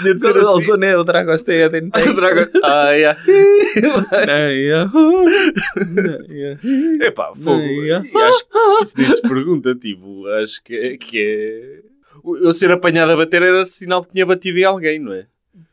tinha 0.01 0.15
de 0.15 0.19
ser 0.19 0.35
O 0.35 0.39
assim. 0.39 0.63
Ozone 0.63 0.85
é 0.87 0.97
o 0.97 1.03
Dragostei 1.03 1.63
O 1.67 2.13
Dragon... 2.15 2.59
Ah, 2.63 2.91
yeah. 2.91 3.19
Epá, 7.01 7.33
fogo. 7.35 7.61
E 7.61 7.91
acho 7.91 8.47
que 8.47 8.83
isso 8.83 8.97
nem 8.97 9.11
se 9.11 9.21
pergunta, 9.21 9.75
tipo, 9.75 10.27
acho 10.27 10.63
que 10.63 10.75
é, 10.75 10.97
que 10.97 11.21
é... 11.21 11.91
Eu 12.41 12.53
ser 12.53 12.71
apanhado 12.71 13.11
a 13.11 13.17
bater 13.17 13.41
era 13.41 13.65
sinal 13.65 14.03
que 14.03 14.11
tinha 14.11 14.25
batido 14.25 14.59
em 14.59 14.63
alguém, 14.63 14.99
não 14.99 15.13
é? 15.13 15.27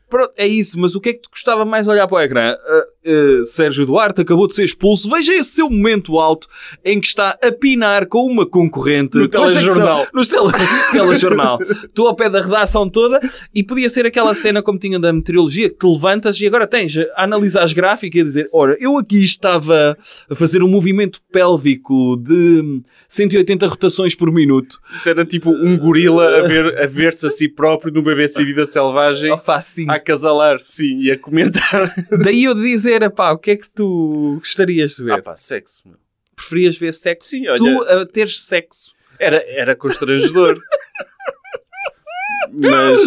Pronto, 0.09 0.33
é 0.35 0.47
isso, 0.47 0.79
mas 0.79 0.95
o 0.95 1.01
que 1.01 1.09
é 1.09 1.13
que 1.13 1.19
tu 1.19 1.29
gostava 1.29 1.63
mais 1.63 1.87
olhar 1.87 2.07
para 2.07 2.17
o 2.17 2.21
ecrã? 2.21 2.57
Ah, 2.59 2.87
ah, 3.05 3.45
Sérgio 3.45 3.85
Duarte 3.85 4.21
acabou 4.21 4.47
de 4.47 4.55
ser 4.55 4.63
expulso. 4.65 5.09
Veja 5.09 5.33
esse 5.33 5.51
seu 5.51 5.69
momento 5.69 6.19
alto 6.19 6.47
em 6.83 6.99
que 6.99 7.07
está 7.07 7.37
a 7.41 7.51
pinar 7.51 8.07
com 8.07 8.25
uma 8.25 8.45
concorrente 8.45 9.17
No 9.17 9.25
é 9.25 9.27
telejornal. 9.27 10.07
No 10.13 10.25
tele, 10.25 10.51
telejornal. 10.91 11.59
tu 11.93 12.07
ao 12.07 12.15
pé 12.15 12.29
da 12.29 12.41
redação 12.41 12.89
toda 12.89 13.19
e 13.53 13.63
podia 13.63 13.89
ser 13.89 14.05
aquela 14.05 14.33
cena 14.35 14.61
como 14.61 14.79
tinha 14.79 14.99
da 14.99 15.11
meteorologia 15.13 15.69
que 15.69 15.77
te 15.77 15.85
levantas 15.87 16.39
e 16.39 16.47
agora 16.47 16.67
tens 16.67 16.95
a 16.97 17.23
analisar 17.23 17.63
as 17.63 17.73
gráficas 17.73 18.19
e 18.19 18.21
a 18.21 18.23
dizer: 18.25 18.45
Ora, 18.53 18.75
eu 18.79 18.97
aqui 18.97 19.23
estava 19.23 19.97
a 20.29 20.35
fazer 20.35 20.63
um 20.63 20.67
movimento 20.67 21.19
pélvico 21.31 22.15
de 22.17 22.81
180 23.07 23.67
rotações 23.67 24.15
por 24.15 24.31
minuto. 24.31 24.79
Isso 24.95 25.09
era 25.09 25.25
tipo 25.25 25.49
um 25.51 25.77
gorila 25.77 26.39
a 26.39 26.47
ver- 26.47 26.77
a 26.83 26.87
ver-se 26.87 27.25
a 27.27 27.29
si 27.29 27.47
próprio 27.49 27.93
no 27.93 28.01
BBC 28.01 28.43
Vida 28.45 28.65
Selvagem. 28.65 29.31
Opa. 29.31 29.59
A 29.87 29.95
acasalar, 29.95 30.59
sim, 30.65 30.99
e 31.01 31.11
a 31.11 31.17
comentar. 31.17 31.93
Daí 32.23 32.43
eu 32.45 32.53
dizer, 32.55 32.98
pá, 33.07 33.31
o 33.31 33.37
que 33.37 33.51
é 33.51 33.55
que 33.55 33.69
tu 33.69 34.37
gostarias 34.39 34.95
de 34.95 35.03
ver? 35.03 35.13
Ah 35.13 35.21
pá, 35.21 35.35
sexo. 35.35 35.83
meu. 35.87 35.97
Preferias 36.35 36.75
ver 36.77 36.91
sexo? 36.93 37.29
Sim, 37.29 37.47
olha- 37.47 37.59
Tu 37.59 37.83
a 37.83 38.05
teres 38.07 38.41
sexo. 38.43 38.93
Era, 39.19 39.43
era 39.47 39.75
constrangedor. 39.75 40.59
mas, 42.51 43.01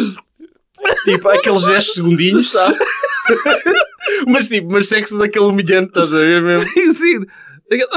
tipo, 1.04 1.28
aqueles 1.28 1.64
10 1.64 1.94
segundinhos, 1.94 2.50
sabe? 2.52 2.78
mas 4.28 4.48
tipo, 4.48 4.70
mas 4.70 4.88
sexo 4.88 5.18
daquele 5.18 5.46
humilhante, 5.46 5.88
estás 5.88 6.12
a 6.12 6.18
ver 6.18 6.42
mesmo? 6.42 6.70
Sim, 6.72 6.94
sim. 6.94 7.20
Aquele- 7.66 7.88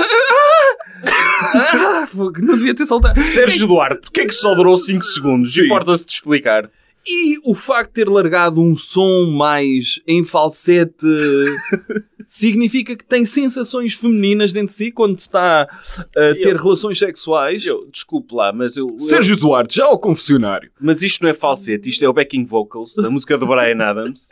Ah, 1.54 2.08
fogo, 2.08 2.40
não 2.42 2.56
devia 2.56 2.74
ter 2.74 2.86
soltado. 2.86 3.20
Sérgio 3.22 3.68
Duarte, 3.68 4.02
porquê 4.02 4.22
é 4.22 4.26
que 4.26 4.34
só 4.34 4.56
durou 4.56 4.78
5 4.78 5.04
segundos? 5.04 5.56
Importa-se 5.58 6.06
de 6.06 6.14
explicar. 6.14 6.70
E 7.08 7.38
o 7.44 7.54
facto 7.54 7.90
de 7.90 8.04
ter 8.04 8.10
largado 8.10 8.60
um 8.62 8.76
som 8.76 9.28
mais 9.32 10.00
em 10.08 10.26
falsete 10.26 11.06
significa 12.26 12.96
que 12.96 13.04
tem 13.04 13.26
sensações 13.26 13.94
femininas 13.94 14.52
dentro 14.52 14.68
de 14.68 14.74
si 14.74 14.92
quando 14.92 15.20
está 15.20 15.62
a 15.64 16.34
ter 16.34 16.56
Eu- 16.56 16.58
relações 16.64 16.98
sexuais. 16.98 17.66
Eu, 17.66 17.88
desculpe 17.92 18.34
lá, 18.34 18.52
mas 18.52 18.76
eu, 18.76 18.88
eu- 18.90 19.00
Sérgio 19.00 19.38
Duarte, 19.38 19.76
já 19.78 19.86
ao 19.86 20.00
confessionário. 20.00 20.72
Mas 20.80 21.02
isto 21.02 21.22
não 21.24 21.30
é 21.30 21.34
falsete, 21.34 21.90
isto 21.90 22.04
é 22.04 22.10
o 22.10 22.14
backing 22.14 22.46
vocals 22.46 22.96
da 22.96 23.10
música 23.10 23.38
do 23.38 23.46
Brian 23.46 23.80
Adams. 23.84 24.30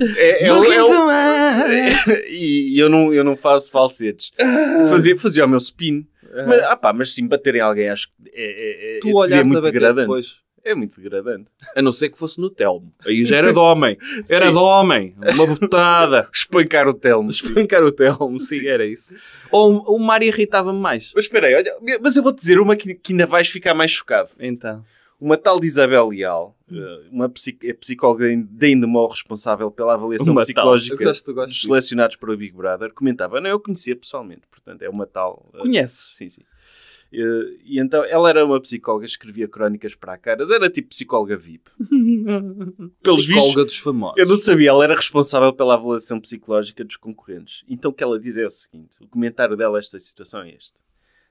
É, 0.00 0.46
é, 0.48 0.52
o- 0.52 0.64
é 0.64 0.82
o- 0.82 1.06
my- 1.06 2.22
e 2.28 2.78
eu 2.78 2.88
não, 2.88 3.14
eu 3.14 3.22
não 3.24 3.36
faço 3.36 3.70
falsetes. 3.70 4.30
Fazia, 4.90 5.16
fazia 5.16 5.44
o 5.44 5.48
meu 5.48 5.58
spin. 5.58 6.04
Mas, 6.46 6.62
ah 6.64 6.76
pá, 6.76 6.92
mas 6.92 7.14
sim, 7.14 7.26
bater 7.26 7.54
em 7.54 7.60
alguém 7.60 7.88
acho 7.88 8.08
que 8.08 8.12
é, 8.34 8.50
é, 8.50 8.96
é, 8.96 9.00
Tu 9.00 9.10
olhares 9.10 9.46
muito 9.46 9.58
a 9.58 9.62
bater 9.62 9.72
degradante. 9.72 10.06
depois. 10.08 10.34
É 10.68 10.74
muito 10.74 11.00
degradante. 11.00 11.46
A 11.76 11.80
não 11.80 11.92
ser 11.92 12.08
que 12.08 12.18
fosse 12.18 12.40
no 12.40 12.50
Telmo. 12.50 12.92
Aí 13.06 13.24
já 13.24 13.36
era 13.36 13.52
de 13.52 13.58
homem. 13.58 13.96
Era 14.28 14.46
Sim. 14.46 14.52
de 14.52 14.58
homem. 14.58 15.14
Uma 15.34 15.46
botada. 15.46 16.28
Espancar 16.34 16.88
o 16.88 16.94
Telmo. 16.94 17.30
Espancar 17.30 17.82
o 17.84 17.92
Telmo, 17.92 18.40
sim, 18.40 18.60
Sim. 18.60 18.66
era 18.68 18.84
isso. 18.84 19.14
Ou 19.52 19.78
o 19.94 19.98
mar 19.98 20.22
irritava-me 20.22 20.78
mais. 20.80 21.12
Mas 21.14 21.26
espera 21.26 21.46
aí, 21.46 21.54
olha, 21.54 21.76
mas 22.00 22.16
eu 22.16 22.22
vou 22.22 22.32
dizer 22.32 22.58
uma 22.58 22.74
que, 22.74 22.94
que 22.94 23.12
ainda 23.12 23.26
vais 23.26 23.48
ficar 23.48 23.74
mais 23.74 23.92
chocado. 23.92 24.30
Então. 24.40 24.84
Uma 25.18 25.36
tal 25.38 25.58
de 25.58 25.66
Isabel 25.66 26.08
Leal, 26.08 26.54
eh, 26.70 27.00
uma 27.10 27.26
psi- 27.30 27.56
é 27.62 27.72
psicóloga 27.72 28.26
da 28.50 28.68
Endemol 28.68 29.08
responsável 29.08 29.70
pela 29.70 29.94
avaliação 29.94 30.32
Uma 30.34 30.42
psicológica 30.42 30.96
gosto, 31.02 31.32
gosto 31.32 31.46
dos 31.46 31.54
disso. 31.56 31.68
selecionados 31.68 32.16
para 32.16 32.30
o 32.32 32.36
Big 32.36 32.54
Brother, 32.54 32.92
comentava, 32.92 33.40
não, 33.40 33.48
eu 33.48 33.58
conhecia 33.58 33.96
pessoalmente, 33.96 34.42
portanto 34.50 34.82
é 34.82 34.90
uma 34.90 35.06
tal... 35.06 35.48
eh, 35.54 35.58
Conheces? 35.60 36.10
Sim, 36.12 36.28
sim. 36.28 36.42
Eh, 37.12 37.56
E 37.64 37.78
então 37.80 38.04
ela 38.04 38.28
era 38.28 38.44
uma 38.44 38.60
psicóloga, 38.60 39.06
escrevia 39.06 39.48
crónicas 39.48 39.94
para 39.94 40.14
a 40.14 40.18
caras, 40.18 40.50
era 40.50 40.68
tipo 40.68 40.88
psicóloga 40.88 41.36
VIP. 41.36 41.70
Pelos 43.02 43.26
Psicóloga 43.26 43.64
dos 43.64 43.78
famosos. 43.78 44.16
Eu 44.18 44.26
não 44.26 44.36
sabia, 44.36 44.70
ela 44.70 44.84
era 44.84 44.94
responsável 44.94 45.52
pela 45.52 45.74
avaliação 45.74 46.20
psicológica 46.20 46.84
dos 46.84 46.96
concorrentes. 46.96 47.64
Então 47.68 47.90
o 47.90 47.94
que 47.94 48.02
ela 48.02 48.18
diz 48.18 48.36
é 48.36 48.46
o 48.46 48.50
seguinte: 48.50 48.96
o 49.00 49.08
comentário 49.08 49.56
dela 49.56 49.78
a 49.78 49.80
esta 49.80 49.98
situação 49.98 50.42
é 50.42 50.50
este. 50.50 50.72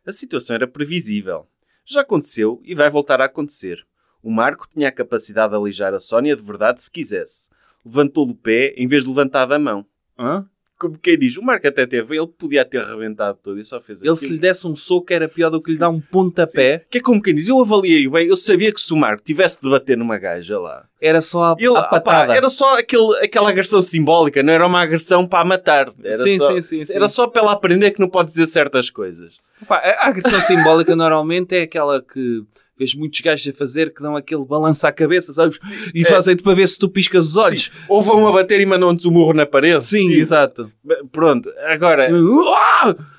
A 0.06 0.12
situação 0.12 0.56
era 0.56 0.68
previsível. 0.68 1.48
Já 1.86 2.02
aconteceu 2.02 2.62
e 2.64 2.74
vai 2.76 2.90
voltar 2.90 3.22
a 3.22 3.26
acontecer. 3.26 3.86
O 4.22 4.32
Marco 4.32 4.68
tinha 4.72 4.88
a 4.88 4.92
capacidade 4.92 5.52
de 5.52 5.58
alijar 5.60 5.94
a 5.94 6.00
Sónia 6.00 6.36
de 6.36 6.42
verdade 6.42 6.82
se 6.82 6.90
quisesse. 6.90 7.50
Levantou 7.86 8.26
do 8.26 8.34
pé 8.36 8.74
em 8.76 8.88
vez 8.88 9.04
de 9.04 9.10
levantar 9.10 9.46
da 9.46 9.60
mão. 9.60 9.86
Hã? 10.18 10.50
Como 10.78 10.98
quem 10.98 11.18
diz, 11.18 11.38
o 11.38 11.42
Marco 11.42 11.66
até 11.68 11.88
teve, 11.88 12.18
ele 12.18 12.28
podia 12.28 12.66
ter 12.66 12.80
arrebentado 12.82 13.40
todo 13.42 13.60
e 13.60 13.64
só 13.64 13.80
fez 13.80 14.02
Ele 14.04 14.16
se 14.16 14.28
lhe 14.28 14.38
desse 14.38 14.68
um 14.68 14.76
soco 14.76 15.12
era 15.14 15.30
pior 15.30 15.50
do 15.50 15.62
que 15.62 15.72
lhe 15.72 15.78
dar 15.78 15.90
um 15.90 16.02
pontapé. 16.02 16.84
Que 16.90 16.98
é 16.98 17.02
como 17.02 17.22
quem 17.22 17.34
diz, 17.34 17.48
eu 17.48 17.62
avaliei 17.62 18.10
bem, 18.10 18.28
eu 18.28 18.36
sabia 18.36 18.74
que 18.74 18.82
se 18.82 18.92
o 18.94 18.98
Marco 18.98 19.24
tivesse 19.24 19.58
de 19.62 19.70
bater 19.70 19.98
numa 19.98 20.18
gaja 20.18 20.60
lá, 20.60 20.86
Era 21.00 21.22
só 21.22 21.54
a, 21.54 21.56
ele, 21.58 21.78
a 21.78 21.84
patada. 21.84 22.36
era 22.36 22.50
só 22.50 22.78
aquele, 22.78 23.18
aquela 23.24 23.50
agressão 23.50 23.82
simbólica, 23.82 24.44
não 24.44 24.52
era 24.52 24.68
uma 24.68 24.82
agressão 24.82 25.26
para 25.26 25.46
matar. 25.46 25.94
Era 26.04 26.18
Sim, 26.24 26.38
só, 26.38 26.48
sim, 26.56 26.62
sim, 26.62 26.86
sim. 26.86 26.94
Era 26.94 27.08
só 27.08 27.26
para 27.28 27.42
ela 27.42 27.52
aprender 27.54 27.92
que 27.92 28.00
não 28.02 28.10
pode 28.10 28.32
dizer 28.32 28.46
certas 28.48 28.90
coisas. 28.90 29.36
Pá, 29.68 29.78
a 29.78 30.10
agressão 30.10 30.40
simbólica 30.42 30.94
normalmente 30.98 31.56
é 31.56 31.62
aquela 31.62 32.02
que 32.02 32.44
vês 32.78 32.94
muitos 32.94 33.22
gajos 33.22 33.48
a 33.48 33.54
fazer 33.58 33.94
que 33.94 34.02
dão 34.02 34.16
aquele 34.16 34.44
balanço 34.44 34.86
à 34.86 34.92
cabeça, 34.92 35.32
sabes? 35.34 35.58
E 35.94 36.02
É. 36.02 36.06
fazem-te 36.06 36.44
para 36.44 36.54
ver 36.56 36.68
se 36.68 36.78
tu 36.78 36.90
piscas 36.90 37.26
os 37.28 37.38
olhos. 37.38 37.66
Sim. 37.66 37.72
Ou 37.88 38.02
vão 38.02 38.28
a 38.28 38.32
bater 38.32 38.60
e 38.60 38.66
mandam-te 38.66 39.08
o 39.08 39.12
murro 39.12 39.34
na 39.34 39.46
parede. 39.46 39.84
Sim, 39.84 40.10
Tipo, 40.10 40.20
exato. 40.22 40.72
Pronto, 41.12 41.50
agora... 41.68 42.10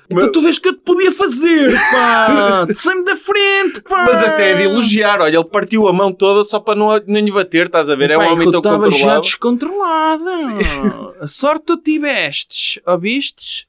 Ah! 0.09 0.13
Então 0.13 0.31
tu 0.31 0.41
vês 0.41 0.57
que 0.57 0.69
eu 0.69 0.73
te 0.73 0.79
podia 0.85 1.11
fazer, 1.11 1.71
pá! 1.91 2.65
Sai-me 2.73 3.03
da 3.03 3.15
frente, 3.15 3.81
pá! 3.81 4.05
Mas 4.05 4.23
até 4.23 4.51
é 4.51 4.55
de 4.55 4.63
elogiar, 4.63 5.19
olha, 5.21 5.35
ele 5.35 5.43
partiu 5.45 5.87
a 5.87 5.91
mão 5.93 6.13
toda 6.13 6.45
só 6.45 6.59
para 6.59 6.79
não, 6.79 6.87
não 7.05 7.19
lhe 7.19 7.31
bater, 7.31 7.65
estás 7.65 7.89
a 7.89 7.95
ver? 7.95 8.11
É 8.11 8.17
um 8.17 8.21
Pá, 8.21 8.27
homem 8.31 8.45
tão 8.51 8.53
eu 8.53 8.59
estava 8.59 8.85
já 8.85 8.91
controlado. 8.91 9.21
descontrolada. 9.21 10.31
A 11.19 11.27
sorte 11.27 11.65
tu 11.65 11.77
tivestes, 11.77 12.79
ouvistes? 12.85 13.65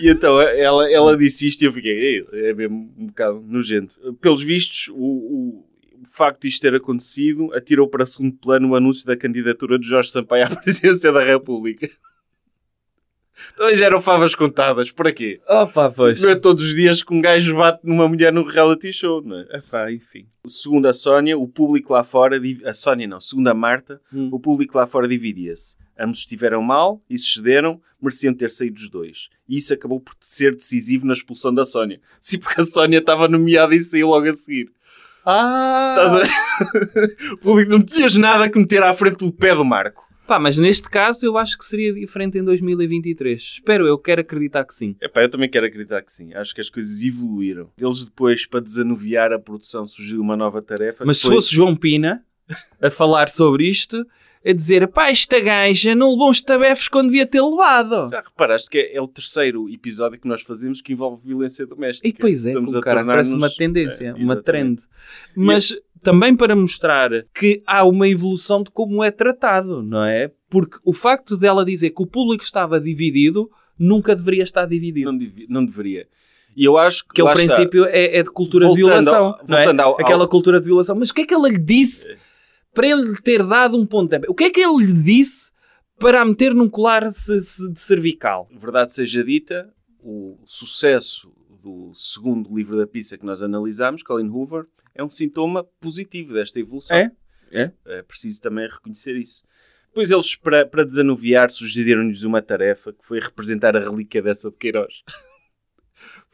E 0.00 0.08
então 0.10 0.40
ela, 0.40 0.90
ela 0.90 1.16
disse 1.16 1.46
isto 1.48 1.62
e 1.62 1.66
eu 1.66 1.72
fiquei, 1.72 1.92
"Ei, 1.92 2.26
é 2.48 2.54
mesmo 2.54 2.90
um 2.98 3.06
bocado 3.06 3.44
nojento. 3.46 3.94
Pelos 4.20 4.42
vistos, 4.42 4.88
o, 4.88 4.94
o, 4.94 5.64
o 6.02 6.06
facto 6.06 6.42
de 6.42 6.48
isto 6.48 6.62
ter 6.62 6.74
acontecido 6.74 7.52
atirou 7.54 7.88
para 7.88 8.06
segundo 8.06 8.32
plano 8.36 8.70
o 8.70 8.74
anúncio 8.76 9.04
da 9.06 9.16
candidatura 9.16 9.78
de 9.78 9.86
Jorge 9.86 10.10
Sampaio 10.10 10.46
à 10.46 10.48
presidência 10.56 11.12
da 11.12 11.22
República. 11.22 11.88
Então 13.52 13.74
já 13.76 13.86
eram 13.86 14.00
favas 14.00 14.34
contadas, 14.34 14.90
para 14.90 15.12
quê? 15.12 15.40
Opa, 15.48 15.90
pois. 15.90 16.20
Não 16.22 16.30
é 16.30 16.34
todos 16.36 16.64
os 16.64 16.74
dias 16.74 17.02
que 17.02 17.12
um 17.12 17.20
gajo 17.20 17.56
bate 17.56 17.80
numa 17.84 18.08
mulher 18.08 18.32
num 18.32 18.44
reality 18.44 18.92
show, 18.92 19.20
não 19.22 19.38
é? 19.38 19.58
Epá, 19.58 19.90
enfim. 19.90 20.26
Segundo 20.46 20.86
a 20.86 20.92
Sónia, 20.92 21.36
o 21.38 21.48
público 21.48 21.92
lá 21.92 22.04
fora, 22.04 22.38
div- 22.38 22.64
a 22.66 22.72
Sónia 22.74 23.06
não, 23.08 23.20
segundo 23.20 23.48
a 23.48 23.54
Marta, 23.54 24.00
Hum. 24.12 24.28
o 24.32 24.38
público 24.38 24.76
lá 24.78 24.86
fora 24.86 25.08
dividia-se. 25.08 25.76
Ambos 25.98 26.18
estiveram 26.18 26.60
mal 26.62 27.00
e 27.08 27.18
se 27.18 27.32
cederam, 27.34 27.80
mereciam 28.02 28.34
ter 28.34 28.50
saído 28.50 28.76
os 28.80 28.88
dois. 28.90 29.28
E 29.48 29.56
isso 29.56 29.72
acabou 29.72 30.00
por 30.00 30.14
ser 30.20 30.54
decisivo 30.54 31.06
na 31.06 31.12
expulsão 31.12 31.52
da 31.54 31.64
Sónia. 31.64 32.00
Sim, 32.20 32.38
porque 32.38 32.60
a 32.60 32.64
Sónia 32.64 32.98
estava 32.98 33.26
nomeada 33.28 33.74
e 33.74 33.80
saiu 33.80 34.08
logo 34.08 34.28
a 34.28 34.32
seguir. 34.32 34.70
Ah! 35.26 35.94
Estás 35.96 36.14
a... 36.14 37.32
o 37.34 37.38
público 37.38 37.70
não 37.70 37.82
tinhas 37.82 38.16
nada 38.16 38.50
que 38.50 38.58
meter 38.58 38.82
à 38.82 38.92
frente 38.92 39.18
do 39.24 39.32
pé 39.32 39.54
do 39.54 39.64
Marco. 39.64 40.03
Pá, 40.26 40.38
mas 40.38 40.56
neste 40.56 40.88
caso 40.88 41.26
eu 41.26 41.36
acho 41.36 41.58
que 41.58 41.64
seria 41.64 41.92
diferente 41.92 42.38
em 42.38 42.44
2023. 42.44 43.40
Espero 43.42 43.86
eu, 43.86 43.98
quero 43.98 44.22
acreditar 44.22 44.64
que 44.64 44.74
sim. 44.74 44.96
Epá, 45.00 45.22
eu 45.22 45.28
também 45.30 45.48
quero 45.50 45.66
acreditar 45.66 46.00
que 46.02 46.12
sim. 46.12 46.32
Acho 46.34 46.54
que 46.54 46.60
as 46.60 46.70
coisas 46.70 47.02
evoluíram. 47.02 47.70
Eles 47.78 48.04
depois, 48.04 48.46
para 48.46 48.60
desanuviar 48.60 49.32
a 49.32 49.38
produção, 49.38 49.86
surgiu 49.86 50.20
uma 50.20 50.36
nova 50.36 50.62
tarefa. 50.62 51.04
Mas 51.04 51.18
se 51.18 51.24
Depois- 51.24 51.44
fosse 51.44 51.54
João 51.54 51.76
Pina 51.76 52.24
a 52.80 52.90
falar 52.90 53.28
sobre 53.28 53.68
isto, 53.68 54.04
a 54.46 54.52
dizer, 54.52 54.86
pá, 54.88 55.10
esta 55.10 55.40
gaja 55.40 55.94
não 55.94 56.10
levou 56.10 56.30
uns 56.30 56.40
tabefes 56.42 56.88
quando 56.88 57.06
devia 57.06 57.24
ter 57.26 57.40
levado. 57.40 58.08
Já 58.10 58.20
reparaste 58.20 58.68
que 58.68 58.78
é, 58.78 58.96
é 58.96 59.00
o 59.00 59.08
terceiro 59.08 59.68
episódio 59.70 60.20
que 60.20 60.28
nós 60.28 60.42
fazemos 60.42 60.80
que 60.82 60.92
envolve 60.92 61.26
violência 61.26 61.66
doméstica. 61.66 62.06
E 62.06 62.12
pois 62.12 62.44
é, 62.44 62.50
Estamos 62.50 62.78
cara, 62.80 63.04
parece 63.04 63.34
uma 63.34 63.48
tendência, 63.50 64.08
É, 64.08 64.12
uma 64.22 64.36
trend. 64.36 64.82
Mas 65.34 65.74
também 66.02 66.36
para 66.36 66.54
mostrar 66.54 67.10
que 67.34 67.62
há 67.66 67.84
uma 67.84 68.06
evolução 68.08 68.62
de 68.62 68.70
como 68.70 69.02
é 69.02 69.10
tratado, 69.10 69.82
não 69.82 70.04
é? 70.04 70.30
Porque 70.50 70.76
o 70.84 70.92
facto 70.92 71.36
dela 71.36 71.64
dizer 71.64 71.90
que 71.90 72.02
o 72.02 72.06
público 72.06 72.44
estava 72.44 72.78
dividido 72.78 73.50
nunca 73.78 74.14
deveria 74.14 74.42
estar 74.42 74.66
dividido. 74.66 75.10
Não, 75.10 75.18
não 75.48 75.64
deveria. 75.64 76.06
E 76.56 76.64
eu 76.64 76.76
acho 76.76 77.04
que. 77.08 77.14
Que 77.14 77.20
é 77.20 77.24
o 77.24 77.32
princípio 77.32 77.84
é, 77.86 78.18
é 78.18 78.22
de 78.22 78.30
cultura 78.30 78.66
de 78.66 78.80
Voltando 78.80 78.86
violação. 79.02 79.24
ao- 79.26 79.40
não 79.48 79.56
é? 79.58 79.82
ao- 79.82 80.00
Aquela 80.00 80.22
ao- 80.24 80.28
cultura 80.28 80.60
de 80.60 80.66
violação. 80.66 80.94
Mas 80.94 81.10
o 81.10 81.14
que 81.14 81.22
é 81.22 81.26
que 81.26 81.34
ela 81.34 81.48
lhe 81.48 81.58
disse 81.58 82.14
para 82.74 82.88
ele 82.88 83.02
lhe 83.02 83.22
ter 83.22 83.46
dado 83.46 83.78
um 83.78 83.86
pontapé? 83.86 84.26
O 84.28 84.34
que 84.34 84.44
é 84.44 84.50
que 84.50 84.60
ele 84.60 84.84
lhe 84.84 85.02
disse 85.02 85.52
para 85.98 86.20
a 86.20 86.24
meter 86.24 86.52
num 86.52 86.68
colar 86.68 87.08
de 87.08 87.78
cervical? 87.78 88.48
Verdade 88.50 88.94
seja 88.94 89.22
dita, 89.22 89.72
o 90.00 90.38
sucesso 90.44 91.32
do 91.62 91.92
segundo 91.94 92.54
livro 92.54 92.76
da 92.76 92.86
pizza 92.86 93.16
que 93.16 93.24
nós 93.24 93.42
analisámos, 93.42 94.02
Colin 94.02 94.28
Hoover, 94.28 94.66
é 94.94 95.02
um 95.02 95.08
sintoma 95.08 95.64
positivo 95.80 96.34
desta 96.34 96.60
evolução. 96.60 96.94
É? 96.94 97.10
É? 97.50 97.72
É 97.86 98.02
preciso 98.02 98.40
também 98.42 98.68
reconhecer 98.68 99.16
isso. 99.16 99.42
Depois 99.88 100.10
eles, 100.10 100.34
para, 100.34 100.66
para 100.66 100.84
desanuviar, 100.84 101.50
sugeriram-lhes 101.50 102.24
uma 102.24 102.42
tarefa 102.42 102.92
que 102.92 103.06
foi 103.06 103.20
representar 103.20 103.76
a 103.76 103.80
relíquia 103.80 104.20
dessa 104.20 104.50
de 104.50 104.56
Queiroz. 104.56 105.02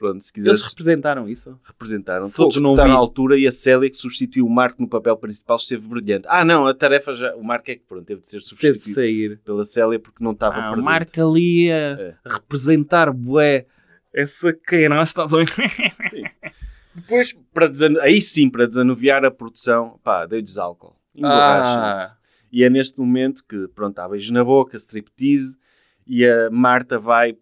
Pronto, 0.00 0.22
se 0.22 0.30
Eles 0.30 0.30
quiseres 0.32 0.62
representaram 0.62 1.28
isso? 1.28 1.60
representaram. 1.62 2.26
Fogo, 2.30 2.48
Todos 2.48 2.62
não 2.62 2.70
votaram 2.70 2.88
vi. 2.92 2.96
à 2.96 2.98
altura 2.98 3.38
e 3.38 3.46
a 3.46 3.52
Célia, 3.52 3.90
que 3.90 3.96
substituiu 3.98 4.46
o 4.46 4.50
Marco 4.50 4.80
no 4.80 4.88
papel 4.88 5.14
principal, 5.18 5.58
esteve 5.58 5.86
brilhante. 5.86 6.26
Ah, 6.26 6.42
não, 6.42 6.66
a 6.66 6.72
tarefa 6.72 7.12
já. 7.14 7.36
O 7.36 7.44
Marco 7.44 7.70
é 7.70 7.74
que 7.74 7.82
pronto, 7.86 8.06
teve 8.06 8.22
de 8.22 8.26
ser 8.30 8.38
Teve 8.38 8.44
de 8.72 8.80
substituído 8.80 8.94
sair. 8.94 9.38
pela 9.44 9.66
Célia 9.66 9.98
porque 10.00 10.24
não 10.24 10.32
estava 10.32 10.56
Ah, 10.56 10.70
presente. 10.70 10.84
marca 10.86 11.22
ali 11.22 11.70
a 11.70 11.74
É. 11.76 12.14
representar 12.24 13.12
bué. 13.12 13.66
Essa 14.12 14.52
Queiroz, 14.54 15.10
estás 15.10 15.32
a 15.34 15.36
ver? 15.36 15.46
Depois, 16.94 17.32
para 17.52 17.70
aí 18.02 18.20
sim, 18.20 18.48
para 18.50 18.66
desanuviar 18.66 19.24
a 19.24 19.30
produção, 19.30 20.00
pá, 20.02 20.24
deu-lhes 20.26 20.58
álcool. 20.58 20.96
Ah. 21.22 22.16
E 22.50 22.64
é 22.64 22.70
neste 22.70 22.98
momento 22.98 23.44
que, 23.48 23.68
pronto, 23.68 23.98
há 24.00 24.08
beijo 24.08 24.32
na 24.32 24.42
boca, 24.42 24.76
striptease, 24.76 25.56
e 26.06 26.26
a 26.26 26.50
Marta 26.50 26.98
vai 26.98 27.36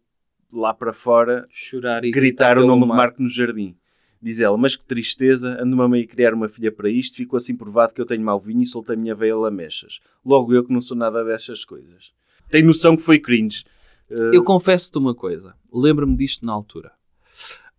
lá 0.52 0.72
para 0.74 0.92
fora 0.92 1.46
Chorar 1.50 2.04
e 2.04 2.10
gritar 2.10 2.58
o 2.58 2.66
nome 2.66 2.82
de 2.82 2.88
mar. 2.88 2.96
Marco 2.96 3.22
no 3.22 3.28
jardim. 3.28 3.76
Diz 4.20 4.40
ela, 4.40 4.56
mas 4.58 4.74
que 4.74 4.84
tristeza, 4.84 5.56
ando-me 5.62 5.82
a 5.82 5.88
meio 5.88 6.08
criar 6.08 6.34
uma 6.34 6.48
filha 6.48 6.72
para 6.72 6.90
isto, 6.90 7.16
ficou 7.16 7.36
assim 7.36 7.54
provado 7.54 7.94
que 7.94 8.00
eu 8.00 8.06
tenho 8.06 8.22
mau 8.22 8.40
vinho 8.40 8.62
e 8.62 8.66
soltei 8.66 8.96
a 8.96 8.98
minha 8.98 9.14
veia 9.14 9.36
lamechas. 9.36 10.00
Logo 10.24 10.52
eu 10.52 10.64
que 10.64 10.72
não 10.72 10.80
sou 10.80 10.96
nada 10.96 11.24
dessas 11.24 11.64
coisas. 11.64 12.10
Tem 12.50 12.62
noção 12.62 12.96
que 12.96 13.02
foi 13.02 13.20
cringe. 13.20 13.62
Uh, 14.10 14.34
Eu 14.34 14.42
confesso-te 14.42 14.98
uma 14.98 15.14
coisa. 15.14 15.54
Lembro-me 15.72 16.16
disto 16.16 16.44
na 16.44 16.52
altura. 16.52 16.90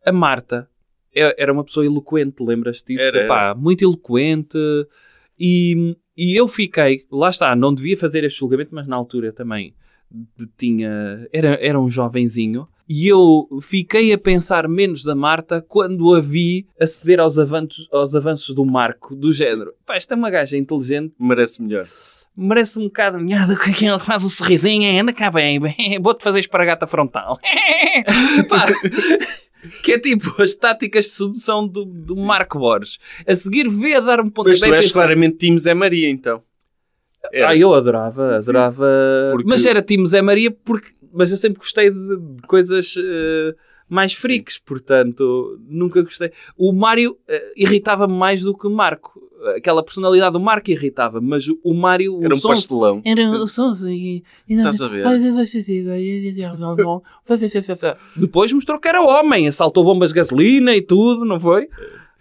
A 0.06 0.14
Marta 0.14 0.70
é- 1.14 1.36
era 1.42 1.52
uma 1.52 1.64
pessoa 1.64 1.86
eloquente, 1.86 2.42
lembras-te 2.42 2.94
disso? 2.94 3.18
Era, 3.18 3.54
muito 3.56 3.84
eloquente. 3.84 4.58
E, 5.38 5.98
e 6.16 6.40
eu 6.40 6.48
fiquei... 6.48 7.06
Lá 7.12 7.30
está, 7.30 7.54
não 7.56 7.74
devia 7.74 7.98
fazer 7.98 8.24
este 8.24 8.40
julgamento, 8.40 8.74
mas 8.74 8.88
na 8.88 8.96
altura 8.96 9.34
também 9.34 9.74
tinha... 10.58 11.28
Era, 11.32 11.58
era 11.62 11.80
um 11.80 11.90
jovenzinho. 11.90 12.68
E 12.92 13.08
eu 13.08 13.48
fiquei 13.62 14.12
a 14.12 14.18
pensar 14.18 14.68
menos 14.68 15.04
da 15.04 15.14
Marta 15.14 15.62
quando 15.62 16.16
a 16.16 16.20
vi 16.20 16.66
aceder 16.80 17.20
aos 17.20 17.38
avanços, 17.38 17.88
aos 17.92 18.16
avanços 18.16 18.56
do 18.56 18.66
Marco, 18.66 19.16
do 19.16 19.32
género. 19.32 19.74
Pá, 19.86 19.96
esta 19.96 20.16
é 20.16 20.18
uma 20.18 20.32
gaja 20.32 20.58
inteligente, 20.58 21.14
merece 21.20 21.62
melhor. 21.62 21.86
merece 22.36 22.80
um 22.80 22.86
bocado 22.86 23.20
melhor 23.20 23.46
do 23.46 23.56
que 23.56 23.70
aquele 23.70 24.00
que 24.00 24.06
faz 24.06 24.24
o 24.24 24.30
sorrisinho. 24.30 25.00
Anda 25.00 25.14
cá 25.14 25.30
bem, 25.30 25.60
vou-te 26.02 26.24
fazer 26.24 26.40
espargata 26.40 26.88
frontal. 26.88 27.38
Pá, 28.50 28.66
que 29.84 29.92
é 29.92 30.00
tipo 30.00 30.42
as 30.42 30.56
táticas 30.56 31.06
de 31.06 31.12
sedução 31.12 31.68
do, 31.68 31.86
do 31.86 32.16
Marco 32.16 32.58
Borges. 32.58 32.98
A 33.28 33.36
seguir 33.36 33.70
vê 33.70 33.96
a 33.96 34.00
dar 34.00 34.20
um 34.20 34.32
ponto 34.32 34.50
Mas 34.50 34.60
tu 34.60 34.74
és 34.74 34.92
claramente 34.92 35.38
Tim 35.38 35.60
Zé 35.60 35.76
Maria, 35.76 36.10
então. 36.10 36.42
Era. 37.34 37.50
Ah, 37.50 37.56
eu 37.58 37.74
adorava, 37.74 38.40
Sim. 38.40 38.50
adorava. 38.50 38.86
Porque- 39.32 39.48
Mas 39.50 39.66
era 39.66 39.82
Timo 39.82 40.06
Zé 40.08 40.22
Maria 40.22 40.52
porque... 40.64 40.90
Mas 41.14 41.32
eu 41.32 41.38
sempre 41.38 41.60
gostei 41.60 41.90
de, 41.90 42.18
coisas 42.48 42.94
eh, 42.98 43.56
mais 43.90 44.14
freaks, 44.14 44.60
portanto, 44.60 45.60
nunca 45.68 46.02
gostei. 46.04 46.32
O 46.58 46.72
Mário 46.72 47.18
eh, 47.28 47.54
irritava-me 47.58 48.14
mais 48.14 48.42
do 48.42 48.56
que 48.56 48.68
o 48.68 48.70
Marco. 48.70 49.20
Aquela 49.56 49.82
personalidade 49.84 50.34
do 50.34 50.40
Marco 50.40 50.70
irritava, 50.70 51.20
mas 51.22 51.48
o, 51.48 51.58
o 51.64 51.74
Mário... 51.74 52.20
Era 52.24 52.34
o 52.34 52.38
um 52.38 52.40
Sonso- 52.42 52.56
pastelão. 52.62 53.02
Era 53.06 53.24
o 53.32 53.48
Sonso 53.48 53.90
e... 53.90 54.24
e- 54.48 54.54
Estás 54.54 54.82
a 54.82 54.88
ver? 54.88 55.04
Depois 58.16 58.52
mostrou 58.54 58.80
que 58.80 58.88
era 58.88 59.02
homem, 59.02 59.48
assaltou 59.48 59.84
bombas 59.84 60.10
de 60.10 60.16
gasolina 60.16 60.76
e 60.76 60.82
tudo, 60.82 61.24
não 61.26 61.40
foi? 61.40 61.70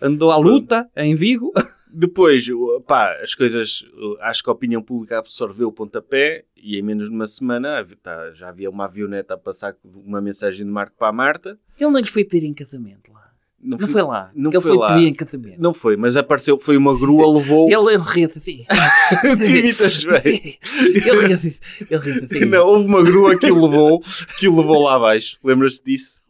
Andou 0.00 0.30
à 0.30 0.36
luta 0.36 0.88
em 0.96 1.14
Vigo. 1.16 1.52
Depois, 1.92 2.46
pá, 2.86 3.16
as 3.22 3.34
coisas, 3.34 3.84
acho 4.20 4.42
que 4.42 4.50
a 4.50 4.52
opinião 4.52 4.82
pública 4.82 5.18
absorveu 5.18 5.68
o 5.68 5.72
pontapé 5.72 6.44
e 6.56 6.78
em 6.78 6.82
menos 6.82 7.08
de 7.08 7.14
uma 7.14 7.26
semana 7.26 7.86
tá, 8.02 8.30
já 8.32 8.48
havia 8.48 8.68
uma 8.70 8.84
avioneta 8.84 9.34
a 9.34 9.38
passar 9.38 9.74
uma 9.84 10.20
mensagem 10.20 10.64
de 10.66 10.70
Marco 10.70 10.96
para 10.98 11.08
a 11.08 11.12
Marta. 11.12 11.58
Ele 11.78 11.90
não 11.90 12.00
lhe 12.00 12.06
foi 12.06 12.24
pedir 12.24 12.46
em 12.46 12.54
casamento 12.54 13.12
lá. 13.12 13.28
Não 13.60 13.76
fui- 13.76 13.88
foi 13.88 14.02
lá. 14.02 14.30
não 14.36 14.52
ele 14.52 14.60
foi 14.60 14.70
foi 14.70 14.78
lá. 14.78 14.94
pedir 14.94 15.06
em 15.08 15.14
casamento. 15.14 15.60
Não 15.60 15.74
foi, 15.74 15.96
mas 15.96 16.16
apareceu, 16.16 16.58
foi 16.60 16.76
uma 16.76 16.96
grua, 16.96 17.26
levou... 17.36 17.66
Ele, 17.68 17.94
ele 17.94 18.02
ria-te 18.06 18.38
assim. 18.38 18.64
Tu 19.44 19.50
imitas 19.50 20.04
bem. 20.04 20.58
Ele 20.94 21.32
assim. 21.34 21.54
Ria-te 21.80 22.34
assim. 22.34 22.44
Não, 22.46 22.66
houve 22.66 22.86
uma 22.86 23.02
grua 23.02 23.36
que 23.36 23.50
o 23.50 23.66
levou, 23.66 24.00
que 24.38 24.46
o 24.48 24.56
levou 24.56 24.84
lá 24.84 24.94
abaixo. 24.94 25.38
Lembras-te 25.42 25.84
disso? 25.86 26.20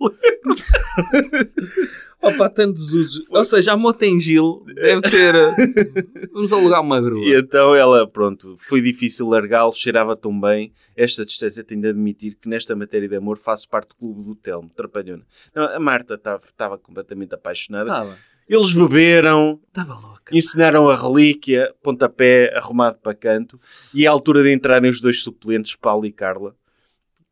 Opa, 2.20 2.50
tantos 2.50 2.92
usos. 2.92 3.24
Ou 3.30 3.44
seja, 3.44 3.72
a 3.72 3.76
moto 3.76 4.02
em 4.02 4.18
Gil 4.18 4.64
deve 4.74 5.02
ter. 5.02 5.34
uh, 5.34 6.28
Vamos 6.32 6.52
alugar 6.52 6.80
uma 6.82 7.00
grua. 7.00 7.24
E 7.24 7.34
então 7.38 7.74
ela, 7.74 8.06
pronto, 8.08 8.56
foi 8.58 8.80
difícil 8.80 9.28
largá-lo, 9.28 9.72
cheirava 9.72 10.16
tão 10.16 10.38
bem. 10.38 10.72
Esta 10.96 11.24
distância 11.24 11.62
tem 11.62 11.80
de 11.80 11.88
admitir 11.88 12.34
que 12.34 12.48
nesta 12.48 12.74
matéria 12.74 13.08
de 13.08 13.14
amor 13.16 13.38
faço 13.38 13.68
parte 13.68 13.90
do 13.90 13.94
clube 13.94 14.24
do 14.24 14.34
Telmo, 14.34 14.68
trapalhona. 14.74 15.24
Não, 15.54 15.64
a 15.64 15.78
Marta 15.78 16.14
estava 16.14 16.76
completamente 16.76 17.34
apaixonada. 17.34 17.84
Estava. 17.90 18.18
Eles 18.48 18.72
beberam, 18.72 19.60
louca. 19.76 20.34
ensinaram 20.36 20.88
a 20.88 20.96
relíquia, 20.96 21.72
pontapé 21.82 22.50
arrumado 22.56 22.98
para 22.98 23.14
canto, 23.14 23.60
e 23.94 24.06
a 24.06 24.10
altura 24.10 24.42
de 24.42 24.50
entrarem 24.52 24.90
os 24.90 25.00
dois 25.02 25.22
suplentes, 25.22 25.76
Paulo 25.76 26.06
e 26.06 26.10
Carla. 26.10 26.56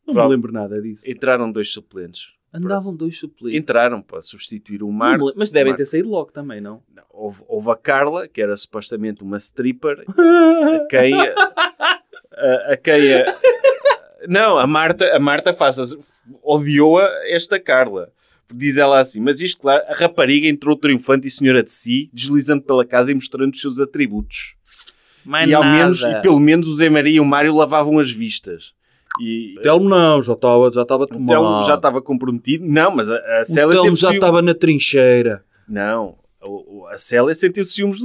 Não 0.07 0.13
Pronto. 0.15 0.29
me 0.29 0.35
lembro 0.37 0.53
nada 0.53 0.81
disso. 0.81 1.11
Entraram 1.11 1.51
dois 1.51 1.73
suplentes. 1.73 2.36
Andavam 2.53 2.95
dois 2.97 3.19
suplentes. 3.19 3.59
Entraram 3.61 4.01
para 4.01 4.23
substituir 4.23 4.83
o 4.83 4.91
Marco. 4.91 5.33
Mas 5.37 5.51
devem 5.51 5.73
Marco. 5.73 5.79
ter 5.83 5.87
saído 5.87 6.09
logo 6.09 6.33
também, 6.33 6.61
não? 6.61 6.83
Não, 6.95 7.03
Houve, 7.11 7.43
houve 7.49 7.71
a 7.71 7.77
Carla, 7.77 8.27
que 8.29 8.41
era 8.41 8.57
supostamente 8.57 9.23
uma 9.23 9.37
stripper, 9.37 10.05
a 10.09 10.87
quem. 10.89 11.15
A, 11.15 11.35
a- 12.37 12.73
a 12.73 12.77
quem. 12.77 13.15
a- 13.15 13.25
não, 14.29 14.59
a 14.59 14.67
Marta, 14.67 15.15
a 15.15 15.19
Marta 15.19 15.53
faz. 15.55 15.79
as- 15.79 15.97
Odiou-a 16.43 17.07
esta 17.29 17.59
Carla. 17.61 18.11
Diz 18.53 18.77
ela 18.77 19.01
assim, 19.01 19.21
mas 19.21 19.41
isto, 19.41 19.61
claro, 19.61 19.83
a 19.89 19.95
rapariga 19.95 20.47
entrou 20.47 20.77
triunfante 20.77 21.27
e 21.27 21.31
senhora 21.31 21.63
de 21.65 21.73
si, 21.73 22.09
deslizando 22.13 22.63
pela 22.63 22.85
casa 22.85 23.11
e 23.11 23.15
mostrando 23.15 23.53
os 23.53 23.61
seus 23.61 23.81
atributos. 23.81 24.55
Mais 25.25 25.49
e, 25.51 25.55
ao 25.55 25.65
menos, 25.65 26.03
e 26.03 26.21
pelo 26.23 26.39
menos 26.39 26.69
o 26.69 26.75
Zé 26.77 26.89
Maria 26.89 27.17
e 27.17 27.21
o 27.21 27.25
Mário 27.25 27.55
lavavam 27.55 27.99
as 27.99 28.11
vistas. 28.13 28.73
E 29.21 29.55
O 29.59 29.63
Telmo 29.63 29.89
não, 29.89 30.21
já 30.23 30.33
estava 30.35 30.71
já 30.73 30.83
estava 30.83 31.05
o 31.05 31.07
Telmo 31.07 31.65
já 31.65 31.75
estava 31.75 32.03
comprometido. 32.03 32.65
Não, 32.67 32.91
mas 32.95 33.11
a, 33.11 33.17
a 33.17 33.43
O 33.43 33.47
Célia 33.47 33.73
Telmo 33.73 33.85
teve 33.91 33.97
já 33.97 34.11
estava 34.13 34.43
na 34.43 34.55
trincheira. 34.55 35.45
Não, 35.69 36.17
o- 36.43 36.81
o- 36.83 36.87
a 36.89 36.99
Célia 36.99 37.35
sentiu 37.35 37.65
ciúmes 37.65 38.01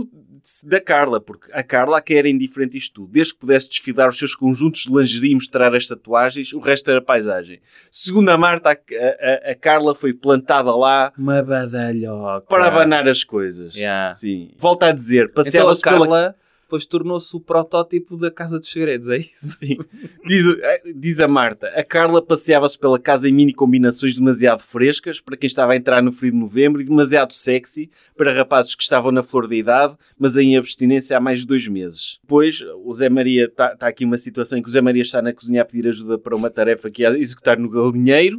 da 0.64 0.82
Carla, 0.82 1.22
porque 1.22 1.52
a 1.54 1.62
Carla 1.62 2.00
a 2.00 2.02
quem 2.02 2.18
era 2.18 2.28
indiferente 2.28 2.76
isto 2.76 2.94
tudo. 3.02 3.12
Desde 3.14 3.34
que 3.34 3.40
pudesse 3.42 3.70
desfilar 3.70 4.10
os 4.10 4.18
seus 4.18 4.34
conjuntos 4.34 4.82
de 4.82 4.90
lingerie 4.92 5.32
e 5.32 5.36
mostrar 5.36 5.76
as 5.76 5.86
tatuagens, 5.88 6.52
o 6.52 6.60
resto 6.60 6.90
era 6.90 7.00
paisagem. 7.00 7.60
Segundo 7.92 8.30
a 8.30 8.38
Marta, 8.40 8.72
a, 8.72 8.74
a- 8.74 9.52
a 9.52 9.56
Carla 9.56 9.94
foi 9.94 10.14
plantada 10.16 10.76
lá 10.76 11.14
Uma 11.18 11.44
badalhoca. 11.44 12.48
para 12.48 12.66
abanar 12.68 13.08
as 13.08 13.24
coisas. 13.24 13.76
Yeah. 13.76 14.14
Sim. 14.14 14.50
Volta 14.58 14.88
a 14.88 14.92
dizer, 14.92 15.26
Então 15.30 15.42
a 15.42 15.46
passeava-se 15.46 15.82
pela... 15.84 16.36
Depois 16.72 16.86
tornou-se 16.86 17.36
o 17.36 17.40
protótipo 17.42 18.16
da 18.16 18.32
Casa 18.32 18.58
dos 18.58 18.72
Segredos, 18.72 19.10
é 19.10 19.18
isso? 19.18 19.58
Sim. 19.58 19.78
Diz, 20.26 20.46
eh, 20.48 20.82
diz 20.96 21.20
a 21.20 21.28
Marta, 21.28 21.68
a 21.68 21.84
Carla 21.84 22.22
passeava-se 22.22 22.80
pela 22.80 22.98
casa 22.98 23.28
em 23.28 23.34
mini 23.34 23.52
combinações 23.52 24.16
demasiado 24.16 24.62
frescas 24.62 25.20
para 25.20 25.36
quem 25.36 25.48
estava 25.48 25.74
a 25.74 25.76
entrar 25.76 26.02
no 26.02 26.14
frio 26.14 26.32
de 26.32 26.38
novembro 26.38 26.82
e 26.82 26.86
demasiado 26.86 27.34
sexy 27.34 27.92
para 28.16 28.34
rapazes 28.34 28.74
que 28.74 28.84
estavam 28.84 29.12
na 29.12 29.22
flor 29.22 29.50
da 29.50 29.56
idade, 29.56 29.98
mas 30.18 30.38
em 30.38 30.56
abstinência 30.56 31.18
há 31.18 31.20
mais 31.20 31.40
de 31.40 31.48
dois 31.48 31.68
meses. 31.68 32.20
Depois, 32.22 32.62
o 32.86 32.94
Zé 32.94 33.10
Maria, 33.10 33.48
está 33.48 33.76
tá 33.76 33.88
aqui 33.90 34.06
uma 34.06 34.18
situação 34.18 34.58
em 34.58 34.62
que 34.62 34.70
o 34.70 34.72
Zé 34.72 34.80
Maria 34.80 35.02
está 35.02 35.22
na 35.22 35.34
cozinha 35.34 35.64
a 35.64 35.66
pedir 35.66 35.90
ajuda 35.90 36.18
para 36.18 36.38
uma 36.38 36.50
tarefa 36.50 36.90
que 36.90 37.04
é 37.04 37.20
executar 37.20 37.60
no 37.60 37.70
galinheiro 37.70 38.38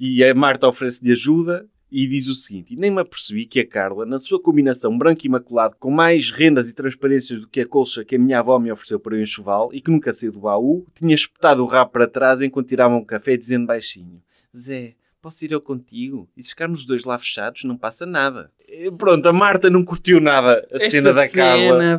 e 0.00 0.24
a 0.24 0.34
Marta 0.34 0.66
oferece-lhe 0.66 1.12
ajuda 1.12 1.64
e 1.92 2.06
diz 2.06 2.26
o 2.28 2.34
seguinte: 2.34 2.72
e 2.72 2.76
nem 2.76 2.90
me 2.90 3.00
apercebi 3.00 3.44
que 3.44 3.60
a 3.60 3.66
Carla, 3.68 4.06
na 4.06 4.18
sua 4.18 4.40
combinação 4.40 4.96
branco 4.96 5.20
e 5.24 5.26
imaculado, 5.28 5.76
com 5.78 5.90
mais 5.90 6.30
rendas 6.30 6.68
e 6.68 6.72
transparências 6.72 7.40
do 7.40 7.46
que 7.46 7.60
a 7.60 7.66
colcha 7.66 8.04
que 8.04 8.16
a 8.16 8.18
minha 8.18 8.38
avó 8.38 8.58
me 8.58 8.72
ofereceu 8.72 8.98
para 8.98 9.14
o 9.14 9.20
enxoval 9.20 9.68
e 9.72 9.80
que 9.80 9.90
nunca 9.90 10.12
saiu 10.12 10.32
do 10.32 10.40
baú, 10.40 10.86
tinha 10.94 11.14
espetado 11.14 11.62
o 11.62 11.66
rabo 11.66 11.90
para 11.90 12.08
trás 12.08 12.40
enquanto 12.40 12.68
tiravam 12.68 12.98
um 12.98 13.04
café, 13.04 13.36
dizendo 13.36 13.66
baixinho: 13.66 14.22
Zé, 14.56 14.94
posso 15.20 15.44
ir 15.44 15.52
eu 15.52 15.60
contigo? 15.60 16.28
E 16.36 16.42
se 16.42 16.48
ficarmos 16.50 16.80
os 16.80 16.86
dois 16.86 17.04
lá 17.04 17.18
fechados, 17.18 17.64
não 17.64 17.76
passa 17.76 18.06
nada. 18.06 18.50
E 18.66 18.90
pronto, 18.90 19.26
a 19.28 19.32
Marta 19.34 19.68
não 19.68 19.84
curtiu 19.84 20.18
nada 20.18 20.66
a 20.72 20.78
cena 20.78 21.12
da 21.12 21.28
Carla. 21.28 21.78
cena, 21.82 21.98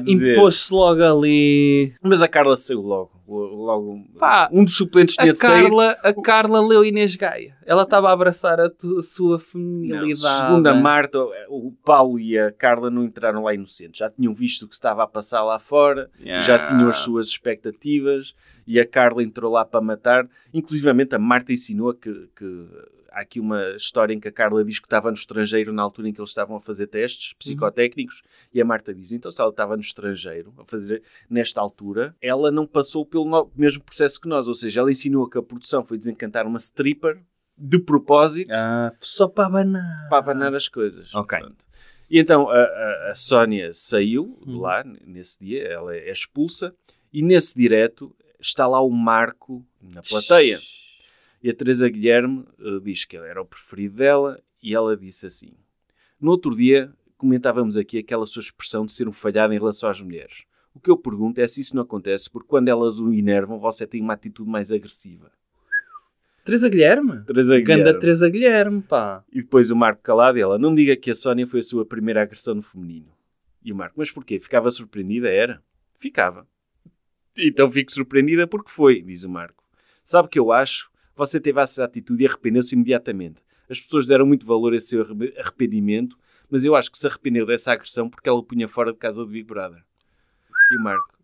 dizer- 0.00 0.34
impôs-se 0.36 0.72
logo 0.72 1.02
ali. 1.02 1.94
Mas 2.02 2.20
a 2.20 2.28
Carla 2.28 2.54
saiu 2.56 2.82
logo. 2.82 3.10
Logo 3.36 4.04
Pá, 4.18 4.48
um 4.52 4.64
dos 4.64 4.76
suplentes 4.76 5.14
tinha 5.16 5.30
A 5.30 5.34
de 5.34 5.38
sair. 5.40 5.62
Carla, 5.62 5.96
a 6.02 6.12
Carla 6.22 6.60
leu 6.66 6.84
Inês 6.84 7.16
Gaia. 7.16 7.56
Ela 7.64 7.82
estava 7.82 8.08
a 8.08 8.12
abraçar 8.12 8.60
a, 8.60 8.66
a 8.66 9.02
sua 9.02 9.38
feminilidade. 9.38 10.16
segundo 10.18 10.66
a 10.66 10.74
Marta, 10.74 11.18
o 11.48 11.72
Paulo 11.84 12.18
e 12.18 12.38
a 12.38 12.50
Carla 12.52 12.90
não 12.90 13.04
entraram 13.04 13.42
lá 13.44 13.54
inocentes. 13.54 13.98
Já 13.98 14.10
tinham 14.10 14.34
visto 14.34 14.64
o 14.64 14.68
que 14.68 14.74
estava 14.74 15.02
a 15.02 15.06
passar 15.06 15.42
lá 15.42 15.58
fora, 15.58 16.10
Yeah. 16.20 16.44
já 16.44 16.58
tinham 16.66 16.88
as 16.88 16.98
suas 16.98 17.28
expectativas 17.28 18.34
e 18.66 18.78
a 18.78 18.86
Carla 18.86 19.22
entrou 19.22 19.50
lá 19.52 19.64
para 19.64 19.80
matar. 19.80 20.28
Inclusivamente 20.52 21.14
a 21.14 21.18
Marta 21.18 21.52
ensinou 21.52 21.92
que, 21.94 22.28
que 22.36 22.66
há 23.12 23.20
aqui 23.20 23.38
uma 23.40 23.70
história 23.76 24.14
em 24.14 24.20
que 24.20 24.28
a 24.28 24.32
Carla 24.32 24.64
diz 24.64 24.78
que 24.78 24.86
estava 24.86 25.10
no 25.10 25.16
estrangeiro 25.16 25.72
na 25.72 25.82
altura 25.82 26.08
em 26.08 26.12
que 26.12 26.20
eles 26.20 26.30
estavam 26.30 26.56
a 26.56 26.60
fazer 26.60 26.86
testes 26.86 27.34
psicotécnicos 27.34 28.22
e 28.52 28.60
a 28.60 28.64
Marta 28.64 28.94
diz, 28.94 29.12
então 29.12 29.30
se 29.30 29.40
ela 29.40 29.50
estava 29.50 29.76
no 29.76 29.82
estrangeiro 29.82 30.52
a 30.58 30.64
fazer 30.64 31.02
nesta 31.28 31.60
altura, 31.60 32.14
ela 32.20 32.50
não 32.50 32.66
passou 32.66 33.04
pelo 33.06 33.50
mesmo 33.56 33.82
processo 33.82 34.20
que 34.20 34.28
nós, 34.28 34.48
ou 34.48 34.54
seja, 34.54 34.80
ela 34.80 34.90
ensinou 34.90 35.28
que 35.28 35.38
a 35.38 35.42
produção 35.42 35.84
foi 35.84 35.98
desencantar 35.98 36.46
uma 36.46 36.58
stripper 36.58 37.20
de 37.56 37.78
propósito 37.78 38.50
Ah, 38.52 38.92
só 39.00 39.28
para 39.28 39.46
abanar. 39.46 40.08
para 40.08 40.18
abanar 40.18 40.54
as 40.54 40.68
coisas. 40.68 41.14
Ok. 41.14 41.38
E 42.10 42.18
então 42.18 42.48
a, 42.50 42.56
a, 42.62 43.10
a 43.10 43.14
Sónia 43.14 43.70
saiu 43.72 44.38
de 44.44 44.52
Uhum. 44.52 44.60
lá 44.60 44.82
n- 44.84 44.98
nesse 45.06 45.38
dia, 45.38 45.62
ela 45.66 45.94
é 45.94 46.10
expulsa, 46.10 46.74
e 47.12 47.22
nesse 47.22 47.54
direto 47.56 48.14
está 48.40 48.66
lá 48.66 48.80
o 48.80 48.90
Marco 48.90 49.64
na 49.80 50.00
plateia. 50.02 50.58
E 51.42 51.50
a 51.50 51.54
Teresa 51.54 51.88
Guilherme 51.88 52.44
eh, 52.60 52.80
diz 52.82 53.04
que 53.04 53.16
ele 53.16 53.26
era 53.26 53.42
o 53.42 53.46
preferido 53.46 53.96
dela, 53.96 54.40
e 54.62 54.74
ela 54.74 54.96
disse 54.96 55.26
assim: 55.26 55.52
No 56.20 56.30
outro 56.30 56.54
dia 56.54 56.92
comentávamos 57.16 57.76
aqui 57.76 57.98
aquela 57.98 58.26
sua 58.26 58.40
expressão 58.40 58.84
de 58.84 58.92
ser 58.92 59.08
um 59.08 59.12
falhado 59.12 59.52
em 59.52 59.58
relação 59.58 59.88
às 59.88 60.00
mulheres. 60.00 60.42
O 60.74 60.80
que 60.80 60.90
eu 60.90 60.96
pergunto 60.96 61.40
é 61.40 61.46
se 61.46 61.60
isso 61.60 61.76
não 61.76 61.82
acontece 61.82 62.30
porque 62.30 62.48
quando 62.48 62.68
elas 62.68 62.98
o 62.98 63.12
enervam, 63.12 63.58
você 63.58 63.86
tem 63.86 64.00
uma 64.00 64.14
atitude 64.14 64.50
mais 64.50 64.72
agressiva. 64.72 65.30
Teresa 66.44 66.68
Guilherme? 66.68 67.24
Teresa 67.24 67.60
Ganda 67.60 67.76
Guilherme. 67.76 68.00
Teresa 68.00 68.28
Guilherme, 68.28 68.82
pá. 68.82 69.24
E 69.32 69.42
depois 69.42 69.70
o 69.70 69.76
Marco 69.76 70.02
calado 70.02 70.38
e 70.38 70.40
ela, 70.40 70.58
não 70.58 70.70
me 70.70 70.76
diga 70.76 70.96
que 70.96 71.10
a 71.10 71.14
Sónia 71.14 71.46
foi 71.46 71.60
a 71.60 71.62
sua 71.62 71.84
primeira 71.84 72.22
agressão 72.22 72.54
no 72.54 72.62
feminino. 72.62 73.12
E 73.64 73.72
o 73.72 73.76
Marco, 73.76 73.94
mas 73.96 74.10
porquê? 74.10 74.40
Ficava 74.40 74.70
surpreendida? 74.70 75.30
Era? 75.30 75.62
Ficava. 75.98 76.48
Então 77.36 77.70
fico 77.70 77.92
surpreendida 77.92 78.46
porque 78.46 78.70
foi, 78.70 79.00
diz 79.00 79.22
o 79.22 79.30
Marco. 79.30 79.62
Sabe 80.04 80.26
o 80.26 80.30
que 80.30 80.38
eu 80.38 80.50
acho? 80.50 80.90
Você 81.16 81.40
teve 81.40 81.60
essa 81.60 81.84
atitude 81.84 82.22
e 82.22 82.26
arrependeu-se 82.26 82.74
imediatamente. 82.74 83.36
As 83.68 83.80
pessoas 83.80 84.06
deram 84.06 84.26
muito 84.26 84.44
valor 84.46 84.72
a 84.72 84.76
esse 84.76 84.96
arrependimento, 85.38 86.16
mas 86.50 86.64
eu 86.64 86.74
acho 86.74 86.90
que 86.90 86.98
se 86.98 87.06
arrependeu 87.06 87.46
dessa 87.46 87.72
agressão 87.72 88.08
porque 88.08 88.28
ela 88.28 88.38
o 88.38 88.42
punha 88.42 88.68
fora 88.68 88.92
de 88.92 88.98
casa 88.98 89.20
do 89.24 89.26
Big 89.26 89.44
Brother. 89.44 89.82
E 90.70 90.76
o 90.76 90.82
Marco, 90.82 91.16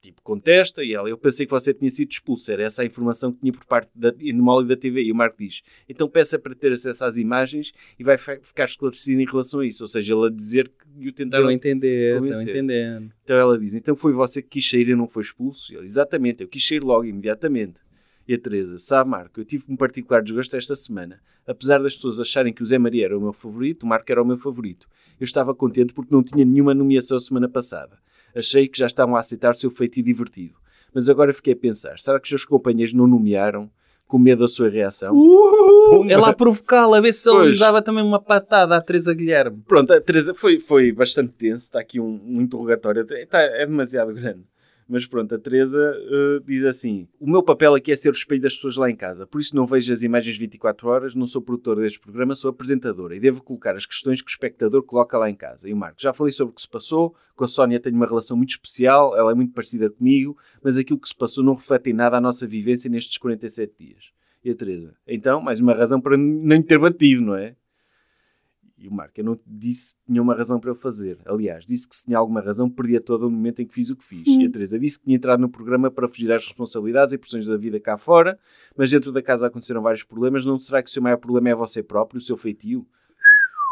tipo, 0.00 0.20
contesta 0.22 0.82
e 0.82 0.92
ela, 0.92 1.08
eu 1.08 1.16
pensei 1.16 1.46
que 1.46 1.50
você 1.52 1.72
tinha 1.72 1.90
sido 1.90 2.10
expulso, 2.10 2.50
era 2.50 2.62
essa 2.62 2.82
a 2.82 2.84
informação 2.84 3.32
que 3.32 3.40
tinha 3.40 3.52
por 3.52 3.64
parte 3.64 3.90
da 3.94 4.12
e 4.18 4.32
da 4.66 4.76
TV. 4.76 5.04
E 5.04 5.12
o 5.12 5.14
Marco 5.14 5.36
diz, 5.38 5.62
então 5.88 6.08
peça 6.08 6.38
para 6.38 6.54
ter 6.54 6.72
acesso 6.72 7.04
às 7.04 7.16
imagens 7.16 7.72
e 7.98 8.04
vai 8.04 8.18
fi- 8.18 8.40
ficar 8.42 8.64
esclarecido 8.66 9.20
em 9.20 9.26
relação 9.26 9.60
a 9.60 9.66
isso. 9.66 9.82
Ou 9.84 9.88
seja, 9.88 10.14
ele 10.14 10.26
a 10.26 10.30
dizer 10.30 10.70
que 10.98 11.08
o 11.08 11.12
tentaram... 11.12 11.44
Deu 11.44 11.52
entender, 11.52 12.18
convencer. 12.18 12.48
entendendo. 12.48 13.12
Então 13.24 13.36
ela 13.36 13.58
diz, 13.58 13.74
então 13.74 13.96
foi 13.96 14.12
você 14.12 14.42
que 14.42 14.48
quis 14.48 14.68
sair 14.68 14.88
e 14.88 14.94
não 14.94 15.08
foi 15.08 15.22
expulso? 15.22 15.72
E 15.72 15.76
ele, 15.76 15.86
exatamente, 15.86 16.42
eu 16.42 16.48
quis 16.48 16.66
sair 16.66 16.82
logo, 16.82 17.04
imediatamente. 17.04 17.74
E 18.30 18.34
a 18.34 18.38
Teresa, 18.38 18.78
sabe 18.78 19.10
Marco, 19.10 19.40
eu 19.40 19.44
tive 19.44 19.64
um 19.68 19.74
particular 19.74 20.22
desgosto 20.22 20.54
esta 20.56 20.76
semana. 20.76 21.20
Apesar 21.44 21.82
das 21.82 21.96
pessoas 21.96 22.20
acharem 22.20 22.52
que 22.52 22.62
o 22.62 22.64
Zé 22.64 22.78
Maria 22.78 23.06
era 23.06 23.18
o 23.18 23.20
meu 23.20 23.32
favorito, 23.32 23.82
o 23.82 23.86
Marco 23.88 24.06
era 24.08 24.22
o 24.22 24.24
meu 24.24 24.36
favorito. 24.36 24.86
Eu 25.18 25.24
estava 25.24 25.52
contente 25.52 25.92
porque 25.92 26.14
não 26.14 26.22
tinha 26.22 26.44
nenhuma 26.44 26.72
nomeação 26.72 27.16
a 27.16 27.20
semana 27.20 27.48
passada. 27.48 27.98
Achei 28.32 28.68
que 28.68 28.78
já 28.78 28.86
estavam 28.86 29.16
a 29.16 29.18
aceitar 29.18 29.50
o 29.50 29.54
seu 29.54 29.68
feito 29.68 29.98
e 29.98 30.02
divertido. 30.04 30.54
Mas 30.94 31.08
agora 31.08 31.34
fiquei 31.34 31.54
a 31.54 31.56
pensar, 31.56 31.98
será 31.98 32.20
que 32.20 32.26
os 32.26 32.28
seus 32.28 32.44
companheiros 32.44 32.94
não 32.94 33.08
nomearam 33.08 33.68
com 34.06 34.16
medo 34.16 34.42
da 34.42 34.48
sua 34.48 34.68
reação? 34.68 35.12
Pumba. 35.12 36.12
Ela 36.12 36.28
a 36.28 36.32
provocá-la, 36.32 36.98
a 36.98 37.00
ver 37.00 37.12
se 37.12 37.28
ele 37.28 37.50
lhe 37.50 37.58
dava 37.58 37.82
também 37.82 38.04
uma 38.04 38.22
patada 38.22 38.76
à 38.76 38.80
Teresa 38.80 39.12
Guilherme. 39.12 39.60
Pronto, 39.66 39.92
a 39.92 40.00
Teresa 40.00 40.34
foi, 40.34 40.60
foi 40.60 40.92
bastante 40.92 41.32
tenso. 41.32 41.64
Está 41.64 41.80
aqui 41.80 41.98
um, 41.98 42.20
um 42.24 42.40
interrogatório. 42.40 43.04
Está, 43.10 43.40
é 43.40 43.66
demasiado 43.66 44.14
grande. 44.14 44.44
Mas 44.90 45.06
pronto, 45.06 45.32
a 45.32 45.38
Teresa 45.38 45.78
eh, 45.78 46.40
diz 46.44 46.64
assim: 46.64 47.06
O 47.20 47.30
meu 47.30 47.44
papel 47.44 47.76
aqui 47.76 47.92
é 47.92 47.96
ser 47.96 48.08
o 48.08 48.12
espelho 48.12 48.42
das 48.42 48.56
pessoas 48.56 48.76
lá 48.76 48.90
em 48.90 48.96
casa. 48.96 49.24
Por 49.24 49.40
isso 49.40 49.54
não 49.54 49.64
vejo 49.64 49.92
as 49.92 50.02
imagens 50.02 50.36
24 50.36 50.88
horas, 50.88 51.14
não 51.14 51.28
sou 51.28 51.40
produtora 51.40 51.82
deste 51.82 52.00
programa, 52.00 52.34
sou 52.34 52.50
apresentadora 52.50 53.14
e 53.14 53.20
devo 53.20 53.40
colocar 53.40 53.76
as 53.76 53.86
questões 53.86 54.20
que 54.20 54.28
o 54.28 54.32
espectador 54.32 54.82
coloca 54.82 55.16
lá 55.16 55.30
em 55.30 55.34
casa. 55.36 55.68
E 55.68 55.72
o 55.72 55.76
Marco, 55.76 56.02
já 56.02 56.12
falei 56.12 56.32
sobre 56.32 56.50
o 56.50 56.54
que 56.56 56.62
se 56.62 56.68
passou. 56.68 57.14
Com 57.36 57.44
a 57.44 57.48
Sónia 57.48 57.78
tenho 57.78 57.94
uma 57.94 58.06
relação 58.06 58.36
muito 58.36 58.50
especial, 58.50 59.16
ela 59.16 59.30
é 59.30 59.34
muito 59.34 59.52
parecida 59.52 59.88
comigo, 59.88 60.36
mas 60.60 60.76
aquilo 60.76 60.98
que 60.98 61.08
se 61.08 61.16
passou 61.16 61.44
não 61.44 61.54
reflete 61.54 61.90
em 61.90 61.92
nada 61.94 62.16
a 62.16 62.20
nossa 62.20 62.44
vivência 62.44 62.90
nestes 62.90 63.16
47 63.16 63.72
dias. 63.78 64.04
E 64.42 64.50
a 64.50 64.54
Teresa, 64.56 64.94
então, 65.06 65.40
mais 65.40 65.60
uma 65.60 65.74
razão 65.74 66.00
para 66.00 66.16
não 66.16 66.56
lhe 66.56 66.64
ter 66.64 66.78
batido, 66.78 67.22
não 67.22 67.36
é? 67.36 67.54
E 68.80 68.88
o 68.88 68.92
Marco, 68.92 69.20
eu 69.20 69.24
não 69.24 69.38
disse 69.46 69.94
que 69.94 70.00
tinha 70.06 70.22
uma 70.22 70.34
razão 70.34 70.58
para 70.58 70.70
eu 70.70 70.74
fazer. 70.74 71.18
Aliás, 71.26 71.66
disse 71.66 71.86
que 71.86 71.94
se 71.94 72.06
tinha 72.06 72.16
alguma 72.16 72.40
razão, 72.40 72.70
perdia 72.70 72.98
todo 72.98 73.26
o 73.26 73.30
momento 73.30 73.60
em 73.60 73.66
que 73.66 73.74
fiz 73.74 73.90
o 73.90 73.96
que 73.96 74.02
fiz. 74.02 74.22
E 74.26 74.46
a 74.46 74.50
Teresa 74.50 74.78
disse 74.78 74.98
que 74.98 75.04
tinha 75.04 75.16
entrado 75.16 75.38
no 75.38 75.50
programa 75.50 75.90
para 75.90 76.08
fugir 76.08 76.32
às 76.32 76.46
responsabilidades 76.46 77.12
e 77.12 77.18
pressões 77.18 77.46
da 77.46 77.58
vida 77.58 77.78
cá 77.78 77.98
fora, 77.98 78.38
mas 78.74 78.90
dentro 78.90 79.12
da 79.12 79.20
casa 79.20 79.48
aconteceram 79.48 79.82
vários 79.82 80.02
problemas. 80.02 80.46
Não 80.46 80.58
será 80.58 80.82
que 80.82 80.88
o 80.88 80.92
seu 80.92 81.02
maior 81.02 81.18
problema 81.18 81.50
é 81.50 81.54
você 81.54 81.82
próprio, 81.82 82.16
o 82.16 82.22
seu 82.22 82.38
feitio? 82.38 82.86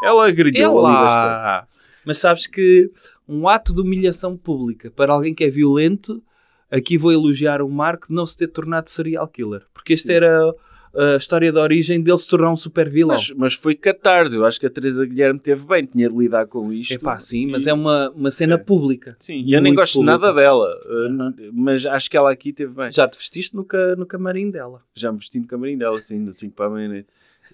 Ela 0.03 0.27
agredeu 0.27 0.85
ali 0.85 0.95
bastante. 0.95 1.67
Mas 2.05 2.19
sabes 2.19 2.45
que 2.45 2.91
um 3.27 3.47
ato 3.47 3.73
de 3.73 3.81
humilhação 3.81 4.37
pública 4.37 4.91
para 4.91 5.11
alguém 5.11 5.33
que 5.33 5.43
é 5.43 5.49
violento, 5.49 6.23
aqui 6.69 6.99
vou 6.99 7.11
elogiar 7.11 7.63
o 7.63 7.69
Marco 7.69 8.09
de 8.09 8.13
não 8.13 8.27
se 8.27 8.37
ter 8.37 8.47
tornado 8.47 8.91
serial 8.91 9.27
killer. 9.27 9.65
Porque 9.73 9.93
esta 9.93 10.13
era 10.13 10.53
a 10.95 11.15
história 11.15 11.51
da 11.51 11.61
origem 11.61 12.01
dele 12.01 12.17
se 12.17 12.27
tornar 12.27 12.51
um 12.51 12.55
super 12.55 12.89
vilão. 12.89 13.15
Mas, 13.15 13.31
mas 13.31 13.53
foi 13.53 13.75
catarse. 13.75 14.35
Eu 14.35 14.45
acho 14.45 14.59
que 14.59 14.65
a 14.65 14.69
Teresa 14.69 15.05
Guilherme 15.05 15.39
teve 15.39 15.65
bem. 15.65 15.85
Tinha 15.85 16.09
de 16.09 16.15
lidar 16.17 16.47
com 16.47 16.71
isto. 16.73 16.93
É 16.93 16.97
pá, 16.97 17.17
sim, 17.17 17.47
mas 17.47 17.65
E- 17.65 17.69
é 17.69 17.73
uma, 17.73 18.09
uma 18.11 18.31
cena 18.31 18.55
É. 18.55 18.57
pública. 18.57 19.15
Sim, 19.19 19.43
e 19.45 19.53
eu 19.53 19.61
nem 19.61 19.73
gosto 19.73 19.95
pública. 19.99 20.11
nada 20.19 20.33
dela. 20.33 20.67
uh, 20.85 21.51
Mas 21.53 21.85
acho 21.85 22.09
que 22.09 22.17
ela 22.17 22.31
aqui 22.31 22.51
teve 22.53 22.73
bem. 22.73 22.91
Já 22.91 23.07
te 23.07 23.17
vestiste 23.17 23.55
no, 23.55 23.63
ca- 23.63 23.95
no 23.95 24.05
camarim 24.05 24.49
dela. 24.49 24.81
Já 24.95 25.11
me 25.11 25.19
vesti 25.19 25.39
no 25.39 25.47
camarim 25.47 25.77
dela, 25.77 25.99
assim, 25.99 26.23
de 26.23 26.33
5 26.35 26.55
para 26.55 26.65
a 26.65 26.69
meia-noite. 26.69 27.07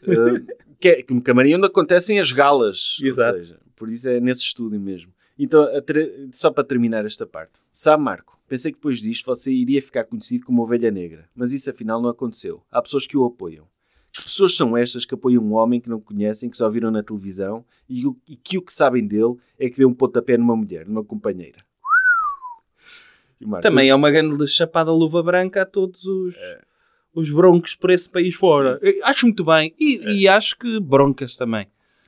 Uh, 0.04 0.46
que 0.80 0.90
é 0.90 1.06
no 1.10 1.22
camarim 1.22 1.56
onde 1.56 1.66
acontecem 1.68 2.20
as 2.20 2.32
galas. 2.32 2.98
Exato. 3.02 3.36
Ou 3.38 3.42
seja, 3.42 3.60
por 3.76 3.90
isso 3.90 4.08
é 4.10 4.20
nesse 4.20 4.42
estúdio 4.42 4.80
mesmo. 4.80 5.12
Então, 5.38 5.68
só 6.32 6.50
para 6.52 6.64
terminar 6.64 7.06
esta 7.06 7.26
parte. 7.26 7.54
Sabe, 7.72 8.02
Marco, 8.04 8.35
pensei 8.48 8.72
que 8.72 8.78
depois 8.78 9.00
disto 9.00 9.26
você 9.26 9.52
iria 9.52 9.82
ficar 9.82 10.04
conhecido 10.06 10.46
como 10.46 10.62
ovelha 10.64 10.92
negra. 10.92 11.28
Mas 11.36 11.52
isso 11.52 11.70
afinal 11.70 12.02
não 12.02 12.10
aconteceu. 12.10 12.62
Há 12.72 12.82
pessoas 12.82 13.06
que 13.08 13.18
o 13.18 13.26
apoiam. 13.26 13.66
Que 14.16 14.24
pessoas 14.24 14.56
são 14.56 14.76
estas 14.78 15.04
que 15.06 15.14
apoiam 15.14 15.44
um 15.44 15.54
homem 15.54 15.80
que 15.82 15.90
não 15.90 16.00
conhecem, 16.00 16.50
que 16.50 16.56
só 16.58 16.70
viram 16.70 16.90
na 16.92 17.04
televisão 17.04 17.66
e, 17.90 18.06
o- 18.08 18.16
e 18.28 18.36
que 18.36 18.58
o 18.58 18.62
que 18.62 18.74
sabem 18.74 19.06
dele 19.06 19.36
é 19.60 19.70
que 19.70 19.78
deu 19.78 19.90
um 19.90 19.94
pontapé 19.94 20.38
numa 20.38 20.56
mulher, 20.56 20.86
numa 20.88 21.04
companheira? 21.04 21.58
Também 23.62 23.90
é 23.90 23.96
uma 23.96 24.10
grande 24.12 24.48
chapada 24.48 24.92
luva 24.92 25.22
branca 25.22 25.62
a 25.64 25.66
todos 25.66 26.06
os, 26.06 26.34
os 27.14 27.30
broncos 27.30 27.76
por 27.76 27.90
esse 27.90 28.10
país 28.10 28.34
fora. 28.36 28.80
Acho 29.04 29.26
muito 29.26 29.44
bem. 29.44 29.74
E, 29.80 30.22
e 30.22 30.28
acho 30.28 30.58
que 30.58 30.80
broncas 30.80 31.36
também. 31.36 31.68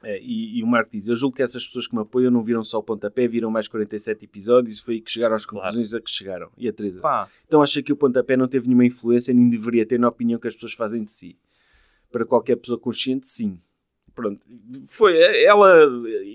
É, 0.09 0.17
e, 0.21 0.59
e 0.59 0.63
o 0.63 0.67
Marco 0.67 0.89
diz: 0.93 1.09
Eu 1.09 1.17
julgo 1.17 1.35
que 1.35 1.43
essas 1.43 1.67
pessoas 1.67 1.85
que 1.85 1.93
me 1.93 2.01
apoiam 2.01 2.31
não 2.31 2.41
viram 2.41 2.63
só 2.63 2.77
o 2.77 2.83
pontapé, 2.83 3.27
viram 3.27 3.51
mais 3.51 3.67
47 3.67 4.23
episódios 4.23 4.77
e 4.79 4.81
foi 4.81 4.93
aí 4.95 5.01
que 5.01 5.11
chegaram 5.11 5.35
às 5.35 5.45
conclusões 5.45 5.93
a 5.93 5.99
que 5.99 6.09
chegaram. 6.09 6.49
E 6.57 6.65
a 6.69 6.71
Teresa? 6.71 7.01
Pá, 7.01 7.27
Então 7.45 7.61
acha 7.61 7.83
que 7.83 7.91
o 7.91 7.97
pontapé 7.97 8.37
não 8.37 8.47
teve 8.47 8.67
nenhuma 8.67 8.85
influência 8.85 9.33
nem 9.33 9.49
deveria 9.49 9.85
ter 9.85 9.99
na 9.99 10.07
opinião 10.07 10.39
que 10.39 10.47
as 10.47 10.53
pessoas 10.53 10.71
fazem 10.71 11.03
de 11.03 11.11
si? 11.11 11.37
Para 12.09 12.25
qualquer 12.25 12.55
pessoa 12.55 12.79
consciente, 12.79 13.27
sim. 13.27 13.59
Pronto. 14.15 14.39
Foi. 14.87 15.17
Ela 15.43 15.89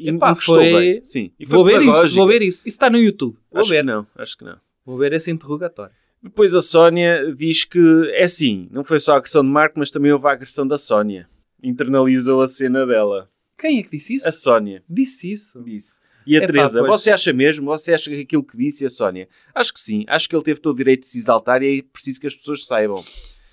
Epá, 0.04 0.34
foi- 0.34 0.72
bem. 0.72 1.04
Sim. 1.04 1.32
E 1.40 1.46
foi 1.46 1.56
vou 1.56 1.64
ver 1.64 1.80
isso, 1.82 2.14
vou 2.14 2.28
ver 2.28 2.42
isso. 2.42 2.58
Isso 2.58 2.68
está 2.76 2.90
no 2.90 2.98
YouTube. 2.98 3.38
Vou 3.50 3.62
Acho 3.62 3.70
ver. 3.70 3.76
que 3.78 3.82
não, 3.86 4.06
acho 4.16 4.36
que 4.36 4.44
não. 4.44 4.56
Vou 4.84 4.98
ver 4.98 5.14
esse 5.14 5.30
interrogatório. 5.30 5.94
Depois 6.22 6.54
a 6.54 6.60
Sónia 6.60 7.34
diz 7.34 7.64
que 7.64 7.80
é 8.12 8.28
sim, 8.28 8.68
não 8.70 8.84
foi 8.84 9.00
só 9.00 9.14
a 9.14 9.16
agressão 9.16 9.42
de 9.42 9.48
Marco, 9.48 9.78
mas 9.78 9.90
também 9.90 10.12
houve 10.12 10.26
a 10.26 10.32
agressão 10.32 10.66
da 10.66 10.76
Sónia. 10.76 11.26
Internalizou 11.62 12.42
a 12.42 12.46
cena 12.46 12.86
dela. 12.86 13.31
Quem 13.62 13.78
é 13.78 13.82
que 13.82 13.90
disse 13.90 14.14
isso? 14.16 14.28
A 14.28 14.32
Sónia. 14.32 14.82
Disse 14.90 15.32
isso. 15.32 15.62
disse. 15.62 15.98
E 16.26 16.34
a 16.36 16.38
Epá, 16.38 16.46
Teresa, 16.48 16.80
pois. 16.84 17.00
você 17.02 17.10
acha 17.10 17.32
mesmo? 17.32 17.64
Você 17.66 17.94
acha 17.94 18.10
que 18.10 18.20
aquilo 18.20 18.44
que 18.44 18.56
disse 18.56 18.84
a 18.84 18.90
Sónia? 18.90 19.28
Acho 19.54 19.72
que 19.72 19.80
sim. 19.80 20.04
Acho 20.08 20.28
que 20.28 20.36
ele 20.36 20.42
teve 20.44 20.60
todo 20.60 20.74
o 20.74 20.76
direito 20.76 21.00
de 21.02 21.06
se 21.08 21.18
exaltar 21.18 21.62
e 21.62 21.78
é 21.78 21.82
preciso 21.82 22.20
que 22.20 22.26
as 22.26 22.34
pessoas 22.34 22.66
saibam. 22.66 23.02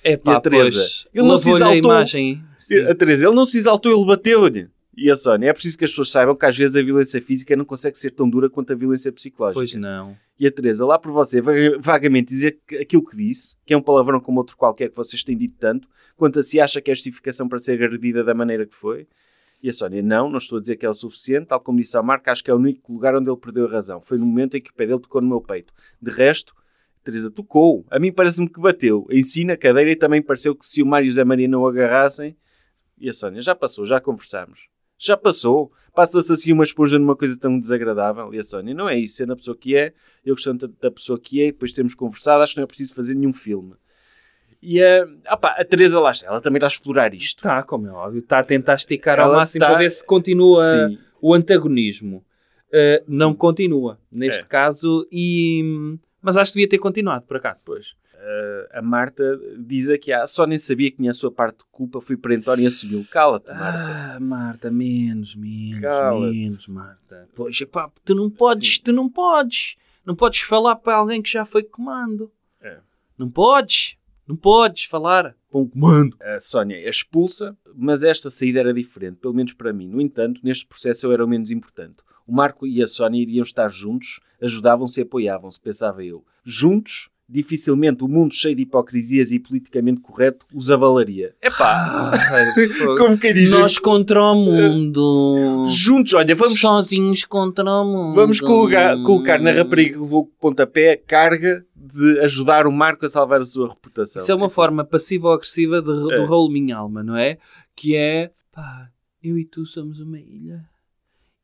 É 0.04 0.14
E 0.14 0.18
pá, 0.18 0.36
a 0.38 0.42
Teresa? 0.42 0.80
pois. 0.80 1.08
Ele 1.14 1.28
não 1.28 1.38
se 1.38 1.46
lavou-lhe 1.52 1.64
a 1.64 1.68
exaltou. 1.78 1.92
imagem. 1.92 2.44
Sim. 2.60 2.80
A 2.86 2.96
Teresa, 2.96 3.26
ele 3.28 3.36
não 3.36 3.46
se 3.46 3.58
exaltou, 3.58 3.92
ele 3.92 4.06
bateu-lhe. 4.06 4.68
E 4.98 5.10
a 5.10 5.16
Sónia, 5.16 5.50
é 5.50 5.54
preciso 5.54 5.78
que 5.78 5.86
as 5.86 5.92
pessoas 5.92 6.10
saibam 6.10 6.36
que 6.36 6.46
às 6.46 6.58
vezes 6.58 6.76
a 6.76 6.82
violência 6.82 7.22
física 7.22 7.56
não 7.56 7.64
consegue 7.64 7.98
ser 7.98 8.12
tão 8.12 8.30
dura 8.30 8.50
quanto 8.50 8.74
a 8.74 8.76
violência 8.76 9.12
psicológica. 9.14 9.54
Pois 9.60 9.74
não. 9.76 10.18
E 10.38 10.46
a 10.46 10.52
Teresa, 10.52 10.86
lá 10.86 11.00
por 11.00 11.12
você, 11.12 11.40
vaga- 11.42 11.78
vagamente 11.80 12.28
dizer 12.28 12.60
que 12.68 12.76
aquilo 12.78 13.06
que 13.06 13.16
disse, 13.16 13.56
que 13.66 13.74
é 13.74 13.78
um 13.78 13.82
palavrão 13.82 14.20
como 14.20 14.40
outro 14.40 14.58
qualquer 14.58 14.90
que 14.90 14.96
vocês 14.96 15.24
têm 15.24 15.38
dito 15.38 15.56
tanto, 15.58 15.88
quanto 16.18 16.40
a 16.40 16.44
si 16.44 16.60
acha 16.60 16.82
que 16.82 16.92
é 16.92 16.96
justificação 16.96 17.48
para 17.48 17.60
ser 17.60 17.74
agredida 17.74 18.24
da 18.24 18.34
maneira 18.34 18.66
que 18.66 18.76
foi. 18.76 19.08
E 19.62 19.70
a 19.70 19.74
Sónia, 19.74 20.02
não, 20.02 20.30
não 20.30 20.38
estou 20.38 20.58
a 20.58 20.62
dizer 20.62 20.78
que 20.78 20.86
é 20.86 20.90
o 20.90 20.94
suficiente, 20.94 21.48
tal 21.48 21.60
como 21.60 21.80
disse 21.80 21.98
ao 21.98 22.04
Marco, 22.04 22.30
acho 22.30 22.44
que 22.44 22.50
é 22.50 22.54
o 22.54 22.58
único 22.58 22.94
lugar 22.94 23.14
onde 23.16 23.30
ele 23.30 23.38
perdeu 23.38 23.66
a 23.66 23.70
razão. 23.70 24.02
Foi 24.02 24.18
no 24.18 24.26
momento 24.26 24.56
em 24.56 24.62
que 24.62 24.72
o 24.72 24.74
pé 24.74 24.86
dele 24.86 25.00
tocou 25.00 25.22
no 25.22 25.28
meu 25.28 25.42
peito. 25.42 25.74
De 26.02 26.10
resto, 26.10 26.54
a 27.02 27.04
Teresa 27.04 27.30
tocou. 27.30 27.86
A 27.92 28.00
mim 28.00 28.12
parece-me 28.12 28.50
que 28.50 28.60
bateu. 28.60 29.06
Em 29.10 29.22
si, 29.22 29.44
na 29.44 29.58
cadeira, 29.58 29.92
e 29.92 29.96
também 29.98 30.22
pareceu 30.22 30.56
que 30.56 30.66
se 30.66 30.82
o 30.82 30.86
Mário 30.86 31.08
e 31.08 31.10
o 31.10 31.14
Zé 31.14 31.24
Maria 31.24 31.48
não 31.48 31.62
o 31.62 31.68
agarrassem... 31.68 32.38
E 33.02 33.10
a 33.10 33.14
Sónia, 33.14 33.42
já 33.42 33.56
passou, 33.56 33.86
já 33.86 34.02
conversámos. 34.02 34.68
Já 34.98 35.16
passou. 35.16 35.72
Passa-se 35.96 36.34
assim 36.34 36.52
uma 36.52 36.66
esponja 36.66 37.00
numa 37.00 37.16
coisa 37.16 37.40
tão 37.40 37.58
desagradável. 37.58 38.34
E 38.34 38.40
a 38.40 38.44
Sónia, 38.44 38.74
não 38.74 38.90
é 38.90 38.98
isso. 39.00 39.16
Sendo 39.16 39.32
a 39.32 39.36
pessoa 39.38 39.56
que 39.56 39.76
é, 39.76 39.94
eu 40.26 40.36
gostando 40.36 40.68
da 40.68 40.92
pessoa 40.92 41.18
que 41.18 41.42
é, 41.42 41.48
e 41.48 41.52
depois 41.54 41.72
temos 41.72 41.96
conversado, 41.96 42.44
acho 42.44 42.54
que 42.54 42.60
não 42.60 42.66
é 42.66 42.68
preciso 42.68 42.94
fazer 42.94 43.14
nenhum 43.14 43.32
filme. 43.32 43.74
E 44.62 44.82
a, 44.84 45.08
opá, 45.34 45.56
a 45.58 45.64
Teresa 45.64 46.00
lá 46.00 46.12
está, 46.12 46.28
ela 46.28 46.42
também 46.42 46.58
está 46.58 46.68
a 46.68 46.70
explorar 46.70 47.14
isto. 47.14 47.38
Está, 47.38 47.64
como 47.64 47.88
é 47.88 47.92
óbvio. 47.92 48.20
Está 48.20 48.40
a 48.40 48.44
tentar 48.44 48.76
esticar 48.76 49.20
ao 49.20 49.28
Ela 49.30 49.38
máximo 49.38 49.60
tá- 49.62 49.70
para 49.70 49.78
ver 49.80 49.90
se 49.90 50.06
continua 50.06 50.58
Sim. 50.90 50.98
o 51.22 51.34
antagonismo. 51.34 52.24
Uh, 52.68 53.04
não 53.08 53.34
continua, 53.34 53.98
neste 54.12 54.44
É. 54.44 54.46
caso, 54.46 55.08
e... 55.12 55.98
mas 56.22 56.38
acho 56.38 56.52
que 56.52 56.60
devia 56.60 56.70
ter 56.70 56.78
continuado, 56.78 57.26
por 57.26 57.38
acaso. 57.38 57.62
Pois. 57.66 57.88
Uh, 58.14 58.68
a 58.74 58.82
Marta 58.82 59.24
diz 59.58 59.90
aqui, 59.90 60.12
a 60.12 60.28
Sónia 60.28 60.60
sabia 60.60 60.92
que 60.92 60.98
tinha 60.98 61.10
a 61.10 61.14
sua 61.16 61.32
parte 61.32 61.60
de 61.60 61.64
culpa, 61.72 62.00
foi 62.02 62.16
perentória 62.18 62.62
e 62.62 62.68
assumiu. 62.68 63.04
Cala-te, 63.10 63.48
Marta. 63.50 64.16
Ah, 64.16 64.20
Marta, 64.20 64.70
menos, 64.70 65.34
menos, 65.36 65.82
menos, 66.32 66.68
Marta. 66.68 67.28
Pois, 67.34 67.60
epá, 67.62 67.90
tu 68.06 68.14
não 68.14 68.30
podes, 68.30 68.78
tu 68.78 68.92
não 68.94 69.10
podes. 69.10 69.78
Não 70.06 70.14
podes 70.16 70.42
falar 70.42 70.76
para 70.76 70.96
alguém 70.96 71.22
que 71.22 71.30
já 71.32 71.46
foi 71.46 71.64
comando. 71.64 72.32
É. 72.62 72.78
Não 73.18 73.30
podes, 73.32 73.96
não 74.30 74.36
podes 74.36 74.84
falar 74.84 75.36
para 75.50 75.60
um 75.60 75.68
comando. 75.68 76.16
A 76.22 76.40
Sónia 76.40 76.76
é 76.76 76.88
expulsa, 76.88 77.58
mas 77.76 78.04
esta 78.04 78.30
saída 78.30 78.60
era 78.60 78.72
diferente, 78.72 79.18
pelo 79.18 79.34
menos 79.34 79.54
para 79.54 79.74
mim. 79.74 79.88
No 79.88 80.00
entanto, 80.00 80.40
neste 80.44 80.68
processo 80.68 81.08
eu 81.08 81.12
era 81.12 81.26
o 81.26 81.28
menos 81.28 81.50
importante. 81.50 81.98
O 82.28 82.32
Marco 82.32 82.68
e 82.68 82.84
a 82.84 82.88
Sónia 82.88 83.20
iriam 83.20 83.42
estar 83.42 83.70
juntos, 83.70 84.20
ajudavam-se 84.40 85.00
e 85.00 85.04
apoiavam-se, 85.04 85.60
pensava 85.60 86.04
eu. 86.06 86.24
Juntos, 86.44 87.10
dificilmente 87.30 88.04
o 88.04 88.08
mundo 88.08 88.34
cheio 88.34 88.56
de 88.56 88.64
hipocrisias 88.64 89.30
e 89.32 89.38
politicamente 89.40 90.02
correto 90.02 90.46
os 90.54 90.72
abalaria. 90.72 91.36
Epá, 91.42 92.12
como 92.98 93.18
quem 93.18 93.34
diz... 93.34 93.52
Nós 93.52 93.78
contra 93.78 94.20
o 94.22 94.34
mundo. 94.36 95.66
Juntos, 95.70 96.14
olha, 96.14 96.36
vamos, 96.36 96.60
Sozinhos 96.60 97.24
contra 97.26 97.70
o 97.70 97.86
mundo. 97.86 98.16
vamos 98.16 98.40
colocar, 98.40 98.96
colocar 99.04 99.40
na 99.40 99.52
rapariga 99.52 99.94
que 99.94 100.00
levou 100.00 100.22
o 100.24 100.26
pontapé 100.26 100.94
a 100.94 100.98
carga 100.98 101.64
de 101.76 102.20
ajudar 102.22 102.66
o 102.66 102.72
Marco 102.72 103.06
a 103.06 103.10
salvar 103.10 103.42
a 103.42 103.46
sua 103.46 103.70
reputação. 103.70 104.22
Isso 104.22 104.32
é 104.32 104.36
uma 104.36 104.50
forma 104.50 104.84
passiva 104.84 105.28
ou 105.28 105.34
agressiva 105.34 105.82
de, 105.82 105.88
do 105.88 106.12
É. 106.12 106.26
rolo 106.26 106.52
minha 106.52 106.78
alma, 106.78 107.04
não 107.04 107.16
é? 107.16 107.38
Que 107.76 107.96
é, 107.96 108.32
pá, 108.52 108.90
eu 109.24 109.38
e 109.38 109.46
tu 109.46 109.66
somos 109.66 110.00
uma 110.00 110.20
ilha 110.20 110.66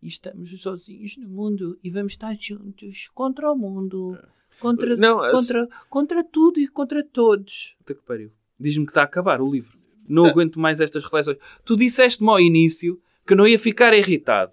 e 0.02 0.08
estamos 0.08 0.50
sozinhos 0.62 1.16
no 1.18 1.30
mundo 1.30 1.78
e 1.84 1.90
vamos 1.90 2.14
estar 2.14 2.36
juntos 2.40 3.10
contra 3.14 3.52
o 3.52 3.56
mundo, 3.56 4.18
contra, 4.60 4.96
Não, 4.96 5.22
a- 5.22 5.32
contra, 5.32 5.68
contra 5.90 6.24
tudo 6.24 6.60
e 6.60 6.68
contra 6.68 7.04
todos. 7.04 7.76
Puta 7.80 7.94
que 7.96 8.02
pariu. 8.02 8.32
Diz-me 8.60 8.86
que 8.86 8.92
está 8.92 9.02
a 9.02 9.06
acabar 9.06 9.42
o 9.42 9.52
livro. 9.52 9.78
Não 10.08 10.24
Tá. 10.24 10.30
aguento 10.30 10.60
mais 10.60 10.80
estas 10.80 11.04
reflexões. 11.04 11.38
Tu 11.64 11.76
disseste-me 11.76 12.30
ao 12.30 12.40
início 12.40 13.00
que 13.26 13.36
não 13.36 13.48
ia 13.48 13.58
ficar 13.60 13.94
irritado. 13.94 14.52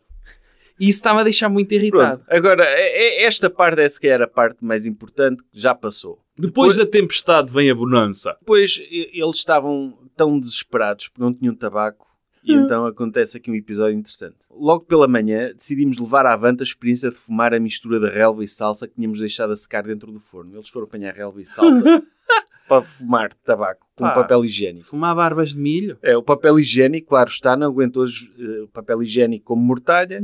E 0.80 0.88
isso 0.88 0.98
está-me 0.98 1.20
a 1.20 1.24
deixar 1.24 1.48
muito 1.48 1.70
irritado. 1.72 2.22
Pronto, 2.24 2.36
agora, 2.36 2.64
é- 2.64 3.20
é- 3.20 3.24
esta 3.24 3.48
parte 3.48 3.80
é 3.80 3.88
sequer 3.88 4.20
a 4.22 4.26
parte 4.26 4.64
mais 4.64 4.84
importante 4.86 5.42
que 5.44 5.60
já 5.60 5.74
passou. 5.74 6.18
Depois 6.36 6.74
da 6.74 6.86
tempestade 6.86 7.52
vem 7.52 7.70
a 7.70 7.74
bonança. 7.74 8.34
Depois 8.40 8.80
eles 8.90 9.36
estavam 9.36 9.96
tão 10.16 10.40
desesperados 10.40 11.08
porque 11.08 11.22
não 11.22 11.32
tinham 11.32 11.54
tabaco 11.54 12.06
e 12.42 12.52
então 12.54 12.86
acontece 12.86 13.36
aqui 13.36 13.50
um 13.50 13.54
episódio 13.54 13.98
interessante. 13.98 14.36
Logo 14.50 14.84
pela 14.84 15.06
manhã 15.06 15.52
decidimos 15.54 15.96
levar 15.98 16.26
à 16.26 16.32
avante 16.32 16.62
a 16.62 16.64
experiência 16.64 17.10
de 17.10 17.16
fumar 17.16 17.54
a 17.54 17.60
mistura 17.60 18.00
de 18.00 18.08
relva 18.08 18.42
e 18.42 18.48
salsa 18.48 18.88
que 18.88 18.94
tínhamos 18.94 19.20
deixado 19.20 19.52
a 19.52 19.56
secar 19.56 19.84
dentro 19.84 20.10
do 20.10 20.18
forno. 20.18 20.56
Eles 20.56 20.68
foram 20.68 20.86
apanhar 20.86 21.14
relva 21.14 21.40
e 21.40 21.46
salsa 21.46 21.82
para 22.68 22.82
fumar 22.82 23.32
tabaco 23.44 23.86
com 23.94 24.04
Pá. 24.04 24.12
papel 24.12 24.44
higiênico. 24.44 24.86
Fumar 24.86 25.14
barbas 25.14 25.50
de 25.50 25.58
milho. 25.58 25.96
É, 26.02 26.16
o 26.16 26.22
papel 26.22 26.58
higiênico, 26.58 27.08
claro 27.08 27.28
está, 27.28 27.56
não 27.56 27.68
aguentou 27.68 28.06
eh, 28.06 28.62
o 28.62 28.68
papel 28.68 29.02
higiênico 29.02 29.44
como 29.44 29.62
mortalha. 29.62 30.20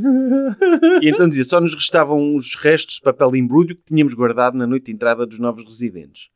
e 1.01 1.09
então 1.09 1.29
dizia, 1.29 1.45
só 1.45 1.61
nos 1.61 1.75
restavam 1.75 2.35
os 2.35 2.57
restos 2.57 2.97
de 2.97 3.03
papel 3.03 3.31
de 3.31 3.39
embrulho 3.39 3.77
que 3.77 3.83
tínhamos 3.87 4.15
guardado 4.15 4.57
na 4.57 4.67
noite 4.67 4.87
de 4.87 4.93
entrada 4.93 5.25
dos 5.25 5.39
novos 5.39 5.65
residentes. 5.65 6.31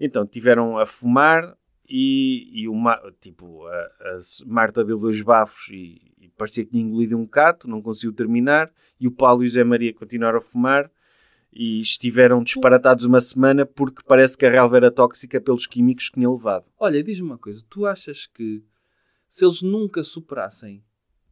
Então 0.00 0.26
tiveram 0.26 0.78
a 0.78 0.86
fumar 0.86 1.54
e, 1.88 2.62
e 2.62 2.68
uma, 2.68 3.00
tipo, 3.20 3.66
a, 3.66 3.72
a 3.72 4.20
Marta 4.46 4.84
deu 4.84 4.98
dois 4.98 5.20
bafos 5.22 5.68
e, 5.70 6.00
e 6.20 6.28
parecia 6.36 6.64
que 6.64 6.70
tinha 6.70 6.82
engolido 6.82 7.18
um 7.18 7.26
cato, 7.26 7.68
não 7.68 7.82
conseguiu 7.82 8.12
terminar. 8.12 8.72
E 8.98 9.06
o 9.06 9.10
Paulo 9.10 9.42
e 9.42 9.46
o 9.46 9.50
Zé 9.50 9.64
Maria 9.64 9.92
continuaram 9.92 10.38
a 10.38 10.42
fumar 10.42 10.90
e 11.52 11.80
estiveram 11.80 12.42
disparatados 12.42 13.04
uma 13.04 13.20
semana 13.20 13.66
porque 13.66 14.02
parece 14.06 14.38
que 14.38 14.46
a 14.46 14.50
relva 14.50 14.76
era 14.76 14.90
tóxica 14.90 15.40
pelos 15.40 15.66
químicos 15.66 16.08
que 16.08 16.14
tinha 16.14 16.30
levado. 16.30 16.64
Olha, 16.78 17.02
diz-me 17.02 17.26
uma 17.26 17.38
coisa. 17.38 17.62
Tu 17.68 17.84
achas 17.84 18.26
que 18.26 18.64
se 19.28 19.44
eles 19.44 19.60
nunca 19.60 20.02
superassem 20.02 20.82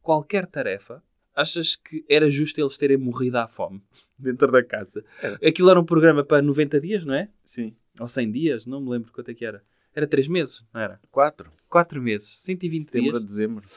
qualquer 0.01 0.45
tarefa, 0.45 1.03
achas 1.35 1.75
que 1.75 2.05
era 2.09 2.29
justo 2.29 2.59
eles 2.59 2.77
terem 2.77 2.97
morrido 2.97 3.37
à 3.37 3.47
fome 3.47 3.81
dentro 4.17 4.51
da 4.51 4.63
casa? 4.63 5.03
Era. 5.21 5.39
Aquilo 5.47 5.69
era 5.69 5.79
um 5.79 5.85
programa 5.85 6.23
para 6.23 6.41
90 6.41 6.79
dias, 6.79 7.05
não 7.05 7.15
é? 7.15 7.29
Sim. 7.43 7.75
Ou 7.99 8.07
100 8.07 8.31
dias, 8.31 8.65
não 8.65 8.81
me 8.81 8.89
lembro 8.89 9.11
quanto 9.11 9.31
é 9.31 9.33
que 9.33 9.45
era. 9.45 9.63
Era 9.93 10.07
3 10.07 10.27
meses, 10.27 10.63
não 10.73 10.81
era? 10.81 10.99
Quatro. 11.11 11.51
4 11.69 12.01
meses, 12.01 12.39
120 12.41 12.81
Setembro 12.83 13.15
a 13.15 13.19
dias. 13.19 13.25
dezembro. 13.25 13.67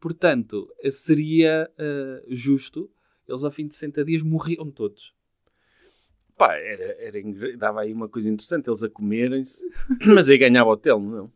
Portanto, 0.00 0.68
seria 0.90 1.70
eh, 1.76 2.24
justo. 2.28 2.90
Eles 3.26 3.44
ao 3.44 3.50
fim 3.50 3.66
de 3.66 3.74
60 3.74 4.04
dias 4.04 4.22
morriam 4.22 4.70
todos. 4.70 5.14
Pá, 6.36 6.54
era, 6.54 6.84
era, 7.02 7.56
dava 7.56 7.80
aí 7.80 7.92
uma 7.92 8.08
coisa 8.08 8.30
interessante, 8.30 8.68
eles 8.70 8.82
a 8.82 8.88
comerem-se, 8.88 9.66
mas 10.06 10.30
aí 10.30 10.38
ganhava 10.38 10.70
o 10.70 10.76
Telmo, 10.76 11.10
não? 11.10 11.32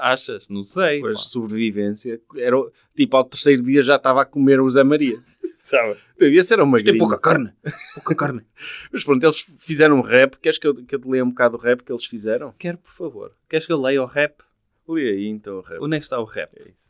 Achas? 0.00 0.48
Não 0.48 0.64
sei. 0.64 0.96
Depois 0.96 1.18
pá. 1.18 1.22
de 1.22 1.28
sobrevivência, 1.28 2.20
era, 2.36 2.56
tipo, 2.96 3.16
ao 3.16 3.24
terceiro 3.24 3.62
dia 3.62 3.82
já 3.82 3.96
estava 3.96 4.22
a 4.22 4.24
comer 4.24 4.60
o 4.60 4.70
Zé 4.70 4.82
Maria. 4.82 5.18
Sabe? 5.62 5.96
Esse 6.18 6.52
era 6.52 6.64
uma 6.64 6.76
Isto 6.76 6.86
tem 6.86 6.94
gringa. 6.94 7.06
pouca 7.06 7.20
carne. 7.20 7.52
Pouca 7.94 8.14
carne. 8.16 8.44
Mas 8.92 9.04
pronto, 9.04 9.22
eles 9.22 9.46
fizeram 9.58 9.98
um 9.98 10.00
rap. 10.00 10.36
Queres 10.38 10.58
que 10.58 10.66
eu, 10.66 10.74
que 10.74 10.94
eu 10.94 10.98
te 10.98 11.08
leia 11.08 11.24
um 11.24 11.28
bocado 11.28 11.56
o 11.56 11.60
rap 11.60 11.84
que 11.84 11.92
eles 11.92 12.04
fizeram? 12.06 12.52
Quero, 12.58 12.78
por 12.78 12.92
favor. 12.92 13.32
Queres 13.48 13.66
que 13.66 13.72
eu 13.72 13.80
leia 13.80 14.02
o 14.02 14.06
rap? 14.06 14.42
Lê 14.88 15.10
aí 15.10 15.26
então 15.26 15.58
o 15.58 15.60
rap. 15.60 15.80
Onde 15.80 15.96
é 15.96 16.00
que 16.00 16.06
está 16.06 16.18
o 16.18 16.24
rap? 16.24 16.50
É 16.56 16.70
isso. 16.70 16.80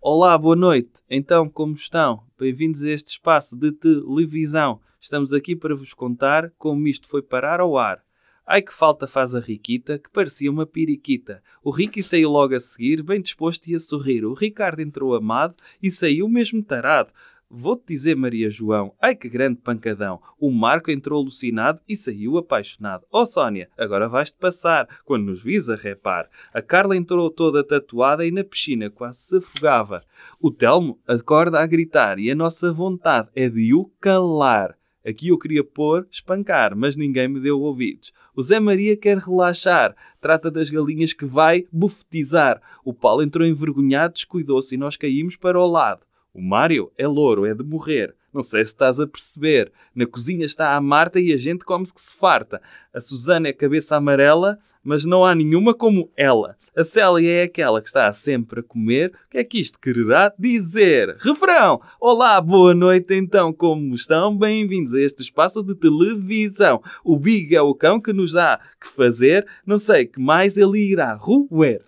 Olá, 0.00 0.38
boa 0.38 0.54
noite. 0.54 1.02
Então, 1.10 1.48
como 1.48 1.74
estão? 1.74 2.22
Bem-vindos 2.38 2.84
a 2.84 2.90
este 2.90 3.08
espaço 3.08 3.56
de 3.56 3.72
televisão. 3.72 4.80
Estamos 5.00 5.32
aqui 5.32 5.56
para 5.56 5.74
vos 5.74 5.92
contar 5.92 6.52
como 6.56 6.86
isto 6.86 7.08
foi 7.08 7.22
parar 7.22 7.58
ao 7.58 7.76
ar. 7.76 8.05
Ai 8.46 8.62
que 8.62 8.72
falta 8.72 9.08
faz 9.08 9.34
a 9.34 9.40
Riquita, 9.40 9.98
que 9.98 10.08
parecia 10.08 10.48
uma 10.48 10.64
piriquita. 10.64 11.42
O 11.64 11.72
Ricky 11.72 12.00
saiu 12.00 12.30
logo 12.30 12.54
a 12.54 12.60
seguir, 12.60 13.02
bem 13.02 13.20
disposto 13.20 13.66
e 13.66 13.74
a 13.74 13.78
sorrir. 13.80 14.24
O 14.24 14.34
Ricardo 14.34 14.78
entrou 14.78 15.16
amado 15.16 15.56
e 15.82 15.90
saiu 15.90 16.28
mesmo 16.28 16.62
tarado. 16.62 17.10
Vou-te 17.50 17.84
dizer, 17.88 18.14
Maria 18.14 18.48
João, 18.48 18.92
ai 19.02 19.16
que 19.16 19.28
grande 19.28 19.60
pancadão. 19.60 20.20
O 20.38 20.50
Marco 20.52 20.92
entrou 20.92 21.20
alucinado 21.20 21.80
e 21.88 21.96
saiu 21.96 22.38
apaixonado. 22.38 23.04
Oh, 23.10 23.26
Sónia, 23.26 23.68
agora 23.76 24.08
vais-te 24.08 24.36
passar, 24.38 24.88
quando 25.04 25.26
nos 25.26 25.42
vis 25.42 25.68
a 25.68 25.74
repar. 25.74 26.28
A 26.54 26.62
Carla 26.62 26.96
entrou 26.96 27.28
toda 27.30 27.64
tatuada 27.64 28.24
e 28.24 28.30
na 28.30 28.44
piscina 28.44 28.90
quase 28.90 29.20
se 29.20 29.36
afogava. 29.38 30.04
O 30.40 30.52
Telmo 30.52 31.00
acorda 31.06 31.58
a 31.58 31.66
gritar 31.66 32.20
e 32.20 32.30
a 32.30 32.34
nossa 32.34 32.72
vontade 32.72 33.28
é 33.34 33.48
de 33.48 33.74
o 33.74 33.90
calar. 34.00 34.76
Aqui 35.06 35.28
eu 35.28 35.38
queria 35.38 35.62
pôr 35.62 36.04
espancar, 36.10 36.74
mas 36.76 36.96
ninguém 36.96 37.28
me 37.28 37.38
deu 37.38 37.60
ouvidos. 37.60 38.12
O 38.34 38.42
Zé 38.42 38.58
Maria 38.58 38.96
quer 38.96 39.18
relaxar, 39.18 39.94
trata 40.20 40.50
das 40.50 40.68
galinhas 40.68 41.12
que 41.12 41.24
vai 41.24 41.64
bufetizar. 41.70 42.60
O 42.84 42.92
Paulo 42.92 43.22
entrou 43.22 43.46
envergonhado, 43.46 44.14
descuidou-se 44.14 44.74
e 44.74 44.78
nós 44.78 44.96
caímos 44.96 45.36
para 45.36 45.60
o 45.60 45.66
lado. 45.66 46.00
O 46.34 46.42
Mário 46.42 46.90
é 46.98 47.06
louro, 47.06 47.46
é 47.46 47.54
de 47.54 47.62
morrer. 47.62 48.16
Não 48.36 48.42
sei 48.42 48.66
se 48.66 48.72
estás 48.72 49.00
a 49.00 49.06
perceber. 49.06 49.72
Na 49.94 50.04
cozinha 50.04 50.44
está 50.44 50.76
a 50.76 50.80
Marta 50.80 51.18
e 51.18 51.32
a 51.32 51.38
gente 51.38 51.64
come-se 51.64 51.94
que 51.94 52.00
se 52.02 52.14
farta. 52.14 52.60
A 52.92 53.00
Susana 53.00 53.48
é 53.48 53.52
cabeça 53.54 53.96
amarela, 53.96 54.58
mas 54.84 55.06
não 55.06 55.24
há 55.24 55.34
nenhuma 55.34 55.72
como 55.72 56.12
ela. 56.14 56.54
A 56.76 56.84
Célia 56.84 57.30
é 57.30 57.42
aquela 57.44 57.80
que 57.80 57.88
está 57.88 58.12
sempre 58.12 58.60
a 58.60 58.62
comer. 58.62 59.10
O 59.26 59.30
que 59.30 59.38
é 59.38 59.44
que 59.44 59.58
isto 59.58 59.80
quererá 59.80 60.30
dizer? 60.38 61.16
Refrão! 61.18 61.80
Olá, 61.98 62.38
boa 62.38 62.74
noite 62.74 63.14
então, 63.14 63.54
como 63.54 63.94
estão? 63.94 64.36
Bem-vindos 64.36 64.92
a 64.92 65.00
este 65.00 65.22
espaço 65.22 65.62
de 65.62 65.74
televisão. 65.74 66.82
O 67.02 67.18
Big 67.18 67.56
é 67.56 67.62
o 67.62 67.74
cão 67.74 67.98
que 67.98 68.12
nos 68.12 68.36
há 68.36 68.60
que 68.78 68.86
fazer. 68.86 69.46
Não 69.64 69.78
sei 69.78 70.04
que 70.04 70.20
mais 70.20 70.58
ele 70.58 70.90
irá 70.90 71.14
roer. 71.14 71.80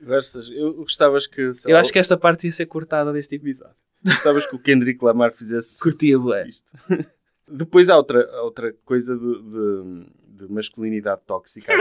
Versas, 0.00 0.50
eu 0.50 0.74
gostavas 0.74 1.28
que, 1.28 1.40
Eu 1.40 1.74
lá, 1.74 1.78
acho 1.78 1.92
que 1.92 2.00
esta 2.00 2.16
parte 2.16 2.48
ia 2.48 2.52
ser 2.52 2.66
cortada 2.66 3.12
deste 3.12 3.36
episódio. 3.36 3.85
Gostavas 4.04 4.46
que 4.46 4.54
o 4.54 4.58
Kendrick 4.58 5.04
Lamar 5.04 5.32
fizesse 5.32 5.82
Curtia, 5.82 6.18
bué. 6.18 6.46
isto. 6.46 6.72
Depois 7.48 7.88
há 7.88 7.96
outra, 7.96 8.28
outra 8.42 8.72
coisa 8.84 9.16
de, 9.16 9.42
de- 9.42 10.06
de 10.46 10.52
masculinidade 10.52 11.22
tóxica. 11.26 11.72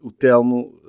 o 0.00 0.10
Telmo, 0.12 0.80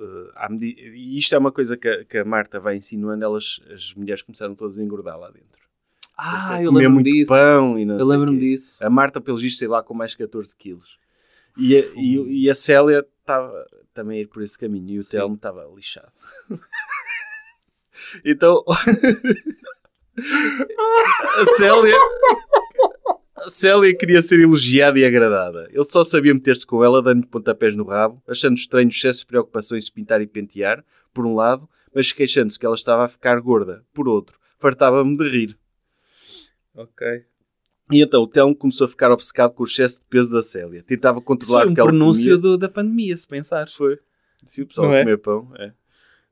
medi- 0.50 0.76
e 0.78 1.18
isto 1.18 1.34
é 1.34 1.38
uma 1.38 1.50
coisa 1.52 1.76
que 1.76 1.88
a, 1.88 2.04
que 2.04 2.18
a 2.18 2.24
Marta 2.24 2.58
vai 2.60 2.76
insinuando, 2.76 3.24
elas, 3.24 3.60
as 3.72 3.92
mulheres 3.94 4.22
começaram 4.22 4.54
todas 4.54 4.78
a 4.78 4.82
engordar 4.82 5.18
lá 5.18 5.30
dentro. 5.30 5.66
Ah, 6.16 6.62
eu 6.62 6.70
lembro-me 6.72 6.94
muito 6.94 7.10
disso. 7.12 7.28
pão 7.28 7.78
e 7.78 7.84
não 7.84 7.98
Eu 7.98 8.06
lembro-me 8.06 8.38
disso. 8.38 8.82
A 8.84 8.88
Marta, 8.88 9.20
pelos 9.20 9.42
vistos, 9.42 9.58
sei 9.58 9.68
lá, 9.68 9.82
com 9.82 9.92
mais 9.92 10.14
14 10.14 10.54
quilos. 10.56 10.98
E 11.58 11.76
a, 11.76 11.80
e, 11.94 12.42
e 12.44 12.50
a 12.50 12.54
Célia 12.54 13.06
estava 13.20 13.66
também 13.92 14.18
a 14.18 14.22
ir 14.22 14.26
por 14.28 14.42
esse 14.42 14.56
caminho. 14.58 14.88
E 14.90 14.98
o. 15.00 15.04
Telmo 15.04 15.34
estava 15.34 15.68
lixado. 15.74 16.12
então... 18.24 18.62
a 20.18 21.46
Célia... 21.56 21.94
A 23.36 23.50
Célia 23.50 23.94
queria 23.96 24.22
ser 24.22 24.40
elogiada 24.40 24.98
e 24.98 25.04
agradada. 25.04 25.68
Ele 25.72 25.84
só 25.84 26.02
sabia 26.04 26.34
meter-se 26.34 26.66
com 26.66 26.82
ela, 26.82 27.00
dando-lhe 27.02 27.26
pontapés 27.26 27.76
no 27.76 27.84
rabo, 27.84 28.20
achando 28.26 28.56
estranho 28.56 28.88
o 28.88 28.90
excesso 28.90 29.20
de 29.20 29.26
preocupação 29.26 29.76
em 29.78 29.80
se 29.80 29.92
pintar 29.92 30.20
e 30.20 30.26
pentear, 30.26 30.82
por 31.14 31.24
um 31.26 31.34
lado, 31.34 31.68
mas 31.94 32.10
queixando-se 32.12 32.58
que 32.58 32.66
ela 32.66 32.74
estava 32.74 33.04
a 33.04 33.08
ficar 33.08 33.38
gorda, 33.40 33.84
por 33.92 34.08
outro. 34.08 34.36
Fartava-me 34.58 35.16
de 35.16 35.28
rir. 35.28 35.58
Ok. 36.74 37.06
E 37.92 38.02
então 38.02 38.22
o 38.22 38.26
Telmo 38.26 38.56
começou 38.56 38.86
a 38.86 38.88
ficar 38.90 39.12
obcecado 39.12 39.52
com 39.52 39.62
o 39.62 39.66
excesso 39.66 40.00
de 40.00 40.06
peso 40.06 40.32
da 40.32 40.42
Célia. 40.42 40.82
Tentava 40.82 41.18
Isso 41.18 41.24
controlar 41.26 41.60
foi 41.60 41.68
o 41.68 41.70
um 41.70 41.74
que 41.74 41.80
ela 41.80 41.90
pronúncio 41.90 42.24
comia. 42.24 42.36
do- 42.38 42.58
da 42.58 42.68
pandemia, 42.68 43.16
se 43.16 43.28
pensares. 43.28 43.74
Foi. 43.74 43.96
Se 44.44 44.62
o 44.62 44.66
pessoal 44.66 44.88
Não 44.88 44.94
é? 44.94 45.04
comer 45.04 45.18
pão, 45.18 45.52
é. 45.56 45.72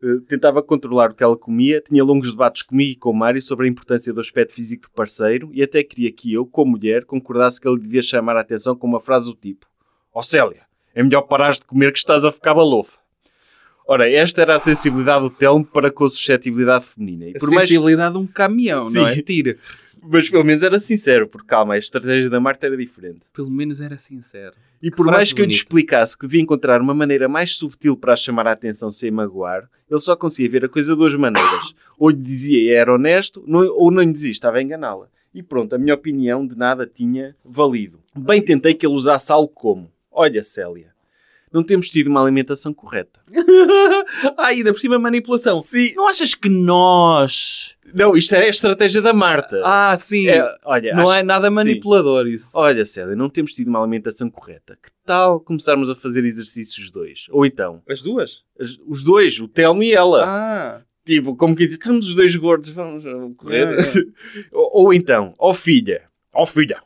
Eh, 0.05 0.21
Tentava 0.29 0.63
controlar 0.63 1.11
o 1.13 1.15
que 1.15 1.25
ela 1.25 1.37
comia, 1.37 1.81
tinha 1.81 2.05
longos 2.05 2.31
debates 2.31 2.63
comigo 2.63 2.93
e 2.93 2.97
com 2.97 3.11
o 3.11 3.15
Mário 3.15 3.41
sobre 3.41 3.67
a 3.67 3.71
importância 3.71 4.13
do 4.13 4.21
aspecto 4.21 4.53
físico 4.53 4.83
do 4.83 4.91
parceiro 4.91 5.49
e 5.55 5.63
até 5.63 5.83
queria 5.83 6.13
que 6.13 6.31
eu, 6.31 6.45
como 6.45 6.73
mulher, 6.73 7.07
concordasse 7.07 7.59
que 7.59 7.67
ele 7.67 7.81
devia 7.81 8.03
chamar 8.03 8.37
a 8.37 8.41
atenção 8.41 8.77
com 8.77 8.87
uma 8.87 9.01
frase 9.01 9.25
do 9.25 9.35
tipo 9.35 9.67
Ó 10.13 10.21
Célia, 10.21 10.67
é 10.95 11.03
melhor 11.03 11.23
parares 11.23 11.59
de 11.59 11.65
comer 11.65 11.91
que 11.91 11.99
estás 11.99 12.25
a 12.25 12.31
ficar 12.31 12.55
balofa. 12.55 12.99
Ora, 13.87 14.11
esta 14.11 14.41
era 14.43 14.55
a 14.55 14.59
sensibilidade 14.59 15.25
do 15.25 15.31
Telmo 15.31 15.65
para 15.65 15.91
com 15.91 16.05
a 16.05 16.09
suscetibilidade 16.09 16.87
feminina. 16.87 17.27
E 17.27 17.33
A 17.37 17.39
por 17.39 17.51
mais 17.51 17.69
sensibilidade 17.69 18.15
de 18.15 18.19
um 18.21 18.27
caminhão, 18.27 18.89
não 18.91 19.07
é? 19.07 19.15
Sim. 19.15 19.23
Tira. 19.23 19.57
Mas 20.07 20.29
pelo 20.29 20.45
menos 20.45 20.63
era 20.63 20.79
sincero, 20.79 21.27
porque 21.29 21.47
calma, 21.47 21.75
a 21.75 21.79
estratégia 21.79 22.29
da 22.29 22.39
Marta 22.41 22.67
era 22.67 22.77
diferente. 22.77 23.21
Pelo 23.33 23.51
menos 23.51 23.81
era 23.81 23.97
sincero. 23.97 24.55
E 24.83 24.91
por 24.91 25.05
frase 25.05 25.17
mais 25.17 25.33
que 25.33 25.41
eu 25.41 25.47
lhe 25.47 25.53
explicasse 25.53 26.17
que 26.17 26.27
devia 26.27 26.43
encontrar 26.43 26.81
uma 26.81 26.93
maneira 26.93 27.27
mais 27.27 27.57
subtil 27.57 27.97
para 27.97 28.13
a 28.13 28.17
chamar 28.17 28.47
a 28.47 28.53
atenção 28.53 28.91
sem 28.91 29.11
magoar, 29.11 29.69
ele 29.91 30.01
só 30.01 30.15
conseguia 30.15 30.51
ver 30.51 30.65
a 30.67 30.69
coisa 30.69 30.93
de 30.93 30.99
duas 30.99 31.15
maneiras. 31.15 31.75
Ou 31.99 32.11
lhe 32.11 32.17
dizia 32.17 32.75
era 32.79 32.93
honesto, 32.93 33.43
não- 33.47 33.67
ou 33.67 33.91
não 33.91 34.03
lhe 34.03 34.13
dizia, 34.13 34.31
estava 34.31 34.59
a 34.59 34.63
enganá-la. 34.63 35.09
E 35.35 35.43
pronto, 35.43 35.75
a 35.75 35.79
minha 35.79 35.95
opinião 35.95 36.47
de 36.47 36.55
nada 36.57 36.87
tinha 36.87 37.35
valido. 37.45 37.99
Bem 38.15 38.43
tentei 38.43 38.75
que 38.75 38.87
ele 38.87 38.95
usasse 38.95 39.33
algo 39.33 39.49
como: 39.49 39.91
Olha, 40.13 40.43
Célia, 40.45 40.93
não 41.55 41.63
temos 41.63 41.89
tido 41.89 42.09
uma 42.09 42.21
alimentação 42.21 42.75
correta. 42.75 43.21
ah, 44.37 44.47
ainda 44.47 44.73
por 44.73 44.81
cima 44.81 44.99
manipulação. 44.99 45.61
Sim. 45.61 45.95
Não 45.95 46.09
achas 46.09 46.35
que 46.35 46.49
nós... 46.49 47.77
Não, 47.95 48.17
isto 48.17 48.35
é 48.35 48.41
a 48.47 48.49
estratégia 48.49 49.01
da 49.01 49.13
Marta. 49.13 49.63
Ah, 49.65 49.97
sim. 49.97 50.27
É, 50.29 50.45
olha, 50.65 50.93
não 50.95 51.05
acho- 51.05 51.21
é 51.21 51.23
nada 51.23 51.49
sim. 51.49 51.55
manipulador 51.55 52.27
isso. 52.27 52.51
Olha, 52.59 52.85
Célia, 52.85 53.15
não 53.15 53.29
temos 53.31 53.53
tido 53.53 53.69
uma 53.69 53.81
alimentação 53.81 54.29
correta. 54.29 54.77
Que 54.83 54.91
tal 55.05 55.39
começarmos 55.39 55.89
a 55.89 55.95
fazer 55.95 56.25
exercícios 56.25 56.91
dois? 56.91 57.27
Ou 57.31 57.47
então, 57.47 57.81
As 57.89 58.03
duas? 58.03 58.43
as- 58.59 58.77
os 58.87 59.05
dois, 59.05 59.39
o 59.39 59.47
Telmo 59.47 59.83
e 59.85 59.93
ela. 59.93 60.25
Ah. 60.27 60.81
Tipo, 61.07 61.37
como 61.37 61.55
que 61.55 61.65
estamos 61.65 62.09
os 62.09 62.15
dois 62.17 62.35
gordos, 62.35 62.71
vamos 62.71 63.05
uh, 63.05 63.33
correr. 63.37 63.79
É, 63.79 63.81
é. 63.81 63.85
ou, 64.51 64.87
ou 64.87 64.95
então, 64.95 65.33
ó 65.39 65.55
filha, 65.55 66.03
ó 66.33 66.45
filha, 66.47 66.83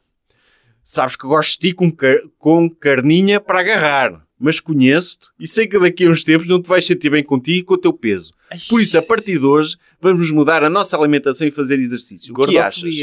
sabes 0.85 1.15
que 1.17 1.27
gosto 1.27 1.53
de 1.61 1.69
ti 1.69 1.73
com, 1.75 1.91
car- 1.91 2.21
com 2.37 2.69
carninha 2.69 3.41
para 3.41 3.61
agarrar, 3.61 4.27
mas 4.39 4.61
conheço-te 4.61 5.29
e 5.39 5.47
sei 5.49 5.67
que 5.67 5.79
daqui 5.79 6.05
a 6.07 6.11
uns 6.11 6.23
tempos 6.23 6.47
não 6.47 6.61
te 6.63 6.69
vais 6.69 6.87
sentir 6.87 7.11
bem 7.11 7.23
contigo 7.25 7.59
e 7.59 7.63
com 7.65 7.75
o 7.75 7.79
teu 7.79 7.93
peso. 7.93 8.33
Por 8.69 8.81
isso, 8.81 8.97
a 8.99 9.03
partir 9.03 9.39
de 9.39 9.45
hoje, 9.45 9.77
vamos 10.01 10.31
mudar 10.31 10.63
a 10.65 10.71
nossa 10.71 10.97
alimentação 10.97 11.47
e 11.47 11.51
fazer 11.51 11.79
exercício. 11.79 12.33
O 12.37 12.47
que 12.47 12.59
achas? 12.59 12.95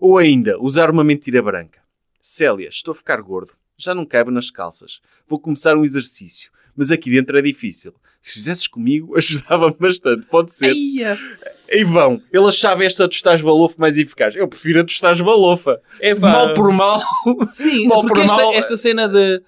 Ou 0.00 0.18
ainda, 0.18 0.58
usar 0.60 0.90
uma 0.90 1.04
mentira 1.04 1.40
branca. 1.42 1.80
Célia, 2.20 2.68
estou 2.68 2.92
a 2.92 2.94
ficar 2.94 3.20
gordo. 3.20 3.52
Já 3.76 3.94
não 3.94 4.04
cabe 4.06 4.30
nas 4.30 4.50
calças. 4.50 5.00
Vou 5.28 5.38
começar 5.38 5.76
um 5.76 5.84
exercício. 5.84 6.50
Mas 6.74 6.90
aqui 6.90 7.10
dentro 7.10 7.36
é 7.38 7.42
difícil. 7.42 7.92
Se 8.20 8.34
fizesses 8.34 8.66
comigo, 8.66 9.14
ajudava-me 9.18 9.76
bastante. 9.78 10.26
Pode 10.26 10.52
ser. 10.54 10.72
Eia. 10.72 11.18
E 11.68 11.84
vão. 11.84 12.22
Ele 12.32 12.46
achava 12.46 12.84
esta 12.84 13.06
do 13.06 13.12
estás 13.12 13.40
balofa 13.42 13.74
mais 13.78 13.96
eficaz. 13.98 14.34
Eu 14.36 14.48
prefiro 14.48 14.80
a 14.80 14.82
do 14.82 14.88
estás 14.90 15.20
balofa. 15.20 15.80
Epá. 16.00 16.30
mal 16.30 16.54
por 16.54 16.72
mal. 16.72 17.02
Sim, 17.44 17.86
Mal 17.88 18.00
porque 18.02 18.14
por 18.14 18.22
esta, 18.24 18.36
mal. 18.36 18.54
esta 18.54 18.76
cena 18.76 19.08
de... 19.08 19.42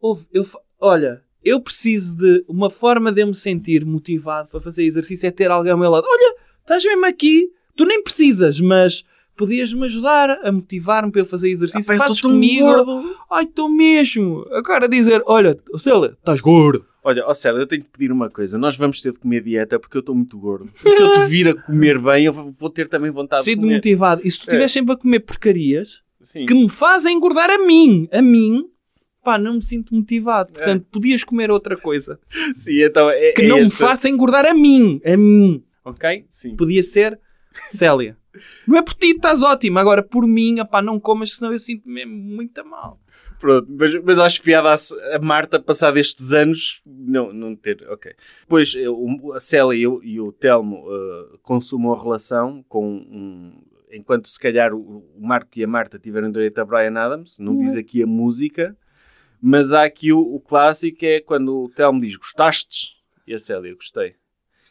Ouve, 0.00 0.26
eu, 0.32 0.44
fa- 0.44 0.60
olha, 0.80 1.22
eu 1.44 1.60
preciso 1.60 2.16
de... 2.18 2.44
Uma 2.48 2.70
forma 2.70 3.10
de 3.12 3.22
eu 3.22 3.26
me 3.26 3.34
sentir 3.34 3.84
motivado 3.84 4.48
para 4.48 4.60
fazer 4.60 4.84
exercício 4.84 5.26
é 5.26 5.30
ter 5.30 5.50
alguém 5.50 5.72
ao 5.72 5.78
meu 5.78 5.90
lado. 5.90 6.06
Olha, 6.08 6.34
estás 6.60 6.84
mesmo 6.84 7.06
aqui. 7.06 7.50
Tu 7.76 7.84
nem 7.84 8.02
precisas, 8.02 8.60
mas... 8.60 9.04
Podias-me 9.36 9.84
ajudar 9.84 10.30
a 10.42 10.50
motivar-me 10.50 11.12
para 11.12 11.20
eu 11.20 11.24
fazer 11.24 11.48
exercício. 11.50 11.86
Pá, 11.86 11.94
eu 11.94 11.98
Fazes 11.98 12.20
comigo. 12.20 12.66
gordo. 12.66 13.16
Ai, 13.30 13.44
estou 13.44 13.68
mesmo. 13.68 14.44
Agora 14.50 14.88
dizer, 14.88 15.22
olha, 15.26 15.56
Célia, 15.76 16.16
estás 16.18 16.40
gordo. 16.40 16.84
Olha, 17.04 17.24
ó 17.24 17.32
Célia, 17.32 17.60
eu 17.60 17.66
tenho 17.68 17.82
de 17.84 17.88
pedir 17.88 18.10
uma 18.10 18.28
coisa. 18.28 18.58
Nós 18.58 18.76
vamos 18.76 19.00
ter 19.00 19.12
de 19.12 19.20
comer 19.20 19.40
dieta 19.44 19.78
porque 19.78 19.96
eu 19.96 20.00
estou 20.00 20.12
muito 20.12 20.36
gordo. 20.36 20.68
E 20.84 20.90
se 20.90 21.00
eu 21.00 21.12
te 21.12 21.26
vir 21.28 21.46
a 21.46 21.54
comer 21.54 22.00
bem, 22.02 22.24
eu 22.24 22.32
vou 22.32 22.68
ter 22.68 22.88
também 22.88 23.12
vontade 23.12 23.42
de 23.42 23.44
Sinto-me 23.44 23.66
comer. 23.66 23.74
motivado. 23.76 24.22
E 24.24 24.28
se 24.32 24.38
tu 24.38 24.42
É. 24.42 24.44
estiveres 24.46 24.72
sempre 24.72 24.94
a 24.94 24.96
comer 24.96 25.20
porcarias 25.20 26.02
Sim. 26.20 26.44
que 26.44 26.54
me 26.54 26.68
fazem 26.68 27.14
engordar 27.16 27.48
a 27.48 27.64
mim, 27.64 28.08
a 28.10 28.20
mim, 28.20 28.64
pá, 29.22 29.38
não 29.38 29.54
me 29.54 29.62
sinto 29.62 29.94
motivado. 29.94 30.52
Portanto, 30.52 30.82
É. 30.88 30.92
podias 30.92 31.24
comer 31.24 31.50
outra 31.50 31.76
coisa 31.76 32.18
Sim, 32.54 32.82
então 32.82 33.08
é, 33.10 33.32
que 33.32 33.42
é 33.42 33.48
não 33.48 33.58
me 33.58 33.70
faça 33.70 34.08
engordar 34.08 34.46
a 34.46 34.54
mim, 34.54 35.00
a 35.04 35.16
mim. 35.16 35.64
ok? 35.84 36.26
Sim. 36.30 36.56
Podia 36.56 36.82
ser 36.82 37.18
Célia. 37.52 38.16
Não 38.68 38.78
é 38.78 38.82
por 38.82 38.94
ti, 38.94 39.08
estás 39.08 39.42
ótimo. 39.42 39.78
Agora, 39.80 40.00
por 40.02 40.24
mim, 40.26 40.60
opá, 40.60 40.80
não 40.80 41.00
comas, 41.00 41.32
senão 41.34 41.52
eu 41.52 41.58
sinto 41.58 41.88
mesmo 41.88 42.12
muito 42.14 42.64
mal. 42.64 43.00
Pronto, 43.40 43.66
mas, 43.70 43.94
mas 44.04 44.18
acho 44.18 44.42
piada 44.42 44.72
a, 44.74 45.16
a 45.16 45.18
Marta, 45.18 45.58
passado 45.60 45.96
estes 45.98 46.32
anos, 46.32 46.80
não, 46.86 47.32
não 47.32 47.56
ter. 47.56 47.84
Ok. 47.88 48.12
Depois 48.42 48.74
eh, 48.76 48.88
o- 48.88 49.32
a 49.32 49.40
Célia 49.40 49.74
e 49.76 49.86
o, 49.86 50.00
e 50.04 50.20
o 50.20 50.30
Telmo 50.32 50.84
eh, 50.88 51.36
consumam 51.42 51.92
a 51.94 52.00
relação 52.00 52.64
com 52.68 52.86
um. 52.86 53.52
Enquanto 53.90 54.28
se 54.28 54.38
calhar 54.38 54.72
o, 54.74 55.04
o 55.16 55.26
Marco 55.26 55.50
e 55.56 55.64
a 55.64 55.66
Marta 55.66 55.98
tiveram 55.98 56.30
direito 56.30 56.58
a 56.60 56.64
Brian 56.64 56.96
Adams, 56.96 57.38
não 57.40 57.56
diz 57.56 57.74
aqui 57.74 58.02
a 58.02 58.06
música, 58.06 58.76
mas 59.40 59.72
há 59.72 59.84
aqui 59.84 60.12
o, 60.12 60.20
o 60.20 60.40
clássico 60.40 60.98
que 60.98 61.06
é 61.06 61.20
quando 61.20 61.64
o 61.64 61.68
Telmo 61.68 62.00
diz 62.00 62.16
gostaste? 62.16 62.96
E 63.26 63.34
a 63.34 63.38
Célia, 63.38 63.74
gostei. 63.74 64.16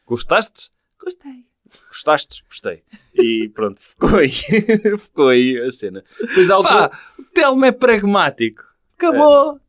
Gostaste? 0.05 0.71
Gostei. 0.99 1.45
Gostaste? 1.89 2.43
Gostei. 2.47 2.83
E 3.13 3.49
pronto, 3.49 3.79
ficou 3.79 4.17
aí. 4.17 4.29
ficou 4.97 5.29
aí 5.29 5.59
a 5.59 5.71
cena. 5.71 6.03
Há 6.49 6.57
outra... 6.57 6.89
Pá, 6.89 6.99
o 7.19 7.23
Telmo 7.23 7.65
é 7.65 7.71
pragmático. 7.71 8.63
Acabou 8.95 9.59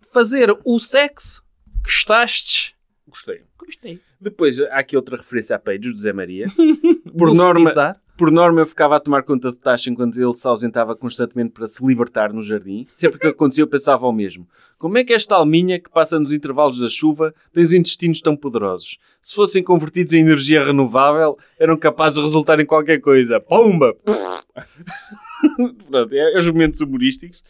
de 0.00 0.08
fazer 0.12 0.48
o 0.64 0.78
sexo. 0.78 1.44
Gostaste? 1.84 2.76
Gostei. 3.06 3.42
Gostei. 3.58 4.00
Depois 4.20 4.60
há 4.60 4.78
aqui 4.78 4.96
outra 4.96 5.16
referência 5.16 5.56
a 5.56 5.76
do 5.76 5.98
Zé 5.98 6.12
Maria. 6.12 6.46
Por 7.16 7.34
norma. 7.34 7.70
Por 8.16 8.30
norma, 8.30 8.60
eu 8.60 8.66
ficava 8.66 8.96
a 8.96 9.00
tomar 9.00 9.22
conta 9.22 9.50
do 9.50 9.56
Tacho 9.56 9.90
enquanto 9.90 10.20
ele 10.20 10.34
se 10.34 10.46
ausentava 10.46 10.94
constantemente 10.94 11.50
para 11.50 11.66
se 11.66 11.84
libertar 11.84 12.32
no 12.32 12.42
jardim. 12.42 12.86
Sempre 12.92 13.18
que 13.18 13.26
acontecia, 13.26 13.62
eu 13.62 13.68
pensava 13.68 14.04
ao 14.04 14.12
mesmo. 14.12 14.46
Como 14.78 14.98
é 14.98 15.04
que 15.04 15.12
esta 15.12 15.34
alminha 15.34 15.80
que 15.80 15.90
passa 15.90 16.18
nos 16.18 16.32
intervalos 16.32 16.80
da 16.80 16.88
chuva 16.88 17.34
tem 17.52 17.64
os 17.64 17.72
intestinos 17.72 18.20
tão 18.20 18.36
poderosos? 18.36 18.98
Se 19.20 19.34
fossem 19.34 19.62
convertidos 19.62 20.12
em 20.12 20.20
energia 20.20 20.64
renovável, 20.64 21.38
eram 21.58 21.76
capazes 21.76 22.16
de 22.16 22.22
resultar 22.22 22.60
em 22.60 22.66
qualquer 22.66 23.00
coisa. 23.00 23.40
Pumba! 23.40 23.94
Pronto, 25.88 26.12
é, 26.12 26.34
é 26.34 26.38
os 26.38 26.46
momentos 26.46 26.80
humorísticos. 26.80 27.42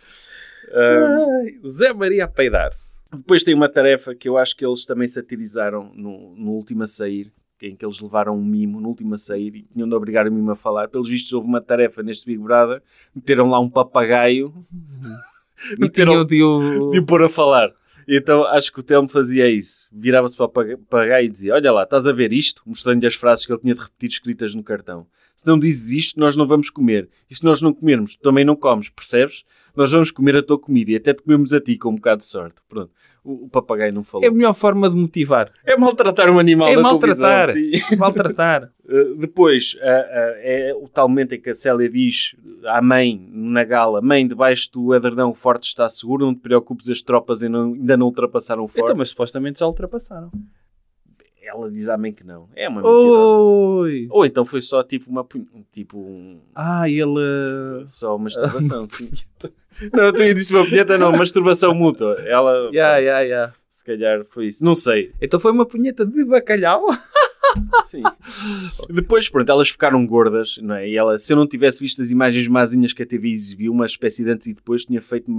Ai, 0.72 1.68
Zé 1.68 1.92
Maria 1.92 2.24
a 2.24 2.28
peidar-se. 2.28 2.98
depois 3.12 3.42
tem 3.42 3.54
uma 3.54 3.68
tarefa 3.68 4.14
que 4.14 4.28
eu 4.28 4.38
acho 4.38 4.56
que 4.56 4.64
eles 4.64 4.84
também 4.84 5.08
satirizaram 5.08 5.92
no, 5.94 6.34
no 6.34 6.52
último 6.52 6.82
a 6.82 6.86
sair, 6.86 7.32
em 7.62 7.76
que 7.76 7.84
eles 7.84 8.00
levaram 8.00 8.36
um 8.36 8.44
mimo 8.44 8.80
no 8.80 8.88
último 8.88 9.14
a 9.14 9.18
sair 9.18 9.54
e 9.56 9.62
tinham 9.72 9.88
de 9.88 9.94
obrigar 9.94 10.26
o 10.26 10.32
mimo 10.32 10.50
a 10.50 10.56
falar. 10.56 10.88
Pelos 10.88 11.08
vistos, 11.08 11.32
houve 11.32 11.46
uma 11.46 11.60
tarefa 11.60 12.02
neste 12.02 12.26
Big 12.26 12.38
Brother, 12.42 12.82
meteram 13.14 13.48
lá 13.48 13.58
um 13.60 13.70
papagaio 13.70 14.52
E 15.76 16.90
de 16.90 16.98
o 16.98 17.06
pôr 17.06 17.22
a 17.22 17.28
falar. 17.28 17.70
Então 18.08 18.44
acho 18.46 18.72
que 18.72 18.80
o 18.80 18.82
Telmo 18.82 19.08
fazia 19.08 19.48
isso. 19.48 19.88
Virava-se 19.92 20.36
para 20.36 20.46
o 20.46 20.48
paga- 20.48 20.76
papagaio 20.76 21.26
e 21.26 21.28
dizia: 21.28 21.54
Olha 21.54 21.70
lá, 21.72 21.84
estás 21.84 22.04
a 22.06 22.12
ver 22.12 22.32
isto? 22.32 22.62
Mostrando-lhe 22.66 23.06
as 23.06 23.14
frases 23.14 23.46
que 23.46 23.52
ele 23.52 23.60
tinha 23.60 23.74
de 23.74 23.80
repetir 23.80 24.08
escritas 24.10 24.54
no 24.56 24.62
cartão. 24.64 25.06
Se 25.36 25.46
não 25.46 25.58
dizes 25.58 25.90
isto, 25.92 26.18
nós 26.20 26.34
não 26.36 26.46
vamos 26.46 26.68
comer. 26.68 27.08
E 27.30 27.34
se 27.34 27.44
nós 27.44 27.62
não 27.62 27.72
comermos, 27.72 28.16
também 28.16 28.44
não 28.44 28.56
comes, 28.56 28.88
percebes? 28.90 29.44
Nós 29.74 29.90
vamos 29.92 30.10
comer 30.10 30.36
a 30.36 30.42
tua 30.42 30.58
comida 30.58 30.90
e 30.90 30.96
até 30.96 31.14
te 31.14 31.22
comemos 31.22 31.52
a 31.52 31.60
ti 31.60 31.78
com 31.78 31.90
um 31.90 31.94
bocado 31.94 32.18
de 32.18 32.26
sorte. 32.26 32.56
Pronto. 32.68 32.90
O, 33.24 33.44
o 33.44 33.48
papagaio 33.48 33.94
não 33.94 34.02
falou. 34.02 34.24
É 34.24 34.28
a 34.28 34.32
melhor 34.32 34.52
forma 34.54 34.90
de 34.90 34.96
motivar. 34.96 35.52
É 35.64 35.76
maltratar 35.76 36.28
um 36.28 36.38
animal 36.38 36.68
É 36.68 36.76
da 36.76 36.82
maltratar. 36.82 37.46
televisão. 37.52 37.88
sim. 37.88 37.96
Maltratar. 37.96 38.70
Uh, 38.84 39.14
depois, 39.20 39.74
uh, 39.74 39.78
uh, 39.78 40.34
é 40.40 40.74
o 40.74 40.88
tal 40.88 41.08
momento 41.08 41.34
em 41.34 41.40
que 41.40 41.50
a 41.50 41.54
Célia 41.54 41.88
diz 41.88 42.34
à 42.66 42.82
mãe, 42.82 43.24
na 43.30 43.62
gala, 43.64 44.00
mãe, 44.00 44.26
debaixo 44.26 44.70
do 44.72 44.94
edredão 44.94 45.30
o 45.30 45.34
forte 45.34 45.68
está 45.68 45.88
seguro, 45.88 46.26
não 46.26 46.34
te 46.34 46.40
preocupes, 46.40 46.88
as 46.90 47.00
tropas 47.00 47.42
ainda 47.42 47.58
não, 47.58 47.72
ainda 47.74 47.96
não 47.96 48.06
ultrapassaram 48.06 48.64
o 48.64 48.68
forte. 48.68 48.84
Então, 48.86 48.96
mas 48.96 49.10
supostamente 49.10 49.60
já 49.60 49.66
ultrapassaram. 49.66 50.30
Ela 51.52 51.70
diz 51.70 51.88
à 51.88 51.96
mãe 51.98 52.12
que 52.12 52.24
não. 52.24 52.48
É 52.54 52.68
uma 52.68 52.80
mentirosa. 52.82 54.08
Ou 54.10 54.24
então 54.26 54.44
foi 54.44 54.62
só 54.62 54.82
tipo 54.82 55.10
uma... 55.10 55.26
Tipo 55.70 55.98
um... 55.98 56.40
Ah, 56.54 56.88
ele... 56.88 57.84
Só 57.86 58.16
masturbação, 58.18 58.86
sim. 58.86 59.10
Não, 59.92 60.12
tu 60.12 60.22
disse 60.34 60.54
uma 60.54 60.66
punheta, 60.68 60.98
não, 60.98 61.10
masturbação 61.12 61.74
mútua. 61.74 62.14
Ela, 62.26 62.68
Ya, 62.72 62.98
ya, 62.98 63.20
ya. 63.20 63.52
se 63.70 63.82
calhar 63.82 64.22
foi 64.26 64.48
isso. 64.48 64.62
Não 64.62 64.74
sei. 64.74 65.12
Então 65.20 65.40
foi 65.40 65.50
uma 65.50 65.64
punheta 65.64 66.04
de 66.04 66.24
bacalhau? 66.24 66.84
Sim. 67.84 68.02
Depois, 68.88 69.28
pronto, 69.28 69.50
elas 69.50 69.68
ficaram 69.68 70.06
gordas, 70.06 70.56
não 70.62 70.74
é? 70.74 70.88
E 70.88 70.96
ela, 70.96 71.18
se 71.18 71.32
eu 71.32 71.36
não 71.36 71.46
tivesse 71.46 71.80
visto 71.80 72.00
as 72.00 72.10
imagens 72.10 72.48
mazinhas 72.48 72.92
que 72.94 73.02
a 73.02 73.06
TV 73.06 73.28
exibiu, 73.28 73.72
uma 73.72 73.84
espécie 73.84 74.24
de 74.24 74.30
antes 74.30 74.46
e 74.46 74.54
depois, 74.54 74.84
tinha 74.86 75.02
feito, 75.02 75.30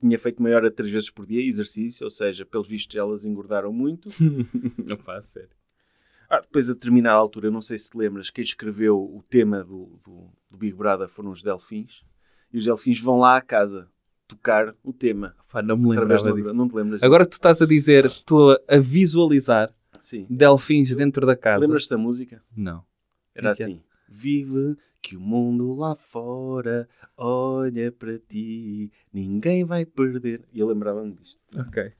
tinha 0.00 0.18
feito 0.18 0.42
maior 0.42 0.64
a 0.64 0.70
três 0.70 0.90
vezes 0.90 1.10
por 1.10 1.26
dia, 1.26 1.40
exercício, 1.40 2.02
ou 2.04 2.10
seja, 2.10 2.44
pelos 2.44 2.66
vistos 2.66 2.96
elas 2.96 3.24
engordaram 3.24 3.72
muito. 3.72 4.08
Não 4.84 4.96
faz 4.96 5.26
sério. 5.26 5.59
Ah, 6.30 6.40
depois, 6.40 6.70
a 6.70 6.74
determinada 6.74 7.16
altura, 7.16 7.48
eu 7.48 7.50
não 7.50 7.60
sei 7.60 7.76
se 7.78 7.90
te 7.90 7.96
lembras, 7.98 8.30
quem 8.30 8.44
escreveu 8.44 8.96
o 8.96 9.20
tema 9.28 9.64
do, 9.64 9.98
do, 10.04 10.30
do 10.48 10.56
Big 10.56 10.74
Brother 10.74 11.08
foram 11.08 11.30
os 11.32 11.42
Delfins, 11.42 12.02
e 12.52 12.58
os 12.58 12.64
Delfins 12.64 13.00
vão 13.00 13.18
lá 13.18 13.36
à 13.36 13.40
casa 13.40 13.88
tocar 14.28 14.72
o 14.84 14.92
tema. 14.92 15.34
Pá, 15.50 15.60
não 15.60 15.76
me 15.76 15.90
Através 15.90 16.22
lembrava 16.22 16.38
do- 16.40 16.44
disso. 16.44 16.56
Não 16.56 16.68
te 16.68 16.74
lembras 16.76 17.02
Agora 17.02 17.24
disso? 17.24 17.30
tu 17.30 17.32
estás 17.32 17.60
a 17.60 17.66
dizer, 17.66 18.06
estou 18.06 18.52
a 18.68 18.76
visualizar 18.78 19.74
Sim. 20.00 20.24
delfins 20.30 20.94
dentro 20.94 21.26
da 21.26 21.34
casa. 21.36 21.58
Lembras-te 21.60 21.90
da 21.90 21.98
música? 21.98 22.40
Não. 22.56 22.84
Era 23.34 23.50
assim. 23.50 23.82
Vive 24.08 24.76
que 25.02 25.16
o 25.16 25.20
mundo 25.20 25.74
lá 25.74 25.96
fora 25.96 26.88
olha 27.16 27.90
para 27.90 28.18
ti, 28.20 28.92
ninguém 29.12 29.64
vai 29.64 29.84
perder. 29.84 30.42
E 30.52 30.60
eu 30.60 30.68
lembrava-me 30.68 31.12
disto. 31.16 31.40
Ok. 31.56 31.92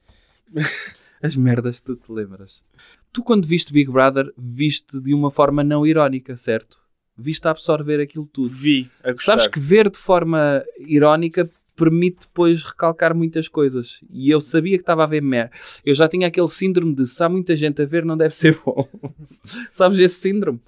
As 1.21 1.35
merdas 1.35 1.81
tu 1.81 1.95
te 1.95 2.11
lembras. 2.11 2.65
Tu, 3.11 3.23
quando 3.23 3.45
viste 3.45 3.73
Big 3.73 3.91
Brother, 3.91 4.31
viste 4.37 4.99
de 4.99 5.13
uma 5.13 5.29
forma 5.29 5.63
não 5.63 5.85
irónica, 5.85 6.37
certo? 6.37 6.79
Viste 7.17 7.47
a 7.47 7.51
absorver 7.51 7.99
aquilo 7.99 8.25
tudo. 8.25 8.49
Vi. 8.49 8.89
Sabes 9.17 9.47
que 9.47 9.59
ver 9.59 9.89
de 9.89 9.97
forma 9.97 10.63
irónica 10.79 11.49
permite 11.75 12.21
depois 12.21 12.63
recalcar 12.63 13.15
muitas 13.15 13.47
coisas. 13.47 13.99
E 14.09 14.29
eu 14.29 14.39
sabia 14.39 14.77
que 14.77 14.83
estava 14.83 15.03
a 15.03 15.07
ver 15.07 15.21
merda. 15.21 15.51
Eu 15.85 15.93
já 15.93 16.07
tinha 16.07 16.27
aquele 16.27 16.47
síndrome 16.47 16.93
de 16.93 17.07
se 17.07 17.23
há 17.23 17.27
muita 17.27 17.55
gente 17.55 17.81
a 17.81 17.85
ver, 17.85 18.05
não 18.05 18.15
deve 18.15 18.35
ser 18.35 18.59
bom. 18.63 18.87
Sabes 19.71 19.99
esse 19.99 20.21
síndrome? 20.21 20.59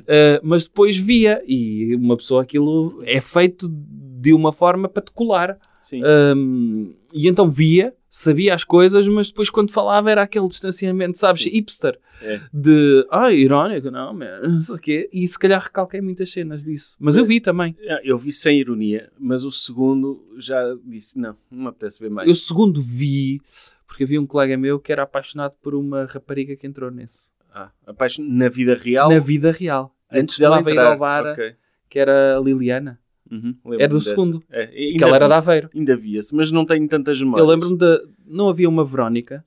Uh, 0.00 0.40
mas 0.42 0.64
depois 0.64 0.96
via, 0.96 1.42
e 1.46 1.94
uma 1.94 2.16
pessoa 2.16 2.42
aquilo 2.42 3.02
é 3.04 3.20
feito 3.20 3.68
de 3.68 4.32
uma 4.32 4.52
forma 4.52 4.88
para 4.88 5.02
te 5.02 5.12
colar. 5.12 5.58
Sim. 5.82 6.00
Um, 6.36 6.94
e 7.12 7.28
então 7.28 7.50
via, 7.50 7.94
sabia 8.10 8.54
as 8.54 8.64
coisas, 8.64 9.06
mas 9.08 9.28
depois 9.28 9.48
quando 9.50 9.70
falava 9.72 10.10
era 10.10 10.22
aquele 10.22 10.48
distanciamento, 10.48 11.18
sabes, 11.18 11.42
Sim. 11.42 11.50
hipster. 11.50 11.98
É. 12.20 12.40
De, 12.52 13.04
ah, 13.10 13.32
irónico, 13.32 13.90
não, 13.90 14.14
man, 14.14 14.40
não 14.46 14.60
sei 14.60 14.74
o 14.74 14.78
quê. 14.78 15.10
E 15.12 15.26
se 15.26 15.38
calhar 15.38 15.60
recalquei 15.60 16.00
muitas 16.00 16.32
cenas 16.32 16.62
disso. 16.62 16.96
Mas 17.00 17.16
eu 17.16 17.24
vi 17.26 17.40
também. 17.40 17.76
Ah, 17.88 18.00
Eu 18.04 18.16
vi 18.18 18.32
sem 18.32 18.58
ironia, 18.60 19.10
mas 19.18 19.44
o 19.44 19.50
segundo 19.50 20.24
já 20.38 20.62
disse: 20.84 21.18
não, 21.18 21.36
não 21.50 21.62
me 21.62 21.68
apetece 21.68 21.98
ver 22.00 22.10
mais. 22.10 22.28
Eu 22.28 22.34
segundo 22.34 22.80
vi, 22.80 23.40
porque 23.86 24.04
havia 24.04 24.20
um 24.20 24.26
colega 24.26 24.56
meu 24.56 24.78
que 24.78 24.92
era 24.92 25.02
apaixonado 25.02 25.54
por 25.60 25.74
uma 25.74 26.04
rapariga 26.04 26.54
que 26.56 26.66
entrou 26.66 26.90
nesse. 26.90 27.30
Ah, 27.54 27.70
apaixon... 27.86 28.22
Na 28.22 28.48
vida 28.48 28.74
real, 28.74 29.10
Na 29.10 29.18
vida 29.18 29.50
real. 29.52 29.94
antes 30.10 30.38
dela 30.38 30.56
costumava 30.62 30.70
ir 30.70 30.72
entrar. 30.80 30.92
ao 30.92 30.98
bar, 30.98 31.32
Ok. 31.32 31.54
que 31.90 31.98
era 31.98 32.36
a 32.38 32.40
Liliana. 32.40 32.98
Uhum, 33.30 33.56
Era 33.78 33.88
do 33.88 33.98
dessa. 33.98 34.10
segundo. 34.10 34.42
É, 34.50 34.66
Que 34.66 34.98
ela 35.02 35.16
era 35.16 35.26
de 35.28 35.34
Aveiro. 35.34 35.70
Ainda 35.74 35.96
via-se, 35.96 36.34
mas 36.34 36.50
não 36.50 36.66
tenho 36.66 36.86
tantas 36.88 37.18
memórias. 37.20 37.46
Eu 37.46 37.50
lembro-me 37.50 37.78
de. 37.78 38.02
Não 38.26 38.48
havia 38.48 38.68
uma 38.68 38.84
Verónica 38.84 39.44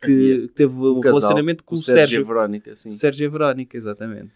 que 0.00 0.06
Havia. 0.34 0.48
teve 0.54 0.72
um, 0.74 0.96
Um 0.98 1.00
casal 1.00 1.18
relacionamento 1.20 1.62
com 1.64 1.74
o 1.74 1.78
Sérgio. 1.78 2.20
e 2.20 2.24
Verónica, 2.24 2.74
sim. 2.74 2.90
Sérgio 2.92 3.24
e 3.24 3.26
a 3.26 3.30
Verónica, 3.30 3.76
exatamente. 3.76 4.30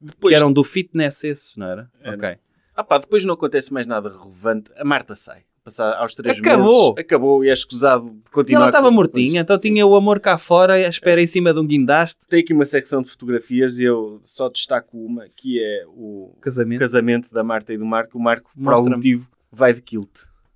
Depois, 0.00 0.32
que 0.32 0.36
eram 0.36 0.52
do 0.52 0.62
fitness 0.64 1.24
esses, 1.24 1.56
não 1.56 1.66
era? 1.66 1.90
Era. 2.00 2.16
Ok. 2.16 2.36
Ah 2.76 2.84
pá, 2.84 2.98
depois 2.98 3.24
não 3.24 3.34
acontece 3.34 3.72
mais 3.72 3.86
nada 3.86 4.08
relevante. 4.08 4.70
A 4.76 4.84
Marta 4.84 5.14
sai. 5.16 5.42
Passar 5.68 5.94
aos 5.98 6.14
três 6.14 6.38
Acabou. 6.38 6.94
meses. 6.94 7.04
Acabou. 7.04 7.44
E 7.44 7.48
é 7.50 7.52
escusado 7.52 8.14
continuar. 8.32 8.60
ela 8.62 8.68
estava 8.70 8.90
mortinha, 8.90 9.40
então 9.42 9.56
Sim. 9.56 9.68
tinha 9.72 9.86
o 9.86 9.94
amor 9.94 10.18
cá 10.20 10.38
fora, 10.38 10.74
à 10.74 10.88
espera 10.88 11.20
em 11.22 11.26
cima 11.26 11.52
de 11.52 11.60
um 11.60 11.66
guindaste. 11.66 12.20
Tem 12.28 12.40
aqui 12.40 12.52
uma 12.52 12.66
secção 12.66 13.02
de 13.02 13.10
fotografias 13.10 13.78
e 13.78 13.84
eu 13.84 14.18
só 14.22 14.48
destaco 14.48 14.96
uma, 14.96 15.26
que 15.36 15.60
é 15.62 15.84
o 15.88 16.32
Casamento. 16.40 16.78
casamento 16.80 17.32
da 17.32 17.44
Marta 17.44 17.72
e 17.72 17.78
do 17.78 17.84
Marco. 17.84 18.16
O 18.18 18.20
Marco, 18.22 18.50
por 18.62 18.72
algum 18.72 18.90
motivo, 18.90 19.26
vai 19.52 19.72
de 19.72 19.82
kilt. 19.82 20.08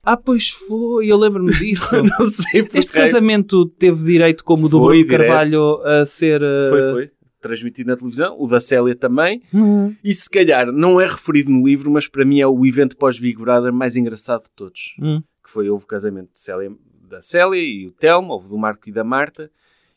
Ah, 0.04 0.16
pois 0.16 0.48
foi, 0.48 1.06
eu 1.06 1.16
lembro-me 1.16 1.52
disso. 1.54 2.02
não 2.02 2.24
sei 2.24 2.62
porque. 2.64 2.78
Este 2.78 2.92
casamento 2.92 3.66
teve 3.66 4.02
direito, 4.04 4.42
como 4.42 4.66
o 4.66 4.68
do 4.68 4.80
Bruno 4.80 4.94
direto. 5.04 5.18
Carvalho, 5.28 5.80
a 5.84 6.04
ser. 6.06 6.42
uh, 6.42 6.68
Foi, 6.70 6.90
foi. 6.92 7.10
Transmitido 7.42 7.90
na 7.90 7.96
televisão. 7.96 8.36
O 8.38 8.46
da 8.46 8.60
Célia 8.60 8.94
também. 8.94 9.42
Hum. 9.52 9.94
E 10.02 10.14
se 10.14 10.30
calhar 10.30 10.72
não 10.72 11.00
é 11.00 11.06
referido 11.06 11.50
no 11.50 11.66
livro, 11.66 11.90
mas 11.90 12.08
para 12.08 12.24
mim 12.24 12.40
é 12.40 12.46
o 12.46 12.64
evento 12.64 12.96
pós-Big 12.96 13.38
Brother 13.38 13.72
mais 13.72 13.96
engraçado 13.96 14.44
de 14.44 14.50
todos. 14.50 14.94
Hum. 14.98 15.22
que 15.44 15.50
foi 15.50 15.68
houve 15.68 15.84
o 15.84 15.86
casamento 15.86 16.32
de 16.32 16.40
Célia, 16.40 16.72
da 17.12 17.20
Célia 17.20 17.60
e 17.60 17.86
o 17.86 17.90
Telmo, 17.90 18.32
houve 18.32 18.48
do 18.48 18.56
Marco 18.56 18.88
e 18.88 18.92
da 18.92 19.04
Marta, 19.04 19.50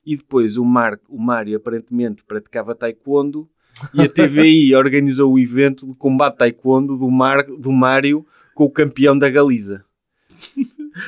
e 0.05 0.17
depois 0.17 0.57
o, 0.57 0.65
Marco, 0.65 1.05
o 1.07 1.19
Mário 1.19 1.55
aparentemente 1.55 2.23
praticava 2.23 2.75
taekwondo 2.75 3.49
e 3.93 4.01
a 4.01 4.09
TVI 4.09 4.75
organizou 4.75 5.33
o 5.33 5.39
evento 5.39 5.87
de 5.87 5.95
combate 5.95 6.37
taekwondo 6.37 6.97
do, 6.97 7.09
Mar, 7.09 7.43
do 7.43 7.71
Mário 7.71 8.25
com 8.53 8.65
o 8.65 8.69
campeão 8.69 9.17
da 9.17 9.29
Galiza. 9.29 9.85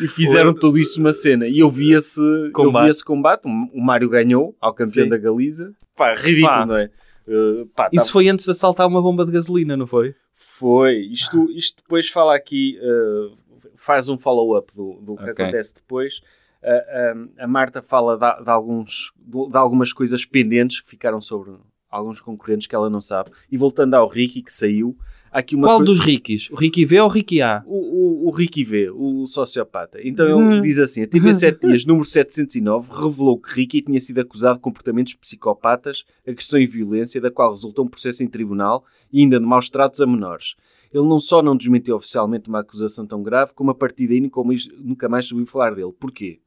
E 0.01 0.07
fizeram 0.07 0.51
Foi. 0.51 0.59
tudo 0.59 0.77
isso 0.77 0.99
uma 0.99 1.13
cena. 1.13 1.47
E 1.47 1.59
eu 1.59 1.69
vi 1.69 1.93
esse 1.93 2.19
eu 2.19 2.51
Combate. 2.51 2.83
vi 2.85 2.89
esse 2.89 3.03
combate. 3.03 3.41
O 3.45 3.81
Mário 3.81 4.09
ganhou 4.09 4.55
ao 4.59 4.73
campeão 4.73 5.05
Sim. 5.05 5.09
da 5.09 5.17
Galiza. 5.17 5.73
Pá, 5.95 6.13
ridículo, 6.15 6.47
Pá. 6.47 6.65
não 6.65 6.75
é? 6.75 6.89
Uh, 7.27 7.65
pá, 7.75 7.89
Isso 7.93 8.05
tá- 8.07 8.11
foi 8.11 8.27
antes 8.29 8.45
de 8.45 8.51
assaltar 8.51 8.87
uma 8.87 9.01
bomba 9.01 9.25
de 9.25 9.31
gasolina, 9.31 9.75
não 9.77 9.87
foi? 9.87 10.13
Foi. 10.33 10.97
Isto, 11.11 11.49
isto 11.51 11.81
depois 11.81 12.09
fala 12.09 12.35
aqui, 12.35 12.77
uh, 12.81 13.37
faz 13.75 14.07
um 14.09 14.17
follow-up 14.17 14.73
do, 14.75 14.99
do 15.01 15.15
que 15.17 15.23
Ok. 15.29 15.43
acontece 15.45 15.73
depois. 15.75 16.19
Uh, 16.63 17.17
um, 17.17 17.29
a 17.37 17.47
Marta 17.47 17.81
fala 17.81 18.17
de, 18.17 18.43
de 18.43 18.49
alguns, 18.49 19.13
de, 19.17 19.49
de 19.49 19.57
algumas 19.57 19.93
coisas 19.93 20.25
pendentes 20.25 20.81
que 20.81 20.89
ficaram 20.89 21.21
sobre 21.21 21.51
alguns 21.89 22.19
concorrentes 22.19 22.67
que 22.67 22.75
ela 22.75 22.89
não 22.89 22.99
sabe. 23.01 23.31
E 23.51 23.57
voltando 23.57 23.93
ao 23.93 24.07
Ricky, 24.07 24.41
que 24.41 24.51
saiu, 24.51 24.97
aqui 25.31 25.55
uma 25.55 25.67
Qual 25.67 25.77
coi- 25.77 25.85
dos 25.85 25.99
Rickies? 25.99 26.49
O 26.51 26.55
Ricky 26.55 26.85
V 26.85 26.99
ou 27.01 27.07
o 27.07 27.11
Ricky 27.11 27.41
A? 27.41 27.63
O, 27.65 27.75
o, 27.75 28.27
o 28.27 28.31
Ricky 28.31 28.63
V, 28.63 28.89
o 28.91 29.25
sociopata. 29.27 29.99
Então 30.03 30.25
ele 30.25 30.57
Hum. 30.59 30.61
diz 30.61 30.79
assim: 30.79 31.01
a 31.03 31.07
TV 31.07 31.33
7 31.33 31.67
Dias, 31.67 31.85
número 31.85 32.05
709, 32.05 32.89
revelou 32.91 33.39
que 33.39 33.53
Ricky 33.53 33.81
tinha 33.81 33.99
sido 34.01 34.19
acusado 34.19 34.55
de 34.55 34.61
comportamentos 34.61 35.13
psicopatas, 35.15 36.03
agressão 36.27 36.59
e 36.59 36.67
violência, 36.67 37.19
da 37.21 37.31
qual 37.31 37.51
resultou 37.51 37.85
um 37.85 37.87
processo 37.87 38.23
em 38.23 38.27
tribunal 38.27 38.83
e 39.11 39.21
ainda 39.21 39.39
de 39.39 39.45
maus 39.45 39.69
tratos 39.69 40.01
a 40.01 40.05
menores. 40.07 40.55
Ele 40.93 41.05
não 41.05 41.19
só 41.19 41.41
não 41.43 41.55
desmentiu 41.55 41.95
oficialmente 41.97 42.47
uma 42.49 42.59
acusação 42.61 43.05
tão 43.05 43.21
grave, 43.21 43.51
como 43.53 43.71
a 43.71 43.75
partir 43.75 44.07
daí 44.07 44.21
nunca 44.21 44.41
mais, 44.43 44.67
nunca 44.79 45.09
mais 45.09 45.31
ouviu 45.31 45.45
falar 45.45 45.75
dele. 45.75 45.91
Porquê? 45.99 46.39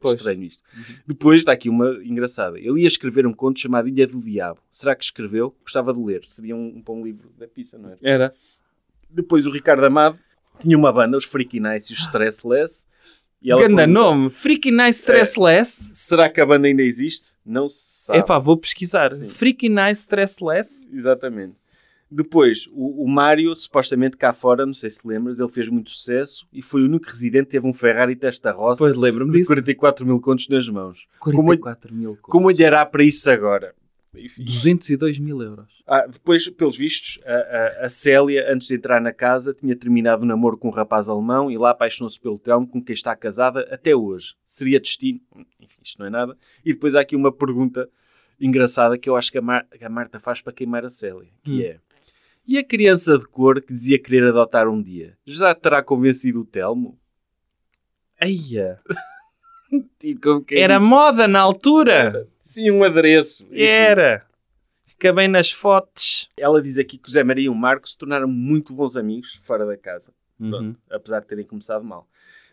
Pois. 0.00 0.14
Estranho 0.14 0.42
isto. 0.44 0.62
Depois 1.06 1.40
está 1.40 1.52
aqui 1.52 1.68
uma 1.68 1.90
engraçada. 2.04 2.58
Ele 2.58 2.82
ia 2.82 2.88
escrever 2.88 3.26
um 3.26 3.32
conto 3.32 3.58
chamado 3.58 3.88
Ilha 3.88 4.06
do 4.06 4.20
Diabo. 4.20 4.60
Será 4.70 4.94
que 4.94 5.04
escreveu? 5.04 5.54
Gostava 5.62 5.92
de 5.92 6.00
ler. 6.00 6.24
Seria 6.24 6.54
um, 6.54 6.76
um 6.76 6.82
bom 6.82 7.04
livro 7.04 7.30
da 7.36 7.48
pizza, 7.48 7.76
não 7.76 7.90
é? 7.90 7.96
Era. 8.02 8.34
Depois 9.10 9.46
o 9.46 9.50
Ricardo 9.50 9.84
Amado 9.84 10.18
tinha 10.60 10.76
uma 10.76 10.92
banda, 10.92 11.16
os 11.16 11.24
Freaky 11.24 11.60
Nice 11.60 11.92
e 11.92 11.94
os 11.94 12.02
Stressless. 12.02 12.86
E 13.40 13.50
ela 13.50 13.60
Ganda 13.60 13.86
nome. 13.86 14.30
Freaky 14.30 14.70
Nice 14.70 15.00
Stressless. 15.00 15.90
Será 15.94 16.28
que 16.28 16.40
a 16.40 16.46
banda 16.46 16.66
ainda 16.66 16.82
existe? 16.82 17.36
Não 17.44 17.68
se 17.68 18.04
sabe. 18.04 18.18
Epá, 18.18 18.38
vou 18.38 18.56
pesquisar. 18.56 19.08
Sim. 19.10 19.28
Freaky 19.28 19.68
Nice 19.68 20.02
Stressless. 20.02 20.88
Exatamente. 20.92 21.54
Depois, 22.10 22.66
o, 22.72 23.04
o 23.04 23.08
Mário, 23.08 23.54
supostamente 23.54 24.16
cá 24.16 24.32
fora, 24.32 24.64
não 24.64 24.72
sei 24.74 24.90
se 24.90 25.06
lembras, 25.06 25.38
ele 25.38 25.50
fez 25.50 25.68
muito 25.68 25.90
sucesso 25.90 26.46
e 26.52 26.62
foi 26.62 26.82
o 26.82 26.86
único 26.86 27.06
residente 27.08 27.46
que 27.46 27.50
teve 27.52 27.66
um 27.66 27.72
Ferrari 27.74 28.16
testa 28.16 28.50
roça 28.50 28.78
Pois 28.78 28.96
lembro-me 28.96 29.32
disso. 29.32 29.48
44 29.48 30.06
mil 30.06 30.20
contos 30.20 30.48
nas 30.48 30.68
mãos. 30.68 31.06
44 31.20 31.94
mil. 31.94 32.16
Como 32.22 32.46
olhará 32.46 32.86
para 32.86 33.04
isso 33.04 33.30
agora? 33.30 33.74
Enfim. 34.16 34.42
202 34.42 35.18
mil 35.18 35.42
euros. 35.42 35.68
Ah, 35.86 36.06
depois, 36.06 36.48
pelos 36.48 36.76
vistos, 36.78 37.20
a, 37.26 37.34
a- 37.82 37.86
a 37.86 37.88
Célia, 37.90 38.50
antes 38.52 38.66
de 38.68 38.74
entrar 38.74 39.00
na 39.02 39.12
casa, 39.12 39.52
tinha 39.54 39.76
terminado 39.76 40.22
o 40.22 40.26
namoro 40.26 40.56
com 40.56 40.68
um 40.68 40.72
rapaz 40.72 41.10
alemão 41.10 41.50
e 41.50 41.58
lá 41.58 41.70
apaixonou-se 41.70 42.18
pelo 42.18 42.38
Telmo, 42.38 42.66
com 42.66 42.82
quem 42.82 42.94
está 42.94 43.14
casada 43.14 43.68
até 43.70 43.94
hoje. 43.94 44.34
Seria 44.46 44.80
destino? 44.80 45.20
Enfim, 45.60 45.78
isto 45.84 45.98
não 45.98 46.06
é 46.06 46.10
nada. 46.10 46.36
E 46.64 46.72
depois 46.72 46.94
há 46.94 47.00
aqui 47.00 47.14
uma 47.14 47.30
pergunta 47.30 47.88
engraçada 48.40 48.96
que 48.98 49.08
eu 49.10 49.14
acho 49.16 49.30
que 49.30 49.38
a, 49.38 49.42
Mar- 49.42 49.66
que 49.66 49.84
a 49.84 49.88
Marta 49.90 50.18
faz 50.18 50.40
para 50.40 50.52
queimar 50.52 50.84
a 50.84 50.90
Célia, 50.90 51.28
que 51.42 51.58
Hum. 51.58 51.62
é... 51.62 51.78
E 52.48 52.56
a 52.56 52.64
criança 52.64 53.18
de 53.18 53.26
cor 53.26 53.60
que 53.60 53.74
dizia 53.74 53.98
querer 53.98 54.24
adotar 54.24 54.66
um 54.66 54.82
dia? 54.82 55.18
Já 55.26 55.54
terá 55.54 55.82
convencido 55.82 56.40
o 56.40 56.44
Telmo? 56.46 56.98
Eia. 58.18 58.80
Tipo, 60.00 60.42
Era 60.50 60.78
diz, 60.78 60.88
moda 60.88 61.28
na 61.28 61.40
altura. 61.40 62.26
Sim, 62.40 62.70
um 62.70 62.82
adereço. 62.82 63.46
Era. 63.52 64.26
Fica 64.86 65.12
bem 65.12 65.28
nas 65.28 65.52
fotos. 65.52 66.30
Ela 66.38 66.62
diz 66.62 66.78
aqui 66.78 66.96
que 66.96 67.06
o 67.06 67.12
Zé 67.12 67.22
Maria 67.22 67.44
e 67.44 67.48
o 67.50 67.54
Marco 67.54 67.86
se 67.86 67.98
tornaram 67.98 68.26
muito 68.26 68.72
bons 68.72 68.96
amigos 68.96 69.38
fora 69.42 69.66
da 69.66 69.76
casa. 69.76 70.14
Uhum. 70.40 70.50
Pronto, 70.50 70.78
apesar 70.90 71.20
de 71.20 71.26
terem 71.26 71.44
começado 71.44 71.84
mal. 71.84 72.08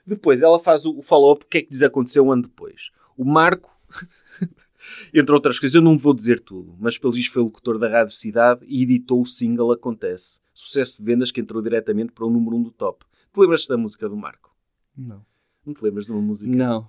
Depois 0.05 0.41
ela 0.41 0.59
faz 0.59 0.85
o, 0.85 0.97
o 0.97 1.01
follow-up, 1.01 1.45
o 1.45 1.47
que 1.47 1.59
é 1.59 1.61
que 1.61 1.71
lhes 1.71 1.83
aconteceu 1.83 2.25
um 2.25 2.33
ano 2.33 2.41
depois. 2.41 2.91
O 3.15 3.23
Marco, 3.23 3.73
entre 5.13 5.33
outras 5.33 5.59
coisas, 5.59 5.75
eu 5.75 5.81
não 5.81 5.97
vou 5.97 6.13
dizer 6.13 6.39
tudo, 6.39 6.75
mas 6.79 6.97
pelo 6.97 7.13
visto 7.13 7.33
foi 7.33 7.43
locutor 7.43 7.77
da 7.77 7.89
Rádio 7.89 8.15
Cidade 8.15 8.65
e 8.67 8.83
editou 8.83 9.21
o 9.21 9.25
single 9.25 9.71
Acontece. 9.71 10.39
Sucesso 10.53 10.99
de 10.99 11.05
vendas 11.05 11.31
que 11.31 11.41
entrou 11.41 11.61
diretamente 11.61 12.11
para 12.11 12.25
o 12.25 12.29
número 12.29 12.55
1 12.55 12.59
um 12.59 12.63
do 12.63 12.71
top. 12.71 13.05
Te 13.33 13.39
lembras 13.39 13.67
da 13.67 13.77
música 13.77 14.07
do 14.07 14.15
Marco? 14.15 14.55
Não. 14.95 15.25
Não 15.65 15.73
te 15.73 15.83
lembras 15.83 16.05
de 16.05 16.11
uma 16.11 16.21
música? 16.21 16.55
Não. 16.55 16.87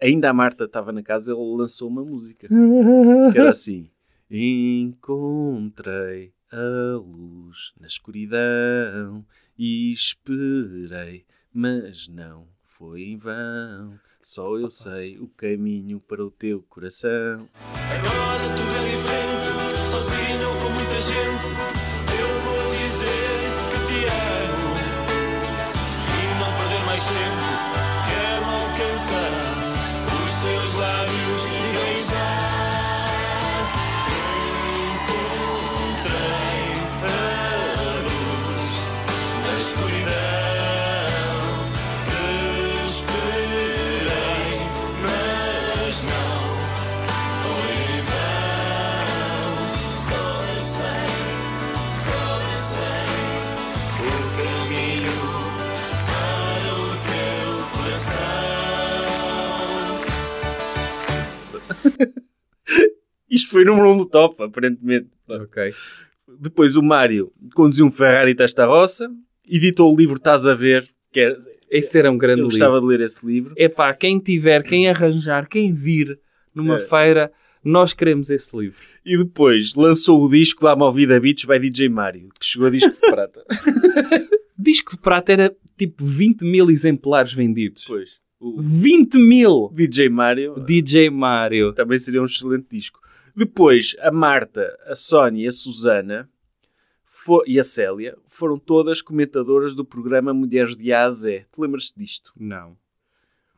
Ainda 0.00 0.30
a 0.30 0.32
Marta 0.32 0.64
estava 0.64 0.92
na 0.92 1.02
casa, 1.02 1.32
ele 1.32 1.56
lançou 1.56 1.88
uma 1.88 2.04
música. 2.04 2.48
Que 3.32 3.38
era 3.38 3.50
assim: 3.50 3.90
Encontrei 4.30 6.32
a 6.50 6.96
luz 6.96 7.72
na 7.78 7.86
escuridão 7.86 9.24
e 9.58 9.92
esperei, 9.92 11.24
mas 11.52 12.08
não 12.08 12.48
foi 12.64 13.02
em 13.02 13.16
vão. 13.16 13.98
Só 14.22 14.56
eu 14.58 14.70
sei 14.70 15.18
o 15.18 15.26
caminho 15.28 15.98
para 15.98 16.22
o 16.22 16.30
teu 16.30 16.62
coração. 16.68 17.48
Agora 17.64 18.44
tudo 18.54 18.76
é 18.76 18.90
diferente, 18.90 19.88
sozinho 19.90 20.48
com 20.62 20.70
muita 20.74 21.00
gente. 21.00 21.79
Isto 63.50 63.56
foi 63.56 63.64
número 63.64 63.88
1 63.88 63.92
um 63.92 63.98
do 63.98 64.06
top, 64.06 64.44
aparentemente. 64.44 65.08
Ok. 65.28 65.74
Depois 66.38 66.76
o 66.76 66.82
Mário 66.82 67.32
conduziu 67.52 67.84
um 67.84 67.90
Ferrari 67.90 68.32
testa 68.32 68.64
roça, 68.64 69.10
editou 69.44 69.92
o 69.92 69.96
livro 69.96 70.14
Estás 70.16 70.46
a 70.46 70.54
Ver, 70.54 70.88
que 71.12 71.18
era, 71.18 71.36
Esse 71.68 71.98
era 71.98 72.12
um 72.12 72.16
grande 72.16 72.42
eu 72.42 72.44
livro. 72.48 72.58
gostava 72.58 72.80
de 72.80 72.86
ler 72.86 73.00
esse 73.00 73.26
livro. 73.26 73.52
Epá, 73.56 73.92
quem 73.92 74.20
tiver, 74.20 74.62
quem 74.62 74.88
arranjar, 74.88 75.48
quem 75.48 75.74
vir 75.74 76.16
numa 76.54 76.76
É. 76.76 76.78
feira, 76.80 77.32
nós 77.64 77.92
queremos 77.92 78.30
esse 78.30 78.56
livro. 78.56 78.78
E 79.04 79.18
depois 79.18 79.74
lançou 79.74 80.24
o 80.24 80.30
disco 80.30 80.64
Lá 80.64 80.76
Movida 80.76 81.18
Beats 81.18 81.44
by 81.44 81.58
DJ 81.58 81.88
Mário, 81.88 82.28
que 82.38 82.46
chegou 82.46 82.68
a 82.68 82.70
disco 82.70 82.92
de 82.92 83.00
prata. 83.00 83.44
Disco 84.56 84.92
de 84.92 84.98
prata 84.98 85.32
era 85.32 85.56
tipo 85.76 86.04
20 86.04 86.42
mil 86.44 86.70
exemplares 86.70 87.32
vendidos. 87.32 87.82
Depois, 87.82 88.10
o 88.38 88.60
20 88.60 89.14
mil! 89.18 89.70
DJ 89.74 90.08
Mário 90.10 90.54
DJ 90.64 91.08
Mário. 91.10 91.72
também 91.72 91.98
seria 91.98 92.20
um 92.22 92.26
excelente 92.26 92.66
disco. 92.70 92.99
Depois, 93.36 93.94
a 94.00 94.10
Marta, 94.10 94.76
a 94.86 94.94
Sónia 94.94 95.48
a 95.48 95.52
Susana 95.52 96.28
e 97.46 97.60
a 97.60 97.64
Célia 97.64 98.16
foram 98.26 98.58
todas 98.58 99.00
comentadoras 99.02 99.74
do 99.74 99.84
programa 99.84 100.32
Mulheres 100.34 100.76
de 100.76 100.92
A 100.92 101.04
a 101.04 101.10
Z. 101.10 101.46
Tu 101.52 101.60
lembras-te 101.62 101.96
disto? 101.98 102.32
Não. 102.36 102.76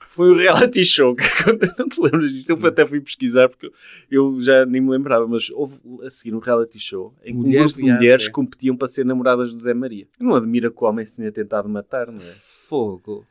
Foi 0.09 0.31
um 0.31 0.37
reality 0.37 0.85
show. 0.85 1.15
que 1.17 1.23
Não 1.79 1.89
te 1.89 1.99
lembras 2.01 2.33
disto? 2.33 2.51
Eu 2.51 2.67
até 2.67 2.87
fui 2.87 3.01
pesquisar 3.01 3.49
porque 3.49 3.73
eu- 4.11 4.39
já 4.43 4.67
nem 4.67 4.81
me 4.81 4.91
lembrava, 4.91 5.27
mas 5.27 5.49
houve 5.51 5.79
a 6.05 6.11
seguir 6.11 6.35
um 6.35 6.39
reality 6.39 6.79
show 6.79 7.15
em 7.25 7.33
que 7.33 7.39
um 7.39 7.43
Mulheres 7.45 7.73
grupo 7.73 7.77
de 7.87 7.87
de 7.87 7.93
mulheres 7.95 8.29
competiam 8.29 8.77
para 8.77 8.89
ser 8.89 9.07
namoradas 9.07 9.51
do 9.53 9.59
Zé 9.59 9.73
Maria. 9.73 10.07
Não 10.21 10.35
admira 10.35 10.71
que 10.71 10.85
o 10.85 10.87
homem 10.87 11.07
se 11.07 11.17
tenha 11.17 11.33
tentado 11.33 11.67
matar, 11.69 12.09
não 12.09 12.21
é? 12.21 12.33
Fogo. 12.69 13.25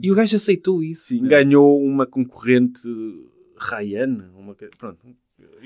E 0.00 0.12
o 0.12 0.14
gajo 0.14 0.36
aceitou 0.36 0.80
isso. 0.82 1.06
Sim, 1.06 1.22
meu. 1.22 1.30
ganhou 1.30 1.82
uma 1.82 2.06
concorrente 2.06 2.88
Rayane, 3.56 4.24
uma, 4.36 4.54
pronto. 4.78 4.98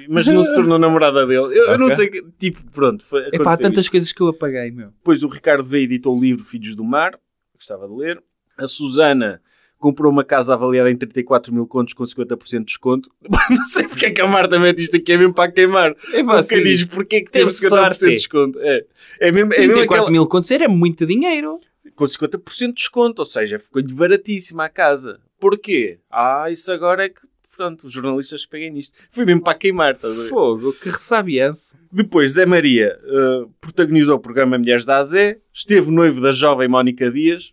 Mas 0.08 0.26
não 0.26 0.42
se 0.42 0.54
tornou 0.54 0.78
namorada 0.78 1.26
dele. 1.26 1.38
Eu, 1.58 1.64
eu 1.64 1.78
não 1.78 1.88
sei, 1.90 2.08
que- 2.08 2.24
tipo, 2.38 2.62
pronto. 2.70 3.04
Foi, 3.04 3.26
Epá, 3.32 3.54
há 3.54 3.56
tantas 3.56 3.84
isso. 3.84 3.90
coisas 3.90 4.12
que 4.12 4.20
eu 4.20 4.28
apaguei, 4.28 4.70
meu. 4.70 4.88
Depois 4.88 5.22
o 5.22 5.28
Ricardo 5.28 5.64
veio 5.64 5.82
e 5.82 5.84
editou 5.84 6.16
o 6.16 6.20
livro 6.20 6.44
Filhos 6.44 6.74
do 6.76 6.84
Mar, 6.84 7.18
gostava 7.54 7.86
de 7.88 7.94
ler. 7.94 8.22
A 8.58 8.66
Susana 8.66 9.40
comprou 9.78 10.10
uma 10.10 10.24
casa 10.24 10.54
avaliada 10.54 10.90
em 10.90 10.96
34 10.96 11.52
mil 11.52 11.66
contos 11.66 11.92
com 11.94 12.02
50% 12.04 12.58
de 12.60 12.64
desconto. 12.64 13.10
não 13.50 13.66
sei 13.66 13.86
porque 13.86 14.06
é 14.06 14.10
que 14.10 14.20
a 14.20 14.26
Marta 14.26 14.58
mete 14.58 14.82
isto 14.82 14.96
aqui, 14.96 15.12
é 15.12 15.16
mesmo 15.18 15.34
para 15.34 15.52
queimar. 15.52 15.94
Epá, 16.12 16.40
Nunca 16.40 16.62
diz 16.62 16.84
porque 16.84 17.16
é 17.16 17.20
que 17.20 17.30
teve 17.30 17.46
Teve 17.50 17.66
50% 17.68 17.90
de 17.90 17.98
sorte. 17.98 18.06
desconto. 18.14 18.58
É, 18.60 18.84
é 19.20 19.32
mesmo, 19.32 19.52
é 19.52 19.58
mesmo 19.58 19.74
34 19.74 19.94
aquela... 19.94 20.10
mil 20.10 20.26
contos 20.26 20.50
era 20.50 20.68
muito 20.68 21.04
dinheiro. 21.06 21.60
com 21.94 22.04
50% 22.04 22.66
de 22.68 22.72
desconto, 22.72 23.20
ou 23.22 23.26
seja, 23.26 23.58
ficou-lhe 23.58 23.92
baratíssima 23.92 24.64
a 24.64 24.68
casa. 24.68 25.20
Porquê? 25.38 25.98
Ah, 26.10 26.50
isso 26.50 26.72
agora 26.72 27.04
é 27.04 27.08
que, 27.10 27.20
pronto, 27.56 27.86
os 27.86 27.92
jornalistas 27.92 28.44
que 28.44 28.50
peguem 28.50 28.70
nisto. 28.72 28.94
Foi 29.10 29.24
mesmo 29.24 29.42
para 29.42 29.56
queimar, 29.58 29.94
estás 29.94 30.18
a 30.18 30.22
ver? 30.22 30.28
Fogo, 30.28 30.72
que 30.74 30.90
ressabiança. 30.90 31.78
Depois, 31.90 32.32
Zé 32.32 32.44
Maria 32.46 32.98
eh, 33.02 33.46
protagonizou 33.60 34.16
o 34.16 34.20
programa 34.20 34.58
Mulheres 34.58 34.84
da 34.84 34.98
Azé, 34.98 35.40
esteve 35.52 35.90
noivo 35.90 36.20
da 36.20 36.32
jovem 36.32 36.68
Mónica 36.68 37.10
Dias, 37.10 37.52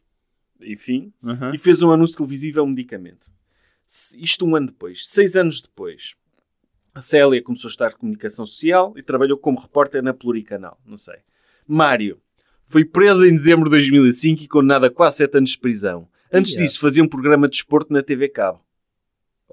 enfim, 0.62 1.12
e 1.54 1.58
fez 1.58 1.82
um 1.82 1.92
anúncio 1.92 2.18
televisivo 2.18 2.60
a 2.60 2.64
um 2.64 2.68
medicamento. 2.68 3.28
Isto 4.18 4.46
um 4.46 4.56
ano 4.56 4.68
depois, 4.68 5.08
seis 5.08 5.36
anos 5.36 5.62
depois. 5.62 6.14
A 6.96 7.02
Célia 7.02 7.42
começou 7.42 7.68
a 7.68 7.72
estudar 7.72 7.94
comunicação 7.94 8.46
social 8.46 8.94
e 8.96 9.02
trabalhou 9.02 9.38
como 9.38 9.60
repórter 9.60 10.04
na 10.04 10.14
Pluricanal. 10.14 10.80
Não 10.86 10.98
sei. 10.98 11.18
Mário 11.68 12.20
foi 12.66 12.86
preso 12.86 13.26
em 13.26 13.32
dezembro 13.36 13.66
de 13.66 13.72
2005 13.72 14.44
e 14.44 14.48
condenado 14.48 14.86
a 14.86 14.90
quase 14.90 15.18
7 15.18 15.38
anos 15.38 15.50
de 15.52 15.58
prisão. 15.60 16.08
Antes 16.32 16.54
Yeah. 16.54 16.68
disso, 16.68 16.80
fazia 16.80 17.04
um 17.04 17.08
programa 17.08 17.48
de 17.48 17.54
desporto 17.58 17.92
na 17.92 18.02
TV 18.02 18.30
Cabo. 18.30 18.64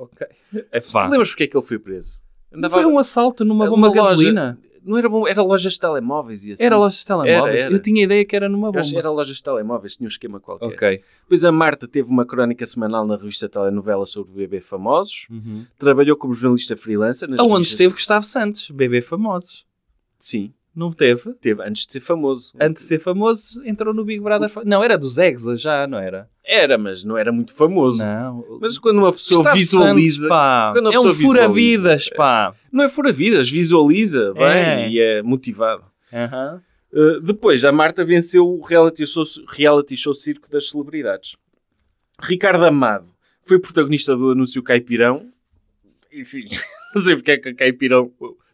Ok. 0.02 0.27
É 0.72 0.81
Se 0.81 0.89
te 0.89 0.93
pá. 0.93 1.06
lembras 1.09 1.28
porque 1.31 1.44
é 1.44 1.47
que 1.47 1.56
ele 1.56 1.66
foi 1.66 1.78
preso? 1.78 2.20
Andava- 2.52 2.74
Foi 2.82 2.86
um 2.86 2.98
assalto 2.98 3.44
numa 3.44 3.64
Uma 3.66 3.70
bomba 3.70 3.89
de 3.90 3.94
gasolina. 3.94 4.59
Não 4.82 4.97
era 4.97 5.09
bom, 5.10 5.28
era 5.28 5.43
lojas 5.43 5.74
de 5.74 5.78
telemóveis 5.78 6.43
e 6.43 6.52
assim. 6.52 6.64
Era 6.64 6.78
lojas 6.78 7.01
de 7.01 7.05
telemóveis. 7.06 7.36
Era, 7.55 7.59
era. 7.66 7.72
Eu 7.72 7.78
tinha 7.82 8.02
ideia 8.02 8.24
que 8.24 8.35
era 8.35 8.48
numa 8.48 8.72
bomba. 8.72 8.82
Era 8.97 9.10
lojas 9.10 9.36
de 9.36 9.43
telemóveis, 9.43 9.94
tinha 9.97 10.06
um 10.06 10.09
esquema 10.09 10.40
qualquer. 10.40 10.64
Ok. 10.66 11.05
Depois 11.24 11.44
a 11.44 11.52
Marta 11.52 11.86
teve 11.86 12.09
uma 12.09 12.24
crónica 12.24 12.64
semanal 12.64 13.06
na 13.06 13.16
revista 13.16 13.47
Telenovela 13.48 14.06
sobre 14.06 14.32
bebê 14.32 14.59
famosos. 14.60 15.27
Uhum. 15.31 15.66
Trabalhou 15.78 16.16
como 16.16 16.32
jornalista 16.32 16.77
freelancer. 16.78 17.28
Aonde 17.28 17.43
revistas- 17.43 17.70
esteve 17.72 17.93
Gustavo 17.93 18.24
Santos, 18.24 18.70
bebê 18.70 19.02
famosos. 19.02 19.66
Sim, 20.18 20.52
Não 20.81 20.90
teve? 20.90 21.35
teve 21.35 21.62
antes 21.62 21.85
de 21.86 21.93
ser 21.93 22.01
famoso. 22.01 22.52
Antes 22.59 22.82
de 22.85 22.89
ser 22.89 22.98
famoso, 23.01 23.62
entrou 23.66 23.93
no 23.93 24.02
Big 24.02 24.19
Brother. 24.23 24.51
Não, 24.65 24.82
era 24.82 24.97
dos 24.97 25.19
Exa 25.19 25.55
já, 25.55 25.86
não 25.86 25.98
era? 25.98 26.27
Era, 26.43 26.78
mas 26.78 27.05
não 27.05 27.19
era 27.19 27.31
muito 27.31 27.52
famoso. 27.52 27.98
Não. 28.02 28.59
Mas 28.62 28.78
quando 28.78 28.97
uma 28.97 29.12
pessoa 29.12 29.39
Gustavo 29.40 29.59
visualiza. 29.59 30.16
Santos, 30.16 30.28
pá. 30.31 30.70
quando 30.73 30.89
a 30.89 30.94
é 30.94 30.98
um 30.98 31.02
pessoa 31.02 31.12
visualiza- 31.15 31.43
fura-vidas, 31.43 32.09
pá. 32.16 32.55
Não 32.73 32.85
é 32.85 32.89
fora 32.89 33.12
vidas, 33.12 33.51
visualiza 33.51 34.32
bem 34.32 34.43
É. 34.44 34.89
e 34.89 34.98
é 34.98 35.23
motivado. 35.23 35.85
Aham. 36.11 36.62
Uh, 36.93 37.20
depois, 37.20 37.62
a 37.65 37.70
Marta 37.70 38.02
venceu 38.05 38.48
o 38.48 38.62
reality 38.62 39.07
show, 39.07 39.23
reality 39.48 39.97
show 39.98 40.15
Circo 40.15 40.51
das 40.51 40.70
Celebridades. 40.70 41.36
Ricardo 42.23 42.65
Amado 42.65 43.07
foi 43.43 43.59
protagonista 43.59 44.16
do 44.16 44.31
anúncio 44.31 44.62
Caipirão. 44.62 45.28
Enfim, 46.12 46.48
não 46.94 47.02
sei 47.02 47.15
porque 47.16 47.31
é 47.32 47.36
que 47.36 47.48
a 47.51 47.55
Caipirão 47.55 48.11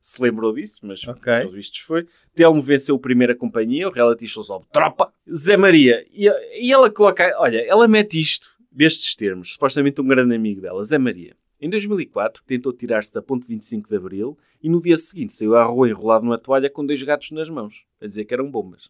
se 0.08 0.22
lembrou 0.22 0.52
disso, 0.52 0.80
mas 0.84 1.06
Ok. 1.06 1.22
pelos 1.40 1.54
vistos 1.54 1.80
foi. 1.80 2.06
Telmo 2.34 2.62
venceu 2.62 2.94
o 2.94 2.98
Primeira 2.98 3.34
Companhia, 3.34 3.88
o 3.88 3.90
reality 3.90 4.28
show 4.28 4.42
sobre 4.44 4.68
Tropa. 4.72 5.12
Zé 5.34 5.56
Maria, 5.56 6.06
e, 6.12 6.28
e 6.62 6.72
ela 6.72 6.90
coloca, 6.90 7.28
olha, 7.38 7.58
ela 7.66 7.88
mete 7.88 8.20
isto 8.20 8.56
destes 8.70 9.16
termos, 9.16 9.54
supostamente 9.54 10.00
um 10.00 10.06
grande 10.06 10.34
amigo 10.34 10.60
dela, 10.60 10.82
Zé 10.84 10.98
Maria. 10.98 11.34
Em 11.60 11.68
2004, 11.70 12.42
tentou 12.46 12.72
tirar-se 12.72 13.12
da 13.12 13.20
ponte 13.22 13.48
25 13.48 13.88
de 13.88 13.96
Abril 13.96 14.38
e 14.62 14.68
no 14.68 14.80
dia 14.80 14.96
seguinte 14.98 15.32
saiu 15.32 15.56
à 15.56 15.64
rua 15.64 15.88
enrolado 15.88 16.24
numa 16.24 16.38
toalha 16.38 16.68
com 16.70 16.84
dois 16.84 17.02
gatos 17.02 17.30
nas 17.32 17.48
mãos, 17.48 17.84
a 18.00 18.06
dizer 18.06 18.26
que 18.26 18.34
eram 18.34 18.50
bombas. 18.50 18.88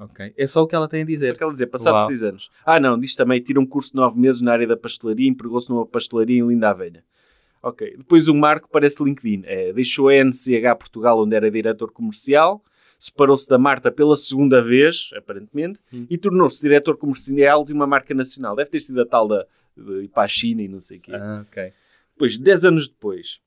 Ok. 0.00 0.32
É 0.36 0.46
só 0.46 0.62
o 0.62 0.66
que 0.66 0.74
ela 0.74 0.86
tem 0.88 1.02
a 1.02 1.04
Só 1.04 1.08
dizer. 1.08 1.36
que 1.36 1.42
ela 1.42 1.52
dizer, 1.52 1.66
passado 1.68 1.94
Uau. 1.96 2.06
seis 2.06 2.22
anos. 2.22 2.50
Ah, 2.66 2.78
não, 2.78 2.98
diz 2.98 3.14
também, 3.14 3.40
tira 3.40 3.58
um 3.58 3.66
curso 3.66 3.90
de 3.92 3.96
nove 3.96 4.18
meses 4.20 4.40
na 4.40 4.52
área 4.52 4.66
da 4.66 4.76
pastelaria 4.76 5.26
e 5.26 5.28
empregou-se 5.28 5.68
numa 5.70 5.86
pastelaria 5.86 6.38
em 6.38 6.46
Linda 6.46 6.70
a 6.70 6.72
Velha. 6.72 7.04
Ok. 7.62 7.94
Depois 7.96 8.28
o 8.28 8.34
Marco 8.34 8.68
parece 8.70 9.02
LinkedIn. 9.02 9.42
É, 9.46 9.72
deixou 9.72 10.08
a 10.08 10.14
NCH 10.14 10.74
Portugal, 10.78 11.20
onde 11.20 11.34
era 11.34 11.50
diretor 11.50 11.90
comercial, 11.92 12.62
separou-se 12.98 13.48
da 13.48 13.58
Marta 13.58 13.90
pela 13.92 14.16
segunda 14.16 14.62
vez, 14.62 15.10
aparentemente, 15.16 15.78
Hum. 15.92 16.06
e 16.10 16.16
tornou-se 16.18 16.60
diretor 16.62 16.96
comercial 16.96 17.64
de 17.64 17.72
uma 17.72 17.86
marca 17.86 18.14
nacional. 18.14 18.54
Deve 18.56 18.70
ter 18.70 18.80
sido 18.80 19.00
a 19.00 19.06
tal 19.06 19.26
da 19.28 19.46
de 19.76 20.02
ir 20.04 20.08
para 20.08 20.24
a 20.24 20.28
China 20.28 20.60
e 20.62 20.66
não 20.68 20.80
sei 20.80 20.98
o 20.98 21.00
quê. 21.00 21.12
Ah, 21.14 21.44
ok. 21.48 21.72
Depois, 22.14 22.36
10 22.36 22.64
anos 22.64 22.88
depois, 22.88 23.40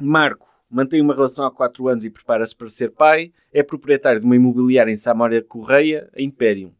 Marco 0.00 0.48
mantém 0.70 1.00
uma 1.02 1.14
relação 1.14 1.44
há 1.44 1.50
4 1.50 1.86
anos 1.88 2.04
e 2.04 2.10
prepara-se 2.10 2.54
para 2.56 2.68
ser 2.68 2.90
pai. 2.92 3.32
É 3.52 3.62
proprietário 3.62 4.20
de 4.20 4.26
uma 4.26 4.36
imobiliária 4.36 4.90
em 4.90 4.96
Samória 4.96 5.42
Correia, 5.42 6.08
a 6.16 6.22
Imperium. 6.22 6.72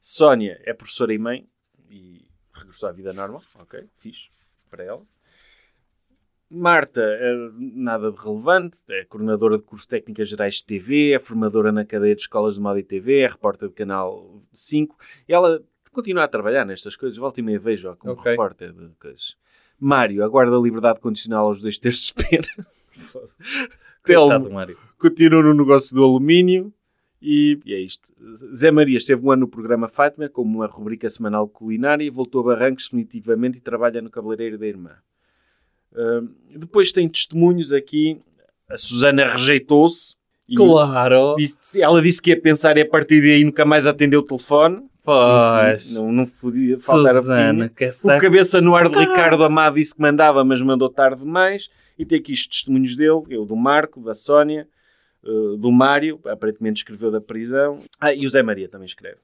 Sónia 0.00 0.60
é 0.64 0.72
professora 0.72 1.12
e 1.12 1.18
mãe 1.18 1.48
e 1.90 2.24
regressou 2.52 2.88
à 2.88 2.92
vida 2.92 3.12
normal. 3.12 3.42
Ok, 3.58 3.84
fixe 3.98 4.28
para 4.70 4.84
ela. 4.84 5.02
Marta, 6.48 7.00
é 7.00 7.50
nada 7.58 8.10
de 8.10 8.16
relevante, 8.16 8.78
é 8.88 9.04
coordenadora 9.04 9.58
de 9.58 9.64
cursos 9.64 9.86
técnicas 9.86 10.28
gerais 10.28 10.56
de 10.56 10.64
TV, 10.64 11.12
é 11.12 11.18
formadora 11.18 11.72
na 11.72 11.84
cadeia 11.84 12.14
de 12.14 12.22
escolas 12.22 12.54
de 12.54 12.60
moda 12.60 12.78
e 12.78 12.84
TV, 12.84 13.20
é 13.20 13.28
repórter 13.28 13.68
de 13.68 13.74
Canal 13.74 14.42
5 14.52 14.96
e 15.28 15.32
ela 15.32 15.60
continua 15.90 16.22
a 16.24 16.28
trabalhar 16.28 16.64
nestas 16.64 16.94
coisas, 16.94 17.18
volta 17.18 17.40
e 17.40 17.42
meia 17.42 17.58
vejo 17.58 17.94
como 17.96 18.12
Ok. 18.12 18.30
repórter 18.30 18.72
de 18.72 18.88
coisas. 19.00 19.36
Mário 19.78 20.24
aguarda 20.24 20.56
a 20.56 20.60
liberdade 20.60 21.00
condicional 21.00 21.46
aos 21.46 21.60
dois 21.60 21.78
terços 21.78 22.06
de 22.06 22.14
pena. 22.14 22.66
Telmo 24.04 24.48
continua 24.98 25.42
no 25.42 25.52
negócio 25.52 25.96
do 25.96 26.04
alumínio 26.04 26.72
e, 27.20 27.58
e 27.66 27.74
é 27.74 27.80
isto. 27.80 28.12
Zé 28.54 28.70
Maria 28.70 28.98
esteve 28.98 29.26
um 29.26 29.32
ano 29.32 29.40
no 29.40 29.48
programa 29.48 29.88
Fátima 29.88 30.28
como 30.28 30.58
uma 30.58 30.66
rubrica 30.66 31.10
semanal 31.10 31.48
culinária 31.48 32.04
e 32.04 32.10
voltou 32.10 32.42
a 32.42 32.54
Barrancos 32.54 32.84
definitivamente 32.84 33.58
e 33.58 33.60
trabalha 33.60 34.00
no 34.00 34.10
cabeleireiro 34.10 34.56
da 34.56 34.66
irmã. 34.66 34.92
Depois 36.56 36.92
tem 36.92 37.08
testemunhos 37.08 37.72
aqui. 37.72 38.18
A 38.68 38.76
Susana 38.76 39.26
rejeitou-se. 39.26 40.14
Claro. 40.54 41.34
disse- 41.36 41.80
ela 41.82 42.00
disse 42.00 42.22
que 42.22 42.30
ia 42.30 42.40
pensar 42.40 42.76
e 42.76 42.80
a 42.82 42.88
partir 42.88 43.20
daí 43.20 43.42
nunca 43.44 43.64
mais 43.64 43.84
atendeu 43.86 44.20
o 44.20 44.22
telefone. 44.22 44.88
Pois. 45.02 45.92
Não, 45.94 46.10
não 46.12 46.26
podia 46.26 46.78
faltar 46.78 47.16
a 47.16 47.20
Susana, 47.20 47.68
pedinha. 47.68 47.68
que 47.70 48.06
O 48.08 48.20
cabeça 48.20 48.60
no 48.60 48.74
ar 48.74 48.88
de 48.88 48.96
Ricardo 48.98 49.42
Amado 49.44 49.74
disse 49.76 49.94
que 49.94 50.00
mandava, 50.00 50.44
mas 50.44 50.60
mandou 50.60 50.88
tarde 50.88 51.20
demais. 51.22 51.68
E 51.98 52.04
tem 52.04 52.18
aqui 52.18 52.32
os 52.32 52.46
testemunhos 52.46 52.94
dele, 52.96 53.22
eu 53.30 53.44
do 53.46 53.56
Marco, 53.56 54.00
da 54.02 54.14
Sónia, 54.14 54.68
eh, 55.24 55.56
do 55.58 55.72
Mário, 55.72 56.20
aparentemente 56.26 56.78
escreveu 56.82 57.10
da 57.10 57.20
prisão. 57.20 57.80
Ah, 58.00 58.12
e 58.12 58.26
o 58.26 58.30
Zé 58.30 58.42
Maria 58.42 58.68
também 58.68 58.86
escreve. 58.86 59.18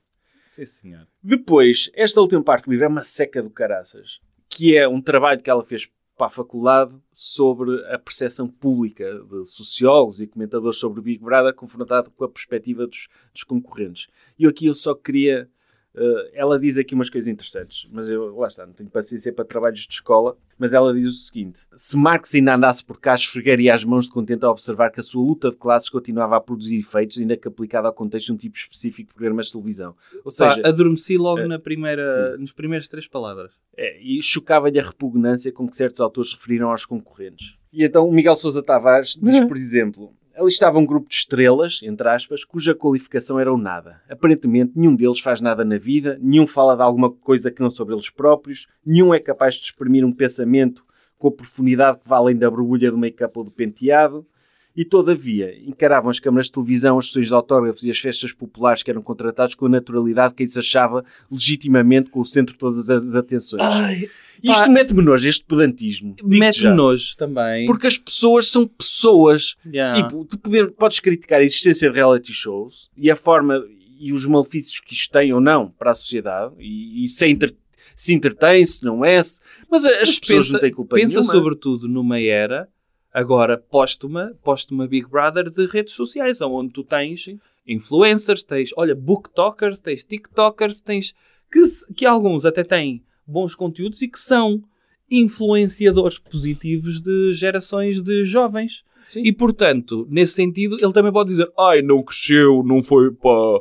Sim, 0.47 0.65
senhor. 0.67 1.07
Depois, 1.23 1.91
esta 1.95 2.21
última 2.21 2.43
parte 2.43 2.65
do 2.65 2.71
livro 2.71 2.85
é 2.87 2.89
uma 2.89 3.03
seca 3.05 3.43
do 3.43 3.51
caraças, 3.51 4.19
que 4.49 4.77
é 4.77 4.89
um 4.89 5.01
trabalho 5.01 5.41
que 5.43 5.51
ela 5.51 5.65
fez 5.65 5.89
para 6.17 6.27
a 6.27 6.31
faculdade 6.31 6.95
sobre 7.13 7.85
a 7.87 7.99
percepção 7.99 8.49
pública 8.49 9.05
de 9.25 9.47
sociólogos 9.47 10.21
e 10.21 10.27
comentadores 10.27 10.79
sobre 10.79 11.01
o 11.01 11.03
Big 11.03 11.23
Brother 11.23 11.55
confrontado 11.55 12.11
com 12.11 12.25
a 12.25 12.29
perspectiva 12.29 12.87
dos, 12.87 13.09
dos 13.33 13.45
concorrentes. 13.45 14.09
E 14.39 14.47
aqui 14.47 14.67
eu 14.67 14.75
só 14.75 14.95
queria... 14.95 15.51
eh, 15.95 16.31
ela 16.35 16.59
diz 16.59 16.79
aqui 16.79 16.95
umas 16.95 17.11
coisas 17.11 17.29
interessantes, 17.29 17.87
mas 17.91 18.09
eu, 18.09 18.37
lá 18.37 18.49
está, 18.49 18.67
não 18.67 18.73
tenho 18.73 18.89
paciência 18.89 19.33
para 19.33 19.45
trabalhos 19.45 19.81
de 19.81 19.93
escola, 19.93 20.37
mas 20.59 20.73
ela 20.73 20.93
diz 20.95 21.07
o 21.07 21.13
seguinte, 21.13 21.61
se 21.77 21.97
Marx 21.97 22.35
ainda 22.35 22.55
andasse 22.55 22.85
por 22.85 22.99
cá, 22.99 23.15
esfregaria 23.15 23.75
as 23.75 23.85
mãos 23.85 24.07
de 24.07 24.11
contente 24.11 24.45
a 24.45 24.51
observar 24.51 24.91
que 24.91 25.01
a 25.01 25.03
sua 25.03 25.23
luta 25.23 25.51
de 25.51 25.57
classes 25.57 25.89
continuava 25.91 26.37
a 26.37 26.41
produzir 26.41 26.79
efeitos, 26.79 27.19
ainda 27.19 27.37
que 27.37 27.49
aplicada 27.49 27.89
ao 27.89 27.95
contexto 27.95 28.27
de 28.27 28.33
um 28.33 28.37
tipo 28.37 28.57
específico 28.57 29.09
de 29.09 29.15
programas 29.15 29.47
de 29.47 29.53
televisão. 29.53 29.95
Ou 30.25 30.33
Pá, 30.37 30.55
seja, 30.55 30.67
adormeci 30.67 31.17
logo 31.19 31.41
eh, 31.41 31.49
na 31.49 31.59
primeira, 31.59 32.37
nas 32.39 32.53
primeiras 32.53 32.89
três 32.89 33.07
palavras. 33.07 33.53
é, 33.77 34.01
e 34.03 34.23
chocava-lhe 34.23 34.79
a 34.79 34.83
repugnância 34.83 35.53
com 35.53 35.69
que 35.69 35.77
certos 35.77 36.01
autores 36.01 36.33
referiram 36.33 36.71
aos 36.71 36.87
concorrentes. 36.87 37.55
E 37.73 37.85
então 37.85 38.09
o 38.09 38.13
Miguel 38.13 38.37
Sousa 38.37 38.63
Tavares 38.63 39.19
diz, 39.21 39.45
por 39.47 39.57
exemplo, 39.57 40.15
ali 40.37 40.49
estava 40.49 40.79
um 40.79 40.87
grupo 40.87 41.09
de 41.09 41.15
estrelas, 41.15 41.81
entre 41.83 42.09
aspas, 42.09 42.45
cuja 42.45 42.75
qualificação 42.75 43.39
era 43.39 43.53
o 43.53 43.59
nada. 43.59 44.01
Aparentemente, 44.09 44.73
nenhum 44.75 44.97
deles 44.97 45.21
faz 45.21 45.41
nada 45.41 45.65
na 45.65 45.79
vida, 45.79 46.19
nenhum 46.21 46.47
fala 46.47 46.77
de 46.77 46.83
alguma 46.83 47.11
coisa 47.11 47.51
que 47.51 47.61
não 47.61 47.71
sobre 47.71 47.95
eles 47.95 48.11
próprios, 48.11 48.67
nenhum 48.85 49.13
é 49.13 49.21
capaz 49.21 49.55
de 49.57 49.63
exprimir 49.63 50.05
um 50.05 50.13
pensamento 50.13 50.85
com 51.19 51.29
a 51.29 51.33
profundidade 51.33 51.99
que 51.99 52.09
vai 52.09 52.19
além 52.19 52.37
da 52.37 52.51
borbulha 52.51 52.91
do 52.91 52.99
make-up 52.99 53.39
ou 53.39 53.45
do 53.45 53.51
penteado. 53.51 54.27
E, 54.75 54.85
todavia, 54.85 55.55
encaravam 55.67 56.11
as 56.11 56.19
câmaras 56.19 56.47
de 56.47 56.53
televisão, 56.53 56.99
as 56.99 57.07
sessões 57.09 57.27
de 57.29 57.35
autógrafos 57.35 57.83
e 57.85 57.91
as 57.91 57.99
festas 57.99 58.33
populares 58.33 58.83
que 58.83 58.91
eram 58.91 59.03
contratados 59.03 59.55
com 59.55 59.67
a 59.67 59.69
naturalidade 59.69 60.33
que 60.35 60.49
se 60.49 60.59
achava 60.59 61.05
legitimamente 61.31 62.09
com 62.11 62.21
o 62.21 62.25
centro 62.25 62.55
de 62.55 62.59
todas 62.59 62.89
as 62.89 63.15
atenções. 63.15 63.61
Ai, 63.63 64.09
Isto 64.43 64.71
mete-me 64.71 65.03
nojo, 65.03 65.29
este 65.29 65.45
pedantismo. 65.45 66.17
Mete-me 66.23 66.71
nojo 66.75 67.17
também. 67.17 67.67
Porque 67.67 67.87
as 67.87 67.99
pessoas 67.99 68.49
são 68.49 68.67
pessoas. 68.67 69.57
Yeah. 69.67 69.95
Tipo, 70.03 70.25
tu 70.25 70.39
poder, 70.39 70.71
podes 70.73 71.01
criticar 71.01 71.41
a 71.41 71.45
existência 71.45 71.91
de 71.91 71.95
reality 71.95 72.33
shows 72.33 72.89
e 72.97 73.11
a 73.11 73.17
forma 73.17 73.63
e 74.01 74.13
os 74.13 74.27
malefícios 74.27 74.81
que 74.81 74.95
isto 74.95 75.13
tem 75.13 75.33
ou 75.33 75.41
não 75.41 75.69
para 75.69 75.91
a 75.93 75.95
sociedade 75.95 76.55
e, 76.59 77.05
e 77.05 77.09
se, 77.09 77.27
entre- 77.27 77.55
se 77.95 78.13
entretém, 78.13 78.65
se 78.67 78.83
não 78.85 79.05
é, 79.05 79.23
se- 79.23 79.41
mas 79.71 79.85
as 79.85 79.99
Mas 79.99 80.19
pessoas 80.19 80.47
pensa- 80.47 80.53
não 80.55 80.61
têm 80.61 80.73
culpa 80.73 80.97
Pensa 80.97 81.15
nenhuma. 81.21 81.33
sobretudo 81.33 81.87
numa 81.87 82.19
era, 82.19 82.69
agora 83.13 83.59
póstuma, 83.59 84.35
póstuma 84.43 84.87
Big 84.87 85.07
Brother 85.09 85.51
de 85.51 85.67
redes 85.67 85.95
sociais, 85.95 86.41
onde 86.41 86.73
tu 86.73 86.83
tens 86.83 87.27
influencers, 87.67 88.43
tens, 88.43 88.71
olha, 88.77 88.95
booktokers, 88.95 89.79
tens 89.81 90.05
tiktokers, 90.05 90.81
tens 90.81 91.15
que, 91.51 91.63
que 91.95 92.07
alguns 92.07 92.45
até 92.45 92.65
têm 92.65 93.03
bons 93.27 93.55
conteúdos 93.55 94.03
e 94.03 94.09
que 94.09 94.19
são 94.19 94.63
influenciadores 95.11 96.19
positivos 96.19 97.01
de 97.01 97.35
gerações 97.35 98.01
de 98.01 98.25
jovens. 98.25 98.83
Sim. 99.05 99.23
E, 99.25 99.33
portanto, 99.33 100.07
nesse 100.11 100.35
sentido, 100.35 100.77
ele 100.81 100.93
também 100.93 101.13
pode 101.13 101.31
dizer 101.31 101.51
ai, 101.59 101.83
não 101.83 102.03
cresceu, 102.03 102.63
não 102.65 102.83
foi 102.83 103.11
para, 103.11 103.61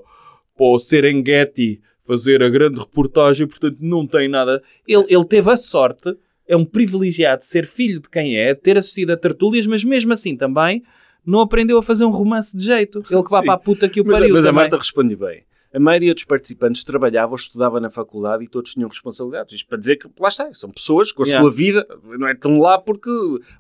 para 0.56 0.66
o 0.66 0.80
Serengeti 0.80 1.82
fazer 2.04 2.42
a 2.42 2.50
grande 2.50 2.80
reportagem, 2.80 3.48
portanto 3.48 3.78
não 3.82 4.08
tem 4.08 4.30
nada. 4.30 4.62
Ele, 4.88 5.06
ele 5.10 5.26
teve 5.26 5.50
a 5.50 5.58
sorte, 5.58 6.16
é 6.48 6.56
um 6.58 6.66
privilegiado 6.66 7.44
ser 7.46 7.66
filho 7.66 8.00
de 8.02 8.10
quem 8.10 8.38
é, 8.38 8.54
ter 8.54 8.78
assistido 8.78 9.12
a 9.12 9.18
tertúlias, 9.18 9.66
mas 9.68 9.84
mesmo 9.84 10.12
assim 10.14 10.36
também 10.36 10.84
não 11.26 11.40
aprendeu 11.40 11.78
a 11.78 11.84
fazer 11.84 12.04
um 12.06 12.10
romance 12.10 12.56
de 12.56 12.64
jeito. 12.64 13.00
Ele 13.10 13.24
que 13.24 13.30
Sim. 13.30 13.44
para 13.46 13.54
a 13.54 13.58
puta 13.58 13.88
que 13.88 14.02
o 14.02 14.06
mas, 14.06 14.20
pariu 14.20 14.34
mas 14.34 14.46
a 14.46 14.50
também. 14.50 14.62
Marta 14.64 14.78
responde 14.78 15.16
bem. 15.16 15.44
A 15.74 15.80
maioria 15.80 16.14
dos 16.14 16.26
participantes 16.26 16.84
trabalhava 16.84 17.32
ou 17.32 17.38
estudava 17.38 17.80
na 17.80 17.90
faculdade 17.90 18.44
e 18.44 18.48
todos 18.48 18.74
tinham 18.74 18.90
responsabilidades. 18.90 19.56
Isto 19.56 19.70
para 19.70 19.78
dizer 19.78 19.96
que, 19.96 20.10
lá 20.20 20.28
está, 20.28 20.54
são 20.54 20.70
pessoas 20.70 21.14
com 21.14 21.24
a 21.24 21.26
Yeah. 21.26 21.42
sua 21.42 21.50
vida, 21.56 21.88
não 22.20 22.28
é? 22.28 22.34
Estão 22.34 22.58
lá 22.58 22.78
porque, 22.78 23.10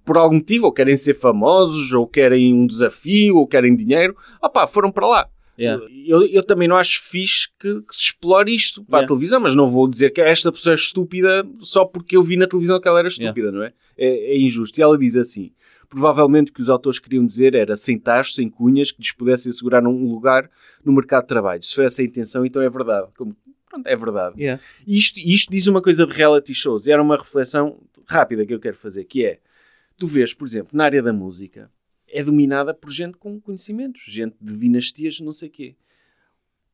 por 0.03 0.17
algum 0.17 0.35
motivo, 0.35 0.65
ou 0.65 0.73
querem 0.73 0.97
ser 0.97 1.13
famosos, 1.13 1.93
ou 1.93 2.05
querem 2.05 2.53
um 2.53 2.67
desafio, 2.67 3.37
ou 3.37 3.47
querem 3.47 3.73
dinheiro. 3.75 4.13
Opá, 4.43 4.67
foram 4.67 4.91
para 4.91 5.07
lá. 5.07 5.29
Yeah. 5.59 5.85
Eu, 6.07 6.25
eu 6.25 6.43
também 6.43 6.67
não 6.67 6.75
acho 6.75 7.01
fixe 7.03 7.49
que, 7.59 7.81
que 7.81 7.95
se 7.95 8.03
explore 8.05 8.53
isto 8.53 8.83
para 8.83 8.99
a 8.99 9.01
Yeah. 9.01 9.07
televisão, 9.07 9.39
mas 9.39 9.53
não 9.53 9.69
vou 9.69 9.87
dizer 9.87 10.09
que 10.11 10.21
esta 10.21 10.51
pessoa 10.51 10.73
é 10.73 10.75
estúpida 10.75 11.45
só 11.59 11.85
porque 11.85 12.17
eu 12.17 12.23
vi 12.23 12.37
na 12.37 12.47
televisão 12.47 12.79
que 12.79 12.87
ela 12.87 12.99
era 12.99 13.07
estúpida, 13.07 13.51
não 13.51 13.63
é? 13.63 13.73
é? 13.97 14.33
É 14.33 14.37
injusto. 14.39 14.79
E 14.79 14.81
ela 14.81 14.97
diz 14.97 15.15
assim: 15.15 15.51
provavelmente 15.89 16.51
o 16.51 16.53
que 16.53 16.61
os 16.61 16.69
autores 16.69 16.99
queriam 16.99 17.25
dizer 17.25 17.53
era 17.53 17.75
sem 17.75 17.99
tachos, 17.99 18.35
sem 18.35 18.49
cunhas, 18.49 18.91
que 18.91 19.01
lhes 19.01 19.11
pudessem 19.11 19.49
assegurar 19.49 19.85
um 19.85 20.09
lugar 20.09 20.49
no 20.83 20.93
mercado 20.93 21.23
de 21.23 21.27
trabalho. 21.27 21.61
Se 21.61 21.75
foi 21.75 21.85
essa 21.85 22.01
a 22.01 22.05
intenção, 22.05 22.45
então 22.45 22.61
é 22.61 22.69
verdade. 22.69 23.09
Como, 23.17 23.35
pronto, 23.69 23.85
é 23.85 23.95
verdade. 23.95 24.41
Yeah. 24.41 24.63
E 24.87 24.97
isto, 24.97 25.19
isto 25.19 25.51
diz 25.51 25.67
uma 25.67 25.81
coisa 25.81 26.07
de 26.07 26.13
reality 26.13 26.53
shows. 26.53 26.87
E 26.87 26.91
era 26.91 27.01
uma 27.01 27.17
reflexão 27.17 27.77
rápida 28.07 28.45
que 28.45 28.53
eu 28.53 28.59
quero 28.59 28.77
fazer, 28.77 29.03
que 29.03 29.25
é, 29.25 29.39
tu 29.97 30.07
vês, 30.07 30.33
por 30.33 30.47
exemplo, 30.47 30.69
na 30.73 30.85
área 30.85 31.03
da 31.03 31.13
música, 31.13 31.69
é 32.11 32.23
dominada 32.23 32.73
por 32.73 32.91
gente 32.91 33.17
com 33.17 33.39
conhecimentos, 33.39 34.01
gente 34.05 34.35
de 34.39 34.57
dinastias, 34.57 35.19
não 35.19 35.33
sei 35.33 35.49
quê. 35.49 35.75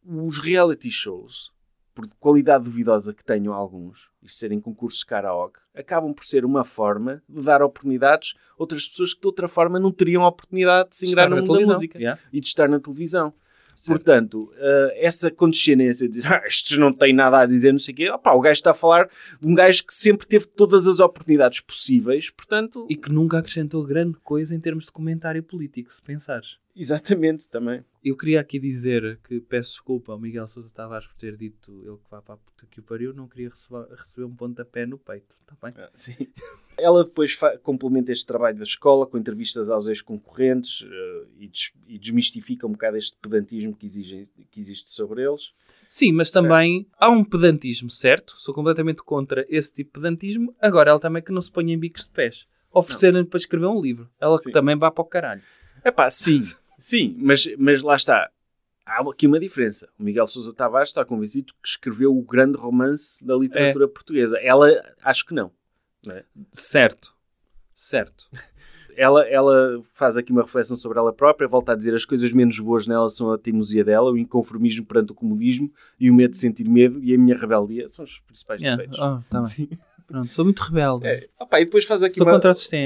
Os 0.03 0.39
reality 0.39 0.89
shows, 0.89 1.51
por 1.93 2.07
qualidade 2.19 2.63
duvidosa 2.65 3.13
que 3.13 3.23
tenham 3.23 3.53
alguns, 3.53 4.09
e 4.21 4.31
serem 4.31 4.59
concursos 4.59 4.99
de 4.99 5.05
karaoke, 5.05 5.59
acabam 5.75 6.13
por 6.13 6.25
ser 6.25 6.45
uma 6.45 6.63
forma 6.63 7.23
de 7.27 7.41
dar 7.41 7.61
oportunidades 7.61 8.33
a 8.51 8.55
outras 8.57 8.87
pessoas 8.87 9.13
que 9.13 9.21
de 9.21 9.27
outra 9.27 9.47
forma 9.47 9.79
não 9.79 9.91
teriam 9.91 10.23
a 10.23 10.27
oportunidade 10.27 10.89
de 10.89 10.95
se 10.95 11.07
ingrar 11.07 11.29
no 11.29 11.37
mundo 11.37 11.59
da 11.59 11.73
música 11.73 11.97
Yeah. 11.97 12.21
e 12.31 12.39
de 12.39 12.47
estar 12.47 12.69
na 12.69 12.79
televisão. 12.79 13.33
Portanto, 13.85 14.51
eh, 14.57 14.99
essa 15.01 15.29
condescendência 15.29 16.09
de 16.09 16.21
ah, 16.25 16.41
estes 16.45 16.77
não 16.77 16.91
têm 16.91 17.13
nada 17.13 17.39
a 17.39 17.45
dizer, 17.45 17.71
não 17.71 17.79
sei 17.79 17.93
o 17.93 17.97
quê, 17.97 18.09
opá, 18.09 18.33
o 18.33 18.41
gajo 18.41 18.53
está 18.53 18.71
a 18.71 18.73
falar 18.73 19.09
de 19.39 19.47
um 19.47 19.53
gajo 19.53 19.85
que 19.85 19.93
sempre 19.93 20.25
teve 20.25 20.45
todas 20.47 20.87
as 20.87 20.99
oportunidades 20.99 21.61
possíveis, 21.61 22.29
portanto, 22.29 22.85
E 22.89 22.95
que 22.95 23.11
nunca 23.11 23.37
acrescentou 23.37 23.85
grande 23.85 24.17
coisa 24.23 24.55
em 24.55 24.59
termos 24.59 24.85
de 24.85 24.91
comentário 24.91 25.43
político, 25.43 25.93
se 25.93 26.01
pensares. 26.01 26.57
Exatamente 26.77 27.47
também. 27.49 27.83
Eu 28.03 28.15
queria 28.15 28.39
aqui 28.39 28.59
dizer 28.59 29.19
que 29.27 29.39
peço 29.41 29.71
desculpa 29.71 30.11
ao 30.13 30.19
Miguel 30.19 30.47
Sousa 30.47 30.69
Tavares 30.73 31.07
por 31.07 31.15
ter 31.17 31.35
dito 31.35 31.71
ele 31.85 31.97
que 31.97 32.09
vai 32.09 32.21
para 32.21 32.35
a 32.35 32.37
puta 32.37 32.65
que 32.69 32.79
o 32.79 32.83
pariu, 32.83 33.13
não 33.13 33.27
queria 33.27 33.49
receber, 33.49 33.85
receber 33.95 34.25
um 34.25 34.35
pontapé 34.35 34.85
no 34.85 34.97
peito, 34.97 35.35
está 35.41 35.55
bem? 35.61 35.73
Ah, 35.83 35.89
sim. 35.93 36.15
Ela 36.79 37.03
depois 37.03 37.37
complementa 37.63 38.11
este 38.11 38.25
trabalho 38.25 38.57
da 38.57 38.63
escola 38.63 39.05
com 39.07 39.17
entrevistas 39.17 39.69
aos 39.69 39.87
ex-concorrentes 39.87 40.85
eh, 40.89 41.25
e, 41.39 41.47
des- 41.47 41.71
e 41.87 41.97
desmistifica 41.97 42.67
um 42.67 42.71
bocado 42.71 42.97
este 42.97 43.17
pedantismo 43.21 43.75
que, 43.75 43.85
exige, 43.85 44.29
que 44.51 44.59
existe 44.59 44.89
sobre 44.91 45.23
eles. 45.23 45.51
Sim, 45.87 46.11
mas 46.11 46.29
também 46.31 46.85
há 46.99 47.09
um 47.09 47.23
pedantismo, 47.23 47.89
certo? 47.89 48.35
Sou 48.37 48.53
completamente 48.53 49.01
contra 49.03 49.45
esse 49.49 49.73
tipo 49.73 49.89
de 49.97 50.03
pedantismo. 50.03 50.55
Agora, 50.61 50.91
ela 50.91 50.99
também 50.99 51.23
que 51.23 51.31
não 51.31 51.41
se 51.41 51.51
ponha 51.51 51.73
em 51.73 51.79
bicos 51.79 52.03
de 52.03 52.09
pés. 52.09 52.45
Oferecerem 52.71 53.25
para 53.25 53.37
escrever 53.37 53.65
um 53.67 53.81
livro. 53.81 54.07
Ela 54.19 54.37
que 54.37 54.43
Sim. 54.45 54.51
também 54.51 54.75
vá 54.77 54.91
para 54.91 55.01
o 55.01 55.05
caralho. 55.05 55.41
Epá, 55.83 56.09
sim, 56.11 56.41
sim, 56.77 57.15
mas, 57.19 57.47
mas 57.57 57.81
lá 57.81 57.95
está. 57.95 58.29
Há 58.85 59.01
aqui 59.01 59.27
uma 59.27 59.39
diferença. 59.39 59.89
O 59.99 60.03
Miguel 60.03 60.27
Sousa 60.27 60.53
Tavares 60.53 60.89
está 60.89 61.03
convencido 61.03 61.53
que 61.61 61.67
escreveu 61.67 62.17
o 62.17 62.21
grande 62.23 62.57
romance 62.57 63.23
da 63.25 63.35
literatura 63.35 63.85
portuguesa. 63.87 64.37
Ela, 64.37 64.69
acho 65.03 65.25
que 65.25 65.33
não. 65.33 65.51
é? 66.09 66.23
Certo. 66.53 67.13
Certo. 67.73 68.29
Ela, 68.99 69.27
ela 69.29 69.79
faz 69.93 70.17
aqui 70.17 70.31
uma 70.31 70.41
reflexão 70.41 70.75
sobre 70.75 70.97
ela 70.97 71.13
própria, 71.13 71.47
volta 71.47 71.73
a 71.73 71.75
dizer 71.75 71.93
as 71.93 72.03
coisas 72.03 72.33
menos 72.33 72.59
boas 72.59 72.87
nela 72.87 73.07
são 73.11 73.31
a 73.31 73.37
teimosia 73.37 73.83
dela, 73.83 74.11
o 74.11 74.17
inconformismo 74.17 74.87
perante 74.87 75.11
o 75.11 75.15
comunismo 75.15 75.71
e 75.99 76.09
o 76.09 76.15
medo 76.15 76.31
de 76.31 76.37
sentir 76.39 76.67
medo 76.67 76.99
e 77.03 77.13
a 77.13 77.17
minha 77.19 77.37
rebeldia 77.37 77.87
são 77.89 78.03
os 78.03 78.19
principais 78.21 78.59
Yeah. 78.59 78.81
defeitos. 78.81 78.97
Oh, 78.99 79.21
tá 79.29 79.41
bem. 79.41 79.49
Sim. 79.49 79.69
Pronto, 80.07 80.31
sou 80.31 80.45
muito 80.45 80.59
rebelde. 80.63 81.05
É. 81.05 81.27
Opa, 81.39 81.59
e 81.59 81.65
depois 81.65 81.83
faz 81.85 82.01
aqui 82.01 82.15
Sou 82.17 82.25
uma, 82.25 82.39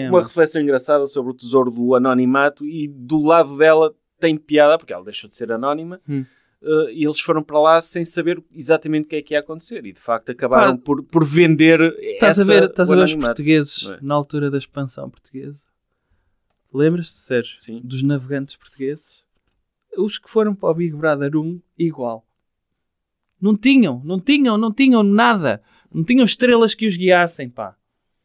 uma 0.09 0.23
reflexão 0.23 0.61
engraçada 0.61 1.05
sobre 1.07 1.31
o 1.31 1.35
tesouro 1.35 1.69
do 1.69 1.93
anonimato 1.95 2.65
e 2.65 2.87
do 2.87 3.21
lado 3.21 3.55
dela 3.57 3.93
tem 4.19 4.35
piada, 4.37 4.77
porque 4.77 4.91
ela 4.91 5.03
deixou 5.05 5.29
de 5.29 5.35
ser 5.35 5.51
anónima, 5.51 6.01
Hum. 6.09 6.25
eh, 6.63 6.93
e 6.93 7.05
eles 7.05 7.19
foram 7.19 7.41
para 7.43 7.59
lá 7.59 7.81
sem 7.81 8.03
saber 8.05 8.43
exatamente 8.53 9.05
o 9.05 9.07
que 9.09 9.15
é 9.17 9.21
que 9.21 9.33
ia 9.35 9.39
acontecer 9.39 9.85
e 9.85 9.93
de 9.93 9.99
facto 9.99 10.29
acabaram 10.31 10.75
Pá, 10.77 10.83
por, 10.83 11.03
por 11.03 11.23
vender 11.23 11.79
Estás 11.99 12.39
a 12.39 12.41
essa- 12.41 12.51
ver, 12.53 12.63
estás 12.65 12.91
a 12.91 12.95
ver 12.95 13.03
os 13.03 13.15
portugueses 13.15 13.89
é? 13.89 13.99
na 14.01 14.15
altura 14.15 14.49
da 14.51 14.57
expansão 14.57 15.09
portuguesa? 15.09 15.63
Lembras-te, 16.73 17.17
Sérgio? 17.17 17.59
Sim. 17.59 17.81
Dos 17.83 18.01
navegantes 18.01 18.55
portugueses? 18.55 19.23
Os 19.97 20.17
que 20.17 20.29
foram 20.29 20.55
para 20.55 20.69
o 20.69 20.73
Big 20.73 20.95
Brother 20.95 21.35
1, 21.35 21.59
igual. 21.77 22.25
Não 23.41 23.55
tinham, 23.57 24.01
não 24.05 24.19
tinham, 24.19 24.57
não 24.57 24.71
tinham 24.71 25.01
nada. 25.03 25.61
Não 25.93 26.03
tinham 26.03 26.23
estrelas 26.25 26.75
que 26.75 26.87
os 26.87 26.95
guiassem, 26.95 27.49
pá. 27.49 27.75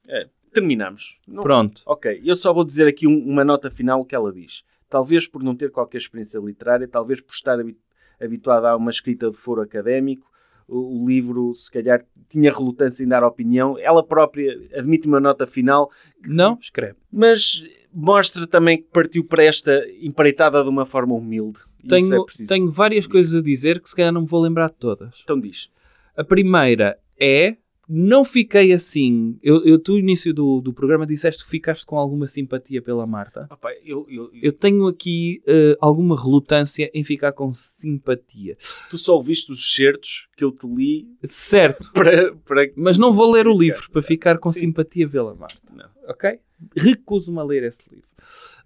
É, 0.09 0.29
terminamos. 0.53 1.17
Não- 1.27 1.43
Pronto. 1.43 1.83
Ok, 1.87 2.21
eu 2.25 2.37
só 2.37 2.53
vou 2.53 2.65
dizer 2.65 2.87
aqui 2.87 3.07
um- 3.07 3.27
uma 3.27 3.45
nota 3.45 3.71
final 3.71 4.05
que 4.05 4.15
ela 4.15 4.33
diz. 4.33 4.63
Talvez 4.89 5.27
por 5.27 5.43
não 5.43 5.55
ter 5.57 5.71
qualquer 5.71 5.99
experiência 5.99 6.39
literária, 6.39 6.87
talvez 6.87 7.21
por 7.21 7.33
estar 7.33 7.59
habi- 7.59 7.79
habituada 8.21 8.71
a 8.71 8.77
uma 8.77 8.91
escrita 8.91 9.31
de 9.31 9.37
foro 9.37 9.61
académico, 9.63 10.27
o, 10.69 11.03
o 11.03 11.09
livro, 11.09 11.55
se 11.55 11.71
calhar, 11.71 12.05
tinha 12.29 12.53
relutância 12.53 13.03
em 13.05 13.09
dar 13.09 13.25
opinião. 13.25 13.77
Ela 13.79 14.05
própria 14.07 14.53
admite 14.75 15.07
uma 15.09 15.21
nota 15.21 15.47
final, 15.47 15.91
Não? 16.25 16.59
Escreve. 16.61 16.97
mas 17.11 17.63
mostra 17.93 18.47
também 18.47 18.79
que 18.79 18.89
partiu 18.93 19.25
para 19.25 19.43
esta 19.45 19.85
empreitada 20.01 20.63
de 20.63 20.69
uma 20.69 20.85
forma 20.87 21.15
humilde. 21.15 21.61
Isso 21.87 22.15
é 22.15 22.19
Tenho, 22.19 22.49
tenho 22.49 22.71
várias 22.73 23.07
coisas 23.07 23.35
a 23.35 23.43
dizer 23.43 23.81
que 23.81 23.89
se 23.89 23.97
calhar 23.97 24.13
não 24.13 24.23
me 24.23 24.27
vou 24.29 24.41
lembrar 24.43 24.69
de 24.69 24.77
todas. 24.77 25.21
Então 25.23 25.39
diz. 25.41 25.69
A 26.17 26.25
primeira 26.25 26.99
é. 27.21 27.57
Não 27.89 28.25
fiquei 28.25 28.73
assim. 28.73 29.39
Eu, 29.41 29.65
eu 29.65 29.79
tu, 29.79 29.93
no 29.93 29.99
início 30.01 30.35
do, 30.35 30.61
do 30.61 30.73
programa, 30.73 31.07
disseste 31.07 31.45
que 31.45 31.51
ficaste 31.51 31.87
com 31.87 31.97
alguma 31.97 32.27
simpatia 32.27 32.83
pela 32.83 33.07
Marta. 33.07 33.47
Opa, 33.49 33.69
eu, 33.85 34.05
eu- 34.11 34.29
Eu 34.43 34.53
tenho 34.53 34.89
aqui 34.89 35.41
eh, 35.47 35.77
alguma 35.81 36.21
relutância 36.21 36.91
em 36.93 37.05
ficar 37.05 37.31
com 37.31 37.53
simpatia. 37.53 38.57
Tu 38.91 38.99
só 38.99 39.15
ouviste 39.15 39.53
os 39.53 39.73
certos 39.73 40.27
que 40.37 40.43
eu 40.43 40.51
te 40.51 40.67
li 40.67 41.07
Certo. 41.23 41.91
para... 41.95 42.35
para... 42.35 42.69
Mas 42.75 42.99
não 42.99 43.13
vou 43.13 43.31
ler 43.31 43.47
o 43.47 43.57
livro 43.57 43.89
para 43.93 44.03
ficar 44.03 44.39
com 44.39 44.51
Sim. 44.51 44.59
simpatia 44.61 45.09
pela 45.09 45.33
Marta. 45.37 45.61
Não, 45.73 45.87
Ok? 46.09 46.41
Recuso-me 46.77 47.39
a 47.39 47.45
ler 47.45 47.63
esse 47.63 47.89
livro. 47.89 48.09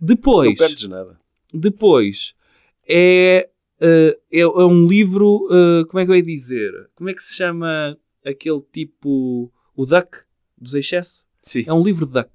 não 0.01 0.07
Depois, 0.07 0.57
perdes 0.57 0.89
nada. 0.89 1.21
depois 1.53 2.35
é, 2.91 3.49
eh, 3.81 4.19
é, 4.33 4.41
é 4.41 4.47
um 4.47 4.87
livro. 4.87 5.49
eh, 5.51 5.85
como 5.89 6.01
é 6.01 6.05
que 6.05 6.11
eu 6.11 6.17
ia 6.17 6.23
dizer? 6.23 6.73
Como 6.95 7.09
é 7.09 7.15
que 7.15 7.23
se 7.23 7.35
chama 7.35 7.97
aquele 8.25 8.61
tipo. 8.73 9.53
O 9.77 9.87
Duck 9.87 10.19
dos 10.59 10.75
Excesso? 10.75 11.25
Sim. 11.41 11.65
É 11.67 11.73
um 11.73 11.83
livro 11.83 12.05
Duck 12.05 12.31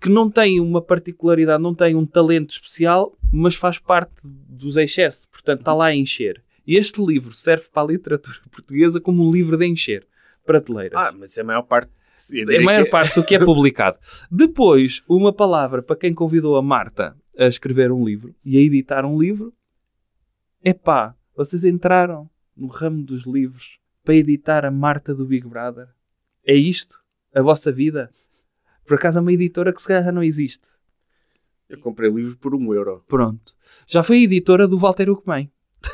que 0.00 0.08
não 0.08 0.28
tem 0.30 0.60
uma 0.60 0.80
particularidade, 0.82 1.62
não 1.62 1.74
tem 1.74 1.94
um 1.94 2.04
talento 2.04 2.50
especial, 2.50 3.16
mas 3.32 3.54
faz 3.54 3.78
parte 3.78 4.14
dos 4.24 4.76
Excesso. 4.76 5.28
Portanto, 5.30 5.60
está 5.60 5.72
lá 5.74 5.86
a 5.86 5.94
encher. 5.94 6.42
E 6.66 6.76
este 6.76 7.04
livro 7.04 7.32
serve 7.32 7.64
para 7.72 7.82
a 7.82 7.86
literatura 7.86 8.36
portuguesa 8.50 9.00
como 9.00 9.26
um 9.26 9.32
livro 9.32 9.56
de 9.56 9.66
encher 9.66 10.06
prateleiras. 10.44 10.98
Ah, 11.00 11.12
mas 11.12 11.36
a 11.38 11.44
maior 11.44 11.62
parte... 11.62 11.90
É 12.34 12.56
a 12.58 12.62
maior 12.62 12.84
que- 12.84 12.90
parte 12.90 13.14
do 13.14 13.24
que 13.24 13.34
é 13.34 13.38
publicado. 13.44 13.98
Depois, 14.30 15.02
uma 15.08 15.32
palavra 15.32 15.82
para 15.82 15.96
quem 15.96 16.14
convidou 16.14 16.56
a 16.56 16.62
Marta 16.62 17.16
a 17.36 17.46
escrever 17.46 17.92
um 17.92 18.04
livro 18.04 18.34
e 18.44 18.56
a 18.56 18.60
editar 18.60 19.04
um 19.04 19.20
livro. 19.20 19.52
Epá, 20.64 21.14
vocês 21.34 21.64
entraram 21.64 22.28
no 22.56 22.66
ramo 22.66 23.02
dos 23.02 23.24
livros 23.24 23.78
para 24.02 24.14
editar 24.14 24.64
a 24.64 24.70
Marta 24.70 25.14
do 25.14 25.26
Big 25.26 25.46
Brother. 25.46 25.88
É 26.44 26.54
isto? 26.54 26.98
A 27.34 27.42
vossa 27.42 27.70
vida? 27.70 28.10
Por 28.86 28.94
acaso 28.94 29.18
é 29.18 29.22
uma 29.22 29.32
editora 29.32 29.72
que 29.72 29.80
se 29.80 29.88
calhar 29.88 30.04
já 30.04 30.12
não 30.12 30.22
existe. 30.22 30.66
Eu 31.68 31.80
comprei 31.80 32.08
o 32.08 32.16
livro 32.16 32.38
por 32.38 32.54
um 32.54 32.72
euro. 32.72 33.04
Pronto. 33.08 33.54
Já 33.86 34.02
foi 34.02 34.18
a 34.18 34.22
editora 34.22 34.68
do 34.68 34.78
Walter 34.78 35.10
Ucumem. 35.10 35.50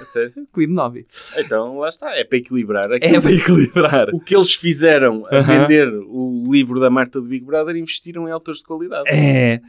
Sério? 0.09 0.33
Cuido 0.53 0.73
Novi. 0.73 1.07
Então, 1.37 1.79
lá 1.79 1.89
está. 1.89 2.15
É 2.17 2.25
para 2.25 2.39
equilibrar. 2.39 2.85
É 2.93 3.21
para 3.21 3.33
equilibrar. 3.33 4.09
O 4.13 4.21
que 4.21 4.35
eles 4.37 4.55
fizeram 4.55 5.27
a 5.27 5.37
Aham. 5.37 5.63
vender 5.63 5.89
o 5.89 6.43
livro 6.51 6.81
da 6.81 6.91
Marta 6.91 7.21
do 7.21 7.27
Big 7.29 7.45
Brother 7.45 7.77
investiram 7.77 8.29
em 8.29 8.33
autores 8.33 8.61
de 8.61 8.67
qualidade. 8.67 9.09
É. 9.09 9.61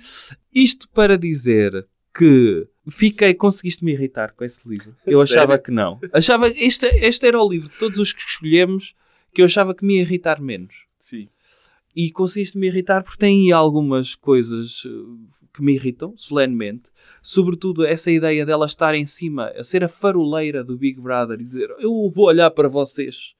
Isto 0.54 0.88
para 0.90 1.18
dizer 1.18 1.88
que 2.16 2.68
fiquei, 2.90 3.34
conseguiste 3.34 3.84
me 3.84 3.92
irritar 3.92 4.34
com 4.34 4.44
esse 4.44 4.68
livro. 4.68 4.96
Eu 5.06 5.26
Sério? 5.26 5.42
achava 5.44 5.58
que 5.58 5.72
não. 5.72 6.00
Achava 6.12 6.48
este, 6.50 6.86
este 6.86 7.26
era 7.28 7.42
o 7.42 7.50
livro 7.50 7.70
de 7.70 7.78
todos 7.78 7.98
os 8.00 8.14
que 8.14 8.22
escolhemos 8.22 8.96
que 9.34 9.42
eu 9.42 9.46
achava 9.46 9.74
que 9.74 9.84
me 9.84 9.96
ia 9.96 10.02
irritar 10.02 10.40
menos. 10.40 10.86
Sim. 11.00 11.28
E 11.96 12.12
conseguiste 12.12 12.58
me 12.58 12.68
irritar 12.68 13.04
porque 13.04 13.18
tem 13.18 13.46
aí 13.46 13.52
algumas 13.52 14.14
coisas 14.14 14.84
eh, 14.86 14.90
que 15.54 15.62
me 15.62 15.76
irritam 15.76 16.14
solenemente. 16.18 16.90
Sobretudo 17.22 17.86
essa 17.86 18.10
ideia 18.10 18.46
dela 18.46 18.66
estar 18.66 18.96
em 18.96 19.06
cima, 19.06 19.50
a 19.56 19.64
ser 19.64 19.84
a 19.84 19.88
faroleira 19.88 20.64
do 20.64 20.78
Big 20.78 21.00
Brother 21.00 21.40
e 21.40 21.44
dizer 21.44 21.70
eu 21.80 22.10
vou 22.10 22.26
olhar 22.26 22.50
para 22.52 22.68
vocês 22.68 23.34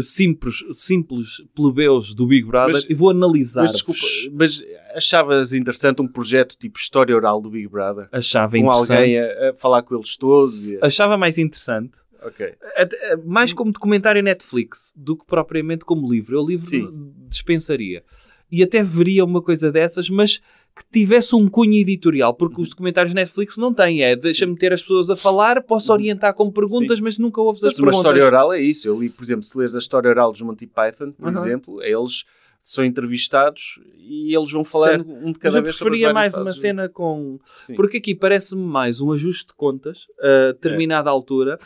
simples, 0.00 0.64
simples 0.72 1.42
plebeus 1.54 2.14
do 2.14 2.26
Big 2.26 2.46
Brother 2.46 2.74
Mas- 2.74 2.86
e 2.88 2.94
vou 2.94 3.10
analisar. 3.10 3.62
Mas 3.62 3.72
desculpa, 3.72 4.00
mas 4.32 4.60
achavas 4.94 5.52
interessante 5.52 6.00
um 6.02 6.08
projeto 6.08 6.56
tipo 6.56 6.78
história 6.78 7.14
oral 7.14 7.40
do 7.40 7.50
Big 7.50 7.68
Brother? 7.68 8.08
Achava 8.12 8.52
Com 8.52 8.58
interessante. 8.58 8.92
alguém 8.92 9.18
a, 9.18 9.50
a 9.50 9.54
falar 9.54 9.82
com 9.82 9.94
eles 9.94 10.16
todos? 10.16 10.70
e 10.70 10.78
Achava 10.82 11.16
mais 11.16 11.38
interessante 11.38 11.98
Ok. 12.20 12.52
Até- 12.76 13.16
mais 13.24 13.52
como 13.52 13.70
documentário 13.70 14.20
Netflix 14.22 14.92
do 14.96 15.16
que 15.16 15.24
propriamente 15.24 15.84
como 15.84 16.10
livro. 16.10 16.34
Eu 16.36 16.44
livro 16.44 16.64
Sim. 16.64 17.12
dispensaria. 17.28 18.02
E 18.50 18.62
até 18.62 18.82
veria 18.82 19.24
uma 19.24 19.42
coisa 19.42 19.70
dessas, 19.70 20.08
mas 20.08 20.38
que 20.74 20.84
tivesse 20.92 21.34
um 21.34 21.48
cunho 21.48 21.74
editorial, 21.74 22.32
porque 22.34 22.56
Uhum. 22.56 22.62
os 22.62 22.68
documentários 22.70 23.12
Netflix 23.12 23.56
não 23.56 23.74
têm. 23.74 24.02
É 24.02 24.14
deixa-me 24.16 24.56
ter 24.56 24.72
as 24.72 24.80
pessoas 24.80 25.10
a 25.10 25.16
falar, 25.16 25.62
posso 25.64 25.92
orientar 25.92 26.32
com 26.34 26.50
perguntas, 26.50 27.00
mas 27.00 27.18
nunca 27.18 27.40
ouves 27.40 27.64
as 27.64 27.72
Uhum. 27.78 27.84
Mas 27.86 27.96
uma 27.96 28.02
perguntas. 28.02 28.06
história 28.16 28.24
oral 28.24 28.52
é 28.52 28.60
isso. 28.60 28.86
Eu 28.88 29.00
li, 29.00 29.10
por 29.10 29.22
exemplo, 29.24 29.42
se 29.42 29.58
leres 29.58 29.74
a 29.74 29.78
história 29.78 30.08
oral 30.08 30.30
dos 30.32 30.40
Monty 30.40 30.66
Python, 30.66 31.12
por 31.12 31.28
Uhum. 31.32 31.38
exemplo, 31.38 31.82
eles 31.82 32.24
são 32.62 32.84
entrevistados 32.84 33.80
e 33.98 34.34
eles 34.36 34.50
vão 34.52 34.64
falando 34.64 35.04
um 35.10 35.32
de 35.32 35.38
Mas 35.38 35.38
cada 35.38 35.58
eu 35.58 35.62
vez 35.62 35.74
as 35.74 35.80
preferia 35.80 36.12
mais 36.12 36.34
uma 36.36 36.52
cena 36.52 36.88
com. 36.88 37.38
Sim. 37.44 37.74
Porque 37.74 37.96
aqui 37.98 38.14
parece-me 38.14 38.62
mais 38.62 39.00
um 39.00 39.12
ajuste 39.12 39.48
de 39.48 39.54
contas, 39.54 40.06
a 40.20 40.52
determinada 40.52 41.08
altura, 41.10 41.58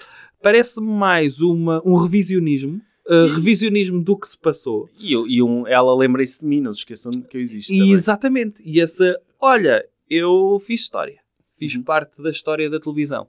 parece-me 0.43 0.87
mais 0.87 1.41
uma, 1.41 1.83
um 1.85 1.95
revisionismo, 1.95 2.81
uh, 3.09 3.27
revisionismo 3.35 4.03
do 4.03 4.17
que 4.17 4.29
se 4.29 4.39
passou. 4.39 4.89
E, 4.99 5.13
e 5.13 5.43
um, 5.43 5.67
ela 5.67 5.95
lembra-se 5.97 6.41
de 6.41 6.47
mim, 6.47 6.61
não 6.61 6.73
se 6.75 6.81
esqueçam 6.81 7.13
que 7.23 7.37
eu 7.37 7.41
existo 7.41 7.73
E 7.73 7.79
também. 7.79 7.93
exatamente. 7.95 8.63
E 8.65 8.81
essa, 8.81 9.19
olha, 9.41 9.85
eu 10.09 10.61
fiz 10.65 10.81
história. 10.83 11.21
Fiz 11.59 11.75
Uhum. 11.77 11.83
parte 11.83 12.21
da 12.21 12.31
história 12.31 12.69
da 12.69 12.81
televisão. 12.81 13.29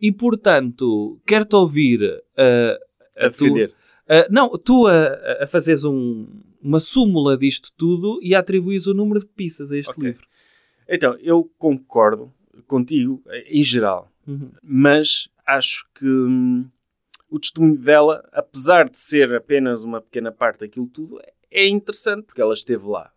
E 0.00 0.12
portanto, 0.12 1.20
quero-te 1.26 1.56
ouvir 1.56 2.00
uh, 2.04 2.78
A 3.16 3.28
tu- 3.30 3.38
defender. 3.44 3.70
uh, 3.70 4.30
não, 4.32 4.48
tu 4.50 4.86
a, 4.86 5.42
a 5.44 5.46
fazeres 5.46 5.84
um- 5.84 6.28
uma 6.62 6.78
súmula 6.78 7.36
disto 7.36 7.72
tudo 7.76 8.20
e 8.22 8.34
a 8.34 8.38
atribuís 8.38 8.86
o 8.86 8.94
número 8.94 9.18
de 9.20 9.26
pizzas 9.26 9.72
a 9.72 9.76
este 9.76 9.90
Ok. 9.90 10.04
livro. 10.10 10.26
Então, 10.88 11.16
eu 11.20 11.50
concordo 11.58 12.32
contigo, 12.66 13.20
em 13.48 13.64
geral, 13.64 14.08
Uhum. 14.28 14.50
mas 14.62 15.28
acho 15.44 15.84
que 15.94 16.06
hum, 16.06 16.66
o 17.32 17.40
testemunho 17.40 17.78
dela, 17.78 18.28
apesar 18.30 18.90
de 18.90 19.00
ser 19.00 19.34
apenas 19.34 19.84
uma 19.84 20.02
pequena 20.02 20.30
parte 20.30 20.60
daquilo 20.60 20.86
tudo, 20.86 21.18
é 21.50 21.66
interessante 21.66 22.24
porque 22.26 22.42
ela 22.42 22.52
esteve 22.52 22.86
lá. 22.86 23.10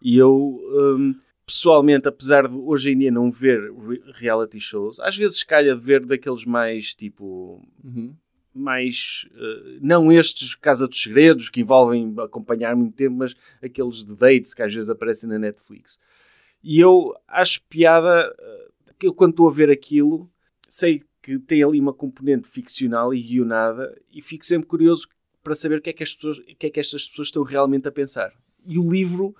E 0.00 0.16
eu, 0.16 0.58
hum, 0.96 1.14
pessoalmente, 1.44 2.08
apesar 2.08 2.48
de 2.48 2.54
hoje 2.54 2.90
em 2.92 2.98
dia 2.98 3.10
não 3.10 3.30
ver 3.30 3.60
re- 3.72 4.02
reality 4.14 4.58
shows, 4.58 4.98
às 5.00 5.14
vezes 5.14 5.42
calha 5.42 5.74
de 5.74 5.82
ver 5.82 6.04
daqueles 6.06 6.46
mais 6.46 6.94
tipo. 6.94 7.62
Uhum. 7.84 8.14
Mais. 8.54 9.28
eh, 9.36 9.78
não 9.82 10.10
estes 10.10 10.54
Casa 10.54 10.88
dos 10.88 11.00
Segredos 11.02 11.50
que 11.50 11.60
envolvem 11.60 12.14
acompanhar 12.18 12.74
muito 12.74 12.96
tempo, 12.96 13.16
mas 13.16 13.36
aqueles 13.62 13.96
de 14.04 14.16
dates 14.16 14.54
que 14.54 14.62
às 14.62 14.72
vezes 14.72 14.88
aparecem 14.88 15.28
na 15.28 15.38
Netflix. 15.38 15.98
E 16.64 16.80
eu 16.80 17.14
acho 17.28 17.62
piada 17.68 18.34
que 18.98 19.06
eu, 19.06 19.14
quando 19.14 19.32
estou 19.32 19.48
a 19.48 19.52
ver 19.52 19.70
aquilo, 19.70 20.28
sei 20.68 21.02
que 21.28 21.38
tem 21.38 21.62
ali 21.62 21.78
uma 21.78 21.92
componente 21.92 22.48
ficcional 22.48 23.12
e 23.12 23.20
guionada 23.20 23.94
e 24.10 24.22
fico 24.22 24.46
sempre 24.46 24.66
curioso 24.66 25.06
para 25.42 25.54
saber 25.54 25.78
o 25.78 25.82
que 25.82 25.90
é 25.90 25.92
que, 25.92 26.02
as 26.02 26.14
pessoas, 26.14 26.38
o 26.38 26.42
que, 26.56 26.66
é 26.66 26.70
que 26.70 26.80
estas 26.80 27.06
pessoas 27.08 27.28
estão 27.28 27.42
realmente 27.42 27.86
a 27.86 27.92
pensar. 27.92 28.32
E 28.64 28.78
o 28.78 28.90
livro, 28.90 29.36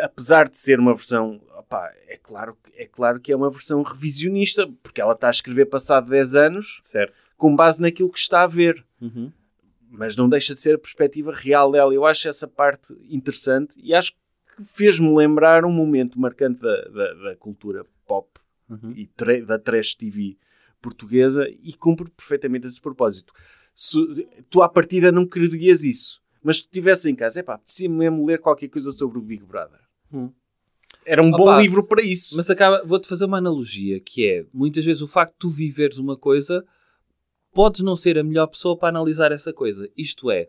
apesar 0.00 0.48
de 0.48 0.56
ser 0.58 0.78
uma 0.78 0.94
versão, 0.94 1.40
opá, 1.58 1.92
é, 2.06 2.16
claro, 2.16 2.56
que- 2.62 2.72
é 2.76 2.86
claro 2.86 3.20
que 3.20 3.32
é 3.32 3.36
uma 3.36 3.50
versão 3.50 3.82
revisionista, 3.82 4.68
porque 4.82 5.00
ela 5.00 5.12
está 5.14 5.26
a 5.28 5.32
escrever 5.32 5.66
passado 5.66 6.08
10 6.08 6.34
anos 6.36 6.78
Certo. 6.82 7.12
com 7.36 7.54
base 7.54 7.80
naquilo 7.82 8.10
que 8.10 8.18
está 8.18 8.42
a 8.42 8.46
ver 8.46 8.84
Uhum. 9.00 9.32
mas 9.90 10.14
não 10.14 10.28
deixa 10.28 10.54
de 10.54 10.60
ser 10.60 10.76
a 10.76 10.78
perspectiva 10.78 11.32
real 11.34 11.72
dela. 11.72 11.92
Eu 11.92 12.04
acho 12.06 12.28
essa 12.28 12.46
parte 12.46 12.94
interessante 13.08 13.74
e 13.82 13.92
acho 13.92 14.12
que 14.12 14.64
fez-me 14.64 15.12
lembrar 15.16 15.64
um 15.64 15.72
momento 15.72 16.18
marcante 16.20 16.60
da, 16.60 16.82
da, 16.82 17.14
da 17.14 17.36
cultura 17.36 17.84
pop 18.06 18.28
Uhum. 18.68 18.92
e 18.96 19.10
da 19.42 19.58
trash 19.58 19.96
TV 19.96 20.36
portuguesa 20.80 21.48
e 21.62 21.72
cumpre 21.72 22.10
perfeitamente 22.10 22.66
esse 22.66 22.80
propósito. 22.80 23.32
Se, 23.74 23.98
tu 24.48 24.62
à 24.62 24.68
partida 24.68 25.12
não 25.12 25.26
querias 25.26 25.82
isso, 25.82 26.20
mas 26.42 26.56
se 26.56 26.62
tu 26.62 26.66
estivesse 26.66 27.10
em 27.10 27.14
casa, 27.14 27.40
é 27.40 27.42
pá, 27.42 27.54
apetecia-me 27.54 27.96
mesmo 27.96 28.26
ler 28.26 28.38
qualquer 28.38 28.68
coisa 28.68 28.90
sobre 28.92 29.18
o 29.18 29.22
Big 29.22 29.44
Brother. 29.44 29.80
Hum. 30.12 30.30
Era 31.04 31.22
um 31.22 31.30
bom 31.30 31.44
Opa, 31.44 31.60
livro 31.60 31.84
para 31.86 32.02
isso. 32.02 32.36
Mas 32.36 32.50
acaba, 32.50 32.84
vou-te 32.84 33.08
fazer 33.08 33.24
uma 33.24 33.38
analogia, 33.38 34.00
que 34.00 34.26
é, 34.26 34.44
muitas 34.52 34.84
vezes 34.84 35.02
o 35.02 35.08
facto 35.08 35.32
de 35.32 35.38
tu 35.38 35.50
viveres 35.50 35.98
uma 35.98 36.16
coisa, 36.16 36.64
podes 37.52 37.80
não 37.80 37.96
ser 37.96 38.18
a 38.18 38.24
melhor 38.24 38.46
pessoa 38.46 38.76
para 38.76 38.88
analisar 38.88 39.32
essa 39.32 39.52
coisa. 39.52 39.88
Isto 39.96 40.30
é, 40.30 40.48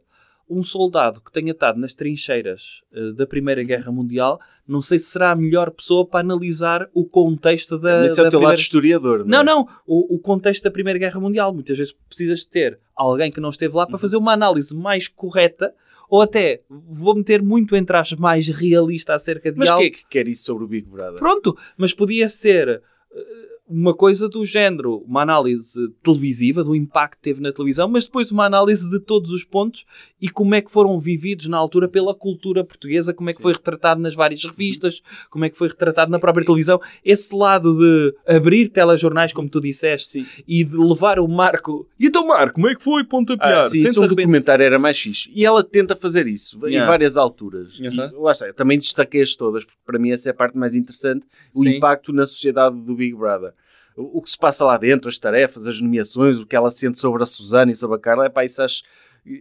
um 0.52 0.62
soldado 0.62 1.22
que 1.22 1.32
tenha 1.32 1.52
estado 1.52 1.80
nas 1.80 1.94
trincheiras 1.94 2.82
eh, 2.94 3.14
da 3.14 3.26
Primeira 3.26 3.64
Guerra 3.64 3.92
Mundial, 3.92 4.40
não 4.68 4.82
sei 4.82 5.00
se 5.00 5.06
será 5.06 5.32
a 5.32 5.36
melhor 5.36 5.72
pessoa 5.72 6.06
para 6.06 6.20
analisar 6.20 6.90
o 6.94 7.06
contexto 7.06 7.80
da, 7.80 8.06
Esse 8.06 8.20
é 8.20 8.24
o 8.24 8.26
teu 8.26 8.32
primeira... 8.32 8.50
lado 8.50 8.60
historiador, 8.60 9.26
Não, 9.26 9.40
é? 9.40 9.44
não, 9.44 9.68
o, 9.88 10.16
o 10.16 10.20
contexto 10.20 10.64
da 10.64 10.72
Primeira 10.72 11.00
Guerra 11.00 11.20
Mundial. 11.20 11.54
Muitas 11.54 11.78
vezes 11.78 11.94
precisas 12.08 12.42
de 12.42 12.50
ter 12.50 12.80
alguém 12.96 13.32
que 13.32 13.40
não 13.40 13.50
esteve 13.50 13.74
lá 13.76 13.88
para 13.88 13.98
fazer 13.98 14.18
uma 14.18 14.34
análise 14.34 14.76
mais 14.76 15.08
correta, 15.08 15.74
ou 16.10 16.22
até, 16.22 16.62
vou 16.70 17.16
meter 17.16 17.42
muito 17.42 17.74
entre 17.76 17.96
aspas, 17.96 18.20
mais 18.20 18.48
realista 18.50 19.14
acerca 19.14 19.52
de 19.52 19.58
Mas 19.58 19.70
algo. 19.70 19.82
quem 19.82 19.88
é 19.90 19.94
que 19.94 20.06
quer 20.08 20.28
isso 20.28 20.44
sobre 20.44 20.66
o 20.66 20.68
Big 20.68 20.86
Brother? 20.88 21.18
Pronto, 21.18 21.58
mas 21.78 21.94
podia 21.94 22.28
ser 22.28 22.68
eh, 23.14 23.51
uma 23.72 23.94
coisa 23.94 24.28
do 24.28 24.46
género, 24.46 24.98
uma 25.08 25.22
análise 25.22 25.90
televisiva 26.04 26.64
do 26.64 26.76
impacto 26.76 27.16
que 27.18 27.22
teve 27.24 27.42
na 27.42 27.52
televisão, 27.52 27.88
mas 27.88 28.04
depois 28.06 28.32
uma 28.32 28.46
análise 28.46 28.90
de 28.90 29.00
todos 29.00 29.32
os 29.32 29.44
pontos 29.44 29.86
e 30.22 30.28
como 30.30 30.54
é 30.56 30.62
que 30.62 30.72
foram 30.72 31.00
vividos 31.00 31.48
na 31.48 31.58
altura 31.58 31.88
pela 31.88 32.14
cultura 32.14 32.64
portuguesa, 32.64 33.14
como 33.14 33.30
é 33.30 33.34
que 33.34 33.38
Sim. 33.38 33.44
foi 33.44 33.54
retratado 33.54 34.02
nas 34.02 34.14
várias 34.14 34.44
revistas, 34.44 35.02
como 35.30 35.46
é 35.46 35.50
que 35.50 35.58
foi 35.58 35.68
retratado 35.70 36.12
na 36.12 36.20
própria 36.20 36.46
televisão. 36.46 36.80
Esse 37.04 37.34
lado 37.36 37.78
de 37.78 38.16
abrir 38.28 38.68
telejornais, 38.68 39.32
como 39.34 39.50
tu 39.50 39.62
disseste, 39.62 40.08
Sim. 40.10 40.26
e 40.48 40.64
de 40.64 40.76
levar 40.76 41.20
o 41.20 41.28
Marco. 41.28 41.88
E 42.00 42.08
então, 42.08 42.26
Marco, 42.28 42.56
como 42.56 42.68
é 42.68 42.76
que 42.76 42.84
foi 42.84 43.04
pontapear? 43.04 43.60
Ah, 43.60 43.64
sim, 43.64 43.80
Sem 43.80 43.80
isso 43.80 43.88
é 43.88 43.90
um 43.90 43.94
se 43.94 44.00
arrepender. 44.00 44.24
documentário 44.26 44.64
era 44.66 44.78
mais 44.80 45.00
fixe. 45.00 45.30
E 45.34 45.46
ela 45.46 45.64
tenta 45.64 45.96
fazer 45.96 46.28
isso 46.28 46.58
Yeah. 46.66 46.84
em 46.84 46.88
várias 46.88 47.18
alturas. 47.18 47.78
E 47.80 47.88
Uhum. 47.88 48.22
lá 48.22 48.32
está, 48.34 48.48
eu 48.48 48.54
também 48.54 48.78
destaquei-as 48.78 49.36
todas, 49.36 49.64
porque 49.66 49.80
para 49.86 49.98
mim 49.98 50.12
essa 50.12 50.30
é 50.30 50.32
a 50.32 50.34
parte 50.34 50.58
mais 50.58 50.76
interessante, 50.76 51.26
o 51.54 51.64
Sim. 51.64 51.78
impacto 51.78 52.12
na 52.14 52.26
sociedade 52.26 52.80
do 52.80 52.96
Big 52.96 53.16
Brother. 53.16 53.54
O, 53.96 54.20
o 54.20 54.22
que 54.22 54.30
se 54.30 54.38
passa 54.38 54.64
lá 54.66 54.78
dentro, 54.78 55.10
as 55.10 55.18
tarefas, 55.20 55.68
as 55.68 55.80
nomeações, 55.82 56.40
o 56.40 56.46
que 56.46 56.56
ela 56.56 56.72
sente 56.72 57.00
sobre 57.00 57.22
a 57.24 57.26
Susana 57.26 57.72
e 57.72 57.76
sobre 57.76 57.98
a 57.98 58.00
Carla, 58.00 58.26
é 58.26 58.30
pá, 58.30 58.44
isso 58.46 58.62
acho 58.62 58.84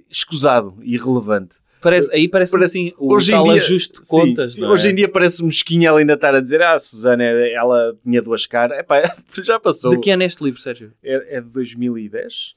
escusado 0.08 0.76
e 0.82 0.94
irrelevante. 0.94 1.56
Parece, 1.80 2.12
aí 2.12 2.28
parece, 2.28 2.52
Parece- 2.52 2.78
assim 2.88 2.92
o 2.98 3.14
hoje 3.14 3.30
em 3.32 3.34
tal 3.36 3.44
dia- 3.44 3.52
ajuste 3.54 4.02
de 4.02 4.06
contas. 4.08 4.54
sim, 4.56 4.64
é? 4.64 4.68
hoje 4.68 4.90
em 4.90 4.94
dia 4.94 5.08
parece 5.08 5.42
mesquinha 5.42 5.88
ela 5.88 5.98
ainda 5.98 6.12
estar 6.12 6.34
a 6.34 6.40
dizer 6.40 6.60
ah, 6.60 6.74
a 6.74 6.78
Susana, 6.78 7.24
ela 7.24 7.96
tinha 8.04 8.20
duas 8.20 8.44
caras. 8.46 8.78
É 8.78 8.82
pá, 8.82 8.96
já 9.42 9.58
passou. 9.58 9.90
De 9.92 9.98
que 9.98 10.10
ano 10.10 10.22
é 10.22 10.26
este 10.26 10.44
livro, 10.44 10.60
Sérgio? 10.60 10.92
É, 11.02 11.38
é 11.38 11.40
de 11.40 11.48
2010? 11.48 12.54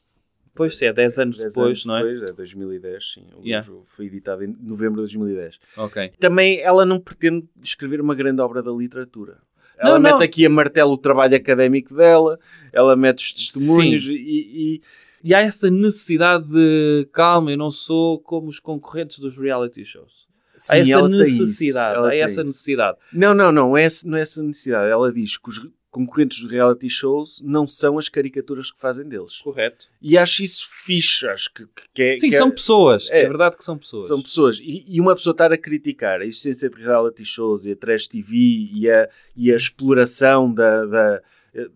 Pois 0.56 0.80
é, 0.82 0.92
10 0.92 1.18
anos 1.20 1.38
10 1.38 1.50
depois, 1.54 1.68
anos 1.70 1.86
não 1.86 1.96
é? 1.96 2.04
depois, 2.04 2.30
é 2.30 2.34
2010, 2.34 3.12
sim. 3.14 3.26
O 3.38 3.46
Yeah. 3.48 3.66
livro 3.66 3.84
foi 3.86 4.06
editado 4.08 4.44
em 4.44 4.56
novembro 4.62 4.96
de 4.96 5.02
2010. 5.04 5.58
Ok. 5.78 6.12
Também 6.20 6.60
ela 6.60 6.86
não 6.86 7.00
pretende 7.00 7.48
escrever 7.64 8.02
uma 8.02 8.14
grande 8.14 8.42
obra 8.42 8.62
da 8.62 8.72
literatura. 8.72 9.38
Ela 9.78 9.94
Não, 9.96 10.00
mete 10.00 10.12
não. 10.14 10.22
aqui 10.22 10.46
a 10.46 10.50
martelo 10.50 10.94
o 10.94 10.98
trabalho 10.98 11.36
académico 11.36 11.94
dela, 11.96 12.40
ela 12.72 12.96
mete 12.96 13.20
os 13.20 13.34
testemunhos 13.34 14.04
e, 14.04 14.12
e- 14.14 14.82
E 15.24 15.34
há 15.34 15.40
essa 15.42 15.70
necessidade 15.70 16.46
de 16.48 17.08
calma, 17.12 17.52
eu 17.52 17.58
não 17.58 17.72
sou 17.72 18.20
como 18.20 18.48
os 18.50 18.60
concorrentes 18.60 19.20
dos 19.20 19.38
reality 19.38 19.84
shows. 19.86 20.12
sim, 20.58 20.76
há 20.76 20.78
essa 20.80 21.10
necessidade, 21.10 22.00
há 22.00 22.16
essa 22.16 22.42
isso. 22.42 22.50
necessidade. 22.50 22.98
Não, 23.12 23.34
não, 23.34 23.52
não, 23.52 23.76
é, 23.78 23.88
não 24.06 24.18
é 24.18 24.22
essa 24.22 24.42
necessidade. 24.44 24.90
Ela 24.92 25.12
diz 25.12 25.38
que 25.38 25.50
os 25.50 25.60
concorrentes 25.94 26.42
dos 26.42 26.52
reality 26.52 26.90
shows 26.90 27.40
não 27.44 27.68
são 27.68 28.00
as 28.00 28.10
caricaturas 28.10 28.72
que 28.72 28.80
fazem 28.80 29.08
deles. 29.08 29.38
Correto. 29.44 29.88
E 30.02 30.18
acho 30.18 30.44
isso 30.44 30.68
fixe, 30.70 31.26
acho 31.28 31.54
que, 31.54 31.68
que 31.94 32.02
é, 32.02 32.18
Sim, 32.18 32.30
que 32.30 32.36
é- 32.36 32.38
são 32.38 32.50
pessoas. 32.50 33.10
É. 33.12 33.22
é. 33.22 33.28
verdade 33.28 33.56
que 33.56 33.64
são 33.64 33.78
pessoas. 33.78 34.08
São 34.08 34.20
pessoas. 34.20 34.58
E, 34.60 34.84
e 34.88 35.00
uma 35.00 35.16
pessoa 35.16 35.32
estar 35.32 35.54
a 35.54 35.58
criticar 35.58 36.20
a 36.20 36.26
existência 36.26 36.68
de 36.68 36.82
reality 36.82 37.24
shows 37.24 37.66
e 37.66 37.72
a 37.72 37.76
trash 37.76 38.08
TV 38.08 38.36
e 38.36 38.90
a, 38.90 39.08
e 39.36 39.54
a 39.54 39.56
exploração 39.56 40.52
da, 40.52 40.86
da, 40.86 41.22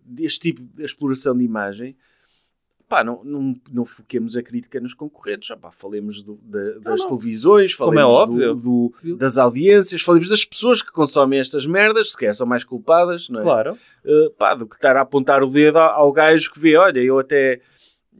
deste 0.04 0.40
tipo 0.40 0.62
de 0.62 0.84
exploração 0.84 1.38
de 1.38 1.44
imagem, 1.44 1.96
pá, 2.88 3.04
não, 3.04 3.22
não, 3.22 3.54
não 3.70 3.84
foquemos 3.84 4.36
a 4.36 4.42
crítica 4.42 4.80
nos 4.80 4.94
concorrentes. 4.94 5.50
Ah, 5.50 5.56
pá, 5.56 5.70
falemos 5.70 6.22
do- 6.22 6.38
da- 6.42 6.78
das 6.78 7.00
não. 7.00 7.08
televisões, 7.08 7.74
Como 7.74 7.92
falemos 7.92 8.12
é 8.12 8.16
do- 8.16 8.22
óbvio. 8.22 8.54
do- 9.04 9.16
das 9.16 9.36
audiências, 9.38 10.00
falemos 10.02 10.28
das 10.28 10.44
pessoas 10.44 10.80
que 10.82 10.90
consomem 10.90 11.38
estas 11.38 11.66
merdas, 11.66 12.12
se 12.12 12.16
calhar 12.16 12.34
são 12.34 12.46
mais 12.46 12.64
culpadas, 12.64 13.28
não 13.28 13.40
é? 13.40 13.42
Claro. 13.42 13.78
Uh, 14.04 14.30
pá, 14.38 14.54
do 14.54 14.66
que 14.66 14.74
estar 14.76 14.96
a 14.96 15.02
apontar 15.02 15.42
o 15.42 15.50
dedo 15.50 15.76
ao 15.78 16.08
ao 16.08 16.12
gajo 16.12 16.50
que 16.52 16.58
vê, 16.58 16.76
olha, 16.76 17.00
eu 17.00 17.18
até 17.18 17.60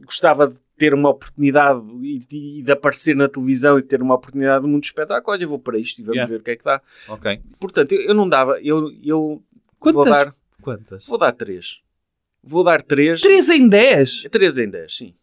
gostava 0.05 0.47
de 0.47 0.55
ter 0.77 0.93
uma 0.93 1.09
oportunidade 1.09 1.81
e 2.03 2.19
de, 2.19 2.61
de 2.61 2.71
aparecer 2.71 3.13
na 3.15 3.27
televisão 3.27 3.77
e 3.77 3.81
de 3.81 3.87
ter 3.87 4.01
uma 4.01 4.15
oportunidade 4.15 4.65
mundo 4.65 4.81
do 4.81 4.85
espetáculo, 4.85 5.33
olha, 5.33 5.43
eu 5.43 5.49
vou 5.49 5.59
para 5.59 5.77
isto 5.77 5.99
e 5.99 6.03
vamos 6.03 6.15
Yeah. 6.15 6.31
ver 6.33 6.39
o 6.39 6.43
que 6.43 6.51
é 6.51 6.55
que 6.55 6.63
dá. 6.63 6.81
Ok. 7.09 7.41
Portanto, 7.59 7.91
eu, 7.91 8.01
eu 8.01 8.13
não 8.13 8.29
dava, 8.29 8.61
eu, 8.61 8.89
eu 9.03 9.43
vou 9.81 9.93
Quantas? 9.93 10.13
dar, 10.13 10.35
Quantas? 10.61 11.05
vou 11.05 11.17
dar 11.17 11.31
três. 11.33 11.79
Vou 12.43 12.63
dar 12.63 12.81
três. 12.81 13.21
3 13.21 13.49
em 13.49 13.67
10? 13.67 14.23
Três 14.31 14.57
em 14.57 14.69
dez, 14.69 14.95
sim. 14.97 15.13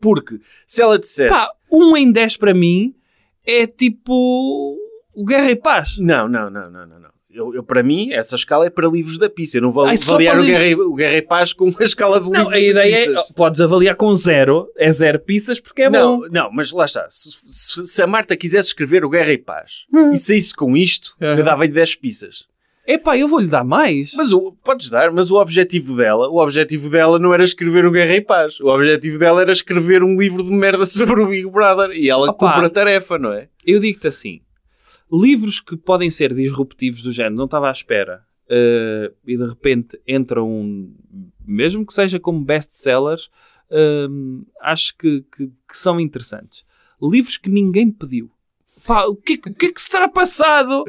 Porque 0.00 0.38
se 0.66 0.80
ela 0.82 0.98
dissesse... 0.98 1.30
Pá, 1.34 1.46
1 1.70 1.96
em 1.96 2.12
10 2.12 2.36
para 2.36 2.54
mim 2.54 2.94
é 3.44 3.66
tipo 3.66 4.76
o 5.12 5.24
Guerra 5.24 5.50
e 5.50 5.56
Paz. 5.56 5.96
Não, 5.98 6.28
não, 6.28 6.48
não, 6.50 6.70
não, 6.70 6.86
não, 6.86 7.00
não. 7.00 7.10
eu, 7.30 7.54
eu, 7.54 7.62
para 7.62 7.82
mim, 7.82 8.12
essa 8.12 8.36
escala 8.36 8.66
é 8.66 8.70
para 8.70 8.88
livros 8.88 9.18
da 9.18 9.28
pizza. 9.28 9.56
Eu 9.58 9.62
não 9.62 9.72
vou 9.72 9.84
Ai, 9.84 9.96
avaliar 10.00 10.36
o 10.38 10.40
livros- 10.42 10.58
Guerra, 10.62 10.70
e- 10.70 10.74
o 10.74 10.94
Guerra 10.94 11.16
e 11.16 11.22
Paz 11.22 11.52
com 11.52 11.68
a 11.78 11.82
escala 11.82 12.20
de 12.20 12.30
Não, 12.30 12.40
livros 12.42 12.54
a 12.54 12.58
ideia 12.60 13.10
é, 13.10 13.32
podes 13.34 13.60
avaliar 13.60 13.96
com 13.96 14.14
zero, 14.14 14.70
é 14.76 14.90
zero 14.92 15.18
pizzas 15.20 15.58
porque 15.60 15.82
é 15.82 15.90
não, 15.90 16.20
bom. 16.20 16.28
não, 16.30 16.50
mas 16.52 16.70
lá 16.70 16.84
está. 16.84 17.06
Se, 17.10 17.30
se- 17.48 17.86
se 17.86 18.02
a 18.02 18.06
Marta 18.06 18.36
quisesse 18.36 18.68
escrever 18.68 19.04
o 19.04 19.10
Guerra 19.10 19.32
e 19.32 19.38
Paz 19.38 19.84
Hum. 19.92 20.10
e 20.12 20.18
saísse 20.18 20.54
com 20.54 20.76
isto, 20.76 21.14
Aham. 21.20 21.38
eu 21.38 21.44
dava-lhe 21.44 21.72
10 21.72 21.96
pizzas. 21.96 22.46
Epá, 22.86 23.16
eu 23.16 23.26
vou-lhe 23.28 23.46
dar 23.46 23.64
mais. 23.64 24.12
Mas 24.14 24.32
o, 24.32 24.52
podes 24.62 24.90
dar, 24.90 25.10
mas 25.10 25.30
o 25.30 25.36
objetivo 25.40 25.96
dela, 25.96 26.28
o 26.28 26.36
objetivo 26.36 26.90
dela 26.90 27.18
não 27.18 27.32
era 27.32 27.42
escrever 27.42 27.86
o 27.86 27.90
Guerra 27.90 28.16
e 28.16 28.20
Paz. 28.20 28.60
O 28.60 28.66
objetivo 28.68 29.18
dela 29.18 29.40
era 29.40 29.52
escrever 29.52 30.02
um 30.02 30.14
livro 30.14 30.42
de 30.44 30.50
merda 30.50 30.84
sobre 30.86 31.22
o 31.22 31.28
Big 31.28 31.48
Brother. 31.50 31.90
E 31.96 32.10
ela 32.10 32.30
Opa. 32.30 32.46
cumpre 32.52 32.66
a 32.66 32.70
tarefa, 32.70 33.18
não 33.18 33.32
é? 33.32 33.48
Eu 33.66 33.80
digo-te 33.80 34.06
assim: 34.08 34.40
livros 35.10 35.60
que 35.60 35.76
podem 35.76 36.10
ser 36.10 36.34
disruptivos 36.34 37.02
do 37.02 37.10
género, 37.12 37.36
não 37.36 37.46
estava 37.46 37.68
à 37.68 37.72
espera, 37.72 38.22
eh, 38.50 39.10
e 39.26 39.36
de 39.36 39.46
repente 39.46 39.98
entram, 40.06 40.46
um, 40.50 40.94
mesmo 41.46 41.86
que 41.86 41.94
seja 41.94 42.20
como 42.20 42.44
best-sellers, 42.44 43.30
hum, 44.10 44.44
acho 44.60 44.94
que, 44.98 45.24
que- 45.34 45.46
que 45.46 45.76
são 45.78 45.98
interessantes. 45.98 46.64
Livros 47.02 47.36
que 47.38 47.48
ninguém 47.50 47.90
pediu. 47.90 48.30
Pá, 48.86 49.04
o 49.06 49.16
que, 49.16 49.34
o 49.34 49.54
que 49.54 49.66
é 49.66 49.72
que 49.72 49.80
se 49.80 49.88
terá 49.88 50.08
passado? 50.08 50.84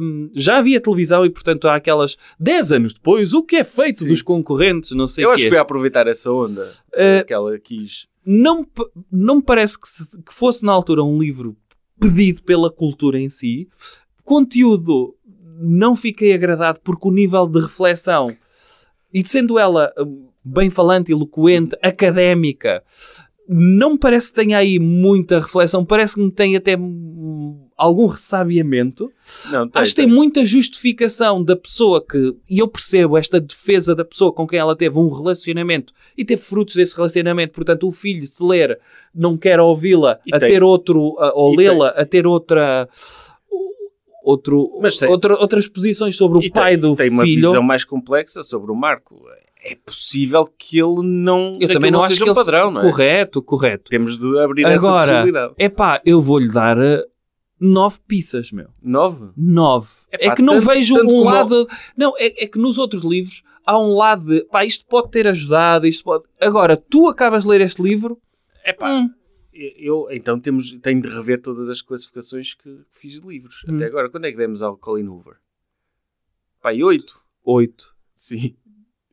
Hum, 0.00 0.30
já 0.34 0.58
havia 0.58 0.80
televisão 0.80 1.24
e, 1.26 1.30
portanto, 1.30 1.66
há 1.68 1.74
aquelas 1.74 2.16
10 2.38 2.72
anos 2.72 2.94
depois, 2.94 3.32
o 3.34 3.42
que 3.42 3.56
é 3.56 3.64
feito 3.64 4.02
Sim. 4.04 4.08
dos 4.08 4.22
concorrentes, 4.22 4.92
não 4.92 5.08
sei 5.08 5.24
Eu 5.24 5.30
acho 5.32 5.42
que 5.42 5.48
foi 5.48 5.58
a 5.58 5.62
aproveitar 5.62 6.06
essa 6.06 6.30
onda 6.30 6.62
Eh, 6.94 7.24
que 7.24 7.32
ela 7.32 7.58
quis. 7.58 8.06
não, 8.24 8.64
não 9.10 9.36
me 9.36 9.42
parece 9.42 9.80
que, 9.80 9.88
se- 9.88 10.22
que 10.22 10.32
fosse 10.32 10.64
na 10.64 10.72
altura 10.72 11.02
um 11.02 11.18
livro 11.18 11.56
pedido 12.00 12.42
pela 12.44 12.70
cultura 12.70 13.18
em 13.18 13.28
si. 13.28 13.68
Conteúdo, 14.24 15.16
não 15.60 15.96
fiquei 15.96 16.32
agradado 16.32 16.78
porque 16.84 17.08
o 17.08 17.10
nível 17.10 17.46
de 17.48 17.60
reflexão, 17.60 18.36
e 19.12 19.26
sendo 19.26 19.58
ela 19.58 19.92
hum, 19.98 20.28
bem 20.44 20.70
falante, 20.70 21.10
eloquente, 21.10 21.76
académica, 21.82 22.82
não 23.48 23.92
me 23.92 23.98
parece 23.98 24.28
que 24.28 24.34
tenha 24.34 24.58
aí 24.58 24.78
muita 24.78 25.40
reflexão. 25.40 25.84
Parece-me 25.84 26.28
que 26.30 26.36
tem 26.36 26.54
até 26.56 26.76
algum 27.76 28.06
ressabiamento. 28.06 29.10
Não, 29.50 29.68
tem, 29.68 29.80
Acho 29.80 29.94
que 29.94 30.02
tem 30.02 30.06
muita 30.12 30.44
justificação 30.44 31.42
da 31.42 31.56
pessoa 31.56 32.04
que, 32.04 32.34
e 32.50 32.58
eu 32.58 32.68
percebo 32.68 33.16
esta 33.16 33.40
defesa 33.40 33.94
da 33.94 34.04
pessoa 34.04 34.32
com 34.32 34.46
quem 34.46 34.58
ela 34.58 34.76
teve 34.76 34.98
um 34.98 35.08
relacionamento 35.08 35.92
e 36.16 36.24
teve 36.24 36.42
frutos 36.42 36.74
desse 36.74 36.94
relacionamento. 36.96 37.54
Portanto, 37.54 37.86
o 37.88 37.92
filho, 37.92 38.26
se 38.26 38.42
ler, 38.44 38.78
não 39.14 39.36
quer 39.36 39.58
ouvi-la 39.60 40.18
a 40.32 40.38
tem. 40.38 40.48
ter 40.50 40.62
outro, 40.62 41.16
a- 41.18 41.32
ou 41.34 41.54
lê-la 41.56 41.88
a 41.90 42.04
ter 42.04 42.26
outra. 42.26 42.88
Outro, 44.22 44.78
tem. 44.98 45.08
outra, 45.08 45.38
outras 45.38 45.66
posições 45.66 46.14
sobre 46.16 46.38
o 46.38 46.42
E 46.42 46.50
pai 46.50 46.72
tem, 46.72 46.80
do 46.80 46.94
tem 46.94 47.08
uma 47.08 47.22
filho. 47.22 47.48
visão 47.48 47.62
mais 47.62 47.82
complexa 47.84 48.42
sobre 48.42 48.70
o 48.70 48.74
Marco. 48.74 49.22
É 49.70 49.74
possível 49.76 50.46
que 50.46 50.78
ele 50.78 51.02
não. 51.02 51.58
eu 51.60 51.68
também 51.72 51.90
não 51.90 52.00
acho 52.00 52.08
seja 52.14 52.24
que 52.24 52.30
um 52.30 52.34
padrão, 52.34 52.70
não 52.70 52.80
é? 52.80 52.84
Correto, 52.84 53.42
correto. 53.42 53.90
Temos 53.90 54.18
de 54.18 54.38
abrir 54.38 54.64
essa 54.64 54.86
Agora, 54.86 55.06
possibilidade. 55.12 55.54
é 55.58 55.68
pá, 55.68 56.00
eu 56.04 56.22
vou-lhe 56.22 56.48
dar 56.50 56.78
eh, 56.78 57.04
nove 57.60 57.98
pizzas, 58.06 58.50
meu. 58.52 58.68
Nove? 58.82 59.30
Nove. 59.36 59.90
Epá, 60.12 60.32
é 60.32 60.34
que 60.34 60.42
não 60.42 60.54
tanto- 60.54 60.66
vejo 60.68 60.94
tanto 60.96 61.14
um 61.14 61.24
lado. 61.24 61.68
Não, 61.96 62.14
é, 62.16 62.44
é 62.44 62.46
que 62.46 62.58
nos 62.58 62.78
outros 62.78 63.02
livros 63.04 63.42
há 63.66 63.78
um 63.78 63.94
lado 63.94 64.24
de 64.26 64.44
pá, 64.46 64.64
isto 64.64 64.86
pode 64.86 65.10
ter 65.10 65.26
ajudado, 65.26 65.86
isto 65.86 66.04
pode. 66.04 66.24
Agora, 66.40 66.76
tu 66.76 67.08
acabas 67.08 67.42
de 67.42 67.48
ler 67.50 67.60
este 67.60 67.82
livro. 67.82 68.18
É 68.64 68.72
pá. 68.72 68.90
hum, 68.90 69.10
Eu, 69.52 70.06
então 70.10 70.38
temos, 70.40 70.70
tenho 70.80 71.02
de 71.02 71.08
rever 71.08 71.40
todas 71.42 71.68
as 71.68 71.82
classificações 71.82 72.54
que 72.54 72.78
fiz 72.90 73.20
de 73.20 73.26
livros. 73.26 73.64
Hum. 73.68 73.76
Até 73.76 73.86
agora, 73.86 74.08
quando 74.08 74.24
é 74.26 74.30
que 74.30 74.36
demos 74.38 74.62
ao 74.62 74.76
Colin 74.76 75.08
Hoover? 75.08 75.34
Pá, 76.62 76.72
e 76.72 76.82
oito? 76.82 77.20
oito. 77.44 77.94
Sim. 78.14 78.56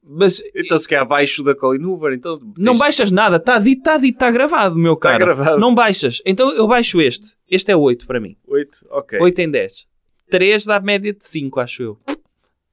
Mas 0.07 0.41
Então 0.55 0.77
se 0.77 0.87
quer 0.87 0.97
abaixo 0.99 1.41
da 1.43 1.55
Colin 1.55 1.83
Hoover, 1.83 2.13
então... 2.13 2.39
não 2.57 2.73
tens- 2.73 2.77
baixas 2.79 3.11
nada, 3.11 3.37
está 3.37 3.57
dito, 3.57 3.79
está 3.79 3.97
dito, 3.97 4.13
está 4.15 4.29
gravado, 4.29 4.75
meu 4.75 4.93
Está 4.93 5.11
cara. 5.13 5.25
gravado. 5.25 5.59
Não 5.59 5.73
baixas. 5.73 6.21
Então 6.25 6.51
eu 6.51 6.67
baixo 6.67 7.01
este. 7.01 7.35
Este 7.49 7.71
é 7.71 7.75
oito 7.75 8.05
para 8.05 8.19
mim. 8.19 8.37
Oito? 8.47 8.85
Ok. 8.91 9.19
Oito 9.19 9.39
em 9.39 9.49
dez. 9.49 9.87
Três 10.29 10.65
dá 10.65 10.79
média 10.79 11.11
de 11.13 11.25
cinco, 11.25 11.59
acho 11.59 11.81
eu. 11.83 11.99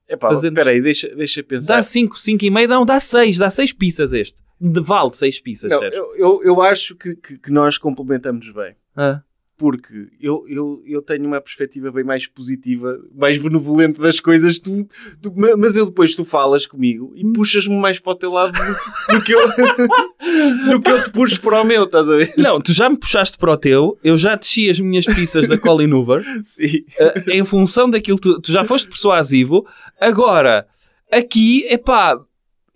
Epá, 0.09 0.29
fazendo- 0.31 0.59
espera 0.59 0.71
aí, 0.75 0.81
deixa, 0.83 1.09
deixa 1.15 1.43
pensar. 1.43 1.77
Dá 1.77 1.83
cinco, 1.83 2.19
cinco 2.19 2.45
e 2.45 2.51
meio, 2.51 2.69
não, 2.69 2.85
dá 2.85 3.01
seis. 3.01 3.39
Dá 3.39 3.49
seis 3.49 3.73
pizzas 3.73 4.13
este. 4.13 4.41
De 4.61 4.81
vale 4.81 5.11
seis 5.15 5.41
pizzas, 5.41 5.71
Não, 5.71 5.83
eu, 5.83 6.15
eu, 6.17 6.41
eu 6.45 6.63
acho 6.63 6.95
que, 6.95 7.17
que, 7.17 7.39
que 7.39 7.51
nós 7.51 7.79
complementamos 7.79 8.51
bem. 8.53 8.77
Ah. 8.95 9.23
Porque 9.63 10.09
eu, 10.21 10.45
eu, 10.49 10.83
eu 10.85 11.01
tenho 11.01 11.25
uma 11.25 11.41
perspectiva 11.41 11.93
bem 11.93 12.03
mais 12.03 12.27
positiva, 12.27 12.99
mais 13.15 13.39
benevolente 13.39 14.01
das 14.01 14.19
coisas, 14.19 14.59
tu, 14.59 14.89
tu- 15.23 15.33
ma- 15.37 15.57
mas 15.57 15.77
eu 15.77 15.87
depois 15.87 16.17
tu 16.17 16.25
falas 16.25 16.67
comigo 16.67 17.13
e 17.15 17.23
puxas-me 17.33 17.77
mais 17.79 18.01
para 18.01 18.11
o 18.11 18.17
teu 18.17 18.33
lado 18.33 18.51
do, 18.59 19.15
do 19.15 19.23
que 19.23 19.31
eu, 19.33 19.41
do 20.69 20.81
que 20.83 20.91
eu 20.91 21.05
te 21.05 21.13
puxo 21.13 21.41
para 21.41 21.63
o 21.63 21.65
meu, 21.65 21.85
estás 21.85 22.11
a 22.11 22.17
ver? 22.17 22.35
Não, 22.37 22.61
tu 22.61 22.73
já 22.73 22.91
me 22.91 22.97
puxaste 22.97 23.39
para 23.39 23.53
o 23.53 23.57
teu, 23.57 23.97
eu 24.03 24.19
já 24.19 24.35
desci 24.35 24.69
as 24.69 24.81
minhas 24.81 25.05
pizzas 25.05 25.47
da 25.47 25.57
Colin 25.57 25.93
Hoover. 25.93 26.25
Sim. 26.45 26.85
Uh, 26.99 27.31
em 27.31 27.45
função 27.45 27.89
daquilo 27.89 28.19
que 28.19 28.29
tu, 28.29 28.41
tu 28.41 28.51
já 28.51 28.65
foste 28.65 28.89
persuasivo, 28.89 29.65
agora 30.01 30.67
aqui 31.13 31.65
é 31.69 31.79
pá, 31.79 32.19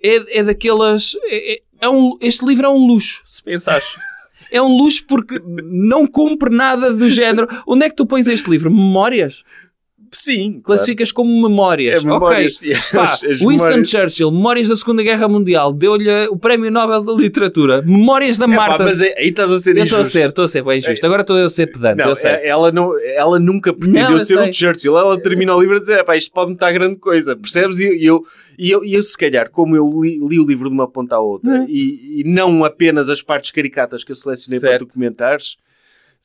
é, 0.00 0.38
é 0.38 0.44
daquelas. 0.44 1.16
é- 1.24 1.54
é- 1.54 1.62
é 1.80 1.88
um, 1.90 2.16
este 2.22 2.46
livro 2.46 2.64
é 2.64 2.68
um 2.70 2.86
luxo, 2.86 3.22
se 3.26 3.42
pensares. 3.42 3.84
É 4.51 4.60
um 4.60 4.77
luxo 4.77 5.05
porque 5.06 5.40
não 5.64 6.06
cumpre 6.06 6.55
nada 6.55 6.93
do 6.93 7.09
género. 7.09 7.48
Onde 7.66 7.86
é 7.86 7.90
que 7.90 7.97
tu 7.97 8.06
pões 8.06 8.27
este 8.27 8.51
livro? 8.51 8.70
Memórias? 8.70 9.44
Sim. 10.12 10.52
claro. 10.52 10.62
Classificas 10.62 11.12
como 11.12 11.48
memórias. 11.48 12.02
É 12.02 12.06
memórias. 12.06 12.56
Ok. 12.58 12.72
As- 12.72 12.90
Pá, 12.92 13.02
as 13.04 13.20
Winston 13.22 13.46
memórias- 13.48 13.88
Churchill, 13.90 14.30
Memórias 14.30 14.68
da 14.68 14.76
Segunda 14.76 15.02
Guerra 15.02 15.28
Mundial, 15.28 15.72
deu-lhe 15.72 16.26
o 16.28 16.36
Prémio 16.36 16.70
Nobel 16.70 17.02
da 17.02 17.12
Literatura. 17.12 17.82
Memórias 17.82 18.38
da 18.38 18.44
É 18.46 18.48
pá, 18.48 18.54
Marta. 18.56 18.84
mas 18.84 19.00
é- 19.02 19.14
aí 19.18 19.28
estás 19.28 19.50
a 19.50 19.58
ser 19.58 19.76
eu 19.76 19.84
estou 19.84 19.98
a 19.98 20.00
injusto. 20.02 20.18
ser, 20.18 20.28
estou 20.28 20.44
a 20.44 20.48
ser 20.48 20.62
bem 20.64 20.80
justo. 20.80 21.04
Agora 21.06 21.20
estou 21.22 21.36
a 21.36 21.48
ser 21.50 21.66
pedante, 21.68 21.98
Não, 22.02 22.12
é- 22.12 22.46
ela, 22.48 22.72
não, 22.72 22.92
ela 23.00 23.38
nunca 23.38 23.72
Não, 23.72 23.78
pretendeu 23.78 24.10
eu 24.12 24.18
ser 24.20 24.34
sei. 24.38 24.48
um 24.48 24.52
Churchill. 24.52 24.96
Ela 24.98 25.20
termina 25.20 25.54
o 25.54 25.60
livro 25.60 25.76
a 25.76 25.80
dizer: 25.80 25.98
"Epá, 25.98 26.16
isto 26.16 26.32
pode-me 26.32 26.54
estar 26.54 26.72
grande 26.72 26.96
coisa, 26.96 27.34
percebes? 27.36 27.78
E 27.78 28.04
eu, 28.04 28.24
e 28.58 28.70
eu, 28.70 28.84
eu, 28.84 29.02
se 29.02 29.16
calhar, 29.18 29.50
como 29.50 29.76
eu 29.76 29.88
li, 30.02 30.18
li 30.26 30.38
o 30.38 30.46
livro 30.46 30.68
de 30.68 30.74
uma 30.74 30.88
ponta 30.88 31.16
à 31.16 31.20
outra 31.20 31.50
Hum. 31.60 31.66
e, 31.68 32.20
e 32.20 32.24
não 32.24 32.64
apenas 32.64 33.08
as 33.10 33.20
partes 33.22 33.50
caricatas 33.50 34.02
que 34.04 34.12
eu 34.12 34.16
selecionei 34.16 34.60
para 34.60 34.70
Certo. 34.70 34.86
tu 34.86 34.92
comentares, 34.94 35.56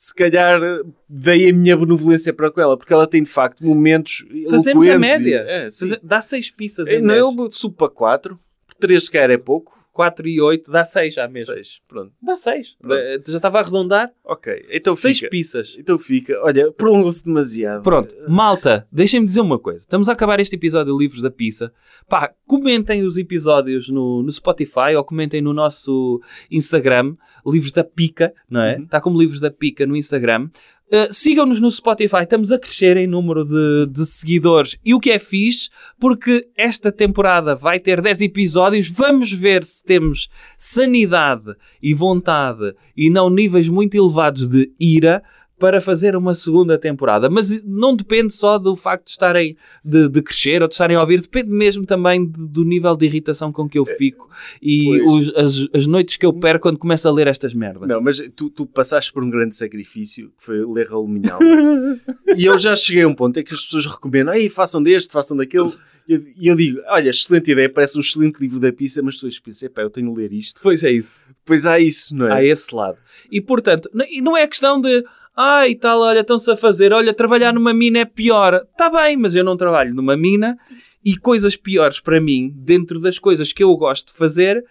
se 0.04 0.12
calhar 0.12 0.60
dei 1.08 1.48
a 1.48 1.52
minha 1.54 1.76
benevolência 1.76 2.32
para 2.32 2.50
com 2.50 2.60
ela, 2.60 2.76
porque 2.76 2.92
ela 2.92 3.06
tem 3.06 3.22
de 3.22 3.28
facto 3.30 3.64
momentos. 3.64 4.24
Fazemos 4.50 4.84
a 4.86 4.90
eloquentes 4.90 4.94
e- 4.94 4.98
média. 5.22 5.44
É. 5.48 5.70
Faze- 5.70 6.00
Dá 6.02 6.20
seis 6.20 6.50
pizzas 6.50 6.88
É, 6.88 6.96
em 6.96 7.02
não, 7.02 7.32
10. 7.34 7.38
eu 7.46 7.50
subo 7.52 7.76
para 7.76 7.88
4, 7.88 8.36
3 8.80 9.04
se 9.04 9.10
calhar 9.12 9.30
é 9.30 9.38
pouco. 9.38 9.71
4 9.92 10.26
e 10.26 10.40
8 10.40 10.70
dá 10.70 10.84
6 10.84 11.14
já 11.14 11.28
mesmo. 11.28 11.54
6, 11.54 11.82
pronto. 11.86 12.12
Dá 12.20 12.36
6. 12.36 12.76
Pronto. 12.80 13.30
Já 13.30 13.36
estava 13.36 13.58
a 13.58 13.60
arredondar. 13.60 14.10
Ok, 14.24 14.66
então 14.70 14.96
6 14.96 15.18
fica. 15.18 15.30
pizzas. 15.30 15.76
Então 15.78 15.98
fica. 15.98 16.40
Olha, 16.42 16.72
prolongou-se 16.72 17.24
demasiado. 17.24 17.82
Pronto, 17.82 18.14
malta, 18.28 18.88
deixem-me 18.90 19.26
dizer 19.26 19.42
uma 19.42 19.58
coisa. 19.58 19.80
Estamos 19.80 20.08
a 20.08 20.12
acabar 20.12 20.40
este 20.40 20.56
episódio 20.56 20.92
de 20.92 20.98
Livros 20.98 21.22
da 21.22 21.30
Pizza. 21.30 21.72
Pá, 22.08 22.32
comentem 22.46 23.02
os 23.04 23.18
episódios 23.18 23.88
no, 23.88 24.22
no 24.22 24.32
Spotify 24.32 24.94
ou 24.96 25.04
comentem 25.04 25.42
no 25.42 25.52
nosso 25.52 26.20
Instagram, 26.50 27.14
Livros 27.46 27.72
da 27.72 27.84
Pica, 27.84 28.32
não 28.48 28.62
é? 28.62 28.76
Uhum. 28.76 28.84
Está 28.84 29.00
como 29.00 29.20
Livros 29.20 29.40
da 29.40 29.50
Pica 29.50 29.86
no 29.86 29.94
Instagram. 29.96 30.48
Uh, 30.92 31.10
Sigam-nos 31.10 31.58
no 31.58 31.70
Spotify, 31.70 32.24
estamos 32.24 32.52
a 32.52 32.58
crescer 32.58 32.98
em 32.98 33.06
número 33.06 33.46
de, 33.46 33.86
de 33.90 34.04
seguidores 34.04 34.76
e 34.84 34.92
o 34.92 35.00
que 35.00 35.10
é 35.10 35.18
fixe, 35.18 35.70
porque 35.98 36.46
esta 36.54 36.92
temporada 36.92 37.56
vai 37.56 37.80
ter 37.80 38.02
10 38.02 38.20
episódios. 38.20 38.90
Vamos 38.90 39.32
ver 39.32 39.64
se 39.64 39.82
temos 39.82 40.28
sanidade 40.58 41.56
e 41.82 41.94
vontade 41.94 42.74
e 42.94 43.08
não 43.08 43.30
níveis 43.30 43.70
muito 43.70 43.96
elevados 43.96 44.46
de 44.46 44.70
ira 44.78 45.22
para 45.62 45.80
fazer 45.80 46.16
uma 46.16 46.34
segunda 46.34 46.76
temporada. 46.76 47.30
Mas 47.30 47.62
não 47.64 47.94
depende 47.94 48.32
só 48.34 48.58
do 48.58 48.74
facto 48.74 49.04
de 49.04 49.10
estarem 49.12 49.56
de, 49.84 50.08
de 50.08 50.20
crescer 50.20 50.60
ou 50.60 50.66
de 50.66 50.74
estarem 50.74 50.96
a 50.96 51.00
ouvir, 51.00 51.20
depende 51.20 51.50
mesmo 51.50 51.86
também 51.86 52.26
de- 52.26 52.32
do 52.48 52.64
nível 52.64 52.96
de 52.96 53.06
irritação 53.06 53.52
com 53.52 53.68
que 53.68 53.78
eu 53.78 53.86
fico 53.86 54.28
e 54.60 55.00
os- 55.02 55.32
as, 55.36 55.68
as 55.72 55.86
noites 55.86 56.16
que 56.16 56.26
eu 56.26 56.32
perco 56.32 56.64
quando 56.64 56.78
começo 56.78 57.06
a 57.06 57.12
ler 57.12 57.28
estas 57.28 57.54
merdas. 57.54 57.88
Não, 57.88 58.00
mas 58.00 58.20
tu, 58.34 58.50
tu 58.50 58.66
passaste 58.66 59.12
por 59.12 59.22
um 59.22 59.30
grande 59.30 59.54
sacrifício, 59.54 60.30
que 60.36 60.44
foi 60.44 60.66
ler 60.66 60.88
Raul 60.88 61.06
Minhal. 61.06 61.38
e 62.36 62.44
eu 62.44 62.58
já 62.58 62.74
cheguei 62.74 63.04
a 63.04 63.08
um 63.08 63.14
ponto 63.14 63.38
em 63.38 63.44
que 63.44 63.54
as 63.54 63.62
pessoas 63.64 63.86
recomendam, 63.86 64.34
Ei, 64.34 64.48
façam 64.48 64.82
deste, 64.82 65.12
façam 65.12 65.36
daquele. 65.36 65.70
E 66.08 66.14
eu, 66.14 66.24
eu 66.36 66.56
digo, 66.56 66.80
olha, 66.88 67.10
excelente 67.10 67.52
ideia, 67.52 67.70
parece 67.70 67.96
um 67.96 68.00
excelente 68.00 68.40
livro 68.40 68.58
da 68.58 68.72
pizza, 68.72 69.00
mas 69.00 69.18
tu 69.18 69.28
pensas, 69.40 69.68
pá, 69.68 69.82
eu 69.82 69.90
tenho 69.90 70.12
de 70.12 70.20
ler 70.20 70.32
isto. 70.32 70.60
Pois 70.60 70.82
é 70.82 70.90
isso. 70.90 71.24
Pois 71.44 71.64
há 71.64 71.78
isso, 71.78 72.16
não 72.16 72.26
é? 72.26 72.32
Há 72.32 72.44
esse 72.44 72.74
lado. 72.74 72.98
E 73.30 73.40
portanto, 73.40 73.88
n- 73.94 74.08
e 74.10 74.20
não 74.20 74.36
é 74.36 74.44
questão 74.48 74.80
de 74.80 75.04
ai 75.36 75.74
tal, 75.74 76.00
olha, 76.00 76.20
estão-se 76.20 76.50
a 76.50 76.56
fazer, 76.56 76.92
olha, 76.92 77.12
trabalhar 77.12 77.52
numa 77.52 77.72
mina 77.72 78.00
é 78.00 78.04
pior. 78.04 78.66
Está 78.70 78.90
bem, 78.90 79.16
mas 79.16 79.34
eu 79.34 79.44
não 79.44 79.56
trabalho 79.56 79.94
numa 79.94 80.16
mina 80.16 80.58
e 81.04 81.16
coisas 81.16 81.56
piores 81.56 82.00
para 82.00 82.20
mim, 82.20 82.52
dentro 82.54 83.00
das 83.00 83.18
coisas 83.18 83.52
que 83.52 83.62
eu 83.62 83.76
gosto 83.76 84.08
de 84.08 84.18
fazer, 84.18 84.64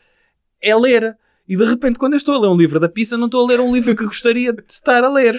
é 0.61 0.75
ler. 0.75 1.17
E 1.51 1.57
de 1.57 1.65
repente, 1.65 1.99
quando 1.99 2.13
eu 2.13 2.17
estou 2.17 2.33
a 2.33 2.39
ler 2.39 2.47
um 2.47 2.55
livro 2.55 2.79
da 2.79 2.87
pizza, 2.87 3.17
não 3.17 3.25
estou 3.25 3.43
a 3.43 3.47
ler 3.49 3.59
um 3.59 3.73
livro 3.73 3.93
que 3.93 4.05
gostaria 4.05 4.53
de 4.53 4.63
estar 4.69 5.03
a 5.03 5.09
ler. 5.11 5.35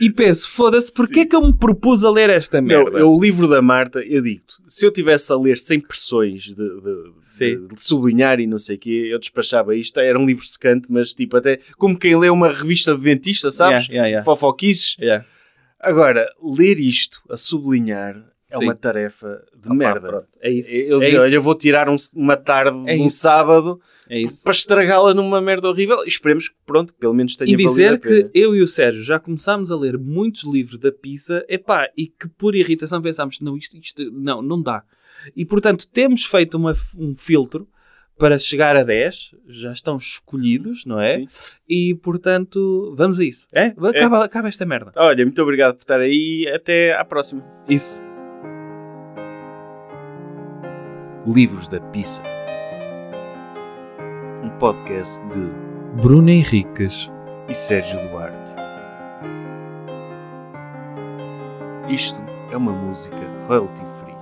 E 0.00 0.08
penso, 0.08 0.48
foda-se, 0.48 0.92
porquê 0.94 1.22
Sim. 1.22 1.28
que 1.28 1.34
eu 1.34 1.40
me 1.42 1.52
propus 1.52 2.04
a 2.04 2.10
ler 2.10 2.30
esta 2.30 2.60
Não, 2.60 2.68
merda? 2.68 2.98
eu, 3.00 3.10
o 3.12 3.20
livro 3.20 3.48
da 3.48 3.60
Marta, 3.60 3.98
eu 3.98 4.22
digo-te, 4.22 4.54
se 4.68 4.86
eu 4.86 4.92
tivesse 4.92 5.32
a 5.32 5.36
ler 5.36 5.58
sem 5.58 5.80
pressões 5.80 6.42
de, 6.44 6.54
de- 6.54 7.12
de- 7.38 7.74
de 7.74 7.82
sublinhar 7.82 8.38
e 8.38 8.46
não 8.46 8.58
sei 8.58 8.76
o 8.76 8.78
quê, 8.78 9.08
eu 9.10 9.18
despachava 9.18 9.74
isto. 9.74 9.98
Era 9.98 10.16
um 10.16 10.24
livro 10.24 10.44
secante, 10.44 10.86
mas 10.88 11.12
tipo, 11.12 11.36
até 11.36 11.58
como 11.76 11.98
quem 11.98 12.16
lê 12.16 12.30
uma 12.30 12.52
revista 12.52 12.94
de 12.94 13.00
dentista, 13.02 13.50
sabes? 13.50 13.88
Yeah, 13.88 13.92
yeah, 13.94 14.08
yeah. 14.08 14.24
Fofoquices. 14.24 14.96
Agora, 15.80 16.26
ler 16.42 16.78
isto 16.78 17.20
a 17.28 17.36
sublinhar 17.36 18.22
é 18.50 18.56
Sim. 18.58 18.64
uma 18.64 18.74
tarefa 18.76 19.42
de 19.54 19.66
Opa, 19.66 19.74
merda. 19.74 20.08
pronto, 20.08 20.26
é 20.40 20.50
isso. 20.50 20.70
Eu 20.70 21.02
é 21.02 21.18
olha, 21.18 21.34
eu 21.34 21.42
vou 21.42 21.54
tirar 21.54 21.88
um- 21.88 21.96
uma 22.14 22.36
tarde 22.36 22.76
É 22.88 22.94
um 22.94 23.08
isso. 23.08 23.18
sábado 23.18 23.80
É 24.08 24.22
para 24.44 24.52
estragá-la 24.52 25.12
numa 25.14 25.40
merda 25.40 25.68
horrível. 25.68 26.04
E 26.04 26.08
esperemos 26.08 26.48
que, 26.48 26.54
pronto, 26.64 26.94
pelo 26.94 27.12
menos 27.12 27.34
tenha 27.36 27.52
E 27.52 27.56
dizer 27.56 27.98
que 28.00 28.30
eu 28.32 28.54
e 28.54 28.62
o 28.62 28.66
Sérgio 28.68 29.02
já 29.02 29.18
começámos 29.18 29.70
a 29.72 29.76
ler 29.76 29.98
muitos 29.98 30.44
livros 30.44 30.78
da 30.78 30.92
pizza, 30.92 31.44
epá, 31.48 31.88
e 31.96 32.06
que 32.06 32.28
por 32.28 32.54
irritação 32.54 33.02
pensámos, 33.02 33.40
não, 33.40 33.56
isto, 33.56 33.76
isto 33.76 34.10
não, 34.12 34.40
não 34.42 34.62
dá. 34.62 34.84
E 35.34 35.44
portanto 35.44 35.86
temos 35.88 36.24
feito 36.24 36.56
uma- 36.56 36.74
um 36.96 37.14
filtro 37.16 37.68
para 38.18 38.38
chegar 38.38 38.76
a 38.76 38.82
10, 38.84 39.32
já 39.48 39.72
estão 39.72 39.96
escolhidos, 39.96 40.86
não 40.86 40.98
é? 41.00 41.26
Sim. 41.28 41.56
E 41.68 41.94
portanto, 41.96 42.94
vamos 42.96 43.18
a 43.18 43.24
isso. 43.24 43.46
É? 43.52 43.74
Acaba, 43.76 44.24
acaba 44.24 44.48
esta 44.48 44.64
merda. 44.64 44.92
Olha, 44.96 45.24
muito 45.24 45.42
obrigado 45.42 45.74
por 45.74 45.82
estar 45.82 46.00
aí 46.00 46.46
até 46.54 46.96
à 46.96 47.04
próxima. 47.04 47.44
Isso. 47.68 48.05
Livros 51.26 51.66
da 51.68 51.80
Pizza. 51.80 52.22
Um 54.42 54.50
podcast 54.58 55.20
de 55.28 55.50
Bruno 56.00 56.30
Henriques. 56.30 57.10
e 57.48 57.54
Sérgio 57.54 57.98
Duarte. 58.08 58.52
Isto 61.88 62.20
é 62.52 62.56
uma 62.56 62.72
música 62.72 63.16
royalty 63.48 63.82
free. 63.98 64.15